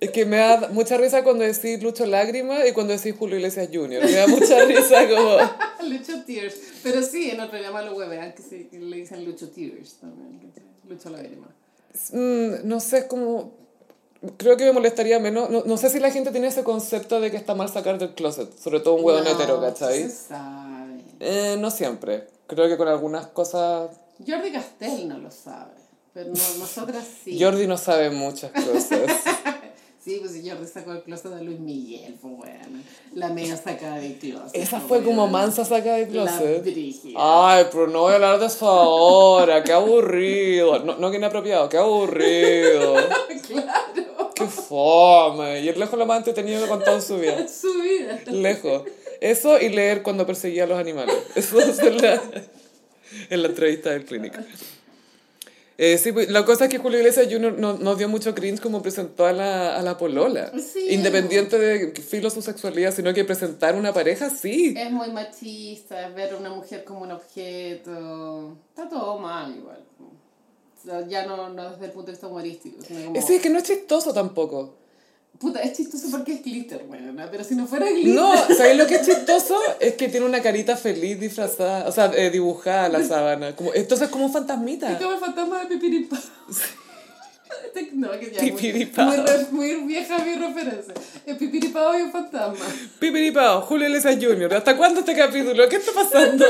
Es 0.00 0.10
que 0.10 0.26
me 0.26 0.36
da 0.36 0.68
mucha 0.72 0.96
risa 0.98 1.24
cuando 1.24 1.44
decís 1.44 1.82
Lucho 1.82 2.04
Lágrima 2.04 2.66
y 2.66 2.72
cuando 2.72 2.92
decís 2.92 3.14
Julio 3.18 3.36
Iglesias 3.36 3.68
Jr. 3.72 4.04
Me 4.04 4.12
da 4.12 4.26
mucha 4.26 4.64
risa 4.64 5.08
como... 5.08 5.88
Lucho 5.88 6.22
Tears. 6.24 6.54
Pero 6.82 7.02
sí, 7.02 7.30
en 7.30 7.40
el 7.40 7.48
programa 7.48 7.82
lo 7.82 7.94
huevean 7.96 8.34
que, 8.34 8.42
sí, 8.42 8.68
que 8.70 8.78
le 8.78 8.96
dicen 8.96 9.24
Lucho 9.24 9.48
Tears 9.50 9.94
también. 9.94 10.52
Lucho 10.88 11.10
Lágrima. 11.10 11.48
mm, 12.12 12.68
no 12.68 12.80
sé, 12.80 12.98
es 12.98 13.04
como... 13.04 13.54
Creo 14.38 14.56
que 14.56 14.64
me 14.64 14.72
molestaría 14.72 15.18
menos. 15.18 15.50
No, 15.50 15.62
no 15.64 15.76
sé 15.76 15.88
si 15.88 16.00
la 16.00 16.10
gente 16.10 16.30
tiene 16.30 16.48
ese 16.48 16.64
concepto 16.64 17.20
de 17.20 17.30
que 17.30 17.36
está 17.36 17.54
mal 17.54 17.68
sacar 17.68 17.98
del 17.98 18.14
closet. 18.14 18.58
Sobre 18.58 18.80
todo 18.80 18.94
un 18.94 19.04
hueón 19.04 19.24
No, 19.24 19.30
hetero, 19.30 19.60
¿cachai? 19.60 20.02
Se 20.02 20.10
sabe. 20.10 21.00
Eh, 21.20 21.56
no 21.58 21.70
siempre. 21.70 22.26
Creo 22.46 22.68
que 22.68 22.76
con 22.76 22.88
algunas 22.88 23.26
cosas... 23.28 23.90
Jordi 24.26 24.52
Castell 24.52 25.06
no 25.06 25.18
lo 25.18 25.30
sabe. 25.30 25.72
Pero 26.12 26.30
no, 26.30 26.58
nosotras 26.58 27.04
sí. 27.24 27.38
Jordi 27.40 27.66
no 27.66 27.76
sabe 27.76 28.10
muchas 28.10 28.50
cosas. 28.52 29.00
Sí, 30.06 30.20
pues 30.20 30.34
Jordi 30.34 30.68
sacó 30.68 30.92
el 30.92 31.02
closet 31.02 31.32
de 31.32 31.42
Luis 31.42 31.58
Miguel, 31.58 32.14
pues 32.22 32.36
bueno. 32.36 32.80
La 33.14 33.30
media 33.30 33.56
sacada 33.56 33.96
del 33.96 34.14
closet. 34.18 34.54
Esa 34.54 34.76
pues, 34.76 34.88
fue 34.88 35.02
como 35.02 35.26
mansa 35.26 35.64
saca 35.64 35.94
del 35.94 36.14
La 36.14 36.30
closet. 36.30 36.64
Ay, 37.16 37.64
pero 37.72 37.88
no 37.88 38.02
voy 38.02 38.12
a 38.12 38.14
hablar 38.14 38.38
de 38.38 38.46
eso 38.46 38.68
ahora, 38.68 39.64
qué 39.64 39.72
aburrido. 39.72 40.78
No, 40.84 40.96
no 40.96 41.10
que 41.10 41.16
inapropiado, 41.16 41.68
qué 41.68 41.78
aburrido. 41.78 42.94
Claro. 43.48 44.32
Qué 44.34 44.44
fome. 44.46 45.60
Y 45.62 45.68
el 45.68 45.78
lejos 45.78 45.98
lo 45.98 46.06
más 46.06 46.18
entretenido 46.18 46.60
que 46.60 46.66
he 46.66 46.68
contado 46.68 46.96
en 46.96 47.02
su 47.02 47.18
vida. 47.18 47.48
Su 47.48 47.80
vida. 47.80 48.20
Lejos. 48.26 48.82
Eso 49.20 49.60
y 49.60 49.70
leer 49.70 50.02
cuando 50.02 50.24
perseguía 50.24 50.64
a 50.64 50.66
los 50.68 50.78
animales. 50.78 51.16
Eso 51.34 51.58
es 51.60 51.78
en 51.80 52.00
la, 52.00 52.22
en 53.30 53.42
la 53.42 53.48
entrevista 53.48 53.90
del 53.90 54.04
clínico. 54.04 54.38
Eh, 55.78 55.98
sí, 55.98 56.12
pues, 56.12 56.30
la 56.30 56.44
cosa 56.46 56.64
es 56.64 56.70
que 56.70 56.78
Julio 56.78 56.98
Iglesias 56.98 57.26
Jr. 57.30 57.58
no, 57.58 57.74
no 57.74 57.96
dio 57.96 58.08
mucho 58.08 58.34
cringe 58.34 58.60
como 58.60 58.80
presentó 58.80 59.26
a 59.26 59.32
la, 59.32 59.76
a 59.76 59.82
la 59.82 59.98
polola. 59.98 60.50
Sí. 60.58 60.86
Independiente 60.90 61.58
de 61.58 61.92
filo 62.00 62.30
su 62.30 62.40
sexualidad, 62.40 62.94
sino 62.94 63.12
que 63.12 63.24
presentar 63.24 63.74
una 63.74 63.92
pareja, 63.92 64.30
sí. 64.30 64.74
Es 64.76 64.90
muy 64.90 65.10
machista, 65.10 66.08
es 66.08 66.14
ver 66.14 66.32
a 66.32 66.36
una 66.38 66.50
mujer 66.50 66.84
como 66.84 67.02
un 67.02 67.12
objeto. 67.12 68.56
Está 68.70 68.88
todo 68.88 69.18
mal 69.18 69.54
igual. 69.54 69.84
O 70.00 70.88
sea, 70.88 71.06
ya 71.06 71.26
no, 71.26 71.50
no 71.50 71.70
desde 71.72 71.86
el 71.86 71.90
punto 71.90 72.06
de 72.06 72.12
vista 72.12 72.26
humorístico, 72.26 72.78
como... 72.86 73.16
Eh, 73.16 73.22
Sí, 73.22 73.34
es 73.34 73.42
que 73.42 73.50
no 73.50 73.58
es 73.58 73.64
chistoso 73.64 74.14
tampoco. 74.14 74.76
Puta, 75.38 75.60
es 75.60 75.72
chistoso 75.76 76.06
porque 76.10 76.32
es 76.34 76.42
glitter, 76.42 76.84
weona, 76.88 77.30
pero 77.30 77.44
si 77.44 77.54
no 77.54 77.66
fuera 77.66 77.90
glitter... 77.90 78.14
No, 78.14 78.32
¿sabes 78.56 78.76
lo 78.76 78.86
que 78.86 78.94
es 78.96 79.06
chistoso? 79.06 79.58
Es 79.80 79.94
que 79.94 80.08
tiene 80.08 80.24
una 80.24 80.40
carita 80.40 80.76
feliz 80.76 81.20
disfrazada, 81.20 81.86
o 81.88 81.92
sea, 81.92 82.10
eh, 82.16 82.30
dibujada 82.30 82.88
la 82.88 83.02
sábana. 83.06 83.54
Como, 83.54 83.74
entonces 83.74 84.06
es 84.06 84.12
como 84.12 84.24
un 84.24 84.30
Es 84.30 84.34
fantasmita. 84.36 84.96
como 84.98 85.12
el 85.12 85.18
fantasma 85.20 85.60
de 85.60 85.66
Pipiripao. 85.66 86.18
No, 87.92 88.10
que 88.18 88.30
ya 88.32 88.40
Pipiripao. 88.40 89.06
Muy, 89.06 89.16
muy, 89.18 89.26
re- 89.26 89.46
muy 89.50 89.74
vieja 89.86 90.18
mi 90.18 90.34
referencia. 90.34 90.94
El 91.26 91.36
Pipiripao 91.36 91.98
y 91.98 92.02
un 92.02 92.12
fantasma. 92.12 92.64
Pipiripao, 92.98 93.60
Julio 93.62 93.86
Iglesias 93.86 94.16
Jr. 94.20 94.54
¿Hasta 94.54 94.76
cuándo 94.76 95.00
este 95.00 95.14
capítulo? 95.14 95.68
¿Qué 95.68 95.76
está 95.76 95.92
pasando? 95.92 96.44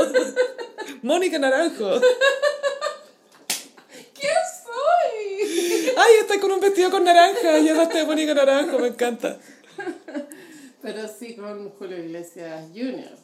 Mónica 1.03 1.39
Naranjo. 1.39 2.01
¿Qué 4.15 4.29
con 6.67 6.73
un 6.73 6.75
vestido 6.75 6.91
con 6.91 7.05
naranja. 7.05 7.59
Llamaste 7.59 7.99
de 7.99 8.05
Mónica 8.05 8.35
Naranjo, 8.35 8.79
me 8.79 8.89
encanta. 8.89 9.39
Pero 10.83 11.09
sí 11.09 11.37
con 11.37 11.71
Julio 11.71 11.99
Iglesias 11.99 12.69
Jr. 12.75 13.17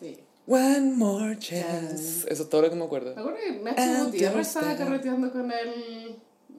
Sí. 0.00 0.18
One 0.46 0.92
more 0.92 1.38
chance. 1.38 2.26
Eso 2.28 2.42
es 2.42 2.48
todo 2.48 2.62
lo 2.62 2.70
que 2.70 2.76
me 2.76 2.84
acuerdo. 2.84 3.14
Me 3.14 3.20
acuerdo 3.20 3.38
que 3.38 3.52
Nacho 3.60 4.04
Gutiérrez 4.06 4.48
estaba 4.48 4.76
carreteando 4.76 5.30
con 5.30 5.52
él 5.52 6.16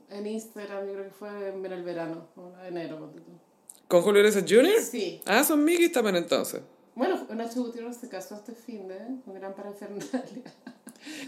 en 0.09 0.27
Instagram, 0.27 0.87
yo 0.87 0.93
creo 0.93 1.05
que 1.05 1.11
fue 1.11 1.49
en 1.49 1.65
el 1.65 1.83
verano, 1.83 2.27
o 2.35 2.51
en 2.61 2.77
enero. 2.77 3.11
¿Con 3.87 4.01
Julio 4.01 4.19
Iglesias 4.21 4.45
Jr.? 4.47 4.81
Sí. 4.81 5.21
Ah, 5.25 5.43
son 5.43 5.63
Mickey 5.63 5.89
también 5.89 6.15
entonces. 6.17 6.61
Bueno, 6.95 7.25
Nacho 7.33 7.63
Gutiérrez 7.63 7.97
se 7.97 8.09
casó 8.09 8.35
este 8.35 8.53
fin 8.53 8.87
de 8.87 8.97
con 9.25 9.33
gran 9.33 9.55
parafernalia. 9.55 10.43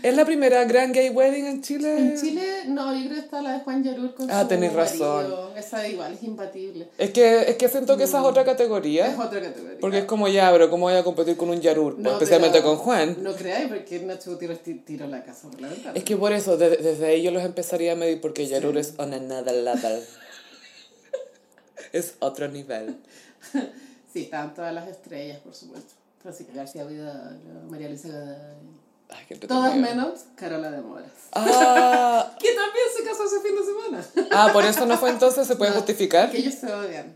¿Es 0.03 0.15
la 0.15 0.25
primera 0.25 0.65
gran 0.65 0.91
gay 0.91 1.09
wedding 1.09 1.45
en 1.45 1.61
Chile? 1.61 1.97
En 1.97 2.17
Chile, 2.19 2.63
no, 2.67 2.93
yo 2.93 3.05
creo 3.07 3.13
que 3.19 3.19
está 3.25 3.41
la 3.41 3.53
de 3.53 3.59
Juan 3.59 3.83
Yarur 3.83 4.13
con 4.15 4.29
Ah, 4.29 4.41
su 4.41 4.47
tenés 4.49 4.73
razón. 4.73 5.15
marido. 5.23 5.55
Esa 5.55 5.87
igual, 5.87 6.13
es 6.13 6.23
imbatible. 6.23 6.89
Es 6.97 7.11
que, 7.11 7.41
es 7.49 7.55
que 7.55 7.69
siento 7.69 7.95
que 7.97 8.03
esa 8.03 8.19
es 8.19 8.25
otra 8.25 8.43
categoría. 8.43 9.07
Es 9.07 9.17
otra 9.19 9.41
categoría. 9.41 9.77
Porque 9.79 9.99
es 9.99 10.05
como 10.05 10.27
ya, 10.27 10.51
pero 10.51 10.69
¿cómo 10.69 10.85
voy 10.85 10.95
a 10.95 11.03
competir 11.03 11.37
con 11.37 11.49
un 11.49 11.61
Yarur? 11.61 11.97
No, 11.99 12.11
Especialmente 12.13 12.59
pero- 12.59 12.69
con 12.75 12.77
Juan. 12.79 13.17
No 13.21 13.33
creáis, 13.33 13.67
porque 13.69 13.99
Nacho 14.01 14.31
Gutiérrez 14.31 14.61
ti- 14.63 14.75
tiró 14.85 15.07
la 15.07 15.23
casa 15.23 15.49
por 15.49 15.61
la 15.61 15.69
ventana. 15.69 15.93
Es 15.97 16.03
que 16.03 16.17
por 16.17 16.33
eso, 16.33 16.57
de- 16.57 16.77
desde 16.77 17.05
ahí 17.07 17.21
yo 17.21 17.31
los 17.31 17.43
empezaría 17.43 17.93
a 17.93 17.95
medir 17.95 18.19
porque 18.21 18.47
Yarur 18.47 18.77
es 18.77 18.93
on 18.97 19.13
another 19.13 19.55
level. 19.55 20.03
es 21.93 22.13
otro 22.19 22.47
nivel. 22.47 22.95
Sí, 24.13 24.23
estaban 24.23 24.53
todas 24.53 24.73
las 24.73 24.89
estrellas, 24.89 25.39
por 25.39 25.55
supuesto. 25.55 25.93
Francisca 26.21 26.51
García 26.53 26.83
Vidal, 26.83 27.39
María 27.69 27.87
Luisa 27.87 28.09
Gaday. 28.09 28.35
Ay, 29.11 29.37
Todas 29.47 29.75
menos 29.75 30.21
Carola 30.35 30.71
de 30.71 30.81
Moras. 30.81 31.11
Ah, 31.33 32.31
Que 32.39 32.53
también 32.53 32.85
se 32.97 33.03
casó 33.03 33.25
ese 33.25 33.39
fin 33.41 33.55
de 33.55 33.63
semana. 33.65 34.29
ah, 34.31 34.49
por 34.53 34.65
eso 34.65 34.85
no 34.85 34.97
fue 34.97 35.09
entonces, 35.09 35.47
¿se 35.47 35.55
puede 35.55 35.71
No, 35.71 35.77
justificar? 35.77 36.31
Que 36.31 36.37
ellos 36.39 36.55
se 36.55 36.71
odian. 36.73 37.15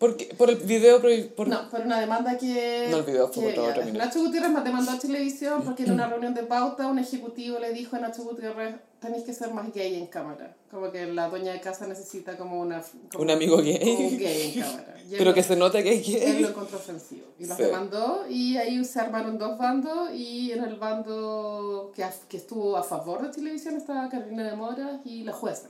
Porque, 0.00 0.34
por 0.34 0.48
el 0.48 0.56
video, 0.56 0.98
prohi- 1.02 1.28
por... 1.28 1.46
No, 1.46 1.68
por 1.68 1.80
una 1.82 2.00
demanda 2.00 2.38
que... 2.38 2.88
No, 2.90 2.96
el 2.96 3.02
video 3.04 3.28
fue 3.28 3.48
que, 3.48 3.52
por 3.60 3.74
todo 3.74 3.84
ya. 3.84 3.92
Nacho 3.92 4.20
Gutiérrez 4.20 4.50
me 4.50 4.62
demandó 4.62 4.92
a 4.92 4.98
Televisión 4.98 5.62
porque 5.62 5.82
en 5.82 5.92
una 5.92 6.06
reunión 6.08 6.32
de 6.32 6.42
pauta 6.44 6.86
un 6.86 6.98
ejecutivo 6.98 7.58
le 7.58 7.72
dijo 7.74 7.96
a 7.96 7.98
Nacho 7.98 8.22
Gutiérrez 8.24 8.76
tenéis 8.98 9.24
que 9.24 9.34
ser 9.34 9.52
más 9.52 9.70
gay 9.74 9.96
en 9.96 10.06
cámara. 10.06 10.56
Como 10.70 10.90
que 10.90 11.04
la 11.06 11.28
dueña 11.28 11.52
de 11.52 11.60
casa 11.60 11.86
necesita 11.86 12.38
como 12.38 12.58
una... 12.62 12.80
como- 13.12 13.22
Un 13.24 13.30
amigo 13.30 13.58
gay. 13.58 13.78
un 14.12 14.18
gay 14.18 14.52
en 14.54 14.62
cámara. 14.62 14.94
Y 15.06 15.12
él 15.12 15.18
Pero 15.18 15.24
lo- 15.30 15.34
que 15.34 15.42
se 15.42 15.56
note 15.56 15.82
que 15.82 15.92
es 15.92 16.08
Él 16.08 16.14
gay. 16.32 16.42
lo 16.44 16.48
encontró 16.48 16.78
ofensivo 16.78 17.26
y 17.38 17.44
los 17.44 17.56
Sí. 17.58 17.62
demandó 17.64 18.24
y 18.26 18.56
ahí 18.56 18.82
se 18.86 19.00
armaron 19.00 19.36
dos 19.36 19.58
bandos 19.58 20.14
y 20.14 20.52
en 20.52 20.64
el 20.64 20.76
bando 20.76 21.92
que, 21.94 22.06
que 22.26 22.38
estuvo 22.38 22.78
a 22.78 22.82
favor 22.82 23.20
de 23.20 23.28
televisión 23.28 23.76
estaba 23.76 24.08
Carolina 24.08 24.44
de 24.50 24.56
Moras 24.56 25.00
y 25.04 25.24
la 25.24 25.32
jueza, 25.34 25.68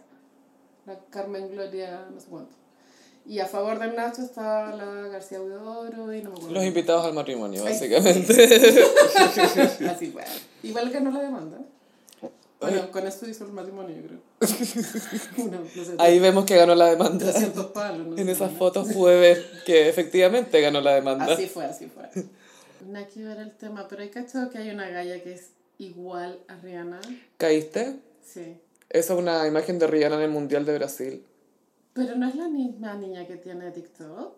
la 0.87 0.97
Carmen 1.11 1.51
Gloria 1.51 2.07
no 2.15 2.21
sé 2.21 2.29
cuánto. 2.31 2.60
Y 3.31 3.39
a 3.39 3.47
favor 3.47 3.79
del 3.79 3.95
Nacho 3.95 4.23
estaba 4.23 4.75
la 4.75 5.07
García 5.07 5.41
Huidoro 5.41 6.13
y 6.13 6.21
no 6.21 6.31
me 6.31 6.37
acuerdo. 6.37 6.51
Los 6.53 6.65
invitados 6.65 7.07
al 7.07 7.13
matrimonio, 7.15 7.63
básicamente. 7.63 8.33
Así 9.89 10.11
fue. 10.11 10.25
Igual 10.65 10.91
ganó 10.91 11.13
la 11.13 11.21
demanda. 11.23 11.59
Bueno, 12.59 12.91
con 12.91 13.07
eso 13.07 13.29
hizo 13.29 13.45
el 13.45 13.53
matrimonio, 13.53 13.95
yo 13.97 14.03
creo. 14.09 14.19
Una, 15.47 15.61
no 15.61 15.65
sé, 15.69 15.95
Ahí 15.99 16.19
vemos 16.19 16.45
que 16.45 16.57
ganó 16.57 16.75
la 16.75 16.87
demanda. 16.87 17.31
300 17.31 17.67
palos. 17.67 18.09
No 18.09 18.19
En 18.19 18.27
sé, 18.27 18.33
esas 18.33 18.51
fotos 18.51 18.93
pude 18.93 19.21
ver 19.21 19.63
que 19.65 19.89
efectivamente 19.89 20.61
ganó 20.61 20.81
la 20.81 20.97
demanda. 20.97 21.27
Así 21.33 21.47
fue, 21.47 21.67
así 21.67 21.87
fue. 21.87 22.25
Nada 22.89 23.07
que 23.07 23.23
ver 23.23 23.39
el 23.39 23.53
tema, 23.53 23.87
pero 23.87 24.03
hay 24.03 24.09
cachado 24.09 24.51
que 24.51 24.59
hay 24.59 24.71
una 24.71 24.91
galla 24.91 25.23
que 25.23 25.35
es 25.35 25.51
igual 25.79 26.41
a 26.49 26.57
Rihanna. 26.57 27.01
¿Caíste? 27.37 27.95
Sí. 28.27 28.57
Esa 28.89 29.13
es 29.13 29.19
una 29.21 29.47
imagen 29.47 29.79
de 29.79 29.87
Rihanna 29.87 30.17
en 30.17 30.23
el 30.23 30.31
Mundial 30.31 30.67
de 30.67 30.75
Brasil. 30.77 31.25
Pero 31.95 32.15
no 32.17 32.29
es 32.29 32.35
la 32.37 32.49
misma 32.49 32.95
niña 32.95 33.27
que 33.27 33.37
tiene 33.37 33.71
TikTok. 33.71 34.35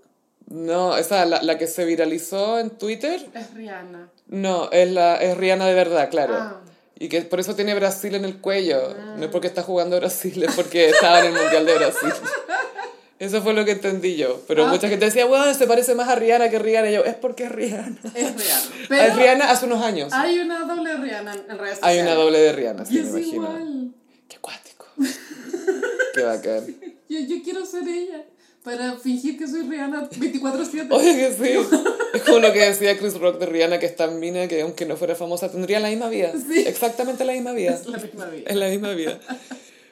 No, 0.48 0.96
esa, 0.96 1.24
la, 1.24 1.42
la 1.42 1.56
que 1.58 1.66
se 1.66 1.84
viralizó 1.84 2.58
en 2.58 2.70
Twitter, 2.70 3.24
Es 3.34 3.54
Rihanna. 3.54 4.10
no, 4.26 4.70
es, 4.72 4.90
la, 4.90 5.16
es 5.16 5.36
Rihanna 5.36 5.66
de 5.66 5.74
verdad, 5.74 6.10
claro. 6.10 6.34
Ah. 6.36 6.60
Y 6.98 7.08
que 7.08 7.22
por 7.22 7.40
eso 7.40 7.54
tiene 7.54 7.74
Brasil 7.74 8.14
en 8.14 8.24
el 8.24 8.40
cuello. 8.40 8.94
No 9.16 9.24
es 9.24 9.30
porque 9.30 9.46
está 9.48 9.62
jugando 9.62 9.96
Brasil, 9.98 10.42
es 10.42 10.54
porque 10.54 10.88
estaba 10.88 11.20
en 11.20 11.26
el 11.26 11.40
Mundial 11.40 11.66
de 11.66 11.74
Brasil. 11.74 12.12
Eso 13.18 13.40
fue 13.40 13.52
lo 13.54 13.64
que 13.64 13.70
entendí 13.70 14.16
yo. 14.16 14.40
Pero 14.48 14.64
Ah. 14.66 14.68
mucha 14.68 14.88
gente 14.88 15.04
decía, 15.04 15.24
bueno, 15.26 15.54
se 15.54 15.68
parece 15.68 15.94
más 15.94 16.08
a 16.08 16.16
Rihanna 16.16 16.50
que 16.50 16.58
Rihanna. 16.58 16.90
Y 16.90 16.94
yo, 16.94 17.04
es 17.04 17.14
porque 17.14 17.44
es 17.44 17.52
Rihanna. 17.52 17.96
Es 18.14 18.34
Rihanna. 18.34 19.06
Es 19.06 19.16
Rihanna 19.16 19.50
hace 19.50 19.66
unos 19.66 19.80
años. 19.82 20.12
hay 20.12 20.40
una 20.40 20.64
doble 20.64 20.96
Rihanna 20.96 21.32
en 21.34 21.58
redes 21.58 21.78
sociales. 21.78 21.82
Hay 21.82 22.00
una 22.00 22.14
doble 22.14 22.38
de 22.40 22.52
Rihanna, 22.52 22.82
Y 22.82 22.86
sí, 22.86 22.94
me 22.94 23.00
es 23.00 23.08
imagino. 23.10 23.34
igual. 23.44 23.90
Qué 24.28 24.38
cuático. 24.38 24.86
Qué 26.14 26.22
bacán. 26.22 26.66
Yo, 27.12 27.20
yo 27.20 27.43
quiero 27.43 27.66
ser 27.66 27.86
ella. 27.86 28.24
Para 28.62 28.97
fingir 28.97 29.36
que 29.36 29.48
soy 29.48 29.62
Rihanna 29.62 30.09
24-7. 30.09 30.86
Oye, 30.90 31.16
que 31.16 31.32
sí. 31.32 31.76
Es 32.14 32.22
como 32.22 32.39
lo 32.39 32.52
que 32.52 32.60
decía 32.60 32.97
Chris 32.97 33.18
Rock 33.18 33.40
de 33.40 33.47
Rihanna, 33.47 33.80
que 33.80 33.86
es 33.86 33.97
tan 33.97 34.20
mina 34.20 34.47
que 34.47 34.62
aunque 34.62 34.86
no 34.86 34.97
fuera 34.97 35.16
famosa 35.16 35.51
tendría 35.51 35.80
la 35.80 35.89
misma 35.89 36.09
vida. 36.09 36.32
Sí. 36.32 36.60
Exactamente 36.60 37.24
la 37.24 37.32
misma 37.32 37.52
vida. 37.52 37.74
Es 37.74 37.86
la 37.89 37.98
misma 37.98 38.26
vida. 38.26 38.44
Es 38.48 38.56
la 38.56 38.68
misma 38.68 38.93
vida. 38.93 39.18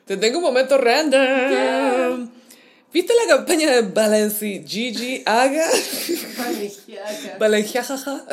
Te 0.06 0.16
tengo 0.16 0.38
un 0.38 0.44
momento 0.44 0.78
random. 0.78 2.30
¿Viste 2.92 3.12
la 3.14 3.36
campaña 3.36 3.70
de 3.70 3.82
Balenci 3.82 4.64
Gigi 4.66 5.22
Aga? 5.26 5.66
Valenciaga. 6.38 7.38
Balenciaga. 7.38 8.26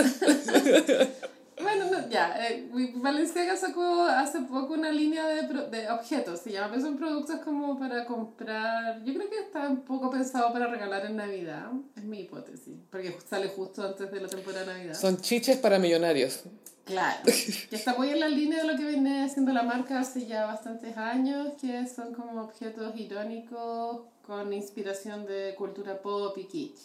Bueno, 1.61 1.85
no, 1.91 2.07
ya. 2.09 2.35
Eh, 2.47 2.69
Valenciaga 2.97 3.55
sacó 3.57 4.03
hace 4.03 4.41
poco 4.41 4.73
una 4.73 4.91
línea 4.91 5.27
de, 5.27 5.43
pro- 5.47 5.67
de 5.69 5.89
objetos. 5.89 6.39
Se 6.41 6.51
llama, 6.51 6.69
pero 6.69 6.81
son 6.83 6.97
productos 6.97 7.39
como 7.39 7.79
para 7.79 8.05
comprar. 8.05 9.03
Yo 9.03 9.13
creo 9.15 9.29
que 9.29 9.39
está 9.39 9.67
un 9.67 9.81
poco 9.81 10.09
pensado 10.11 10.53
para 10.53 10.67
regalar 10.67 11.05
en 11.07 11.15
Navidad. 11.15 11.71
Es 11.95 12.03
mi 12.03 12.19
hipótesis. 12.21 12.75
Porque 12.91 13.17
sale 13.27 13.47
justo 13.49 13.83
antes 13.83 14.11
de 14.11 14.21
la 14.21 14.27
temporada 14.27 14.65
de 14.65 14.73
Navidad. 14.73 14.93
Son 14.93 15.17
chiches 15.17 15.57
para 15.57 15.79
millonarios. 15.79 16.43
Claro. 16.85 17.19
Que 17.25 17.75
está 17.75 17.95
muy 17.95 18.09
en 18.11 18.19
la 18.19 18.29
línea 18.29 18.61
de 18.63 18.71
lo 18.71 18.77
que 18.77 18.85
viene 18.85 19.23
haciendo 19.25 19.51
la 19.51 19.63
marca 19.63 19.99
hace 19.99 20.25
ya 20.25 20.45
bastantes 20.45 20.95
años. 20.95 21.53
Que 21.59 21.85
son 21.87 22.13
como 22.13 22.41
objetos 22.43 22.95
irónicos 22.95 24.01
con 24.25 24.53
inspiración 24.53 25.25
de 25.25 25.55
cultura 25.57 25.99
pop 26.01 26.37
y 26.37 26.43
kitsch. 26.45 26.79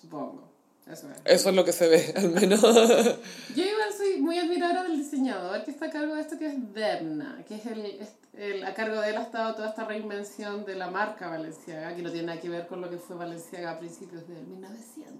Supongo. 0.00 0.48
Eso 0.90 1.08
es. 1.10 1.20
Eso 1.24 1.48
es 1.50 1.56
lo 1.56 1.64
que 1.64 1.72
se 1.72 1.88
ve, 1.88 2.12
al 2.16 2.30
menos. 2.30 2.60
Yo 3.56 3.64
igual 3.64 3.92
soy 3.96 4.20
muy 4.20 4.38
admiradora 4.38 4.84
del 4.84 4.96
diseñador 4.98 5.64
que 5.64 5.72
está 5.72 5.86
a 5.86 5.90
cargo 5.90 6.14
de 6.14 6.20
esto, 6.20 6.38
que 6.38 6.46
es 6.46 6.54
Debna, 6.74 7.44
que 7.48 7.56
es 7.56 7.66
el, 7.66 7.84
es 7.86 8.08
el- 8.34 8.64
a 8.64 8.72
cargo 8.74 9.00
de 9.00 9.10
él 9.10 9.16
ha 9.16 9.22
estado 9.22 9.54
toda 9.56 9.68
esta 9.70 9.84
reinvención 9.84 10.64
de 10.64 10.76
la 10.76 10.88
marca 10.90 11.28
Valenciaga, 11.28 11.96
que 11.96 12.02
no 12.02 12.10
tiene 12.12 12.26
nada 12.28 12.40
que 12.40 12.48
ver 12.48 12.66
con 12.68 12.80
lo 12.80 12.88
que 12.88 12.98
fue 12.98 13.16
Valenciaga 13.16 13.72
a 13.72 13.78
principios 13.80 14.28
del 14.28 14.46
1900. 14.46 15.16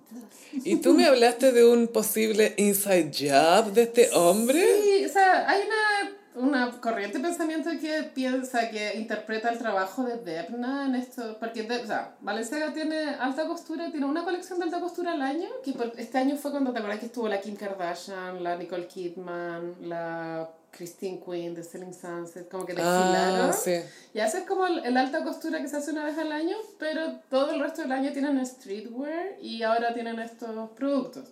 Y 0.65 0.77
tú 0.77 0.95
me 0.95 1.07
hablaste 1.07 1.51
de 1.51 1.65
un 1.65 1.89
posible 1.89 2.55
inside 2.59 3.11
job 3.13 3.73
de 3.73 3.83
este 3.83 4.11
hombre. 4.13 4.63
Sí, 4.83 5.05
o 5.05 5.09
sea, 5.09 5.49
hay 5.51 5.63
una, 5.67 6.16
una 6.37 6.71
corriente 6.81 7.19
de 7.19 7.25
pensamiento 7.25 7.71
que 7.81 8.03
piensa, 8.15 8.71
que 8.71 8.97
interpreta 8.97 9.49
el 9.51 9.59
trabajo 9.59 10.05
de 10.05 10.19
Debna 10.19 10.87
en 10.87 10.95
esto, 10.95 11.37
porque 11.41 11.63
De- 11.65 11.79
o 11.83 11.87
sea, 11.87 12.15
Valenciaga 12.21 12.73
tiene 12.73 13.11
alta 13.19 13.47
costura, 13.47 13.91
tiene 13.91 14.07
una 14.07 14.23
colección 14.25 14.59
de 14.59 14.67
alta 14.67 14.81
costura 14.81 15.13
al 15.13 15.23
año, 15.23 15.49
que 15.65 15.73
por- 15.73 15.93
este 15.99 16.19
año 16.19 16.37
fue 16.37 16.51
cuando 16.51 16.73
te 16.73 16.79
acuerdas 16.79 17.01
que 17.01 17.07
estuvo 17.07 17.29
la 17.29 17.41
Kim 17.41 17.57
Kardashian, 17.57 18.43
la 18.45 18.57
Nicole 18.57 18.87
Kidman, 18.87 19.75
la 19.89 20.49
Christine 20.71 21.19
Quinn 21.25 21.55
de 21.55 21.63
Selling 21.65 21.95
Sunset, 21.95 22.51
como 22.51 22.67
que 22.67 22.75
desfilaron. 22.75 23.49
Ah, 23.49 23.53
sí. 23.53 23.77
Y 24.13 24.19
esa 24.19 24.39
es 24.41 24.45
como 24.45 24.67
el, 24.67 24.85
el 24.85 24.97
alta 24.99 25.25
costura 25.25 25.59
que 25.63 25.69
se 25.69 25.77
hace 25.79 25.91
una 25.93 26.05
vez 26.05 26.19
al 26.19 26.31
año, 26.33 26.57
pero 26.79 27.21
todo 27.31 27.53
el 27.53 27.61
resto 27.61 27.81
del 27.81 27.93
año 27.93 28.13
tienen 28.13 28.45
streetwear 28.45 29.37
y 29.41 29.63
ahora 29.63 29.95
tienen 29.95 30.19
estos 30.19 30.71
productos. 30.73 31.31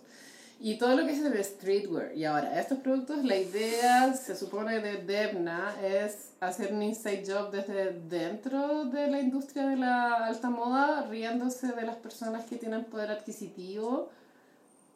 Y 0.59 0.77
todo 0.77 0.95
lo 0.95 1.05
que 1.05 1.11
es 1.11 1.19
el 1.19 1.43
streetwear. 1.43 2.15
Y 2.15 2.23
ahora, 2.25 2.59
estos 2.59 2.79
productos, 2.79 3.23
la 3.25 3.35
idea, 3.35 4.13
se 4.13 4.35
supone, 4.35 4.79
de 4.79 4.97
Debna 5.03 5.75
es 5.83 6.29
hacer 6.39 6.71
un 6.73 6.81
inside 6.81 7.23
job 7.27 7.51
desde 7.51 7.91
dentro 7.91 8.85
de 8.85 9.07
la 9.07 9.19
industria 9.19 9.67
de 9.67 9.75
la 9.75 10.25
alta 10.25 10.49
moda, 10.49 11.07
riéndose 11.09 11.67
de 11.67 11.81
las 11.83 11.97
personas 11.97 12.45
que 12.45 12.55
tienen 12.55 12.85
poder 12.85 13.11
adquisitivo, 13.11 14.09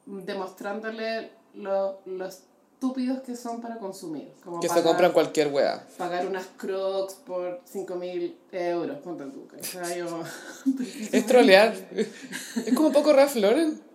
demostrándole 0.06 1.32
lo, 1.56 2.00
lo 2.06 2.26
estúpidos 2.26 3.20
que 3.22 3.36
son 3.36 3.62
para 3.62 3.78
consumir. 3.78 4.32
Como 4.44 4.60
Que 4.62 4.68
se 4.70 4.76
pagar- 4.76 4.84
compran 4.88 5.12
cualquier 5.12 5.48
wea. 5.50 5.86
pagar 5.98 6.26
unas 6.26 6.46
crocs 6.58 7.16
por 7.16 7.62
5.000 7.72 8.34
euros, 8.52 8.98
ponte 9.00 9.26
tú. 9.26 9.48
O- 10.10 10.24
Es 11.12 11.26
trolear. 11.26 11.74
Es 11.92 12.74
como 12.74 12.88
un 12.88 12.94
poco 12.94 13.12
Ralph 13.14 13.36
Lauren. 13.36 13.89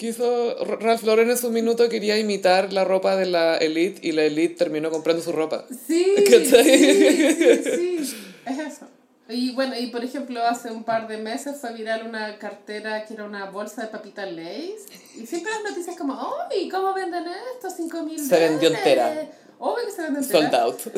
Quiso, 0.00 0.56
Ralph 0.64 1.02
Lauren 1.02 1.28
en 1.28 1.36
su 1.36 1.50
minuto 1.50 1.90
quería 1.90 2.16
imitar 2.16 2.72
la 2.72 2.84
ropa 2.84 3.16
de 3.16 3.26
la 3.26 3.58
Elite 3.58 4.00
y 4.00 4.12
la 4.12 4.22
Elite 4.22 4.54
terminó 4.54 4.90
comprando 4.90 5.22
su 5.22 5.30
ropa. 5.30 5.66
Sí, 5.68 6.06
sí, 6.16 6.24
¿Cachai? 6.24 6.78
sí, 6.78 7.98
sí, 8.06 8.16
es 8.46 8.58
eso. 8.58 8.86
Y 9.28 9.52
bueno, 9.52 9.78
y 9.78 9.88
por 9.88 10.02
ejemplo, 10.02 10.42
hace 10.42 10.70
un 10.70 10.84
par 10.84 11.06
de 11.06 11.18
meses 11.18 11.58
fue 11.60 11.74
viral 11.74 12.06
una 12.06 12.38
cartera 12.38 13.04
que 13.04 13.12
era 13.12 13.24
una 13.24 13.50
bolsa 13.50 13.82
de 13.82 13.88
papita 13.88 14.24
Lay's. 14.24 14.86
Y 15.16 15.26
siempre 15.26 15.52
las 15.52 15.70
noticias 15.70 15.94
como, 15.98 16.18
¡ay! 16.50 16.70
¿Cómo 16.70 16.94
venden 16.94 17.24
esto? 17.54 17.68
5 17.68 18.02
mil 18.02 18.18
Se 18.18 18.40
vendió 18.40 18.70
entera. 18.70 19.28
Obvio 19.62 19.84
que 19.86 19.92
se 19.92 20.02
vende 20.02 20.20
entera. 20.20 20.50
Sold 20.50 20.54
out. 20.54 20.80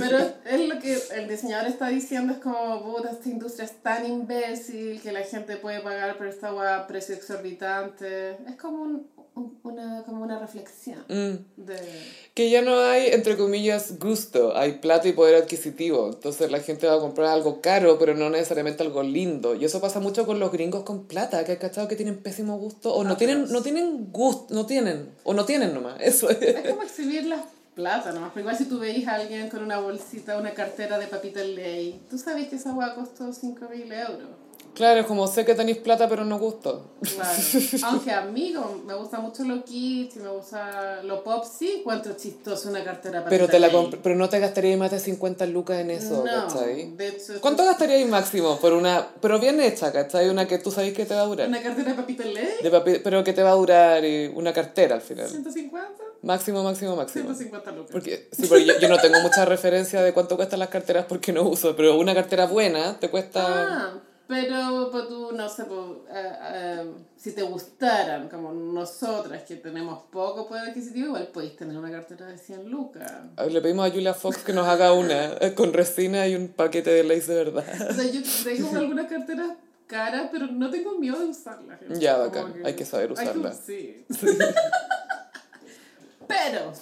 Pero 0.00 0.18
es 0.44 0.68
lo 0.68 0.78
que 0.80 0.98
el 1.16 1.28
diseñador 1.28 1.68
está 1.68 1.88
diciendo, 1.88 2.32
es 2.32 2.40
como, 2.40 2.82
puta, 2.82 3.10
esta 3.12 3.28
industria 3.28 3.64
es 3.66 3.72
tan 3.82 4.04
imbécil 4.04 5.00
que 5.00 5.12
la 5.12 5.22
gente 5.22 5.56
puede 5.56 5.80
pagar 5.80 6.18
por 6.18 6.26
esta 6.26 6.52
hueá 6.52 6.76
a 6.76 6.86
precio 6.88 7.14
exorbitante. 7.14 8.32
Es 8.48 8.56
como, 8.60 8.82
un, 8.82 9.06
un- 9.36 9.58
una, 9.62 10.02
como 10.04 10.22
una 10.24 10.38
reflexión 10.40 11.04
Mm. 11.08 11.62
de... 11.62 11.76
Que 12.34 12.50
ya 12.50 12.62
no 12.62 12.80
hay, 12.80 13.08
entre 13.08 13.36
comillas, 13.36 13.98
gusto, 13.98 14.56
hay 14.56 14.72
plata 14.78 15.06
y 15.08 15.12
poder 15.12 15.36
adquisitivo. 15.36 16.10
Entonces 16.12 16.50
la 16.50 16.58
gente 16.60 16.86
va 16.86 16.94
a 16.94 16.98
comprar 17.00 17.28
algo 17.28 17.60
caro, 17.60 17.96
pero 17.98 18.14
no 18.14 18.28
necesariamente 18.30 18.82
algo 18.82 19.02
lindo. 19.04 19.54
Y 19.54 19.64
eso 19.64 19.80
pasa 19.80 20.00
mucho 20.00 20.26
con 20.26 20.40
los 20.40 20.50
gringos 20.50 20.82
con 20.82 21.04
plata, 21.06 21.44
que 21.44 21.52
has 21.52 21.58
cachado 21.58 21.86
que 21.88 21.96
tienen 21.96 22.18
pésimo 22.18 22.58
gusto, 22.58 22.92
o 22.92 23.04
no 23.04 23.12
Ah, 23.14 23.16
tienen, 23.16 23.46
no 23.52 23.62
tienen 23.62 24.10
gusto, 24.12 24.52
no 24.54 24.66
tienen, 24.66 25.10
o 25.22 25.32
no 25.32 25.44
tienen 25.44 25.74
nomás. 25.74 25.94
Eso 26.00 26.28
es. 26.28 26.42
Es 26.42 26.68
como 26.70 26.82
exhibir 26.82 27.24
las 27.26 27.40
plata 27.74 28.12
nomás, 28.12 28.30
pero 28.34 28.40
igual 28.40 28.56
si 28.56 28.66
tú 28.66 28.78
veis 28.78 29.06
a 29.06 29.14
alguien 29.14 29.48
con 29.48 29.62
una 29.62 29.78
bolsita, 29.78 30.38
una 30.38 30.52
cartera 30.52 30.98
de 30.98 31.06
papita 31.06 31.40
ley, 31.42 32.02
tú 32.10 32.18
sabes 32.18 32.48
que 32.48 32.56
esa 32.56 32.72
hueá 32.72 32.94
costó 32.94 33.32
5 33.32 33.68
mil 33.70 33.92
euros. 33.92 34.39
Claro, 34.80 35.00
es 35.00 35.06
como 35.06 35.26
sé 35.26 35.44
que 35.44 35.54
tenéis 35.54 35.76
plata, 35.76 36.08
pero 36.08 36.24
no 36.24 36.38
gusto. 36.38 36.86
Claro. 37.02 37.38
Aunque 37.84 38.10
a 38.12 38.22
mí 38.22 38.54
me 38.86 38.94
gusta 38.94 39.20
mucho 39.20 39.44
lo 39.44 39.62
kitsch 39.62 40.16
y 40.16 40.20
me 40.20 40.30
gusta 40.30 41.02
lo 41.02 41.22
pop, 41.22 41.44
sí 41.44 41.80
encuentro 41.80 42.14
chistoso 42.16 42.70
una 42.70 42.82
cartera 42.82 43.20
de 43.20 43.28
Pero, 43.28 43.46
te 43.46 43.58
la 43.58 43.68
pero 44.02 44.14
no 44.14 44.30
te 44.30 44.38
gastarías 44.40 44.78
más 44.78 44.90
de 44.90 44.98
50 44.98 45.44
lucas 45.44 45.80
en 45.80 45.90
eso, 45.90 46.24
No, 46.24 46.46
¿cachai? 46.46 46.96
de 46.96 47.08
hecho, 47.08 47.34
¿Cuánto 47.42 47.62
gastaríais 47.66 48.08
máximo 48.08 48.58
por 48.58 48.72
una, 48.72 49.06
pero 49.20 49.38
bien 49.38 49.60
hecha, 49.60 49.92
¿cachai? 49.92 50.30
Una 50.30 50.48
que 50.48 50.56
tú 50.56 50.70
sabes 50.70 50.94
que 50.94 51.04
te 51.04 51.14
va 51.14 51.20
a 51.20 51.26
durar. 51.26 51.46
Una 51.48 51.60
cartera 51.62 51.90
de 51.90 51.94
papita 51.96 52.24
ley, 52.24 52.48
De 52.62 52.72
papi- 52.72 53.02
pero 53.04 53.22
que 53.22 53.34
te 53.34 53.42
va 53.42 53.50
a 53.50 53.56
durar 53.56 54.02
eh, 54.02 54.32
una 54.34 54.54
cartera 54.54 54.94
al 54.94 55.02
final. 55.02 55.28
150, 55.28 55.88
Máximo, 56.22 56.62
máximo, 56.62 56.96
máximo. 56.96 57.24
150 57.34 57.70
lucas. 57.72 57.90
Porque, 57.92 58.28
sí, 58.32 58.46
porque 58.46 58.64
yo, 58.64 58.78
yo 58.80 58.88
no 58.88 58.96
tengo 58.98 59.20
mucha 59.20 59.44
referencia 59.44 60.02
de 60.02 60.14
cuánto 60.14 60.36
cuestan 60.36 60.58
las 60.58 60.70
carteras 60.70 61.04
porque 61.06 61.34
no 61.34 61.42
uso, 61.42 61.76
pero 61.76 61.98
una 61.98 62.14
cartera 62.14 62.46
buena 62.46 62.98
te 62.98 63.10
cuesta... 63.10 63.42
Ah, 63.46 63.92
pero 64.30 64.88
pues, 64.92 65.08
tú, 65.08 65.32
no 65.32 65.48
sé, 65.48 65.64
pues, 65.64 65.80
eh, 66.14 66.32
eh, 66.54 66.84
si 67.16 67.32
te 67.32 67.42
gustaran, 67.42 68.28
como 68.28 68.52
nosotras 68.52 69.42
que 69.42 69.56
tenemos 69.56 70.04
poco 70.12 70.46
poder 70.46 70.68
adquisitivo, 70.68 71.08
igual 71.08 71.26
podéis 71.32 71.56
tener 71.56 71.76
una 71.76 71.90
cartera 71.90 72.26
de 72.26 72.38
100 72.38 72.70
lucas. 72.70 73.10
Le 73.50 73.60
pedimos 73.60 73.88
a 73.88 73.92
Julia 73.92 74.14
Fox 74.14 74.44
que 74.44 74.52
nos 74.52 74.68
haga 74.68 74.92
una 74.92 75.36
con 75.56 75.72
resina 75.72 76.28
y 76.28 76.36
un 76.36 76.46
paquete 76.46 76.90
de 76.90 77.02
lace 77.02 77.32
de 77.32 77.44
verdad. 77.44 77.90
O 77.90 77.92
sea, 77.92 78.04
yo 78.04 78.20
tengo 78.44 78.78
algunas 78.78 79.08
carteras 79.08 79.50
caras, 79.88 80.28
pero 80.30 80.46
no 80.46 80.70
tengo 80.70 80.96
miedo 80.96 81.18
de 81.18 81.24
usarlas. 81.24 81.80
Ya, 81.98 82.16
bacán. 82.16 82.54
Hay 82.64 82.76
que 82.76 82.84
saber 82.84 83.10
hay 83.10 83.16
que- 83.16 83.22
usarla. 83.22 83.52
sí. 83.52 84.06
pero... 86.28 86.72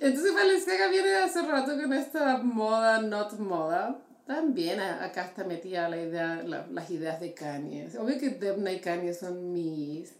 Entonces 0.00 0.32
Valenciaga 0.32 0.86
viene 0.86 1.16
hace 1.16 1.42
rato 1.42 1.76
con 1.76 1.92
esta 1.92 2.38
moda, 2.38 3.02
not 3.02 3.32
moda. 3.40 3.98
También 4.26 4.80
acá 4.80 5.24
está 5.26 5.44
metida 5.44 5.88
la 5.88 5.98
idea, 5.98 6.42
la- 6.44 6.66
las 6.66 6.90
ideas 6.90 7.20
de 7.20 7.32
Kanye. 7.32 7.88
Obvio 7.98 8.18
que 8.18 8.30
Debna 8.30 8.72
y 8.72 8.80
Kanye 8.80 9.14
son 9.14 9.52
mis... 9.52 10.12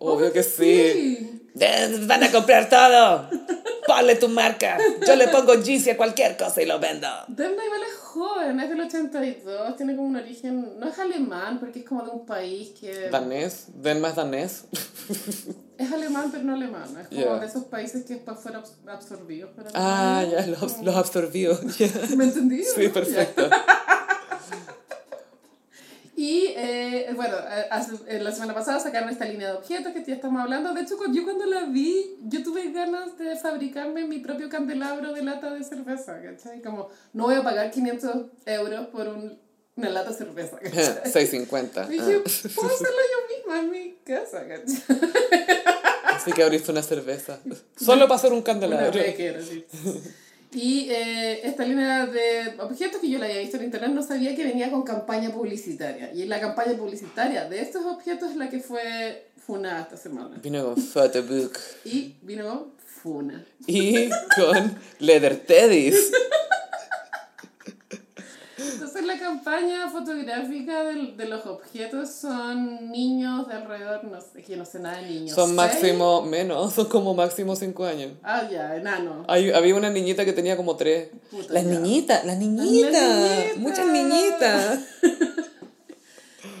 Obvio 0.00 0.32
que 0.32 0.42
sí. 0.42 1.40
Eh, 1.60 1.98
Van 2.06 2.22
a 2.22 2.30
comprar 2.30 2.68
todo. 2.68 3.28
Ponle 3.86 4.14
tu 4.16 4.28
marca. 4.28 4.78
Yo 5.06 5.16
le 5.16 5.28
pongo 5.28 5.54
Yeezy 5.54 5.90
a 5.90 5.96
cualquier 5.96 6.36
cosa 6.36 6.62
y 6.62 6.66
lo 6.66 6.78
vendo. 6.78 7.08
Demna 7.28 7.64
igual 7.64 7.80
es 7.82 7.94
joven, 7.96 8.60
es 8.60 8.68
del 8.68 8.80
82, 8.80 9.76
tiene 9.76 9.96
como 9.96 10.08
un 10.08 10.16
origen, 10.16 10.78
no 10.78 10.88
es 10.88 10.98
alemán, 10.98 11.58
porque 11.58 11.80
es 11.80 11.84
como 11.84 12.02
de 12.04 12.10
un 12.10 12.26
país 12.26 12.70
que... 12.78 13.08
Danés. 13.10 13.66
Denma 13.74 14.08
es 14.10 14.16
danés. 14.16 14.64
Es 15.78 15.92
alemán, 15.92 16.28
pero 16.30 16.44
no 16.44 16.54
alemán, 16.54 16.88
es 17.00 17.08
como 17.24 17.38
de 17.38 17.46
esos 17.46 17.64
países 17.64 18.04
que 18.04 18.14
después 18.14 18.38
fueron 18.40 18.62
abs- 18.62 18.88
absorbidos 18.90 19.50
Ah, 19.74 20.24
ya, 20.30 20.46
los, 20.48 20.80
los 20.82 20.96
absorbió. 20.96 21.58
¿Me 22.16 22.24
entendí? 22.24 22.62
Sí, 22.64 22.88
no? 22.88 22.92
perfecto. 22.92 23.48
Y 26.20 26.46
eh, 26.56 27.12
bueno, 27.14 27.36
eh, 28.08 28.18
la 28.20 28.32
semana 28.32 28.52
pasada 28.52 28.80
sacaron 28.80 29.08
esta 29.08 29.24
línea 29.24 29.52
de 29.52 29.56
objetos 29.58 29.92
que 29.92 30.02
ya 30.04 30.14
estamos 30.16 30.42
hablando. 30.42 30.74
De 30.74 30.80
hecho, 30.80 30.96
yo 31.12 31.22
cuando 31.22 31.46
la 31.46 31.66
vi, 31.66 32.16
yo 32.24 32.42
tuve 32.42 32.72
ganas 32.72 33.16
de 33.16 33.36
fabricarme 33.36 34.04
mi 34.04 34.18
propio 34.18 34.48
candelabro 34.48 35.12
de 35.12 35.22
lata 35.22 35.54
de 35.54 35.62
cerveza, 35.62 36.20
¿cachai? 36.20 36.60
Como, 36.60 36.88
no 37.12 37.26
voy 37.26 37.36
a 37.36 37.44
pagar 37.44 37.70
500 37.70 38.16
euros 38.46 38.88
por 38.88 39.06
un- 39.06 39.38
una 39.76 39.90
lata 39.90 40.10
de 40.10 40.16
cerveza, 40.16 40.58
¿cachai? 40.62 40.84
650. 41.12 41.86
Y 41.86 41.92
dije, 41.92 42.22
Ah. 42.26 42.48
puedo 42.56 42.68
hacerlo 42.74 42.96
yo 43.12 43.36
misma 43.36 43.60
en 43.60 43.70
mi 43.70 43.94
casa, 44.04 44.44
¿cachai? 44.48 44.98
Así 46.02 46.32
que 46.32 46.42
abriste 46.42 46.72
una 46.72 46.82
cerveza. 46.82 47.38
Solo 47.76 48.08
para 48.08 48.16
hacer 48.16 48.32
un 48.32 48.38
Una 48.38 48.44
candelabro. 48.44 48.90
becker, 48.92 49.36
así. 49.36 49.64
Y 50.52 50.88
eh, 50.90 51.46
esta 51.46 51.64
línea 51.64 52.06
de 52.06 52.54
objetos 52.58 53.00
que 53.00 53.10
yo 53.10 53.18
la 53.18 53.26
había 53.26 53.40
visto 53.40 53.58
en 53.58 53.64
internet 53.64 53.90
no 53.90 54.02
sabía 54.02 54.34
que 54.34 54.44
venía 54.44 54.70
con 54.70 54.82
campaña 54.82 55.30
publicitaria. 55.30 56.12
Y 56.12 56.24
la 56.24 56.40
campaña 56.40 56.76
publicitaria 56.76 57.48
de 57.48 57.60
estos 57.60 57.84
objetos 57.84 58.30
es 58.30 58.36
la 58.36 58.48
que 58.48 58.60
fue 58.60 59.28
funada 59.36 59.82
esta 59.82 59.96
semana. 59.96 60.38
Vino 60.42 60.64
con 60.64 60.76
photobook. 60.76 61.58
Y 61.84 62.16
vino 62.22 62.48
con 62.48 62.72
funa. 62.78 63.44
Y 63.66 64.08
con 64.36 64.78
leather 64.98 65.36
teddies. 65.36 66.12
Entonces 68.58 69.04
la 69.04 69.18
campaña 69.18 69.88
fotográfica 69.88 70.84
del- 70.84 71.16
de, 71.16 71.26
los 71.26 71.46
objetos 71.46 72.10
son 72.10 72.90
niños 72.90 73.46
de 73.48 73.54
alrededor, 73.54 74.04
no 74.04 74.20
sé, 74.20 74.42
que 74.42 74.56
no 74.56 74.64
sé 74.64 74.80
nada 74.80 74.96
de 74.98 75.08
niños. 75.08 75.34
Son 75.34 75.46
¿seis? 75.46 75.56
máximo, 75.56 76.22
menos, 76.22 76.72
son 76.74 76.86
como 76.86 77.14
máximo 77.14 77.54
5 77.54 77.84
años. 77.84 78.12
Ah, 78.22 78.48
ya, 78.50 78.76
enano. 78.76 79.24
Hay, 79.28 79.50
había 79.50 79.74
una 79.74 79.90
niñita 79.90 80.24
que 80.24 80.32
tenía 80.32 80.56
como 80.56 80.76
3. 80.76 81.08
Puta, 81.30 81.52
Las 81.52 81.64
niñitas, 81.64 82.24
las 82.24 82.36
niñitas. 82.38 83.56
Muchas 83.58 83.86
niñitas. 83.86 84.80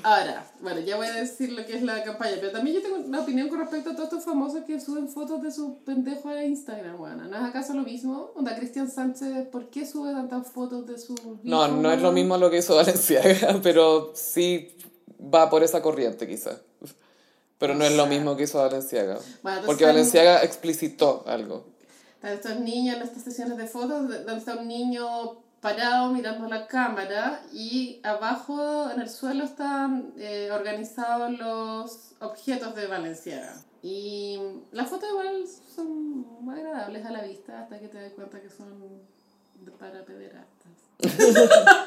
Ahora, 0.08 0.50
bueno, 0.60 0.80
ya 0.80 0.96
voy 0.96 1.06
a 1.06 1.12
decir 1.12 1.52
lo 1.52 1.66
que 1.66 1.76
es 1.76 1.82
la 1.82 2.02
campaña, 2.02 2.36
pero 2.40 2.50
también 2.50 2.76
yo 2.76 2.82
tengo 2.82 2.96
una 2.96 3.20
opinión 3.20 3.48
con 3.48 3.58
respecto 3.60 3.90
a 3.90 3.92
todos 3.94 4.04
estos 4.08 4.24
famosos 4.24 4.64
que 4.64 4.80
suben 4.80 5.08
fotos 5.08 5.42
de 5.42 5.50
sus 5.52 5.76
pendejos 5.84 6.26
a 6.32 6.44
Instagram, 6.44 6.96
bueno. 6.96 7.24
¿No 7.24 7.36
es 7.36 7.42
acaso 7.42 7.74
lo 7.74 7.82
mismo? 7.82 8.30
Onda, 8.34 8.56
Cristian 8.56 8.90
Sánchez, 8.90 9.48
¿por 9.48 9.68
qué 9.70 9.84
sube 9.86 10.12
tantas 10.12 10.46
fotos 10.50 10.86
de 10.86 10.98
sus 10.98 11.20
No, 11.42 11.66
hijos, 11.66 11.78
no 11.78 11.92
es 11.92 12.00
lo 12.00 12.12
mismo 12.12 12.38
lo 12.38 12.50
que 12.50 12.58
hizo 12.58 12.74
Valenciaga, 12.76 13.58
pero 13.62 14.12
sí 14.14 14.74
va 15.22 15.50
por 15.50 15.62
esa 15.62 15.82
corriente 15.82 16.26
quizás. 16.26 16.58
Pero 17.58 17.74
no 17.74 17.84
es 17.84 17.94
lo 17.96 18.06
mismo 18.06 18.36
que 18.36 18.44
hizo 18.44 18.58
Valenciaga. 18.58 19.18
Bueno, 19.42 19.62
Porque 19.66 19.84
Valenciaga 19.84 20.42
explicitó 20.44 21.24
algo. 21.26 21.66
Estos 22.22 22.60
niños 22.60 22.96
en 22.96 23.02
estas 23.02 23.22
sesiones 23.24 23.58
de 23.58 23.66
fotos 23.66 24.08
de- 24.08 24.18
donde 24.24 24.38
está 24.38 24.56
un 24.56 24.68
niño 24.68 25.06
parado 25.60 26.12
mirando 26.12 26.46
la 26.48 26.66
cámara 26.66 27.42
y 27.52 28.00
abajo 28.04 28.90
en 28.90 29.00
el 29.00 29.08
suelo 29.10 29.44
están 29.44 30.12
eh, 30.16 30.50
organizados 30.52 31.32
los 31.38 32.12
objetos 32.20 32.74
de 32.74 32.86
Valenciaga. 32.86 33.54
Y 33.82 34.38
las 34.72 34.88
fotos 34.88 35.08
igual 35.10 35.44
son 35.74 36.20
muy 36.44 36.54
agradables 36.58 37.04
a 37.06 37.10
la 37.10 37.22
vista 37.22 37.60
hasta 37.62 37.78
que 37.78 37.88
te 37.88 38.00
das 38.00 38.12
cuenta 38.12 38.40
que 38.40 38.50
son 38.50 38.78
de- 39.60 39.70
para 39.72 40.04
pederastas. 40.04 40.72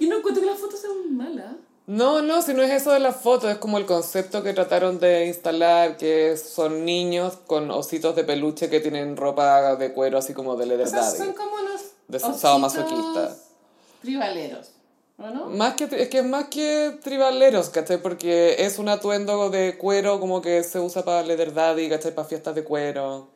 y 0.00 0.06
no 0.06 0.18
encuentro 0.18 0.42
que 0.42 0.50
las 0.50 0.58
fotos 0.58 0.80
sean 0.80 1.16
malas. 1.16 1.54
No, 1.86 2.22
no, 2.22 2.40
si 2.40 2.54
no 2.54 2.62
es 2.62 2.70
eso 2.70 2.92
de 2.92 2.98
la 3.00 3.12
foto, 3.12 3.50
es 3.50 3.58
como 3.58 3.76
el 3.76 3.84
concepto 3.84 4.42
que 4.42 4.54
trataron 4.54 4.98
de 5.00 5.26
instalar, 5.26 5.98
que 5.98 6.34
son 6.38 6.86
niños 6.86 7.36
con 7.46 7.70
ositos 7.70 8.16
de 8.16 8.24
peluche 8.24 8.70
que 8.70 8.80
tienen 8.80 9.18
ropa 9.18 9.76
de 9.76 9.92
cuero 9.92 10.16
así 10.16 10.32
como 10.32 10.56
de 10.56 10.64
leather 10.64 10.86
O 10.86 10.90
sea, 10.90 11.02
son 11.10 11.34
como 11.34 11.56
unos 11.56 11.73
De 12.08 12.18
sadomasoquista. 12.18 13.36
tribaleros, 14.02 14.72
¿o 15.18 15.28
no? 15.30 15.46
Más 15.46 15.74
que, 15.74 15.84
es 15.84 16.08
que 16.08 16.18
es 16.18 16.24
más 16.24 16.46
que 16.48 16.98
tribaleros, 17.02 17.70
¿cachai? 17.70 18.00
Porque 18.02 18.56
es 18.58 18.78
un 18.78 18.88
atuendo 18.88 19.50
de 19.50 19.78
cuero 19.78 20.20
como 20.20 20.42
que 20.42 20.62
se 20.62 20.78
usa 20.80 21.04
para 21.04 21.22
leather 21.22 21.52
daddy, 21.54 21.88
¿cachai? 21.88 22.14
Para 22.14 22.28
fiestas 22.28 22.54
de 22.54 22.64
cuero. 22.64 23.30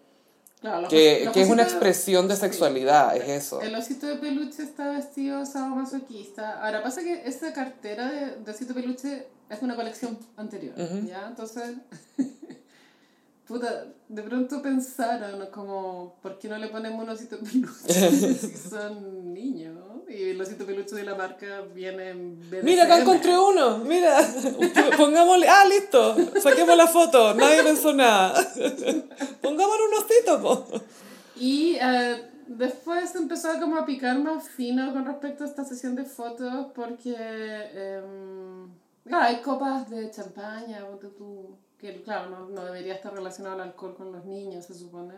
Claro, 0.61 0.81
los 0.83 0.91
Que, 0.91 1.23
los 1.25 1.33
que 1.35 1.43
es 1.43 1.49
una 1.49 1.63
expresión 1.63 2.27
de 2.27 2.35
sí. 2.35 2.41
sexualidad, 2.41 3.17
es 3.17 3.29
eso. 3.29 3.61
El 3.63 3.75
osito 3.77 4.07
de 4.09 4.17
peluche 4.17 4.63
está 4.65 4.91
vestido 4.91 5.47
sadomasoquista. 5.47 6.61
Ahora 6.65 6.83
pasa 6.83 7.01
que 7.03 7.23
esta 7.27 7.53
cartera 7.53 8.11
de, 8.11 8.37
de 8.45 8.51
osito 8.51 8.75
de 8.75 8.81
peluche 8.83 9.27
es 9.49 9.63
una 9.63 9.77
colección 9.77 10.19
anterior, 10.37 10.75
¿ya? 11.07 11.27
Entonces, 11.29 11.77
puta, 13.49 13.87
de 14.09 14.23
pronto 14.23 14.61
pensaron 14.61 15.47
como, 15.51 16.17
¿por 16.23 16.39
qué 16.39 16.49
no 16.49 16.59
le 16.59 16.69
ponemos 16.69 17.03
un 17.03 17.09
osito 17.09 17.39
peluche 17.39 18.11
si 18.35 18.55
son 18.57 19.33
niños? 19.33 19.77
Y 20.07 20.31
el 20.31 20.41
osito 20.41 20.67
peluche 20.67 20.95
de 20.95 21.05
la 21.05 21.15
marca 21.15 21.63
viene 21.75 22.11
en 22.11 22.39
BDSM. 22.39 22.65
Mira, 22.65 22.85
acá 22.85 22.99
encontré 23.01 23.39
uno, 23.39 23.79
mira, 23.79 24.19
pongámosle, 24.99 25.49
ah, 25.49 25.65
listo, 25.65 26.15
saquemos 26.41 26.77
la 26.77 26.87
foto, 26.87 27.35
nadie 27.35 27.63
pensó 27.63 27.95
nada. 27.95 28.35
Pongámosle 29.41 29.85
un 29.87 29.95
osito, 30.05 30.43
po. 30.43 30.67
Y 31.37 31.79
eh, 31.81 32.23
después 32.49 33.15
empezó 33.15 33.59
como 33.59 33.79
a 33.79 33.87
picar 33.87 34.19
más 34.19 34.47
fino 34.49 34.93
con 34.93 35.07
respecto 35.07 35.45
a 35.45 35.47
esta 35.47 35.65
sesión 35.65 35.95
de 35.95 36.05
fotos 36.05 36.67
porque 36.75 37.17
claro, 39.05 39.25
hay 39.25 39.41
copas 39.41 39.89
de 39.89 40.11
champaña, 40.11 40.85
tú, 41.17 41.57
que 41.79 42.03
claro, 42.03 42.31
no, 42.31 42.49
no 42.49 42.65
debería 42.65 42.95
estar 42.95 43.13
relacionado 43.15 43.57
el 43.57 43.63
alcohol 43.63 43.95
con 43.97 44.13
los 44.13 44.25
niños, 44.25 44.65
se 44.67 44.75
supone. 44.75 45.15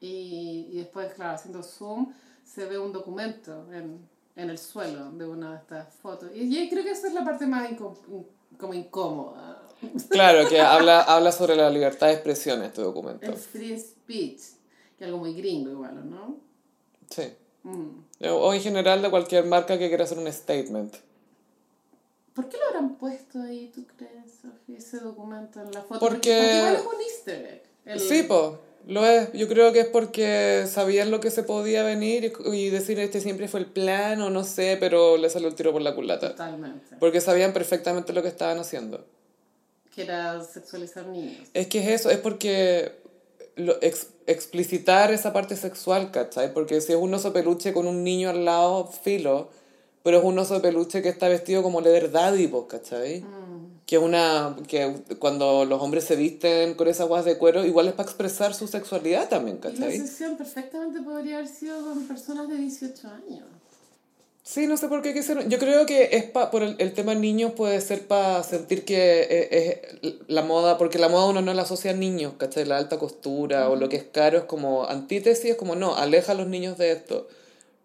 Y, 0.00 0.68
y 0.72 0.76
después, 0.78 1.12
claro, 1.14 1.34
haciendo 1.36 1.62
zoom, 1.62 2.12
se 2.44 2.64
ve 2.66 2.78
un 2.78 2.92
documento 2.92 3.72
en, 3.72 4.08
en 4.36 4.50
el 4.50 4.58
suelo 4.58 5.10
de 5.12 5.26
una 5.26 5.52
de 5.52 5.56
estas 5.58 5.94
fotos. 5.94 6.30
Y 6.34 6.48
yo 6.50 6.70
creo 6.70 6.84
que 6.84 6.90
esa 6.92 7.08
es 7.08 7.14
la 7.14 7.24
parte 7.24 7.46
más 7.46 7.68
inco- 7.70 7.96
in- 8.08 8.26
como 8.58 8.74
incómoda. 8.74 9.62
Claro, 10.10 10.48
que 10.48 10.60
habla, 10.74 11.02
habla 11.02 11.32
sobre 11.32 11.56
la 11.56 11.70
libertad 11.70 12.08
de 12.08 12.14
expresión 12.14 12.62
este 12.62 12.82
documento. 12.82 13.26
El 13.26 13.34
free 13.36 13.78
speech, 13.78 14.40
que 14.96 15.04
es 15.04 15.06
algo 15.06 15.18
muy 15.18 15.34
gringo 15.34 15.70
igual, 15.70 15.98
¿o 15.98 16.02
¿no? 16.04 16.36
Sí. 17.10 17.32
Mm. 17.64 17.88
O 18.30 18.54
en 18.54 18.60
general 18.60 19.02
de 19.02 19.10
cualquier 19.10 19.44
marca 19.46 19.78
que 19.78 19.88
quiera 19.88 20.04
hacer 20.04 20.18
un 20.18 20.32
statement. 20.32 20.94
¿Por 22.38 22.48
qué 22.48 22.56
lo 22.56 22.66
habrán 22.68 22.94
puesto 22.94 23.40
ahí, 23.42 23.72
tú 23.74 23.84
crees, 23.96 24.30
Sofía, 24.40 24.78
ese 24.78 24.98
documento 25.00 25.60
en 25.60 25.72
la 25.72 25.82
foto? 25.82 25.98
Porque- 25.98 26.30
igual 26.58 26.76
es 26.76 26.82
un 26.82 27.00
easter 27.02 27.44
egg. 27.46 27.62
El- 27.84 28.00
Sí, 28.00 28.22
po, 28.22 28.60
lo 28.86 29.04
es. 29.04 29.32
Yo 29.32 29.48
creo 29.48 29.72
que 29.72 29.80
es 29.80 29.86
porque 29.88 30.64
sabían 30.68 31.10
lo 31.10 31.18
que 31.18 31.32
se 31.32 31.42
podía 31.42 31.82
venir 31.82 32.32
y, 32.46 32.56
y 32.56 32.70
decir 32.70 33.00
este 33.00 33.20
siempre 33.20 33.48
fue 33.48 33.58
el 33.60 33.66
plan 33.66 34.20
o 34.22 34.30
no 34.30 34.44
sé, 34.44 34.76
pero 34.78 35.16
le 35.16 35.28
salió 35.30 35.48
el 35.48 35.56
tiro 35.56 35.72
por 35.72 35.82
la 35.82 35.96
culata. 35.96 36.28
Totalmente. 36.30 36.94
Porque 37.00 37.20
sabían 37.20 37.52
perfectamente 37.52 38.12
lo 38.12 38.22
que 38.22 38.28
estaban 38.28 38.58
haciendo. 38.60 39.04
Que 39.94 40.02
era 40.02 40.44
sexualizar 40.44 41.06
niños. 41.08 41.48
Es 41.54 41.66
que 41.66 41.80
es 41.80 42.00
eso, 42.00 42.08
es 42.10 42.18
porque 42.18 42.92
lo, 43.56 43.76
ex- 43.82 44.10
explicitar 44.28 45.12
esa 45.12 45.32
parte 45.32 45.56
sexual, 45.56 46.12
¿cachai? 46.12 46.54
Porque 46.54 46.80
si 46.80 46.92
es 46.92 46.98
un 46.98 47.12
oso 47.14 47.32
peluche 47.32 47.72
con 47.72 47.88
un 47.88 48.04
niño 48.04 48.30
al 48.30 48.44
lado, 48.44 48.86
filo, 48.86 49.50
pero 50.02 50.18
es 50.18 50.24
un 50.24 50.38
oso 50.38 50.60
peluche 50.62 51.02
que 51.02 51.08
está 51.08 51.28
vestido 51.28 51.62
como 51.62 51.80
leather 51.80 52.10
daddy, 52.10 52.46
pues, 52.48 52.64
¿cachai? 52.68 53.24
Que 53.86 53.96
una, 53.98 54.54
que 54.66 54.94
cuando 55.18 55.64
los 55.64 55.80
hombres 55.80 56.04
se 56.04 56.14
visten 56.14 56.74
con 56.74 56.88
esas 56.88 57.08
guas 57.08 57.24
de 57.24 57.38
cuero, 57.38 57.64
igual 57.64 57.88
es 57.88 57.94
para 57.94 58.08
expresar 58.08 58.54
su 58.54 58.68
sexualidad 58.68 59.28
también, 59.28 59.58
Y 59.62 59.64
la 59.66 59.70
¿cachai? 59.72 59.98
sesión 59.98 60.36
perfectamente 60.36 61.00
podría 61.00 61.36
haber 61.38 61.48
sido 61.48 61.82
con 61.82 62.06
personas 62.06 62.48
de 62.48 62.56
18 62.56 63.08
años. 63.08 63.44
Sí, 64.42 64.66
no 64.66 64.78
sé 64.78 64.88
por 64.88 65.02
qué 65.02 65.12
quisieron. 65.12 65.50
Yo 65.50 65.58
creo 65.58 65.84
que 65.84 66.08
es 66.12 66.24
pa, 66.24 66.50
por 66.50 66.62
el, 66.62 66.76
el 66.78 66.94
tema 66.94 67.14
niños 67.14 67.52
puede 67.52 67.78
ser 67.82 68.06
para 68.06 68.42
sentir 68.42 68.86
que 68.86 69.20
es, 69.50 69.78
es 70.02 70.14
la 70.26 70.40
moda, 70.42 70.78
porque 70.78 70.98
la 70.98 71.10
moda 71.10 71.26
uno 71.26 71.42
no 71.42 71.52
la 71.52 71.62
asocia 71.62 71.90
a 71.90 71.94
niños, 71.94 72.32
¿cachai? 72.38 72.64
La 72.64 72.78
alta 72.78 72.98
costura 72.98 73.68
o 73.68 73.76
lo 73.76 73.90
que 73.90 73.96
es 73.96 74.04
caro 74.04 74.38
es 74.38 74.44
como 74.44 74.86
antítesis, 74.86 75.50
es 75.50 75.56
como 75.56 75.74
no, 75.74 75.96
aleja 75.96 76.32
a 76.32 76.34
los 76.34 76.46
niños 76.46 76.78
de 76.78 76.92
esto. 76.92 77.28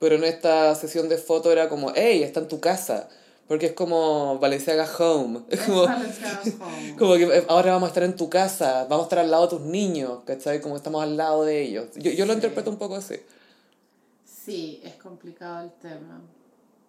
Pero 0.03 0.15
en 0.15 0.25
esta 0.25 0.75
sesión 0.75 1.07
de 1.07 1.17
foto 1.17 1.49
era 1.49 1.69
como, 1.69 1.93
hey, 1.95 2.23
está 2.23 2.41
en 2.41 2.49
tu 2.49 2.59
casa. 2.59 3.07
Porque 3.47 3.67
es 3.67 3.71
como 3.71 4.38
Valenciaga 4.38 4.85
Home. 4.99 5.43
Es 5.49 5.61
como, 5.61 5.84
Home. 5.84 6.95
como 6.99 7.13
que 7.13 7.23
eh, 7.23 7.45
ahora 7.47 7.71
vamos 7.71 7.88
a 7.88 7.91
estar 7.91 8.03
en 8.03 8.17
tu 8.17 8.30
casa, 8.30 8.85
vamos 8.89 9.03
a 9.03 9.07
estar 9.07 9.19
al 9.19 9.31
lado 9.31 9.43
de 9.43 9.49
tus 9.51 9.61
niños, 9.61 10.19
¿cachai? 10.25 10.59
Como 10.59 10.75
estamos 10.75 11.01
al 11.01 11.15
lado 11.15 11.45
de 11.45 11.61
ellos. 11.61 11.85
Yo, 11.95 12.11
yo 12.11 12.25
lo 12.25 12.34
Sí. 12.34 12.38
interpreto 12.39 12.69
un 12.69 12.77
poco 12.77 12.97
así. 12.97 13.15
Sí, 14.25 14.81
es 14.84 14.95
complicado 14.95 15.63
el 15.63 15.71
tema. 15.71 16.19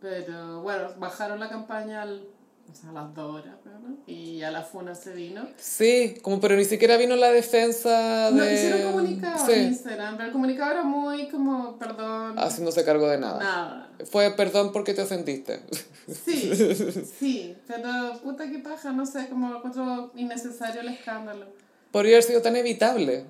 Pero 0.00 0.62
bueno, 0.62 0.88
bajaron 0.98 1.38
la 1.38 1.48
campaña 1.48 2.02
al, 2.02 2.26
o 2.70 2.74
sea, 2.74 2.90
a 2.90 2.92
las 2.92 3.14
dos 3.14 3.34
horas, 3.40 3.56
¿no? 3.64 3.96
Y 4.06 4.42
a 4.42 4.50
la 4.50 4.62
funa 4.62 4.94
se 4.94 5.12
vino. 5.12 5.46
Sí, 5.56 6.16
como 6.22 6.40
pero 6.40 6.56
ni 6.56 6.64
siquiera 6.64 6.96
vino 6.96 7.14
la 7.16 7.30
defensa 7.30 8.30
de... 8.30 8.36
No, 8.36 8.44
hicieron 8.50 8.92
comunicado 8.92 9.48
en 9.50 9.54
Sí, 9.54 9.60
Instagram, 9.68 10.16
pero 10.16 10.26
el 10.26 10.32
comunicado 10.32 10.70
era 10.72 10.82
muy 10.82 11.28
como, 11.28 11.78
perdón, 11.78 12.38
haciéndose 12.38 12.84
cargo 12.84 13.08
de 13.08 13.18
nada. 13.18 13.38
nada. 13.38 13.90
Fue 14.10 14.30
perdón 14.32 14.72
porque 14.72 14.94
te 14.94 15.02
ofendiste. 15.02 15.60
Sí, 16.08 16.50
sí, 17.18 17.56
pero 17.66 18.18
puta 18.22 18.50
que 18.50 18.58
paja, 18.58 18.92
no 18.92 19.06
sé, 19.06 19.28
como 19.28 19.56
encuentro 19.56 20.10
innecesario 20.16 20.80
el 20.80 20.88
escándalo. 20.88 21.46
Podría 21.90 22.14
haber 22.16 22.24
sido 22.24 22.42
tan 22.42 22.56
evitable 22.56 23.24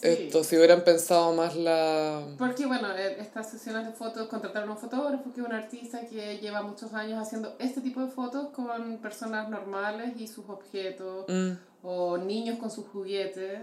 Sí. 0.00 0.08
esto 0.08 0.44
si 0.44 0.56
hubieran 0.56 0.84
pensado 0.84 1.32
más 1.32 1.56
la... 1.56 2.22
Porque 2.38 2.66
bueno, 2.66 2.94
eh, 2.94 3.16
estas 3.18 3.50
sesiones 3.50 3.86
de 3.86 3.92
fotos 3.92 4.28
contrataron 4.28 4.68
a 4.68 4.72
un 4.72 4.78
fotógrafo 4.78 5.32
que 5.32 5.40
es 5.40 5.46
un 5.46 5.52
artista 5.52 6.00
que 6.06 6.38
lleva 6.38 6.62
muchos 6.62 6.92
años 6.92 7.20
haciendo 7.20 7.56
este 7.58 7.80
tipo 7.80 8.00
de 8.00 8.08
fotos 8.08 8.48
con 8.48 8.98
personas 8.98 9.48
normales 9.48 10.12
y 10.18 10.26
sus 10.26 10.48
objetos, 10.48 11.24
Mm, 11.28 11.52
o 11.82 12.18
niños 12.18 12.58
con 12.58 12.70
sus 12.70 12.86
juguetes, 12.88 13.60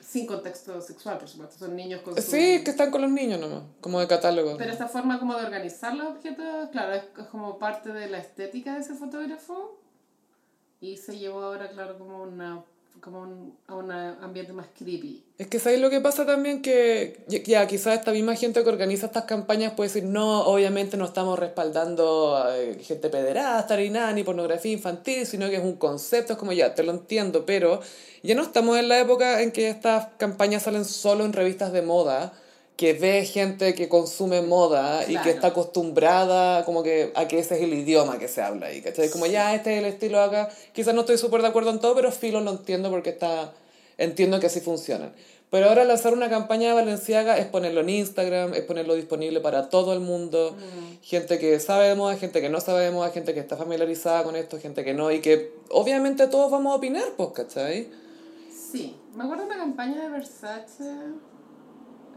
sin 0.00 0.26
contexto 0.26 0.80
sexual, 0.80 1.18
por 1.18 1.28
supuesto, 1.28 1.58
son 1.58 1.76
niños 1.76 2.00
con 2.00 2.14
sus... 2.16 2.24
Sí, 2.24 2.62
que 2.64 2.70
están 2.70 2.90
con 2.90 3.02
los 3.02 3.10
niños 3.10 3.38
nomás, 3.38 3.64
como 3.80 4.00
de 4.00 4.06
catálogo. 4.06 4.56
Pero 4.56 4.72
esta 4.72 4.88
forma 4.88 5.18
como 5.18 5.36
de 5.36 5.44
organizar 5.44 5.94
los 5.94 6.08
objetos, 6.08 6.70
claro, 6.70 6.94
es, 6.94 7.04
es 7.18 7.26
como 7.26 7.58
parte 7.58 7.92
de 7.92 8.08
la 8.08 8.18
estética 8.18 8.74
de 8.74 8.80
ese 8.80 8.94
fotógrafo 8.94 9.78
y 10.80 10.96
se 10.96 11.18
llevó 11.18 11.42
ahora, 11.42 11.68
claro, 11.68 11.98
como 11.98 12.22
una 12.22 12.64
como 13.00 13.20
un, 13.22 13.54
a 13.66 13.74
un 13.76 13.90
ambiente 13.90 14.52
más 14.52 14.66
creepy. 14.76 15.24
Es 15.38 15.46
que 15.46 15.58
¿sabes 15.58 15.80
lo 15.80 15.90
que 15.90 16.00
pasa 16.00 16.26
también? 16.26 16.62
Que 16.62 17.24
ya- 17.28 17.42
ya 17.42 17.66
quizás 17.66 17.98
esta 17.98 18.12
misma 18.12 18.34
gente 18.36 18.62
que 18.62 18.68
organiza 18.68 19.06
estas 19.06 19.24
campañas 19.24 19.72
puede 19.74 19.88
decir, 19.88 20.04
no, 20.04 20.42
obviamente 20.46 20.96
no 20.96 21.04
estamos 21.04 21.38
respaldando 21.38 22.36
a 22.36 22.58
eh, 22.58 22.78
gente 22.82 23.08
pederasta 23.08 23.76
ni 23.76 23.90
nada, 23.90 24.12
ni 24.12 24.24
pornografía 24.24 24.72
infantil, 24.72 25.26
sino 25.26 25.48
que 25.48 25.56
es 25.56 25.62
un 25.62 25.76
concepto, 25.76 26.32
es 26.34 26.38
como 26.38 26.52
ya, 26.52 26.74
te 26.74 26.82
lo 26.82 26.92
entiendo, 26.92 27.44
pero 27.46 27.80
ya 28.22 28.34
no 28.34 28.42
estamos 28.42 28.76
en 28.78 28.88
la 28.88 28.98
época 28.98 29.42
en 29.42 29.52
que 29.52 29.68
estas 29.68 30.08
campañas 30.18 30.64
salen 30.64 30.84
solo 30.84 31.24
en 31.24 31.32
revistas 31.32 31.72
de 31.72 31.82
moda, 31.82 32.32
que 32.78 32.92
ve 32.92 33.24
gente 33.24 33.74
que 33.74 33.88
consume 33.88 34.40
moda 34.40 35.04
y 35.10 35.18
que 35.18 35.30
está 35.30 35.48
acostumbrada 35.48 36.64
como 36.64 36.84
que 36.84 37.10
a 37.16 37.26
que 37.26 37.40
ese 37.40 37.56
es 37.56 37.62
el 37.62 37.74
idioma 37.74 38.20
que 38.20 38.28
se 38.28 38.40
habla 38.40 38.66
ahí, 38.66 38.80
¿cachai? 38.80 39.10
Como 39.10 39.26
ya 39.26 39.52
este 39.52 39.72
es 39.72 39.78
el 39.80 39.84
estilo 39.86 40.20
acá, 40.20 40.48
quizás 40.72 40.94
no 40.94 41.00
estoy 41.00 41.18
súper 41.18 41.42
de 41.42 41.48
acuerdo 41.48 41.70
en 41.70 41.80
todo, 41.80 41.96
pero 41.96 42.12
filo 42.12 42.40
lo 42.40 42.52
entiendo 42.52 42.88
porque 42.88 43.10
está, 43.10 43.52
entiendo 43.98 44.38
que 44.38 44.46
así 44.46 44.60
funcionan. 44.60 45.12
Pero 45.50 45.68
ahora 45.68 45.82
lanzar 45.82 46.12
una 46.12 46.30
campaña 46.30 46.68
de 46.68 46.74
Valenciaga 46.74 47.36
es 47.36 47.46
ponerlo 47.46 47.80
en 47.80 47.88
Instagram, 47.88 48.54
es 48.54 48.62
ponerlo 48.62 48.94
disponible 48.94 49.40
para 49.40 49.70
todo 49.70 49.92
el 49.92 49.98
mundo, 49.98 50.54
gente 51.02 51.40
que 51.40 51.58
sabe 51.58 51.88
de 51.88 51.96
moda, 51.96 52.16
gente 52.16 52.40
que 52.40 52.48
no 52.48 52.60
sabe 52.60 52.84
de 52.84 52.92
moda, 52.92 53.10
gente 53.10 53.34
que 53.34 53.40
está 53.40 53.56
familiarizada 53.56 54.22
con 54.22 54.36
esto, 54.36 54.56
gente 54.60 54.84
que 54.84 54.94
no, 54.94 55.10
y 55.10 55.20
que 55.20 55.52
obviamente 55.70 56.28
todos 56.28 56.48
vamos 56.52 56.74
a 56.74 56.76
opinar, 56.76 57.08
pues, 57.16 57.30
¿cachai? 57.30 57.88
Sí, 58.70 58.94
me 59.16 59.24
acuerdo 59.24 59.46
de 59.46 59.48
una 59.48 59.58
campaña 59.58 60.02
de 60.02 60.10
Versace, 60.10 60.84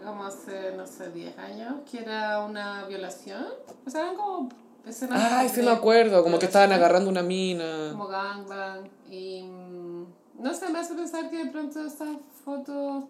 como 0.03 0.25
hace, 0.25 0.73
no 0.75 0.85
sé, 0.85 1.11
10 1.11 1.37
años, 1.37 1.75
que 1.89 1.99
era 1.99 2.43
una 2.43 2.85
violación. 2.85 3.45
O 3.85 3.89
sea, 3.89 4.01
eran 4.01 4.15
como 4.15 4.49
escenas... 4.85 5.31
Ay, 5.31 5.49
sí 5.49 5.61
me 5.61 5.71
acuerdo, 5.71 6.23
como 6.23 6.39
que 6.39 6.45
estaban 6.45 6.71
agarrando 6.71 7.09
una 7.09 7.23
mina. 7.23 7.89
Como 7.91 8.07
gangbang. 8.07 8.89
Y 9.09 9.43
mm, 9.43 10.05
no 10.39 10.53
sé, 10.53 10.69
me 10.69 10.79
hace 10.79 10.95
pensar 10.95 11.29
que 11.29 11.45
de 11.45 11.51
pronto 11.51 11.85
estas 11.85 12.17
fotos 12.43 13.05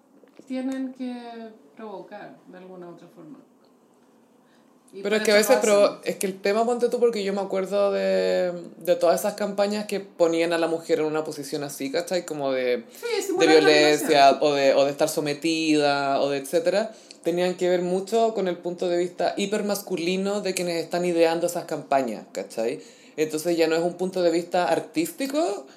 tienen 0.48 0.94
que 0.94 1.54
provocar 1.76 2.38
de 2.48 2.58
alguna 2.58 2.88
u 2.88 2.94
otra 2.94 3.08
forma. 3.08 3.40
Pero 4.94 5.16
es 5.16 5.24
que 5.24 5.32
a 5.32 5.36
veces, 5.36 5.58
pero 5.62 6.02
es 6.04 6.18
que 6.18 6.28
el 6.28 6.42
tema 6.42 6.66
ponte 6.66 6.90
tú 6.90 7.00
porque 7.00 7.24
yo 7.24 7.32
me 7.32 7.40
acuerdo 7.40 7.94
de, 7.94 8.52
de 8.80 8.96
todas 8.98 9.22
esas 9.22 9.36
campañas 9.36 9.86
que 9.86 10.02
ponían 10.02 10.52
a 10.52 10.58
la 10.58 10.68
mujer 10.68 11.00
en 11.00 11.06
una 11.06 11.24
posición 11.24 11.64
así, 11.64 11.90
¿cachai? 11.92 12.26
Como 12.26 12.52
de, 12.52 12.84
Sí, 13.00 13.34
de 13.40 13.48
violencia 13.48 14.38
o 14.42 14.54
de, 14.54 14.74
o 14.74 14.84
de 14.84 14.92
estar 14.92 15.08
sometida 15.08 16.20
o 16.20 16.30
de 16.30 16.40
etcétera, 16.40 16.92
tenían 17.24 17.56
que 17.56 17.70
ver 17.70 17.84
mucho 17.84 18.34
con 18.34 18.50
el 18.50 18.58
punto 18.58 18.90
de 18.90 18.98
vista 18.98 19.34
hipermasculino 19.38 20.42
de 20.42 20.54
quienes 20.54 20.84
están 20.84 21.06
ideando 21.06 21.48
esas 21.48 21.66
campañas, 21.66 22.26
¿cachai? 22.34 22.82
Entonces 23.16 23.56
ya 23.56 23.68
no 23.68 23.76
es 23.76 23.82
un 23.82 23.94
punto 23.94 24.22
de 24.22 24.32
vista 24.32 24.68
artístico, 24.68 25.68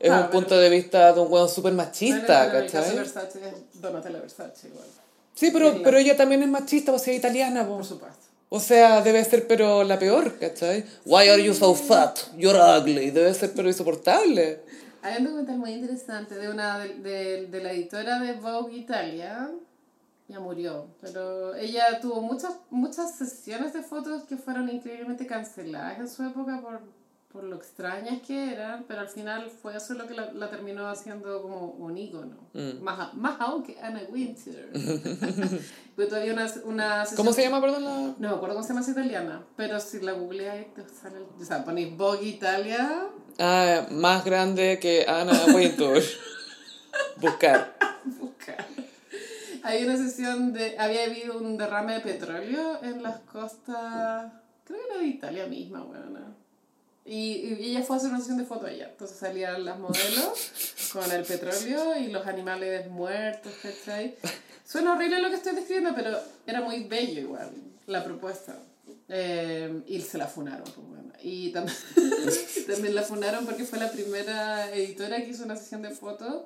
es 0.00 0.08
Claro, 0.08 0.24
un 0.24 0.30
punto 0.30 0.58
de 0.58 0.68
vista 0.68 1.12
de 1.12 1.20
un 1.20 1.32
hueón 1.32 1.48
súper 1.48 1.74
machista, 1.74 2.44
Bueno, 2.46 2.58
en 2.58 2.64
el 2.64 2.72
¿cachai? 2.72 2.96
Versace 2.96 3.40
Donatella 3.74 4.18
Versace 4.20 4.66
igual. 4.66 4.86
Sí, 5.34 5.50
pero, 5.52 5.80
pero 5.82 5.96
ella 5.98 6.16
también 6.16 6.42
es 6.42 6.48
machista, 6.48 6.92
o 6.92 6.98
sea, 6.98 7.14
italiana, 7.14 7.66
po. 7.66 7.76
Por 7.76 7.84
supuesto. 7.84 8.33
O 8.48 8.60
sea, 8.60 9.00
debe 9.02 9.24
ser 9.24 9.46
pero 9.46 9.84
la 9.84 9.98
peor, 9.98 10.38
¿cachai? 10.38 10.84
Why 11.04 11.28
are 11.28 11.42
you 11.42 11.54
so 11.54 11.74
fat? 11.74 12.18
You're 12.36 12.58
ugly. 12.58 13.10
Debe 13.10 13.34
ser 13.34 13.52
pero 13.54 13.68
insoportable. 13.68 14.60
Hay 15.02 15.18
un 15.18 15.24
documental 15.24 15.58
muy 15.58 15.72
interesante 15.72 16.34
de 16.36 16.48
una 16.48 16.78
de, 16.78 16.94
de, 16.94 17.46
de 17.46 17.62
la 17.62 17.72
editora 17.72 18.20
de 18.20 18.34
Vogue 18.34 18.76
Italia. 18.76 19.50
Ya 20.28 20.40
murió, 20.40 20.86
pero 21.02 21.54
ella 21.54 22.00
tuvo 22.00 22.22
muchas 22.22 22.54
muchas 22.70 23.14
sesiones 23.14 23.74
de 23.74 23.82
fotos 23.82 24.22
que 24.24 24.38
fueron 24.38 24.70
increíblemente 24.70 25.26
canceladas 25.26 25.98
en 25.98 26.08
su 26.08 26.22
época 26.22 26.62
por, 26.62 26.80
por 27.34 27.42
lo 27.42 27.56
extrañas 27.56 28.22
que 28.24 28.52
eran, 28.52 28.84
pero 28.86 29.00
al 29.00 29.08
final 29.08 29.50
fue 29.50 29.76
eso 29.76 29.94
lo 29.94 30.06
que 30.06 30.14
la, 30.14 30.32
la 30.32 30.48
terminó 30.48 30.86
haciendo 30.86 31.42
como 31.42 31.66
un 31.66 31.98
ícono. 31.98 32.36
Mm. 32.52 32.80
Más, 32.80 33.12
más 33.14 33.40
aún 33.40 33.64
que 33.64 33.76
Anna 33.80 34.02
Winter. 34.08 34.70
pero 35.96 36.08
todavía 36.08 36.32
una, 36.32 36.46
una 36.64 37.04
sesión 37.04 37.16
¿Cómo 37.16 37.32
se 37.32 37.42
llama, 37.42 37.60
perdón? 37.60 37.82
La... 37.82 37.90
no 37.90 38.14
me 38.18 38.28
acuerdo 38.28 38.54
cómo 38.54 38.62
se 38.62 38.68
llama 38.68 38.82
esa 38.82 38.92
italiana, 38.92 39.44
pero 39.56 39.80
si 39.80 40.00
la 40.00 40.12
googleáis 40.12 40.72
te 40.74 40.88
sale, 40.88 41.18
o 41.40 41.44
sea, 41.44 41.64
ponéis 41.64 41.96
Vogue 41.96 42.24
Italia, 42.24 43.08
Ah, 43.40 43.88
más 43.90 44.24
grande 44.24 44.78
que 44.80 45.04
Anna 45.08 45.32
Wintour. 45.52 46.00
Buscar. 47.20 47.76
buscar. 48.20 48.64
Hay 49.64 49.84
una 49.84 49.96
sesión 49.96 50.52
de... 50.52 50.78
Había 50.78 51.04
habido 51.04 51.38
un 51.38 51.56
derrame 51.56 51.94
de 51.94 52.00
petróleo 52.00 52.78
en 52.82 53.02
las 53.02 53.18
costas... 53.20 54.32
Creo 54.64 54.78
que 54.78 54.86
era 54.88 54.98
de 55.00 55.06
Italia 55.06 55.46
misma, 55.46 55.82
bueno. 55.82 56.43
Y, 57.04 57.56
y 57.60 57.70
ella 57.70 57.82
fue 57.82 57.96
a 57.96 57.98
hacer 57.98 58.10
una 58.10 58.18
sesión 58.20 58.38
de 58.38 58.44
fotos 58.44 58.70
allá. 58.70 58.88
Entonces 58.90 59.16
salían 59.18 59.64
las 59.64 59.78
modelos 59.78 60.52
con 60.92 61.10
el 61.12 61.24
petróleo 61.24 61.98
y 61.98 62.08
los 62.08 62.26
animales 62.26 62.88
muertos, 62.88 63.52
¿cachai? 63.62 64.14
Suena 64.66 64.94
horrible 64.94 65.20
lo 65.20 65.28
que 65.28 65.36
estoy 65.36 65.54
describiendo, 65.54 65.94
pero 65.94 66.18
era 66.46 66.62
muy 66.62 66.84
bello 66.84 67.20
igual 67.20 67.50
la 67.86 68.02
propuesta. 68.02 68.56
Eh, 69.08 69.82
y 69.86 70.00
se 70.00 70.16
la 70.16 70.26
funaron, 70.26 70.64
pues 70.64 70.86
bueno. 70.88 71.12
Y 71.22 71.50
también, 71.52 71.76
también 72.66 72.94
la 72.94 73.02
funaron 73.02 73.44
porque 73.44 73.64
fue 73.64 73.78
la 73.78 73.90
primera 73.90 74.70
editora 74.74 75.16
que 75.18 75.28
hizo 75.28 75.44
una 75.44 75.56
sesión 75.56 75.82
de 75.82 75.90
fotos 75.90 76.44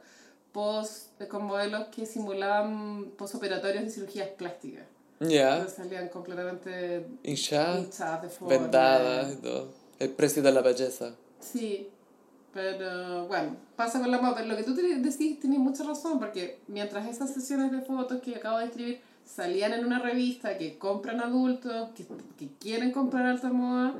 post, 0.53 1.23
con 1.29 1.45
modelos 1.45 1.87
que 1.95 2.07
simulaban 2.07 3.13
postoperatorios 3.17 3.85
de 3.85 3.91
cirugías 3.91 4.29
plásticas. 4.31 4.85
Ya. 5.21 5.55
Entonces 5.59 5.77
salían 5.77 6.09
completamente 6.09 7.07
Hinchadas, 7.23 7.85
hinchadas 7.85 8.23
de 8.23 8.29
forma. 8.29 8.59
vendadas 8.59 9.33
y 9.33 9.37
todo. 9.37 9.73
El 9.99 10.11
precio 10.11 10.43
de 10.43 10.53
la 10.53 10.61
belleza. 10.61 11.15
Sí, 11.41 11.89
pero 12.53 13.27
bueno, 13.27 13.57
pasa 13.77 14.01
con 14.01 14.11
la 14.11 14.21
moda. 14.21 14.37
Pero 14.37 14.49
lo 14.49 14.57
que 14.57 14.63
tú 14.63 14.75
decís 14.75 15.41
tienes 15.41 15.59
mucha 15.59 15.85
razón, 15.85 16.19
porque 16.19 16.59
mientras 16.69 17.09
esas 17.09 17.33
sesiones 17.33 17.73
de 17.73 17.81
fotos 17.81 18.21
que 18.21 18.37
acabo 18.37 18.59
de 18.59 18.67
escribir 18.67 19.01
salían 19.25 19.73
en 19.75 19.85
una 19.85 19.99
revista 19.99 20.57
que 20.57 20.79
compran 20.79 21.21
adultos, 21.21 21.91
que, 21.95 22.07
que 22.39 22.49
quieren 22.59 22.93
comprar 22.93 23.27
alta 23.27 23.51
moda, 23.51 23.95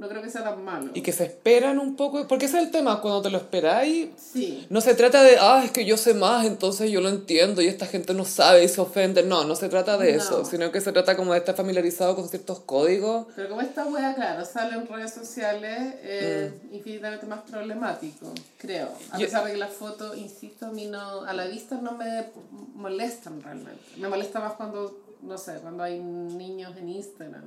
no 0.00 0.08
creo 0.08 0.22
que 0.22 0.30
sea 0.30 0.42
tan 0.42 0.64
malo. 0.64 0.90
Y 0.94 1.02
que 1.02 1.12
se 1.12 1.24
esperan 1.24 1.78
un 1.78 1.94
poco, 1.94 2.26
porque 2.26 2.46
ese 2.46 2.56
es 2.58 2.64
el 2.64 2.70
tema, 2.70 3.00
cuando 3.02 3.20
te 3.22 3.28
lo 3.30 3.36
esperáis, 3.36 4.08
Sí, 4.16 4.66
no 4.70 4.80
se 4.80 4.94
trata 4.94 5.22
de, 5.22 5.36
ah, 5.38 5.62
es 5.64 5.70
que 5.72 5.84
yo 5.84 5.96
sé 5.98 6.14
más, 6.14 6.46
entonces 6.46 6.90
yo 6.90 7.00
lo 7.02 7.08
entiendo 7.10 7.60
y 7.60 7.66
esta 7.66 7.84
gente 7.86 8.14
no 8.14 8.24
sabe 8.24 8.64
y 8.64 8.68
se 8.68 8.80
ofende. 8.80 9.22
No, 9.22 9.44
no 9.44 9.54
se 9.56 9.68
trata 9.68 9.98
de 9.98 10.12
No. 10.12 10.18
eso, 10.22 10.44
sino 10.46 10.72
que 10.72 10.80
se 10.80 10.92
trata 10.92 11.16
como 11.16 11.32
de 11.34 11.38
estar 11.40 11.54
familiarizado 11.54 12.16
con 12.16 12.28
ciertos 12.28 12.60
códigos. 12.60 13.26
pero 13.36 13.50
como 13.50 13.60
esta 13.60 13.84
wea, 13.86 14.14
claro, 14.14 14.44
sale 14.46 14.74
en 14.76 14.88
redes 14.88 15.12
sociales, 15.12 15.94
es 16.02 16.52
infinitamente 16.72 17.26
más 17.26 17.40
problemático, 17.50 18.32
creo. 18.58 18.88
A 19.10 19.18
Yo- 19.18 19.26
pesar 19.26 19.44
de 19.44 19.52
que 19.52 19.58
las 19.58 19.72
fotos, 19.72 20.16
insisto, 20.16 20.66
a 20.66 20.70
mí 20.70 20.86
no, 20.86 21.22
a 21.24 21.32
la 21.34 21.44
vista 21.46 21.76
no 21.76 21.92
me 21.92 22.26
molestan 22.74 23.42
realmente. 23.42 23.82
Me 23.98 24.08
molesta 24.08 24.40
más 24.40 24.54
cuando, 24.54 24.98
no 25.22 25.36
sé, 25.36 25.54
cuando 25.60 25.82
hay 25.82 25.98
niños 26.00 26.74
en 26.78 26.88
Instagram. 26.88 27.44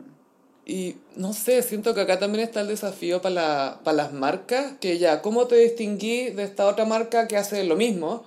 Y 0.65 0.95
no 1.17 1.33
sé, 1.33 1.61
siento 1.61 1.93
que 1.93 2.01
acá 2.01 2.19
también 2.19 2.45
está 2.45 2.61
el 2.61 2.67
desafío 2.67 3.21
para 3.21 3.35
la, 3.35 3.79
para 3.83 3.97
las 3.97 4.13
marcas, 4.13 4.73
que 4.79 4.97
ya, 4.97 5.21
¿cómo 5.21 5.47
te 5.47 5.57
distinguí 5.57 6.29
de 6.29 6.43
esta 6.43 6.67
otra 6.67 6.85
marca 6.85 7.27
que 7.27 7.35
hace 7.35 7.65
lo 7.65 7.75
mismo, 7.75 8.23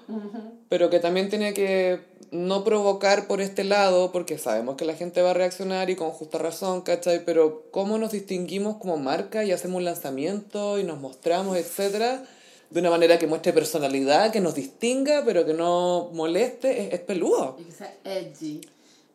pero 0.68 0.90
que 0.90 1.00
también 1.00 1.30
tiene 1.30 1.54
que 1.54 2.00
no 2.30 2.62
provocar 2.62 3.26
por 3.26 3.40
este 3.40 3.64
lado, 3.64 4.12
porque 4.12 4.36
sabemos 4.36 4.76
que 4.76 4.84
la 4.84 4.94
gente 4.94 5.22
va 5.22 5.30
a 5.30 5.34
reaccionar 5.34 5.88
y 5.88 5.96
con 5.96 6.10
justa 6.10 6.36
razón, 6.36 6.82
¿cachai? 6.82 7.24
Pero 7.24 7.64
¿cómo 7.70 7.96
nos 7.96 8.12
distinguimos 8.12 8.76
como 8.76 8.98
marca 8.98 9.42
y 9.44 9.52
hacemos 9.52 9.78
un 9.78 9.84
lanzamiento 9.84 10.78
y 10.78 10.84
nos 10.84 11.00
mostramos, 11.00 11.56
etcétera? 11.56 12.24
De 12.68 12.80
una 12.80 12.90
manera 12.90 13.18
que 13.18 13.26
muestre 13.26 13.52
personalidad, 13.52 14.32
que 14.32 14.40
nos 14.40 14.54
distinga, 14.54 15.22
pero 15.24 15.46
que 15.46 15.54
no 15.54 16.10
moleste, 16.12 16.86
es, 16.86 16.94
es 16.94 17.00
peludo. 17.00 17.56
Edgy. 18.04 18.60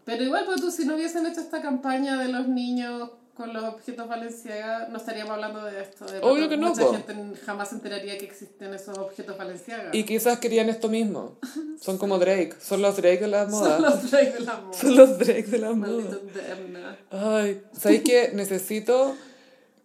Pero 0.06 0.24
igual, 0.24 0.46
pues 0.46 0.62
tú, 0.62 0.72
si 0.72 0.86
no 0.86 0.96
hubiesen 0.96 1.26
hecho 1.26 1.42
esta 1.42 1.62
campaña 1.62 2.18
de 2.18 2.30
los 2.30 2.48
niños 2.48 3.12
con 3.36 3.54
los 3.54 3.64
objetos 3.64 4.08
Valenciaga, 4.08 4.88
no 4.90 4.98
estaríamos 4.98 5.32
hablando 5.32 5.64
de 5.66 5.82
esto. 5.82 6.06
De 6.06 6.20
Obvio 6.20 6.50
que 6.50 6.58
no, 6.58 6.70
Mucha 6.70 6.82
po. 6.82 6.92
gente 6.94 7.16
jamás 7.46 7.70
se 7.70 7.76
enteraría 7.76 8.18
que 8.18 8.26
existen 8.26 8.74
esos 8.74 8.98
objetos 8.98 9.38
Valenciaga. 9.38 9.90
Y 9.94 10.04
quizás 10.04 10.40
querían 10.40 10.70
esto 10.70 10.90
mismo. 10.90 11.38
Son 11.82 11.98
como 11.98 12.20
Drake, 12.20 12.54
son 12.60 12.84
los 12.84 12.96
Drake 12.98 13.22
de 13.22 13.28
la 13.28 13.46
moda. 13.48 13.78
Son 13.78 13.82
los 13.82 14.12
Drake 14.12 14.32
de 14.34 14.40
la 14.42 14.58
moda. 14.58 14.74
Son 14.74 14.96
los 14.96 15.18
Drake 15.18 15.44
de 15.44 15.58
la 15.58 15.74
moda. 15.74 16.98
Ay, 17.10 17.64
¿sabes 17.74 18.02
qué? 18.04 18.32
Necesito... 18.34 19.16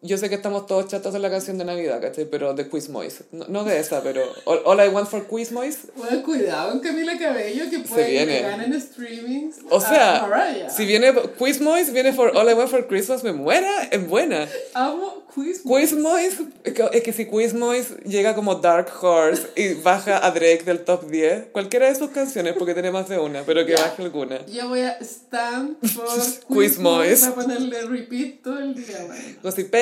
Yo 0.02 0.18
sé 0.18 0.28
que 0.28 0.34
estamos 0.36 0.66
todos 0.66 0.88
chatos 0.88 1.14
en 1.14 1.22
la 1.22 1.30
canción 1.30 1.58
de 1.58 1.64
Navidad, 1.64 2.00
¿cachai? 2.00 2.26
Pero 2.26 2.54
de 2.54 2.68
Quizmois. 2.68 3.24
No, 3.32 3.46
no 3.48 3.64
de 3.64 3.80
esa, 3.80 4.02
pero... 4.02 4.22
All, 4.44 4.60
All 4.64 4.84
I 4.84 4.88
Want 4.88 5.08
for 5.08 5.26
Quizmois. 5.26 5.78
Bueno, 5.96 6.22
cuidado 6.22 6.80
Camila 6.80 7.18
Cabello, 7.18 7.64
que 7.70 7.78
puede 7.80 8.26
que 8.26 8.40
ganen 8.42 8.80
streamings. 8.80 9.56
O 9.70 9.80
sea, 9.80 10.28
si 10.68 10.84
viene 10.84 11.12
Quizmois, 11.38 11.92
viene 11.92 12.12
for 12.12 12.36
All 12.36 12.48
I 12.48 12.52
Want 12.54 12.70
for 12.70 12.86
Christmas, 12.86 13.24
me 13.24 13.32
muera, 13.32 13.84
es 13.90 14.06
buena. 14.06 14.46
Amo 14.74 15.24
Quiz. 15.34 15.62
Quizmois, 15.62 16.36
es 16.64 16.72
que- 17.02 17.12
si 17.12 17.26
Quizmois 17.26 17.96
llega 18.04 18.34
como 18.34 18.54
Dark 18.56 18.88
Horse 19.02 19.48
y 19.56 19.74
baja 19.74 20.24
a 20.24 20.30
Drake 20.30 20.62
del 20.64 20.80
top 20.84 21.10
10, 21.10 21.46
cualquiera 21.52 21.88
de 21.88 21.94
sus 21.94 22.10
canciones, 22.10 22.54
porque 22.58 22.72
tiene 22.74 22.90
más 22.90 23.08
de 23.08 23.18
una, 23.18 23.42
pero 23.42 23.64
que 23.66 23.72
Ya. 23.72 23.82
baje 23.82 24.02
alguna. 24.02 24.44
Yo 24.46 24.68
voy 24.68 24.80
a 24.80 24.96
stand 25.00 25.76
por 25.94 26.06
Quiz 26.48 26.78
Mois. 26.78 27.20
Voy 27.20 27.28
a 27.28 27.34
ponerle 27.34 27.82
repeat 27.82 28.42
todo 28.42 28.58
el 28.60 28.74
día, 28.74 28.96
bueno. 29.06 29.22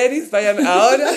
Gossiperis, 0.05 0.31
vayan 0.31 0.65
ahora 0.65 1.09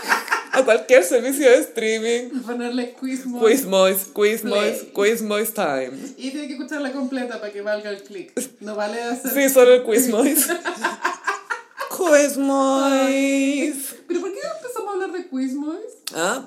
a 0.52 0.64
cualquier 0.64 1.04
servicio 1.04 1.48
de 1.48 1.58
streaming. 1.58 2.42
Ponerle 2.42 2.92
Quiz 2.94 3.26
Mois. 3.26 3.60
Quizmois, 3.60 4.04
Quizmois, 4.14 4.78
Play. 4.92 4.92
Quizmois 4.94 5.54
time. 5.54 5.92
Y 6.16 6.30
tiene 6.30 6.46
que 6.48 6.54
escucharla 6.54 6.92
completa 6.92 7.40
para 7.40 7.52
que 7.52 7.62
valga 7.62 7.90
el 7.90 8.02
clic. 8.02 8.32
No 8.60 8.74
vale 8.76 9.02
hacer... 9.02 9.30
Sí, 9.32 9.48
solo 9.52 9.74
el 9.74 9.84
Quizmois. 9.84 10.48
Quizmois. 11.96 13.76
¿Pero 14.08 14.20
por 14.20 14.32
qué 14.32 14.40
empezamos 14.56 14.88
a 14.88 14.92
hablar 14.92 15.12
de 15.12 15.28
Quiz 15.28 15.54
Mois? 15.54 15.92
Ah, 16.14 16.46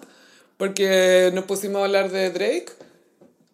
porque 0.58 1.32
nos 1.34 1.46
pusimos 1.46 1.82
a 1.82 1.86
hablar 1.86 2.12
de 2.12 2.30
Drake. 2.32 2.72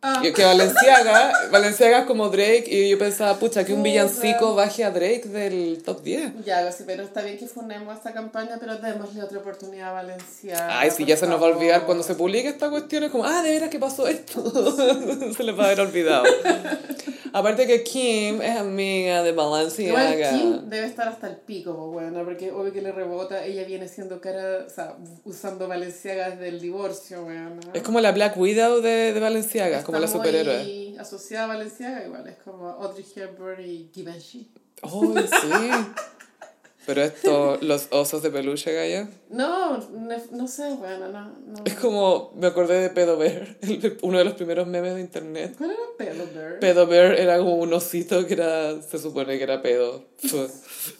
Ah, 0.01 0.21
que 0.23 0.45
Valenciaga, 0.45 1.34
Valenciaga 1.51 1.99
es 1.99 2.05
como 2.05 2.30
Drake 2.30 2.63
y 2.67 2.89
yo 2.89 2.97
pensaba, 2.97 3.38
pucha, 3.38 3.65
que 3.65 3.73
un 3.73 3.80
Puta. 3.80 3.89
villancico 3.89 4.55
baje 4.55 4.85
a 4.85 4.91
Drake 4.91 5.23
del 5.27 5.84
top 5.84 6.01
10. 6.03 6.45
ya, 6.45 6.71
sí, 6.71 6.85
pero 6.88 7.03
está 7.03 7.21
bien 7.21 7.38
que 7.38 7.47
fundemos 7.47 7.97
esta 7.97 8.13
campaña, 8.13 8.55
pero 8.61 8.77
démosle 8.77 9.21
otra 9.21 9.39
oportunidad 9.39 9.89
a 9.89 9.93
Valencia. 9.93 10.80
Ay, 10.80 10.91
si 10.91 11.03
ya 11.03 11.17
se 11.17 11.27
nos 11.27 11.41
va 11.41 11.47
a 11.47 11.49
olvidar 11.49 11.85
cuando 11.85 12.03
se 12.03 12.15
publique 12.15 12.47
esta 12.47 12.69
cuestión, 12.69 13.03
es 13.03 13.11
como, 13.11 13.26
ah, 13.26 13.43
de 13.43 13.49
veras 13.49 13.69
que 13.69 13.80
pasó 13.80 14.07
esto. 14.07 14.41
se 15.35 15.43
les 15.43 15.57
va 15.57 15.63
a 15.63 15.65
haber 15.65 15.81
olvidado. 15.81 16.23
Aparte 17.34 17.67
que 17.67 17.84
Kim 17.84 18.41
es 18.41 18.57
amiga 18.57 19.21
de 19.21 19.31
Igual 19.31 19.51
Balenciaga. 19.51 20.31
Kim 20.31 20.69
debe 20.69 20.88
estar 20.88 21.07
hasta 21.07 21.27
el 21.27 21.35
pico, 21.35 21.76
pues, 21.76 22.11
bueno, 22.11 22.26
porque 22.26 22.51
obvio 22.51 22.73
que 22.73 22.81
le 22.81 22.91
rebota, 22.91 23.45
ella 23.45 23.63
viene 23.65 23.88
siendo 23.88 24.19
cara, 24.19 24.65
o 24.65 24.69
sea, 24.69 24.95
usando 25.26 25.67
Valenciaga 25.67 26.31
desde 26.31 26.47
el 26.47 26.59
divorcio, 26.59 27.23
bueno. 27.23 27.59
Es 27.73 27.84
como 27.84 27.99
la 27.99 28.11
Black 28.13 28.35
Widow 28.38 28.81
de, 28.81 29.13
de 29.13 29.19
Valenciaga, 29.19 29.84
como 29.91 29.99
la 30.02 30.07
superhéroe. 30.07 30.95
asociada 30.99 31.45
a 31.45 31.48
Valenciaga, 31.48 32.06
igual, 32.06 32.28
es 32.28 32.38
como 32.38 32.70
Audrey 32.70 33.06
Hepburn 33.16 33.61
y 33.66 33.90
Givenchy. 33.94 34.52
¡Ay, 34.82 35.28
sí! 35.41 35.72
Pero 36.86 37.03
esto, 37.03 37.57
los 37.61 37.88
osos 37.91 38.24
de 38.24 38.32
peluche, 38.32 38.74
Gaya. 38.74 39.07
No, 39.30 39.78
no, 39.78 40.16
no 40.32 40.48
sé, 40.48 40.74
bueno, 40.74 41.07
no, 41.10 41.22
no. 41.45 41.64
Es 41.66 41.76
como, 41.76 42.32
me 42.36 42.48
acordé 42.48 42.80
de 42.82 42.90
Pedo 42.90 43.16
Bear, 43.18 43.57
el- 43.61 43.98
uno 44.02 44.18
de 44.18 44.24
los 44.24 44.34
primeros 44.34 44.66
memes 44.66 44.95
de 44.95 45.02
internet. 45.02 45.53
¿Cuál 45.57 45.72
era 45.72 45.80
Pelo 45.98 46.24
Bear? 46.34 46.60
Pedo 46.60 46.88
Bear 46.88 47.14
era 47.20 47.38
como 47.38 47.56
un 47.57 47.72
osito 47.74 48.26
que 48.26 48.34
era, 48.34 48.82
se 48.82 48.98
supone 48.98 49.38
que 49.38 49.44
era 49.44 49.61
pedo, 49.61 50.06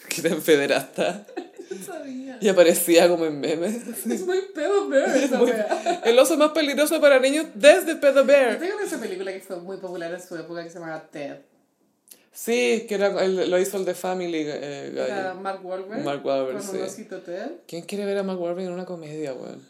que 0.10 0.28
era 0.28 0.36
pederasta. 0.36 1.26
No 1.80 1.86
sabía. 1.86 2.38
Y 2.42 2.48
aparecía 2.48 3.08
como 3.08 3.26
en 3.26 3.40
memes. 3.40 3.76
Es 4.10 4.22
muy 4.26 4.42
Pelo 4.54 4.88
Bear 4.88 5.16
esa 5.18 5.38
Muy-. 5.38 5.54
El 6.04 6.18
oso 6.20 6.38
más 6.38 6.52
peligroso 6.52 7.00
para 7.02 7.20
niños 7.20 7.48
desde 7.54 7.96
Pedo 7.96 8.26
Bear. 8.26 8.58
Tengo 8.60 8.80
esa 8.80 9.00
película 9.00 9.32
que 9.34 9.40
fue 9.42 9.58
muy 9.58 9.78
popular 9.78 10.14
en 10.14 10.22
su 10.22 10.36
época 10.36 10.64
que 10.64 10.70
se 10.70 10.80
llamaba 10.80 11.02
Ted. 11.12 11.38
Sí, 12.32 12.86
que 12.88 12.96
era, 12.96 13.08
el- 13.24 13.50
lo 13.50 13.60
hizo 13.60 13.78
el 13.78 13.86
de 13.86 13.94
Family 13.96 14.44
eh. 14.48 14.92
Era 14.96 15.34
Mark 15.34 15.66
Wahlberg. 15.66 16.04
Mark 16.04 16.26
Wahlberg, 16.26 16.58
Con 16.60 16.68
sí. 16.68 16.78
un 16.78 16.84
osito 16.84 17.18
Ted. 17.22 17.52
¿Quién 17.68 17.82
quiere 17.84 18.06
ver 18.06 18.18
a 18.20 18.24
Mark 18.24 18.40
Wahlberg 18.40 18.68
en 18.68 18.74
una 18.74 18.86
comedia, 18.86 19.34
weón? 19.34 19.62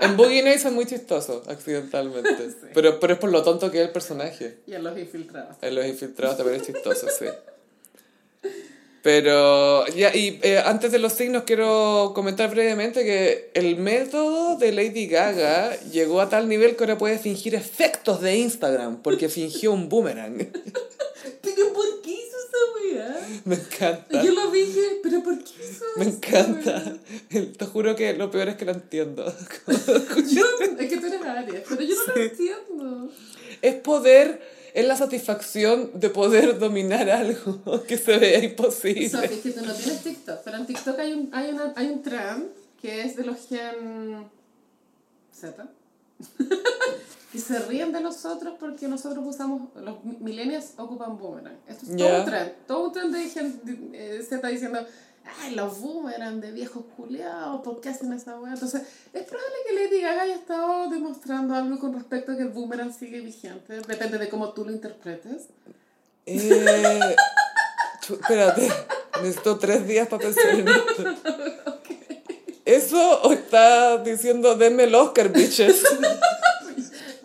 En 0.00 0.16
Boogie 0.16 0.42
Nights 0.42 0.64
es 0.66 0.72
muy 0.72 0.86
chistoso, 0.86 1.42
accidentalmente. 1.48 2.30
Pero, 2.74 3.00
pero 3.00 3.14
es 3.14 3.18
por 3.18 3.30
lo 3.30 3.42
tonto 3.42 3.70
que 3.70 3.80
es 3.80 3.86
el 3.86 3.92
personaje. 3.92 4.58
Y 4.66 4.74
en 4.74 4.82
los 4.84 4.98
infiltrados. 4.98 5.56
En 5.62 5.74
los 5.74 5.86
infiltrados 5.86 6.36
también 6.36 6.60
es 6.60 6.66
chistoso, 6.66 7.06
sí. 7.08 7.26
Pero, 9.04 9.86
ya, 9.88 10.16
y 10.16 10.40
eh, 10.42 10.62
antes 10.64 10.90
de 10.90 10.98
los 10.98 11.12
signos 11.12 11.42
quiero 11.42 12.12
comentar 12.14 12.48
brevemente 12.48 13.04
que 13.04 13.50
el 13.52 13.76
método 13.76 14.56
de 14.56 14.72
Lady 14.72 15.08
Gaga 15.08 15.78
llegó 15.92 16.22
a 16.22 16.30
tal 16.30 16.48
nivel 16.48 16.74
que 16.74 16.84
ahora 16.84 16.96
puede 16.96 17.18
fingir 17.18 17.54
efectos 17.54 18.22
de 18.22 18.38
Instagram, 18.38 19.02
porque 19.02 19.28
fingió 19.28 19.72
un 19.72 19.90
boomerang. 19.90 20.38
¿Pero 21.42 21.72
por 21.74 22.00
qué 22.00 22.12
hizo 22.12 22.36
esa 22.48 22.94
wea? 22.96 23.28
Me 23.44 23.56
encanta. 23.56 24.22
Yo 24.22 24.32
lo 24.32 24.50
dije, 24.50 24.80
pero 25.02 25.22
¿por 25.22 25.36
qué 25.36 25.52
hizo 25.62 25.84
Me 25.96 26.06
encanta. 26.06 26.96
Te 27.28 27.66
juro 27.66 27.94
que 27.96 28.14
lo 28.14 28.30
peor 28.30 28.48
es 28.48 28.56
que 28.56 28.64
lo 28.64 28.72
entiendo. 28.72 29.26
Yo, 29.66 30.44
es 30.78 30.88
que 30.88 30.96
tú 30.96 31.06
eres 31.08 31.20
Aries, 31.22 31.62
pero 31.68 31.82
yo 31.82 31.94
no 31.94 32.14
lo 32.14 32.22
entiendo. 32.22 33.10
Es 33.60 33.74
poder, 33.74 34.40
es 34.74 34.86
la 34.86 34.96
satisfacción 34.96 35.92
de 35.94 36.10
poder 36.10 36.58
dominar 36.58 37.08
algo 37.08 37.82
que 37.88 37.96
se 37.96 38.18
vea 38.18 38.42
imposible. 38.44 39.08
Sophie, 39.08 39.36
es 39.36 39.40
que 39.40 39.50
tú 39.52 39.64
no 39.64 39.72
tienes 39.72 40.02
TikTok, 40.02 40.40
pero 40.44 40.56
en 40.56 40.66
TikTok 40.66 40.98
hay 40.98 41.12
un, 41.12 41.30
hay 41.32 41.50
una, 41.50 41.72
hay 41.76 41.86
un 41.86 42.02
trend 42.02 42.48
que 42.82 43.02
es 43.02 43.16
de 43.16 43.24
los 43.24 43.48
gen 43.48 44.28
Z. 45.32 45.66
Y 47.34 47.40
se 47.40 47.58
ríen 47.58 47.90
de 47.90 48.00
nosotros 48.00 48.54
porque 48.60 48.86
nosotros 48.86 49.24
usamos, 49.26 49.62
los 49.74 50.04
millennials 50.04 50.74
ocupan 50.76 51.18
boomerang. 51.18 51.56
Esto 51.66 51.86
es 51.86 51.96
todo 51.96 52.18
un 52.20 52.24
trend. 52.24 52.52
Todo 52.68 52.86
un 52.86 52.92
trend 52.92 53.12
de 53.12 53.28
gente, 53.28 53.78
eh, 53.92 54.18
está 54.20 54.46
diciendo, 54.46 54.78
ay, 55.24 55.54
los 55.54 55.80
boomerang 55.80 56.40
de 56.40 56.52
viejos 56.52 56.84
culiados, 56.96 57.60
¿por 57.62 57.80
qué 57.80 57.90
hacen 57.90 58.12
esa 58.12 58.38
weá? 58.38 58.54
Entonces, 58.54 58.82
es 59.12 59.22
probable 59.22 59.54
que 59.66 59.74
Lady 59.74 60.00
Gaga 60.00 60.22
haya 60.22 60.34
estado 60.34 60.88
demostrando 60.90 61.54
algo 61.54 61.78
con 61.78 61.94
respecto 61.94 62.32
a 62.32 62.36
que 62.36 62.42
el 62.42 62.50
boomerang 62.50 62.92
sigue 62.92 63.20
vigente. 63.20 63.80
Depende 63.80 64.18
de 64.18 64.28
cómo 64.28 64.52
tú 64.52 64.64
lo 64.64 64.72
interpretes. 64.72 65.48
Eh, 66.26 67.16
espérate, 68.02 68.68
necesito 69.22 69.58
tres 69.58 69.86
días 69.86 70.08
para 70.08 70.22
pensar 70.22 70.50
en 70.50 70.68
esto. 70.68 71.04
¿Eso 72.64 73.20
o 73.22 73.32
está 73.32 73.98
diciendo 73.98 74.54
denme 74.56 74.84
el 74.84 74.94
Oscar, 74.94 75.28
bitches? 75.30 75.82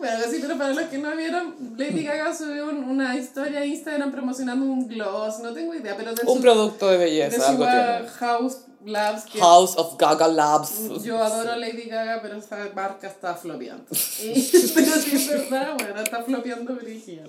Bueno, 0.00 0.24
sí, 0.30 0.38
pero 0.40 0.56
para 0.58 0.72
los 0.72 0.84
que 0.84 0.98
no 0.98 1.14
vieron, 1.14 1.54
Lady 1.76 2.02
Gaga 2.04 2.34
subió 2.34 2.68
un- 2.70 2.84
una 2.84 3.16
historia 3.16 3.60
a 3.60 3.64
Instagram 3.66 4.10
promocionando 4.10 4.64
un 4.66 4.88
gloss, 4.88 5.38
no 5.40 5.52
tengo 5.52 5.74
idea, 5.74 5.94
pero 5.96 6.14
de 6.14 6.22
Un 6.26 6.36
su, 6.36 6.40
producto 6.42 6.86
de 6.88 6.98
de 6.98 7.04
belleza, 7.04 7.36
su 7.36 7.42
algo 7.50 7.64
tiene. 7.66 8.08
House 8.18 8.56
Labs, 8.84 9.24
que 9.26 9.38
House 9.38 9.76
of 9.76 9.96
Gaga 9.98 10.26
Labs. 10.26 11.02
yo 11.04 11.22
adoro 11.22 11.52
a 11.52 11.56
Lady 11.56 11.82
Gaga, 11.84 12.20
pero 12.22 12.38
esa 12.38 12.56
marca 12.74 13.06
está 13.08 13.34
flopeando. 13.34 13.84
Pero 13.90 14.92
sí 14.96 15.16
es 15.16 15.28
verdad, 15.28 15.74
bueno, 15.78 16.00
está 16.00 16.22
flopeando 16.22 16.74
Brigitte. 16.76 17.20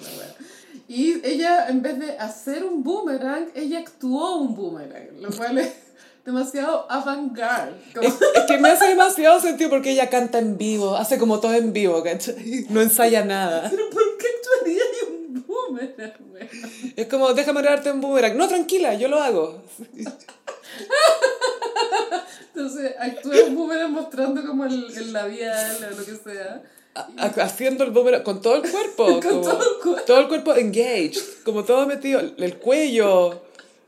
Y 0.87 1.25
ella, 1.25 1.67
en 1.69 1.81
vez 1.81 1.99
de 1.99 2.17
hacer 2.17 2.63
un 2.63 2.83
boomerang, 2.83 3.49
ella 3.55 3.79
actuó 3.79 4.37
un 4.37 4.55
boomerang, 4.55 5.21
lo 5.21 5.29
cual 5.31 5.57
es 5.57 5.73
demasiado 6.25 6.85
avant-garde. 6.89 7.75
Como- 7.95 8.07
Es, 8.07 8.13
es 8.35 8.43
que 8.47 8.57
me 8.57 8.69
hace 8.69 8.87
demasiado 8.87 9.39
sentido 9.39 9.69
porque 9.69 9.91
ella 9.91 10.09
canta 10.09 10.39
en 10.39 10.57
vivo, 10.57 10.95
hace 10.95 11.17
como 11.17 11.39
todo 11.39 11.53
en 11.53 11.73
vivo, 11.73 12.03
¿cachai? 12.03 12.65
No 12.69 12.81
ensaya 12.81 13.23
nada. 13.25 13.67
Pero 13.69 13.89
¿por 13.89 14.03
qué 14.17 14.27
actuaría 14.37 14.83
un 15.09 15.45
boomerang? 15.47 16.13
Es 16.95 17.07
como, 17.07 17.33
déjame 17.33 17.61
darte 17.63 17.89
en 17.89 18.01
boomerang. 18.01 18.37
No, 18.37 18.47
tranquila, 18.47 18.93
yo 18.95 19.07
lo 19.07 19.21
hago. 19.21 19.63
Entonces, 22.53 22.93
actúa 22.99 23.35
un 23.47 23.55
boomerang 23.55 23.91
mostrando 23.91 24.45
como 24.45 24.65
el, 24.65 24.85
el 24.95 25.13
labial 25.13 25.77
o 25.91 25.95
lo 25.99 26.05
que 26.05 26.15
sea. 26.15 26.61
Ha- 26.95 27.07
ha- 27.17 27.43
Haciendo 27.43 27.83
el 27.85 27.91
boomerang 27.91 28.23
con 28.23 28.41
todo 28.41 28.55
el 28.55 28.69
cuerpo. 28.69 29.05
Con 29.05 29.21
como- 29.21 29.41
todo 29.41 29.59
el 29.61 29.81
cuerpo. 29.81 30.01
todo 30.05 30.19
el 30.19 30.27
cuerpo 30.27 30.55
engaged, 30.55 31.21
como 31.45 31.63
todo 31.63 31.87
metido. 31.87 32.19
El 32.37 32.57
cuello, 32.57 33.41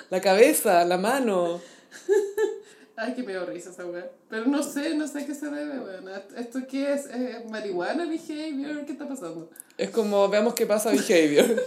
la 0.09 0.21
cabeza, 0.21 0.85
la 0.85 0.97
mano. 0.97 1.59
Ay, 2.95 3.15
que 3.15 3.23
me 3.23 3.31
dio 3.31 3.45
risa 3.45 3.71
esa 3.71 3.85
weá. 3.85 4.07
Pero 4.29 4.45
no 4.45 4.61
sé, 4.61 4.95
no 4.95 5.07
sé 5.07 5.19
a 5.19 5.25
qué 5.25 5.33
se 5.33 5.47
debe, 5.47 5.79
weón. 5.79 6.09
¿Esto 6.37 6.59
qué 6.69 6.93
es? 6.93 7.07
¿Es 7.07 7.49
marihuana, 7.49 8.05
behavior? 8.05 8.85
¿Qué 8.85 8.91
está 8.91 9.07
pasando? 9.07 9.49
Es 9.77 9.89
como, 9.89 10.29
veamos 10.29 10.53
qué 10.53 10.65
pasa 10.67 10.91
behavior. 10.91 11.45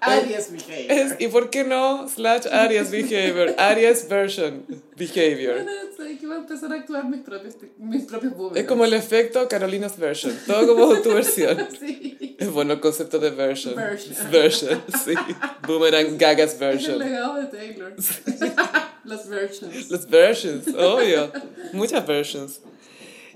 Aries 0.00 0.52
behavior. 0.52 0.90
Es, 0.90 1.16
¿Y 1.18 1.26
por 1.28 1.50
qué 1.50 1.64
no? 1.64 2.08
Slash 2.08 2.46
Aries 2.50 2.90
behavior. 2.90 3.54
Aries 3.58 4.08
version 4.08 4.64
behavior. 4.96 5.64
Bueno, 5.64 5.72
sé 5.96 6.18
que 6.18 6.26
voy 6.26 6.36
a 6.36 6.38
empezar 6.38 6.72
a 6.72 6.76
actuar 6.76 7.04
mis 7.04 7.20
propios, 7.20 7.56
mis 7.76 8.04
propios 8.04 8.32
boomerangs. 8.34 8.60
Es 8.60 8.66
como 8.68 8.84
el 8.84 8.94
efecto 8.94 9.46
Carolina's 9.48 9.98
version. 9.98 10.38
Todo 10.46 10.66
como 10.68 11.00
tu 11.02 11.12
versión. 11.14 11.66
Sí. 11.78 12.36
Es 12.38 12.50
bueno 12.52 12.74
el 12.74 12.80
concepto 12.80 13.18
de 13.18 13.30
version. 13.30 13.74
Version. 13.74 14.30
Version, 14.30 14.82
sí. 15.04 15.14
Boomerang 15.66 16.16
Gaga's 16.16 16.54
Es 16.54 16.54
el 16.54 16.68
version. 16.68 16.98
legado 17.00 17.34
de 17.34 17.46
Taylor. 17.46 17.94
Las 19.08 19.26
versions. 19.26 19.90
Las 19.90 20.06
versions, 20.06 20.68
obvio. 20.68 21.32
Muchas 21.72 22.06
versions. 22.06 22.60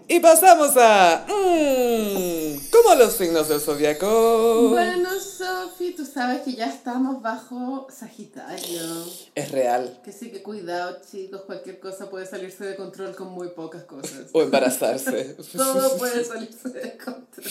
Y 0.06 0.20
pasamos 0.20 0.72
a... 0.76 1.24
Mmm, 1.26 2.58
¿Cómo 2.70 2.94
los 2.96 3.14
signos 3.14 3.48
del 3.48 3.60
zodiaco? 3.60 4.68
Bueno, 4.70 5.08
Sofi, 5.18 5.92
tú 5.94 6.04
sabes 6.04 6.42
que 6.42 6.52
ya 6.54 6.66
estamos 6.66 7.22
bajo 7.22 7.86
Sagitario. 7.90 9.06
Es 9.34 9.50
real. 9.50 10.00
Que 10.04 10.12
sí, 10.12 10.30
que 10.30 10.42
cuidado, 10.42 10.98
chicos. 11.10 11.42
Cualquier 11.46 11.80
cosa 11.80 12.10
puede 12.10 12.26
salirse 12.26 12.66
de 12.66 12.76
control 12.76 13.14
con 13.14 13.28
muy 13.28 13.48
pocas 13.48 13.84
cosas. 13.84 14.26
O 14.32 14.42
embarazarse. 14.42 15.36
Todo 15.56 15.96
puede 15.96 16.22
salirse 16.24 16.68
de 16.68 16.98
control. 16.98 17.46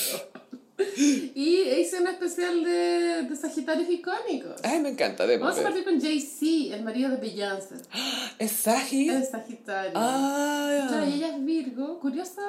Y 0.97 1.61
hice 1.79 1.99
un 2.01 2.07
especial 2.07 2.63
de, 2.63 3.23
de 3.23 3.35
Sagitarios 3.35 3.89
icónicos. 3.89 4.59
Ay, 4.63 4.79
me 4.79 4.89
encanta. 4.89 5.25
de 5.27 5.37
Vamos 5.37 5.57
a 5.59 5.63
partir 5.63 5.83
con 5.83 5.99
Jay-Z, 5.99 6.75
el 6.75 6.83
marido 6.83 7.09
de 7.09 7.17
Beyoncé. 7.17 7.75
¿Es 8.39 8.51
Sagi? 8.51 9.09
Es 9.09 9.29
Sagitario. 9.29 9.91
Ah, 9.95 10.87
Claro, 10.89 11.07
y 11.07 11.13
ella 11.13 11.35
es 11.35 11.43
Virgo. 11.45 11.99
Curiosa, 11.99 12.41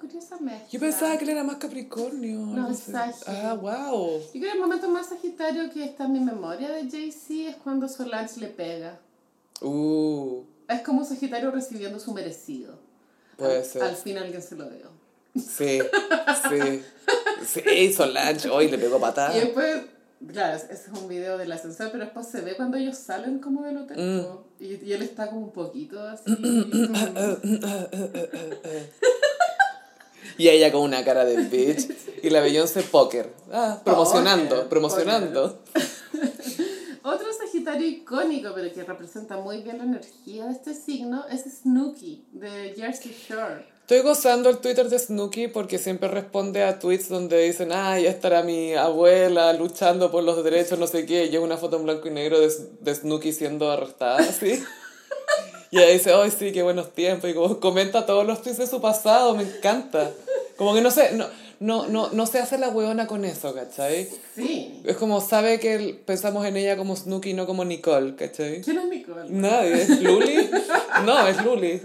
curiosa 0.00 0.38
mezcla. 0.40 0.68
yo 0.70 0.80
pensaba 0.80 1.16
que 1.18 1.24
él 1.24 1.30
era 1.30 1.44
más 1.44 1.56
Capricornio. 1.56 2.38
No, 2.38 2.70
es. 2.70 2.78
Sagi. 2.80 3.20
Ah, 3.26 3.54
wow. 3.60 4.18
Yo 4.20 4.30
creo 4.32 4.42
que 4.42 4.50
el 4.52 4.60
momento 4.60 4.88
más 4.88 5.08
Sagitario 5.08 5.70
que 5.70 5.84
está 5.84 6.04
en 6.04 6.12
mi 6.12 6.20
memoria 6.20 6.70
de 6.70 6.88
Jay-Z 6.90 7.50
es 7.50 7.56
cuando 7.56 7.88
Solange 7.88 8.40
le 8.40 8.48
pega. 8.48 9.00
Uh, 9.60 10.42
Es 10.68 10.82
como 10.82 11.04
Sagitario 11.04 11.50
recibiendo 11.50 11.98
su 11.98 12.12
merecido. 12.12 12.78
puede 13.36 13.58
al, 13.58 13.64
ser. 13.64 13.82
Al 13.82 13.96
fin 13.96 14.18
alguien 14.18 14.42
se 14.42 14.54
lo 14.56 14.68
dio. 14.70 14.90
Sí, 15.34 15.78
sí. 16.48 16.82
Sí, 17.46 17.92
Solange, 17.92 18.48
hoy 18.48 18.68
le 18.68 18.78
pegó 18.78 19.00
patada. 19.00 19.36
Y 19.36 19.40
después, 19.40 19.82
claro, 20.32 20.56
ese 20.56 20.72
es 20.72 20.88
un 20.88 21.08
video 21.08 21.38
del 21.38 21.52
ascensor, 21.52 21.90
pero 21.90 22.04
después 22.04 22.26
se 22.26 22.40
ve 22.40 22.56
cuando 22.56 22.76
ellos 22.76 22.96
salen 22.96 23.38
como 23.38 23.62
del 23.62 23.78
hotel. 23.78 23.98
Mm. 23.98 24.62
Y, 24.64 24.84
y 24.84 24.92
él 24.92 25.02
está 25.02 25.28
como 25.28 25.40
un 25.42 25.52
poquito 25.52 26.00
así. 26.00 26.24
Y 30.38 30.48
ella 30.48 30.70
con 30.70 30.82
una 30.82 31.04
cara 31.04 31.24
de 31.24 31.36
bitch. 31.36 31.90
Y 32.22 32.30
la 32.30 32.40
Beyoncé 32.40 32.82
Poker. 32.82 33.32
Ah, 33.52 33.80
promocionando, 33.84 34.54
Poker, 34.54 34.68
promocionando. 34.68 35.62
Otro 37.02 37.26
Sagitario 37.32 37.86
icónico, 37.86 38.52
pero 38.54 38.72
que 38.72 38.84
representa 38.84 39.36
muy 39.36 39.62
bien 39.62 39.78
la 39.78 39.84
energía 39.84 40.46
de 40.46 40.52
este 40.52 40.74
signo, 40.74 41.26
es 41.28 41.42
Snooki, 41.42 42.26
de 42.32 42.74
Jersey 42.76 43.12
Shore. 43.12 43.66
Estoy 43.88 44.02
gozando 44.02 44.50
el 44.50 44.58
Twitter 44.58 44.86
de 44.90 44.98
Snooki 44.98 45.48
porque 45.48 45.78
siempre 45.78 46.10
responde 46.10 46.62
a 46.62 46.78
tweets 46.78 47.08
donde 47.08 47.42
dicen, 47.44 47.70
ay, 47.72 48.02
ya 48.02 48.10
estará 48.10 48.42
mi 48.42 48.74
abuela 48.74 49.50
luchando 49.54 50.10
por 50.10 50.22
los 50.24 50.44
derechos, 50.44 50.78
no 50.78 50.86
sé 50.86 51.06
qué, 51.06 51.24
y 51.24 51.34
es 51.34 51.40
una 51.40 51.56
foto 51.56 51.78
en 51.78 51.84
blanco 51.84 52.06
y 52.06 52.10
negro 52.10 52.38
de, 52.38 52.52
de 52.82 52.94
Snooki 52.94 53.32
siendo 53.32 53.70
arrestada, 53.72 54.22
¿sí? 54.30 54.62
Y 55.70 55.78
ella 55.78 55.88
dice, 55.88 56.12
ay, 56.12 56.30
sí, 56.30 56.52
qué 56.52 56.62
buenos 56.62 56.92
tiempos, 56.92 57.30
y 57.30 57.32
como 57.32 57.60
comenta 57.60 58.04
todos 58.04 58.26
los 58.26 58.42
tweets 58.42 58.58
de 58.58 58.66
su 58.66 58.78
pasado, 58.82 59.34
me 59.34 59.44
encanta. 59.44 60.10
Como 60.58 60.74
que 60.74 60.82
no 60.82 60.90
sé, 60.90 61.12
no, 61.14 61.24
no, 61.60 61.86
no, 61.86 62.10
no 62.12 62.26
se 62.26 62.40
hace 62.40 62.58
la 62.58 62.68
hueona 62.68 63.06
con 63.06 63.24
eso, 63.24 63.54
¿cachai? 63.54 64.06
Sí. 64.36 64.82
Es 64.84 64.96
como 64.98 65.22
sabe 65.22 65.58
que 65.60 65.74
el- 65.76 65.96
pensamos 65.96 66.44
en 66.46 66.58
ella 66.58 66.76
como 66.76 66.94
Snooki, 66.94 67.32
no 67.32 67.46
como 67.46 67.64
Nicole, 67.64 68.16
¿cachai? 68.16 68.60
¿Quién 68.60 68.78
es 68.80 68.84
Nicole? 68.84 69.22
Nadie, 69.30 69.82
¿es 69.82 70.02
Luli? 70.02 70.50
No, 71.06 71.26
es 71.26 71.42
Luli. 71.42 71.80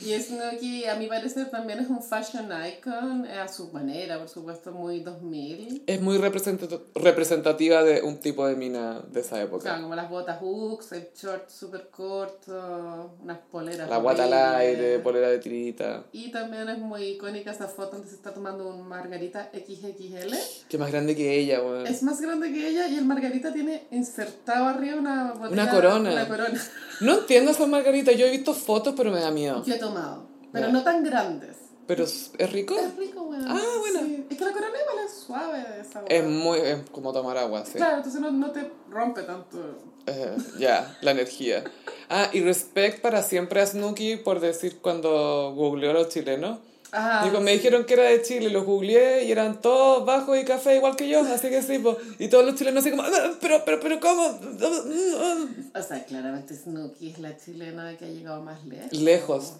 Y 0.00 0.12
Snooki, 0.20 0.84
a 0.86 0.96
mi 0.96 1.06
parecer, 1.06 1.50
también 1.50 1.78
es 1.80 1.88
un 1.88 2.02
fashion 2.02 2.48
icon, 2.78 3.26
eh, 3.26 3.38
a 3.38 3.48
su 3.48 3.68
manera, 3.72 4.18
por 4.18 4.28
supuesto, 4.28 4.72
muy 4.72 5.00
2000. 5.00 5.82
Es 5.86 6.00
muy 6.00 6.18
representa- 6.18 6.80
representativa 6.94 7.82
de 7.82 8.02
un 8.02 8.18
tipo 8.18 8.46
de 8.46 8.56
mina 8.56 9.00
de 9.12 9.20
esa 9.20 9.40
época. 9.40 9.62
Claro, 9.64 9.82
como 9.82 9.94
las 9.94 10.10
botas 10.10 10.38
hooks, 10.40 10.92
el 10.92 11.08
short 11.16 11.48
súper 11.48 11.88
corto, 11.88 13.14
unas 13.22 13.38
poleras. 13.50 13.88
La 13.88 13.98
guata 13.98 14.24
al 14.24 14.32
aire, 14.32 14.98
polera 14.98 15.28
de 15.28 15.38
tirita. 15.38 16.04
Y 16.12 16.30
también 16.30 16.68
es 16.68 16.78
muy 16.78 17.02
icónica 17.04 17.50
esa 17.52 17.66
foto 17.68 17.92
donde 17.92 18.08
se 18.08 18.14
está 18.16 18.32
tomando 18.32 18.68
un 18.68 18.86
margarita 18.86 19.50
XXL. 19.52 20.34
Qué 20.68 20.78
más 20.78 20.90
grande 20.90 21.14
que 21.16 21.38
ella, 21.38 21.60
weón. 21.62 21.86
Es 21.86 22.02
más 22.02 22.20
grande 22.20 22.52
que 22.52 22.68
ella 22.68 22.88
y 22.88 22.96
el 22.96 23.04
margarita 23.04 23.52
tiene 23.52 23.84
insertado 23.90 24.66
arriba 24.66 24.96
una 24.96 25.32
botella- 25.32 25.50
Una 25.62 25.70
corona. 25.70 26.12
Una 26.12 26.28
corona. 26.28 26.60
No 27.00 27.18
entiendo 27.18 27.50
esa 27.50 27.66
margarita. 27.66 28.12
Yo 28.12 28.26
he 28.26 28.30
visto 28.30 28.54
fotos, 28.54 28.94
pero 28.96 29.10
me 29.10 29.20
da 29.20 29.30
miedo. 29.30 29.62
Yo 29.64 29.78
tomado, 29.94 30.26
pero 30.52 30.68
no 30.68 30.82
tan 30.82 31.02
grandes. 31.04 31.56
Pero 31.86 32.04
es 32.04 32.32
rico. 32.50 32.74
Es 32.78 32.96
rico, 32.96 33.22
weón. 33.24 33.44
Ah, 33.46 33.60
bueno. 33.78 34.00
Sí. 34.00 34.26
Es 34.30 34.38
que 34.38 34.44
la 34.44 34.52
corona 34.52 34.72
igual 34.80 35.04
es 35.06 35.12
suave 35.12 35.58
de 35.58 35.80
esa 35.82 36.02
Es 36.08 36.24
muy. 36.24 36.58
Es 36.58 36.78
como 36.90 37.12
tomar 37.12 37.36
agua, 37.36 37.64
sí. 37.66 37.72
Claro, 37.74 37.98
entonces 37.98 38.20
no, 38.22 38.30
no 38.30 38.50
te 38.52 38.70
rompe 38.88 39.22
tanto. 39.22 39.58
Eh, 40.06 40.34
ya, 40.58 40.96
la 41.02 41.10
energía. 41.10 41.62
Ah, 42.08 42.30
y 42.32 42.40
respect 42.40 43.02
para 43.02 43.22
siempre 43.22 43.60
a 43.60 43.66
Snooki 43.66 44.16
por 44.16 44.40
decir 44.40 44.78
cuando 44.80 45.52
googleó 45.54 45.90
a 45.90 45.94
los 45.94 46.08
chilenos. 46.08 46.58
Ah, 46.96 47.22
Digo, 47.24 47.40
me 47.40 47.50
dijeron 47.52 47.84
que 47.84 47.94
era 47.94 48.04
de 48.04 48.22
Chile, 48.22 48.50
los 48.50 48.64
googleé 48.64 49.24
y 49.24 49.32
eran 49.32 49.60
todos 49.60 50.06
bajos 50.06 50.38
y 50.38 50.44
café 50.44 50.76
igual 50.76 50.94
que 50.94 51.08
yo, 51.08 51.20
así 51.22 51.48
que 51.50 51.60
sí, 51.60 51.80
po. 51.80 51.96
y 52.20 52.28
todos 52.28 52.46
los 52.46 52.54
chilenos 52.54 52.82
así 52.86 52.90
como, 52.92 53.02
"Ah, 53.02 53.32
pero, 53.40 53.62
pero, 53.64 53.80
pero, 53.80 53.98
¿cómo? 54.00 54.38
O 55.74 55.82
sea, 55.82 56.04
claramente 56.04 56.54
Snooki 56.54 57.10
es 57.10 57.18
la 57.18 57.36
chilena 57.36 57.96
que 57.98 58.04
ha 58.04 58.08
llegado 58.08 58.42
más 58.42 58.64
lejos. 58.64 58.92
Lejos. 58.92 59.52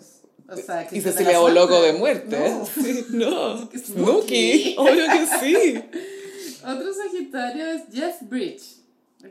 O 0.49 0.57
sea, 0.57 0.87
que 0.87 0.97
Y 0.97 1.01
se 1.01 1.13
Cecilia 1.13 1.39
Boloco 1.39 1.81
de 1.83 1.93
muerte. 1.95 2.39
No. 2.39 2.67
Sí, 2.75 3.07
no. 3.11 3.71
Snooki, 3.77 4.75
obvio 4.79 5.05
que 5.07 5.27
sí. 5.41 5.85
Otro 6.67 6.93
Sagitario 6.93 7.67
es 7.67 7.83
Jeff 7.93 8.17
Bridge. 8.23 8.63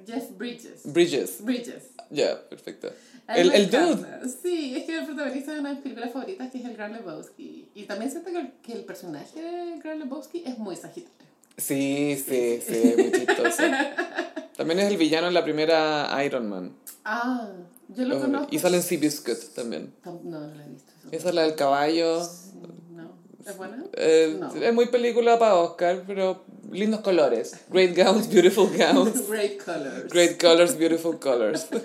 Jeff 0.08 0.32
Bridges. 0.38 0.82
Bridges. 0.86 1.44
Bridges. 1.44 1.84
Ya, 2.10 2.40
perfecto. 2.50 2.92
El, 3.28 3.54
el 3.54 3.70
dude. 3.70 4.06
Sí, 4.42 4.76
es 4.76 4.84
que 4.86 4.98
el 4.98 5.06
protagonista 5.06 5.54
de 5.54 5.60
una 5.60 5.70
de 5.70 5.76
mis 5.76 5.84
películas 5.84 6.12
favoritas 6.12 6.52
que 6.52 6.58
es 6.58 6.66
el 6.66 6.76
Gran 6.76 6.94
Lebowski. 6.94 7.70
Y 7.74 7.84
también 7.84 8.12
siento 8.12 8.32
que 8.32 8.40
el, 8.40 8.52
que 8.64 8.74
el 8.74 8.84
personaje 8.86 9.42
de 9.42 9.80
Gran 9.80 10.00
Lebowski 10.00 10.44
es 10.46 10.58
muy 10.58 10.76
sagitario. 10.76 11.28
Sí, 11.58 12.22
sí, 12.28 12.60
sí, 12.68 12.94
muy 12.98 13.12
chistoso. 13.12 13.64
También 14.58 14.80
es 14.80 14.92
el 14.92 14.98
villano 14.98 15.28
en 15.28 15.34
la 15.36 15.44
primera 15.44 16.24
Iron 16.26 16.50
Man. 16.50 16.76
Ah, 17.06 17.52
yo 17.96 18.06
lo 18.06 18.20
conozco. 18.20 18.48
Y 18.52 18.60
sale 18.60 18.78
en 18.78 18.84
Seabiscuit 18.84 19.38
también. 19.56 19.94
Tam- 20.04 20.22
No, 20.24 20.40
no 20.40 20.54
la 20.54 20.66
he 20.66 20.70
visto. 20.70 20.92
Esa 21.12 21.30
es 21.30 21.36
la 21.36 21.44
del 21.44 21.56
caballo. 21.56 22.20
No. 22.92 23.12
¿Es 23.46 23.58
buena? 23.58 23.84
Eh, 23.94 24.38
No. 24.40 24.54
Es 24.56 24.74
muy 24.74 24.88
película 24.88 25.38
para 25.40 25.56
Oscar, 25.56 26.04
pero 26.08 26.44
lindos 26.72 27.02
colores. 27.02 27.54
Great 27.70 27.96
gowns, 27.98 28.30
beautiful 28.30 28.70
gowns. 28.76 29.28
Great 29.30 29.64
Colors. 29.64 30.10
Great 30.12 30.40
colors, 30.42 30.78
beautiful 30.78 31.20
colors. 31.20 31.68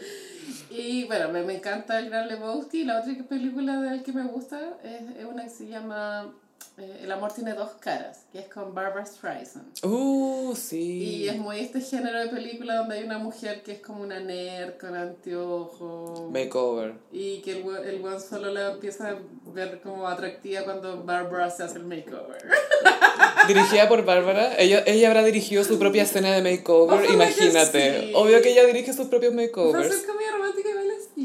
Y 0.70 1.04
bueno, 1.06 1.30
me, 1.30 1.42
me 1.42 1.56
encanta 1.56 1.98
el 1.98 2.08
Gran 2.08 2.28
Lebowski. 2.28 2.84
La 2.84 3.00
otra 3.00 3.12
película 3.28 3.80
de 3.80 3.94
él 3.96 4.02
que 4.04 4.12
me 4.12 4.24
gusta 4.28 4.78
es, 4.84 5.16
es 5.18 5.24
una 5.24 5.42
que 5.44 5.50
se 5.50 5.66
llama 5.66 6.32
eh, 6.78 7.00
El 7.02 7.12
amor 7.12 7.32
tiene 7.32 7.54
dos 7.54 7.70
caras, 7.80 8.24
que 8.32 8.38
es 8.40 8.48
con 8.48 8.74
Barbara 8.74 9.04
Streisand. 9.04 9.84
Uh, 9.84 10.54
sí. 10.54 11.22
Y 11.22 11.28
es 11.28 11.36
muy 11.36 11.60
este 11.60 11.80
género 11.80 12.18
de 12.20 12.28
película 12.28 12.76
donde 12.76 12.96
hay 12.98 13.04
una 13.04 13.18
mujer 13.18 13.62
que 13.62 13.72
es 13.72 13.80
como 13.80 14.02
una 14.02 14.20
nerd 14.20 14.78
con 14.78 14.94
anteojos. 14.94 16.30
Makeover. 16.30 16.94
Y 17.12 17.40
que 17.42 17.52
el, 17.52 17.86
el 17.86 18.00
weón 18.02 18.20
solo 18.20 18.52
la 18.52 18.72
empieza 18.72 19.10
a 19.10 19.16
ver 19.52 19.80
como 19.80 20.06
atractiva 20.06 20.62
cuando 20.64 21.02
Barbara 21.04 21.50
se 21.50 21.62
hace 21.64 21.78
el 21.78 21.84
makeover. 21.84 22.38
Dirigida 23.48 23.88
por 23.88 24.04
Bárbara. 24.04 24.56
Ella, 24.58 24.82
ella 24.86 25.08
habrá 25.08 25.24
dirigido 25.24 25.64
su 25.64 25.78
propia 25.78 26.02
escena 26.02 26.32
de 26.32 26.42
makeover, 26.42 27.00
Ojalá 27.00 27.12
imagínate. 27.12 28.00
sí. 28.00 28.12
Obvio 28.14 28.40
que 28.42 28.50
ella 28.52 28.64
dirige 28.66 28.92
sus 28.92 29.08
propios 29.08 29.34
makeovers. 29.34 30.04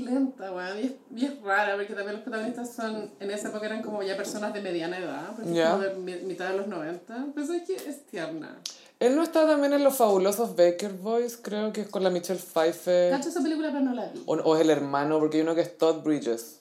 Lenta, 0.02 0.52
weón. 0.52 0.78
Y 0.80 0.82
es, 0.84 0.92
y 1.16 1.26
es 1.26 1.42
rara 1.42 1.76
porque 1.76 1.94
también 1.94 2.14
los 2.14 2.22
protagonistas 2.24 2.74
son, 2.74 3.12
en 3.20 3.32
esa 3.32 3.50
época 3.50 3.66
eran 3.68 3.82
como 3.82 4.02
ya 4.04 4.18
personas 4.18 4.54
de 4.54 4.62
mediana 4.62 4.98
edad, 4.98 5.36
porque 5.36 5.50
como 5.64 5.80
de 5.80 5.94
mi- 5.96 6.26
mitad 6.28 6.50
de 6.50 6.58
los 6.58 6.68
90. 6.68 7.28
Pero 7.36 7.54
es 7.54 7.62
que 7.68 7.76
es 7.76 8.06
tierna. 8.08 8.58
Él 9.00 9.16
no 9.16 9.24
está 9.24 9.46
también 9.46 9.74
en 9.74 9.84
los 9.84 9.96
fabulosos 9.96 10.56
Baker 10.56 10.94
Boys, 10.94 11.38
creo 11.38 11.74
que 11.74 11.82
es 11.82 11.88
con 11.90 12.04
la 12.04 12.10
Michelle 12.10 12.40
Pfeiffer. 12.40 13.12
Cacho 13.12 13.30
esa 13.30 13.42
película 13.44 13.70
pero 13.72 13.84
no 13.84 13.94
la 13.94 14.08
vi. 14.08 14.24
O, 14.26 14.34
o 14.36 14.56
es 14.56 14.62
el 14.62 14.70
hermano, 14.70 15.20
porque 15.20 15.38
hay 15.38 15.44
uno 15.44 15.56
que 15.56 15.62
es 15.62 15.78
Todd 15.78 16.04
Bridges. 16.04 16.60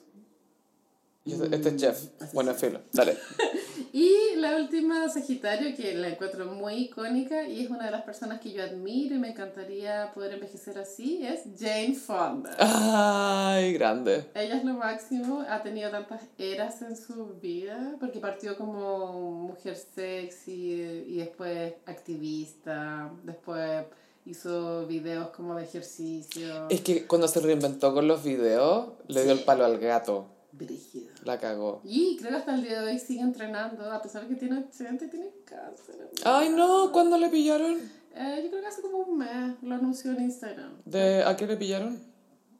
Y 1.25 1.33
este, 1.33 1.55
este 1.55 1.69
es 1.69 1.81
Jeff. 1.81 1.99
Bueno, 2.33 2.53
filo. 2.53 2.81
Dale. 2.91 3.17
Y 3.95 4.37
la 4.37 4.55
última 4.55 5.07
Sagitario, 5.07 5.75
que 5.75 5.93
la 5.93 6.07
encuentro 6.07 6.47
muy 6.47 6.73
icónica 6.85 7.47
y 7.47 7.63
es 7.63 7.69
una 7.69 7.85
de 7.85 7.91
las 7.91 8.01
personas 8.01 8.39
que 8.39 8.51
yo 8.51 8.63
admiro 8.63 9.13
y 9.13 9.19
me 9.19 9.29
encantaría 9.29 10.11
poder 10.15 10.33
envejecer 10.33 10.79
así, 10.79 11.23
es 11.23 11.41
Jane 11.59 11.93
Fonda. 11.93 12.55
Ay, 12.57 13.71
grande. 13.73 14.25
Ella 14.33 14.57
es 14.57 14.65
lo 14.65 14.73
máximo, 14.73 15.45
ha 15.47 15.61
tenido 15.61 15.91
tantas 15.91 16.23
eras 16.39 16.81
en 16.81 16.97
su 16.97 17.35
vida, 17.39 17.95
porque 17.99 18.17
partió 18.17 18.57
como 18.57 19.43
mujer 19.49 19.75
sexy 19.75 21.03
y 21.07 21.17
después 21.17 21.75
activista, 21.85 23.11
después 23.21 23.85
hizo 24.25 24.87
videos 24.87 25.29
como 25.29 25.53
de 25.53 25.65
ejercicio. 25.65 26.67
Es 26.69 26.81
que 26.81 27.05
cuando 27.05 27.27
se 27.27 27.41
reinventó 27.41 27.93
con 27.93 28.07
los 28.07 28.23
videos, 28.23 28.87
le 29.07 29.23
dio 29.23 29.33
el 29.33 29.41
palo 29.41 29.65
al 29.65 29.77
gato. 29.77 30.25
Brígido. 30.53 31.09
La 31.23 31.39
cagó. 31.39 31.81
Y 31.83 32.15
creo 32.17 32.31
que 32.31 32.37
hasta 32.37 32.55
el 32.55 32.63
día 32.63 32.81
de 32.81 32.91
hoy 32.91 32.99
sigue 32.99 33.21
entrenando, 33.21 33.91
a 33.91 34.01
pesar 34.01 34.23
de 34.23 34.29
que 34.29 34.35
tiene 34.35 34.59
80 34.59 35.05
y 35.05 35.09
tiene 35.09 35.31
cáncer. 35.45 36.11
Ay, 36.23 36.49
no, 36.49 36.91
¿cuándo 36.91 37.17
le 37.17 37.29
pillaron? 37.29 37.79
Eh, 38.15 38.41
yo 38.43 38.49
creo 38.49 38.61
que 38.61 38.67
hace 38.67 38.81
como 38.81 38.99
un 38.99 39.17
mes 39.17 39.55
lo 39.63 39.73
anunció 39.73 40.11
en 40.11 40.21
Instagram. 40.21 40.73
¿De 40.85 41.23
¿A 41.23 41.35
qué 41.35 41.47
le 41.47 41.57
pillaron? 41.57 41.99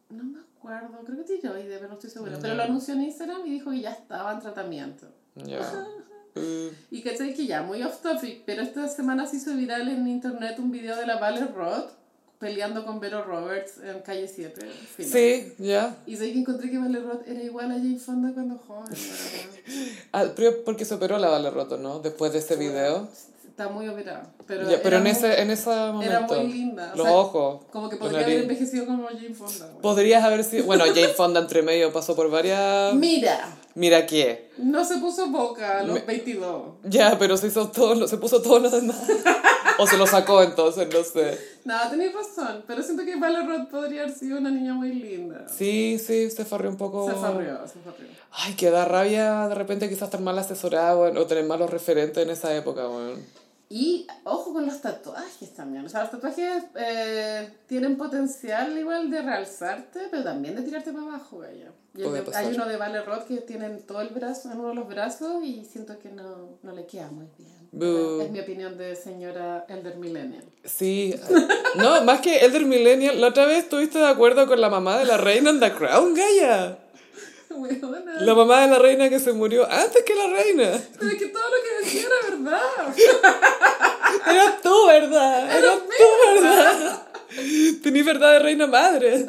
No 0.10 0.24
me 0.24 0.40
acuerdo, 0.40 1.04
creo 1.06 1.18
que 1.20 1.24
tiroides, 1.24 1.78
pero 1.78 1.88
no 1.88 1.94
estoy 1.94 2.10
segura. 2.10 2.38
Pero 2.42 2.56
lo 2.56 2.64
anunció 2.64 2.96
en 2.96 3.04
Instagram 3.04 3.46
y 3.46 3.52
dijo 3.52 3.70
que 3.70 3.82
ya 3.82 3.92
estaba 3.92 4.34
en 4.34 4.40
tratamiento. 4.40 5.08
Ya. 5.36 5.60
Uh, 6.36 6.70
Y 6.90 7.04
que 7.04 7.16
que 7.16 7.46
ya, 7.46 7.62
muy 7.62 7.84
off 7.84 8.02
topic, 8.02 8.44
pero 8.46 8.64
esta 8.64 8.88
semana 8.88 9.28
se 9.28 9.38
hizo 9.38 9.56
viral 9.56 9.88
en 9.88 10.08
internet 10.08 10.58
un 10.58 10.72
video 10.72 10.96
de 10.96 11.06
la 11.06 11.18
Vale 11.18 11.46
Roth 11.46 11.92
peleando 12.44 12.86
con 12.86 13.00
Vero 13.00 13.24
Roberts 13.24 13.76
en 13.82 14.02
calle 14.02 14.28
7. 14.28 14.62
filo. 14.98 15.10
sí, 15.10 15.54
ya. 15.60 15.96
Y 16.06 16.18
sé 16.18 16.34
que 16.34 16.40
encontré 16.40 16.70
que 16.70 16.78
Vale 16.78 17.00
Roth 17.00 17.26
era 17.26 17.42
igual 17.42 17.72
a 17.72 17.76
Jane 17.76 17.98
Fonda 17.98 18.34
cuando 18.34 18.58
joven. 18.58 18.92
pero 20.36 20.62
porque 20.66 20.84
se 20.84 20.96
operó 20.96 21.18
la 21.18 21.30
Vale 21.30 21.50
Roto, 21.52 21.78
¿no? 21.78 22.00
Después 22.00 22.34
de 22.34 22.40
ese 22.40 22.58
video. 22.58 23.08
Está 23.48 23.70
muy 23.70 23.88
operada. 23.88 24.24
Pero, 24.48 24.68
Ya, 24.70 24.82
pero 24.82 24.98
en 24.98 25.04
muy- 25.04 25.12
ese, 25.12 25.40
en 25.42 25.52
ese 25.52 25.70
momento. 25.70 26.04
Era 26.04 26.22
muy 26.22 26.52
linda. 26.52 26.92
o 26.94 26.98
Los 26.98 27.06
sea, 27.06 27.16
ojos. 27.16 27.62
Como 27.72 27.88
que 27.88 27.98
podría 27.98 28.22
haber 28.26 28.40
envejecido 28.42 28.86
como 28.88 29.06
Jane 29.08 29.36
Fonda. 29.36 29.68
güey. 29.68 29.82
Podrías 29.82 30.24
haber 30.24 30.44
sido. 30.44 30.66
Bueno, 30.66 30.86
Jane 30.88 31.10
Fonda 31.10 31.40
entre 31.40 31.62
medio 31.62 31.94
pasó 31.94 32.16
por 32.16 32.30
varias. 32.32 32.94
Mira, 32.96 33.48
Mira 33.76 34.06
qué. 34.08 34.50
no 34.58 34.84
se 34.84 34.98
puso 34.98 35.28
boca 35.30 35.80
a 35.80 35.84
los 35.84 36.04
22. 36.06 36.64
Ya, 36.84 37.18
pero 37.20 37.38
se 37.38 37.48
hizo 37.48 37.70
todo, 37.70 38.08
se 38.08 38.18
puso 38.18 38.42
todo 38.42 38.58
lo 38.60 38.70
demás. 38.70 38.98
o 39.80 39.88
se 39.88 39.98
lo 39.98 40.06
sacó 40.08 40.44
entonces, 40.44 40.88
no 40.94 41.04
sé. 41.04 41.40
No, 41.66 41.76
tenéis 41.90 42.14
razón, 42.14 42.64
pero 42.68 42.84
siento 42.84 43.06
que 43.06 43.16
Vale 43.16 43.46
Roth 43.46 43.70
podría 43.70 44.04
haber 44.04 44.16
sido 44.16 44.38
una 44.38 44.52
niña 44.52 44.74
muy 44.74 44.94
linda. 44.94 45.48
Sí, 45.48 46.00
sí, 46.00 46.30
se 46.30 46.46
farrió 46.46 46.70
un 46.70 46.78
poco. 46.78 47.10
Se 47.10 47.16
farrió, 47.16 47.68
se 47.68 47.80
farrió. 47.80 48.08
Ay, 48.32 48.56
que 48.56 48.70
da 48.70 48.86
rabia 48.86 49.48
de 49.48 49.56
repente 49.56 49.90
quizás 49.90 50.04
estar 50.04 50.22
mal 50.22 50.38
asesorada 50.38 50.96
o 50.96 51.26
tener 51.26 51.46
malos 51.46 51.70
referentes 51.70 52.24
en 52.24 52.30
esa 52.32 52.56
época, 52.56 52.88
weón. 52.90 53.24
Y 53.70 54.06
ojo 54.24 54.54
con 54.54 54.68
los 54.68 54.82
tatuajes 54.82 55.54
también. 55.56 55.86
O 55.86 55.90
sea, 55.90 56.02
los 56.02 56.12
tatuajes 56.12 56.64
eh, 56.76 57.58
tienen 57.66 57.98
potencial 57.98 58.78
igual 58.78 59.10
de 59.10 59.22
realzarte, 59.22 60.10
pero 60.12 60.24
también 60.24 60.56
de 60.56 60.62
tirarte 60.62 60.94
para 60.94 61.08
abajo, 61.08 61.40
gaya. 61.40 61.72
Hay 62.36 62.54
uno 62.54 62.68
de 62.68 62.78
Vale 62.78 63.02
Roth 63.02 63.28
que 63.28 63.38
tiene 63.38 63.66
en 63.66 63.82
todo 63.82 64.02
el 64.02 64.10
brazo, 64.10 64.52
en 64.52 64.60
uno 64.60 64.70
de 64.70 64.76
los 64.76 64.88
brazos, 64.88 65.44
y 65.44 65.66
siento 65.66 65.98
que 65.98 66.10
no, 66.10 66.60
no 66.62 66.72
le 66.72 66.86
queda 66.86 67.10
muy 67.10 67.28
bien. 67.38 67.63
Es 67.76 68.30
mi 68.30 68.40
opinión 68.40 68.78
de 68.78 68.96
señora 68.96 69.66
Elder 69.68 69.96
Millennial. 69.96 70.44
Sí. 70.64 71.16
No, 71.76 72.04
más 72.04 72.22
que 72.22 72.40
Elder 72.40 72.66
Millennial, 72.66 73.20
la 73.20 73.30
otra 73.30 73.46
vez 73.48 73.64
estuviste 73.64 73.98
de 73.98 74.08
acuerdo 74.08 74.46
con 74.46 74.62
la 74.62 74.70
mamá 74.70 75.00
de 75.00 75.06
la 75.06 75.18
reina 75.18 75.50
en 75.50 75.60
The 75.60 75.74
Crown, 75.74 76.14
Gaia. 76.14 76.78
La 78.22 78.34
mamá 78.34 78.62
de 78.62 78.68
la 78.68 78.80
reina 78.80 79.10
que 79.10 79.20
se 79.20 79.32
murió 79.32 79.70
antes 79.70 80.04
que 80.04 80.16
la 80.16 80.26
reina. 80.26 80.82
Pero 81.00 81.12
es 81.12 81.18
que 81.20 81.28
todo 81.28 81.44
lo 81.44 81.56
que 81.64 81.86
decía 81.86 82.08
era 82.08 82.36
verdad. 82.36 82.96
Era 84.28 84.60
tú, 84.62 84.88
¿verdad? 84.88 85.58
Era 85.58 85.76
tú, 85.76 86.34
¿verdad? 86.34 87.08
Tenís 87.82 88.06
verdad 88.06 88.34
de 88.34 88.40
reina 88.40 88.68
madre. 88.68 89.26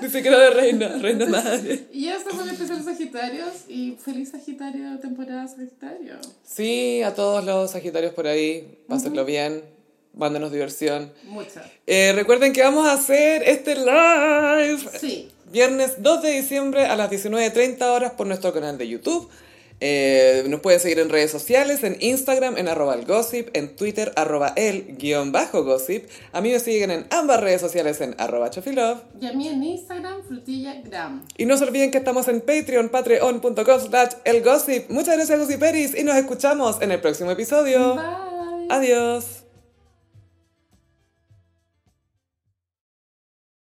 Ni 0.00 0.08
siquiera 0.08 0.38
de 0.38 0.50
reina, 0.50 0.88
reina 1.00 1.26
madre. 1.26 1.86
Y 1.92 2.08
eso 2.08 2.30
fue 2.30 2.44
el 2.44 2.50
especial 2.50 2.82
Sagitarios 2.84 3.52
y 3.68 3.96
feliz 4.02 4.30
Sagitario, 4.30 4.98
temporada 5.00 5.46
Sagitario. 5.48 6.14
Sí, 6.44 7.02
a 7.02 7.14
todos 7.14 7.44
los 7.44 7.70
sagitarios 7.70 8.12
por 8.12 8.26
ahí, 8.26 8.78
pásenlo 8.88 9.24
bien, 9.24 9.62
mándenos 10.14 10.52
diversión. 10.52 11.12
Muchas. 11.24 11.64
Eh, 11.86 12.12
recuerden 12.14 12.52
que 12.52 12.62
vamos 12.62 12.86
a 12.86 12.92
hacer 12.92 13.42
este 13.44 13.74
live 13.76 14.78
Sí. 15.00 15.28
viernes 15.52 16.02
2 16.02 16.22
de 16.22 16.30
diciembre 16.32 16.86
a 16.86 16.96
las 16.96 17.10
19.30 17.10 17.82
horas 17.92 18.12
por 18.12 18.26
nuestro 18.26 18.52
canal 18.52 18.78
de 18.78 18.88
YouTube. 18.88 19.28
Eh, 19.80 20.44
nos 20.48 20.60
pueden 20.60 20.80
seguir 20.80 20.98
en 20.98 21.10
redes 21.10 21.30
sociales, 21.30 21.84
en 21.84 21.96
Instagram, 22.00 22.56
en 22.56 22.68
arroba 22.68 22.94
el 22.94 23.04
gossip, 23.04 23.48
en 23.52 23.76
Twitter, 23.76 24.12
arroba 24.16 24.52
el 24.56 24.96
guion 24.96 25.32
bajo 25.32 25.64
gossip. 25.64 26.08
A 26.32 26.40
mí 26.40 26.50
me 26.50 26.58
siguen 26.58 26.90
en 26.90 27.06
ambas 27.10 27.40
redes 27.40 27.60
sociales 27.60 28.00
en 28.00 28.14
arroba 28.18 28.50
chofilove. 28.50 29.00
Y 29.20 29.26
a 29.26 29.32
mí 29.32 29.48
en 29.48 29.62
Instagram, 29.62 30.22
frutillagram. 30.26 31.26
Y 31.36 31.46
no 31.46 31.56
se 31.56 31.64
olviden 31.64 31.90
que 31.90 31.98
estamos 31.98 32.28
en 32.28 32.40
Patreon, 32.40 32.88
patreon.com 32.88 33.80
slash 33.80 34.12
el 34.24 34.42
gossip. 34.42 34.90
Muchas 34.90 35.16
gracias, 35.16 35.38
gossiperis, 35.38 35.96
y 35.96 36.04
nos 36.04 36.16
escuchamos 36.16 36.80
en 36.80 36.92
el 36.92 37.00
próximo 37.00 37.30
episodio. 37.30 37.96
Bye. 37.96 38.66
Adiós. 38.70 39.45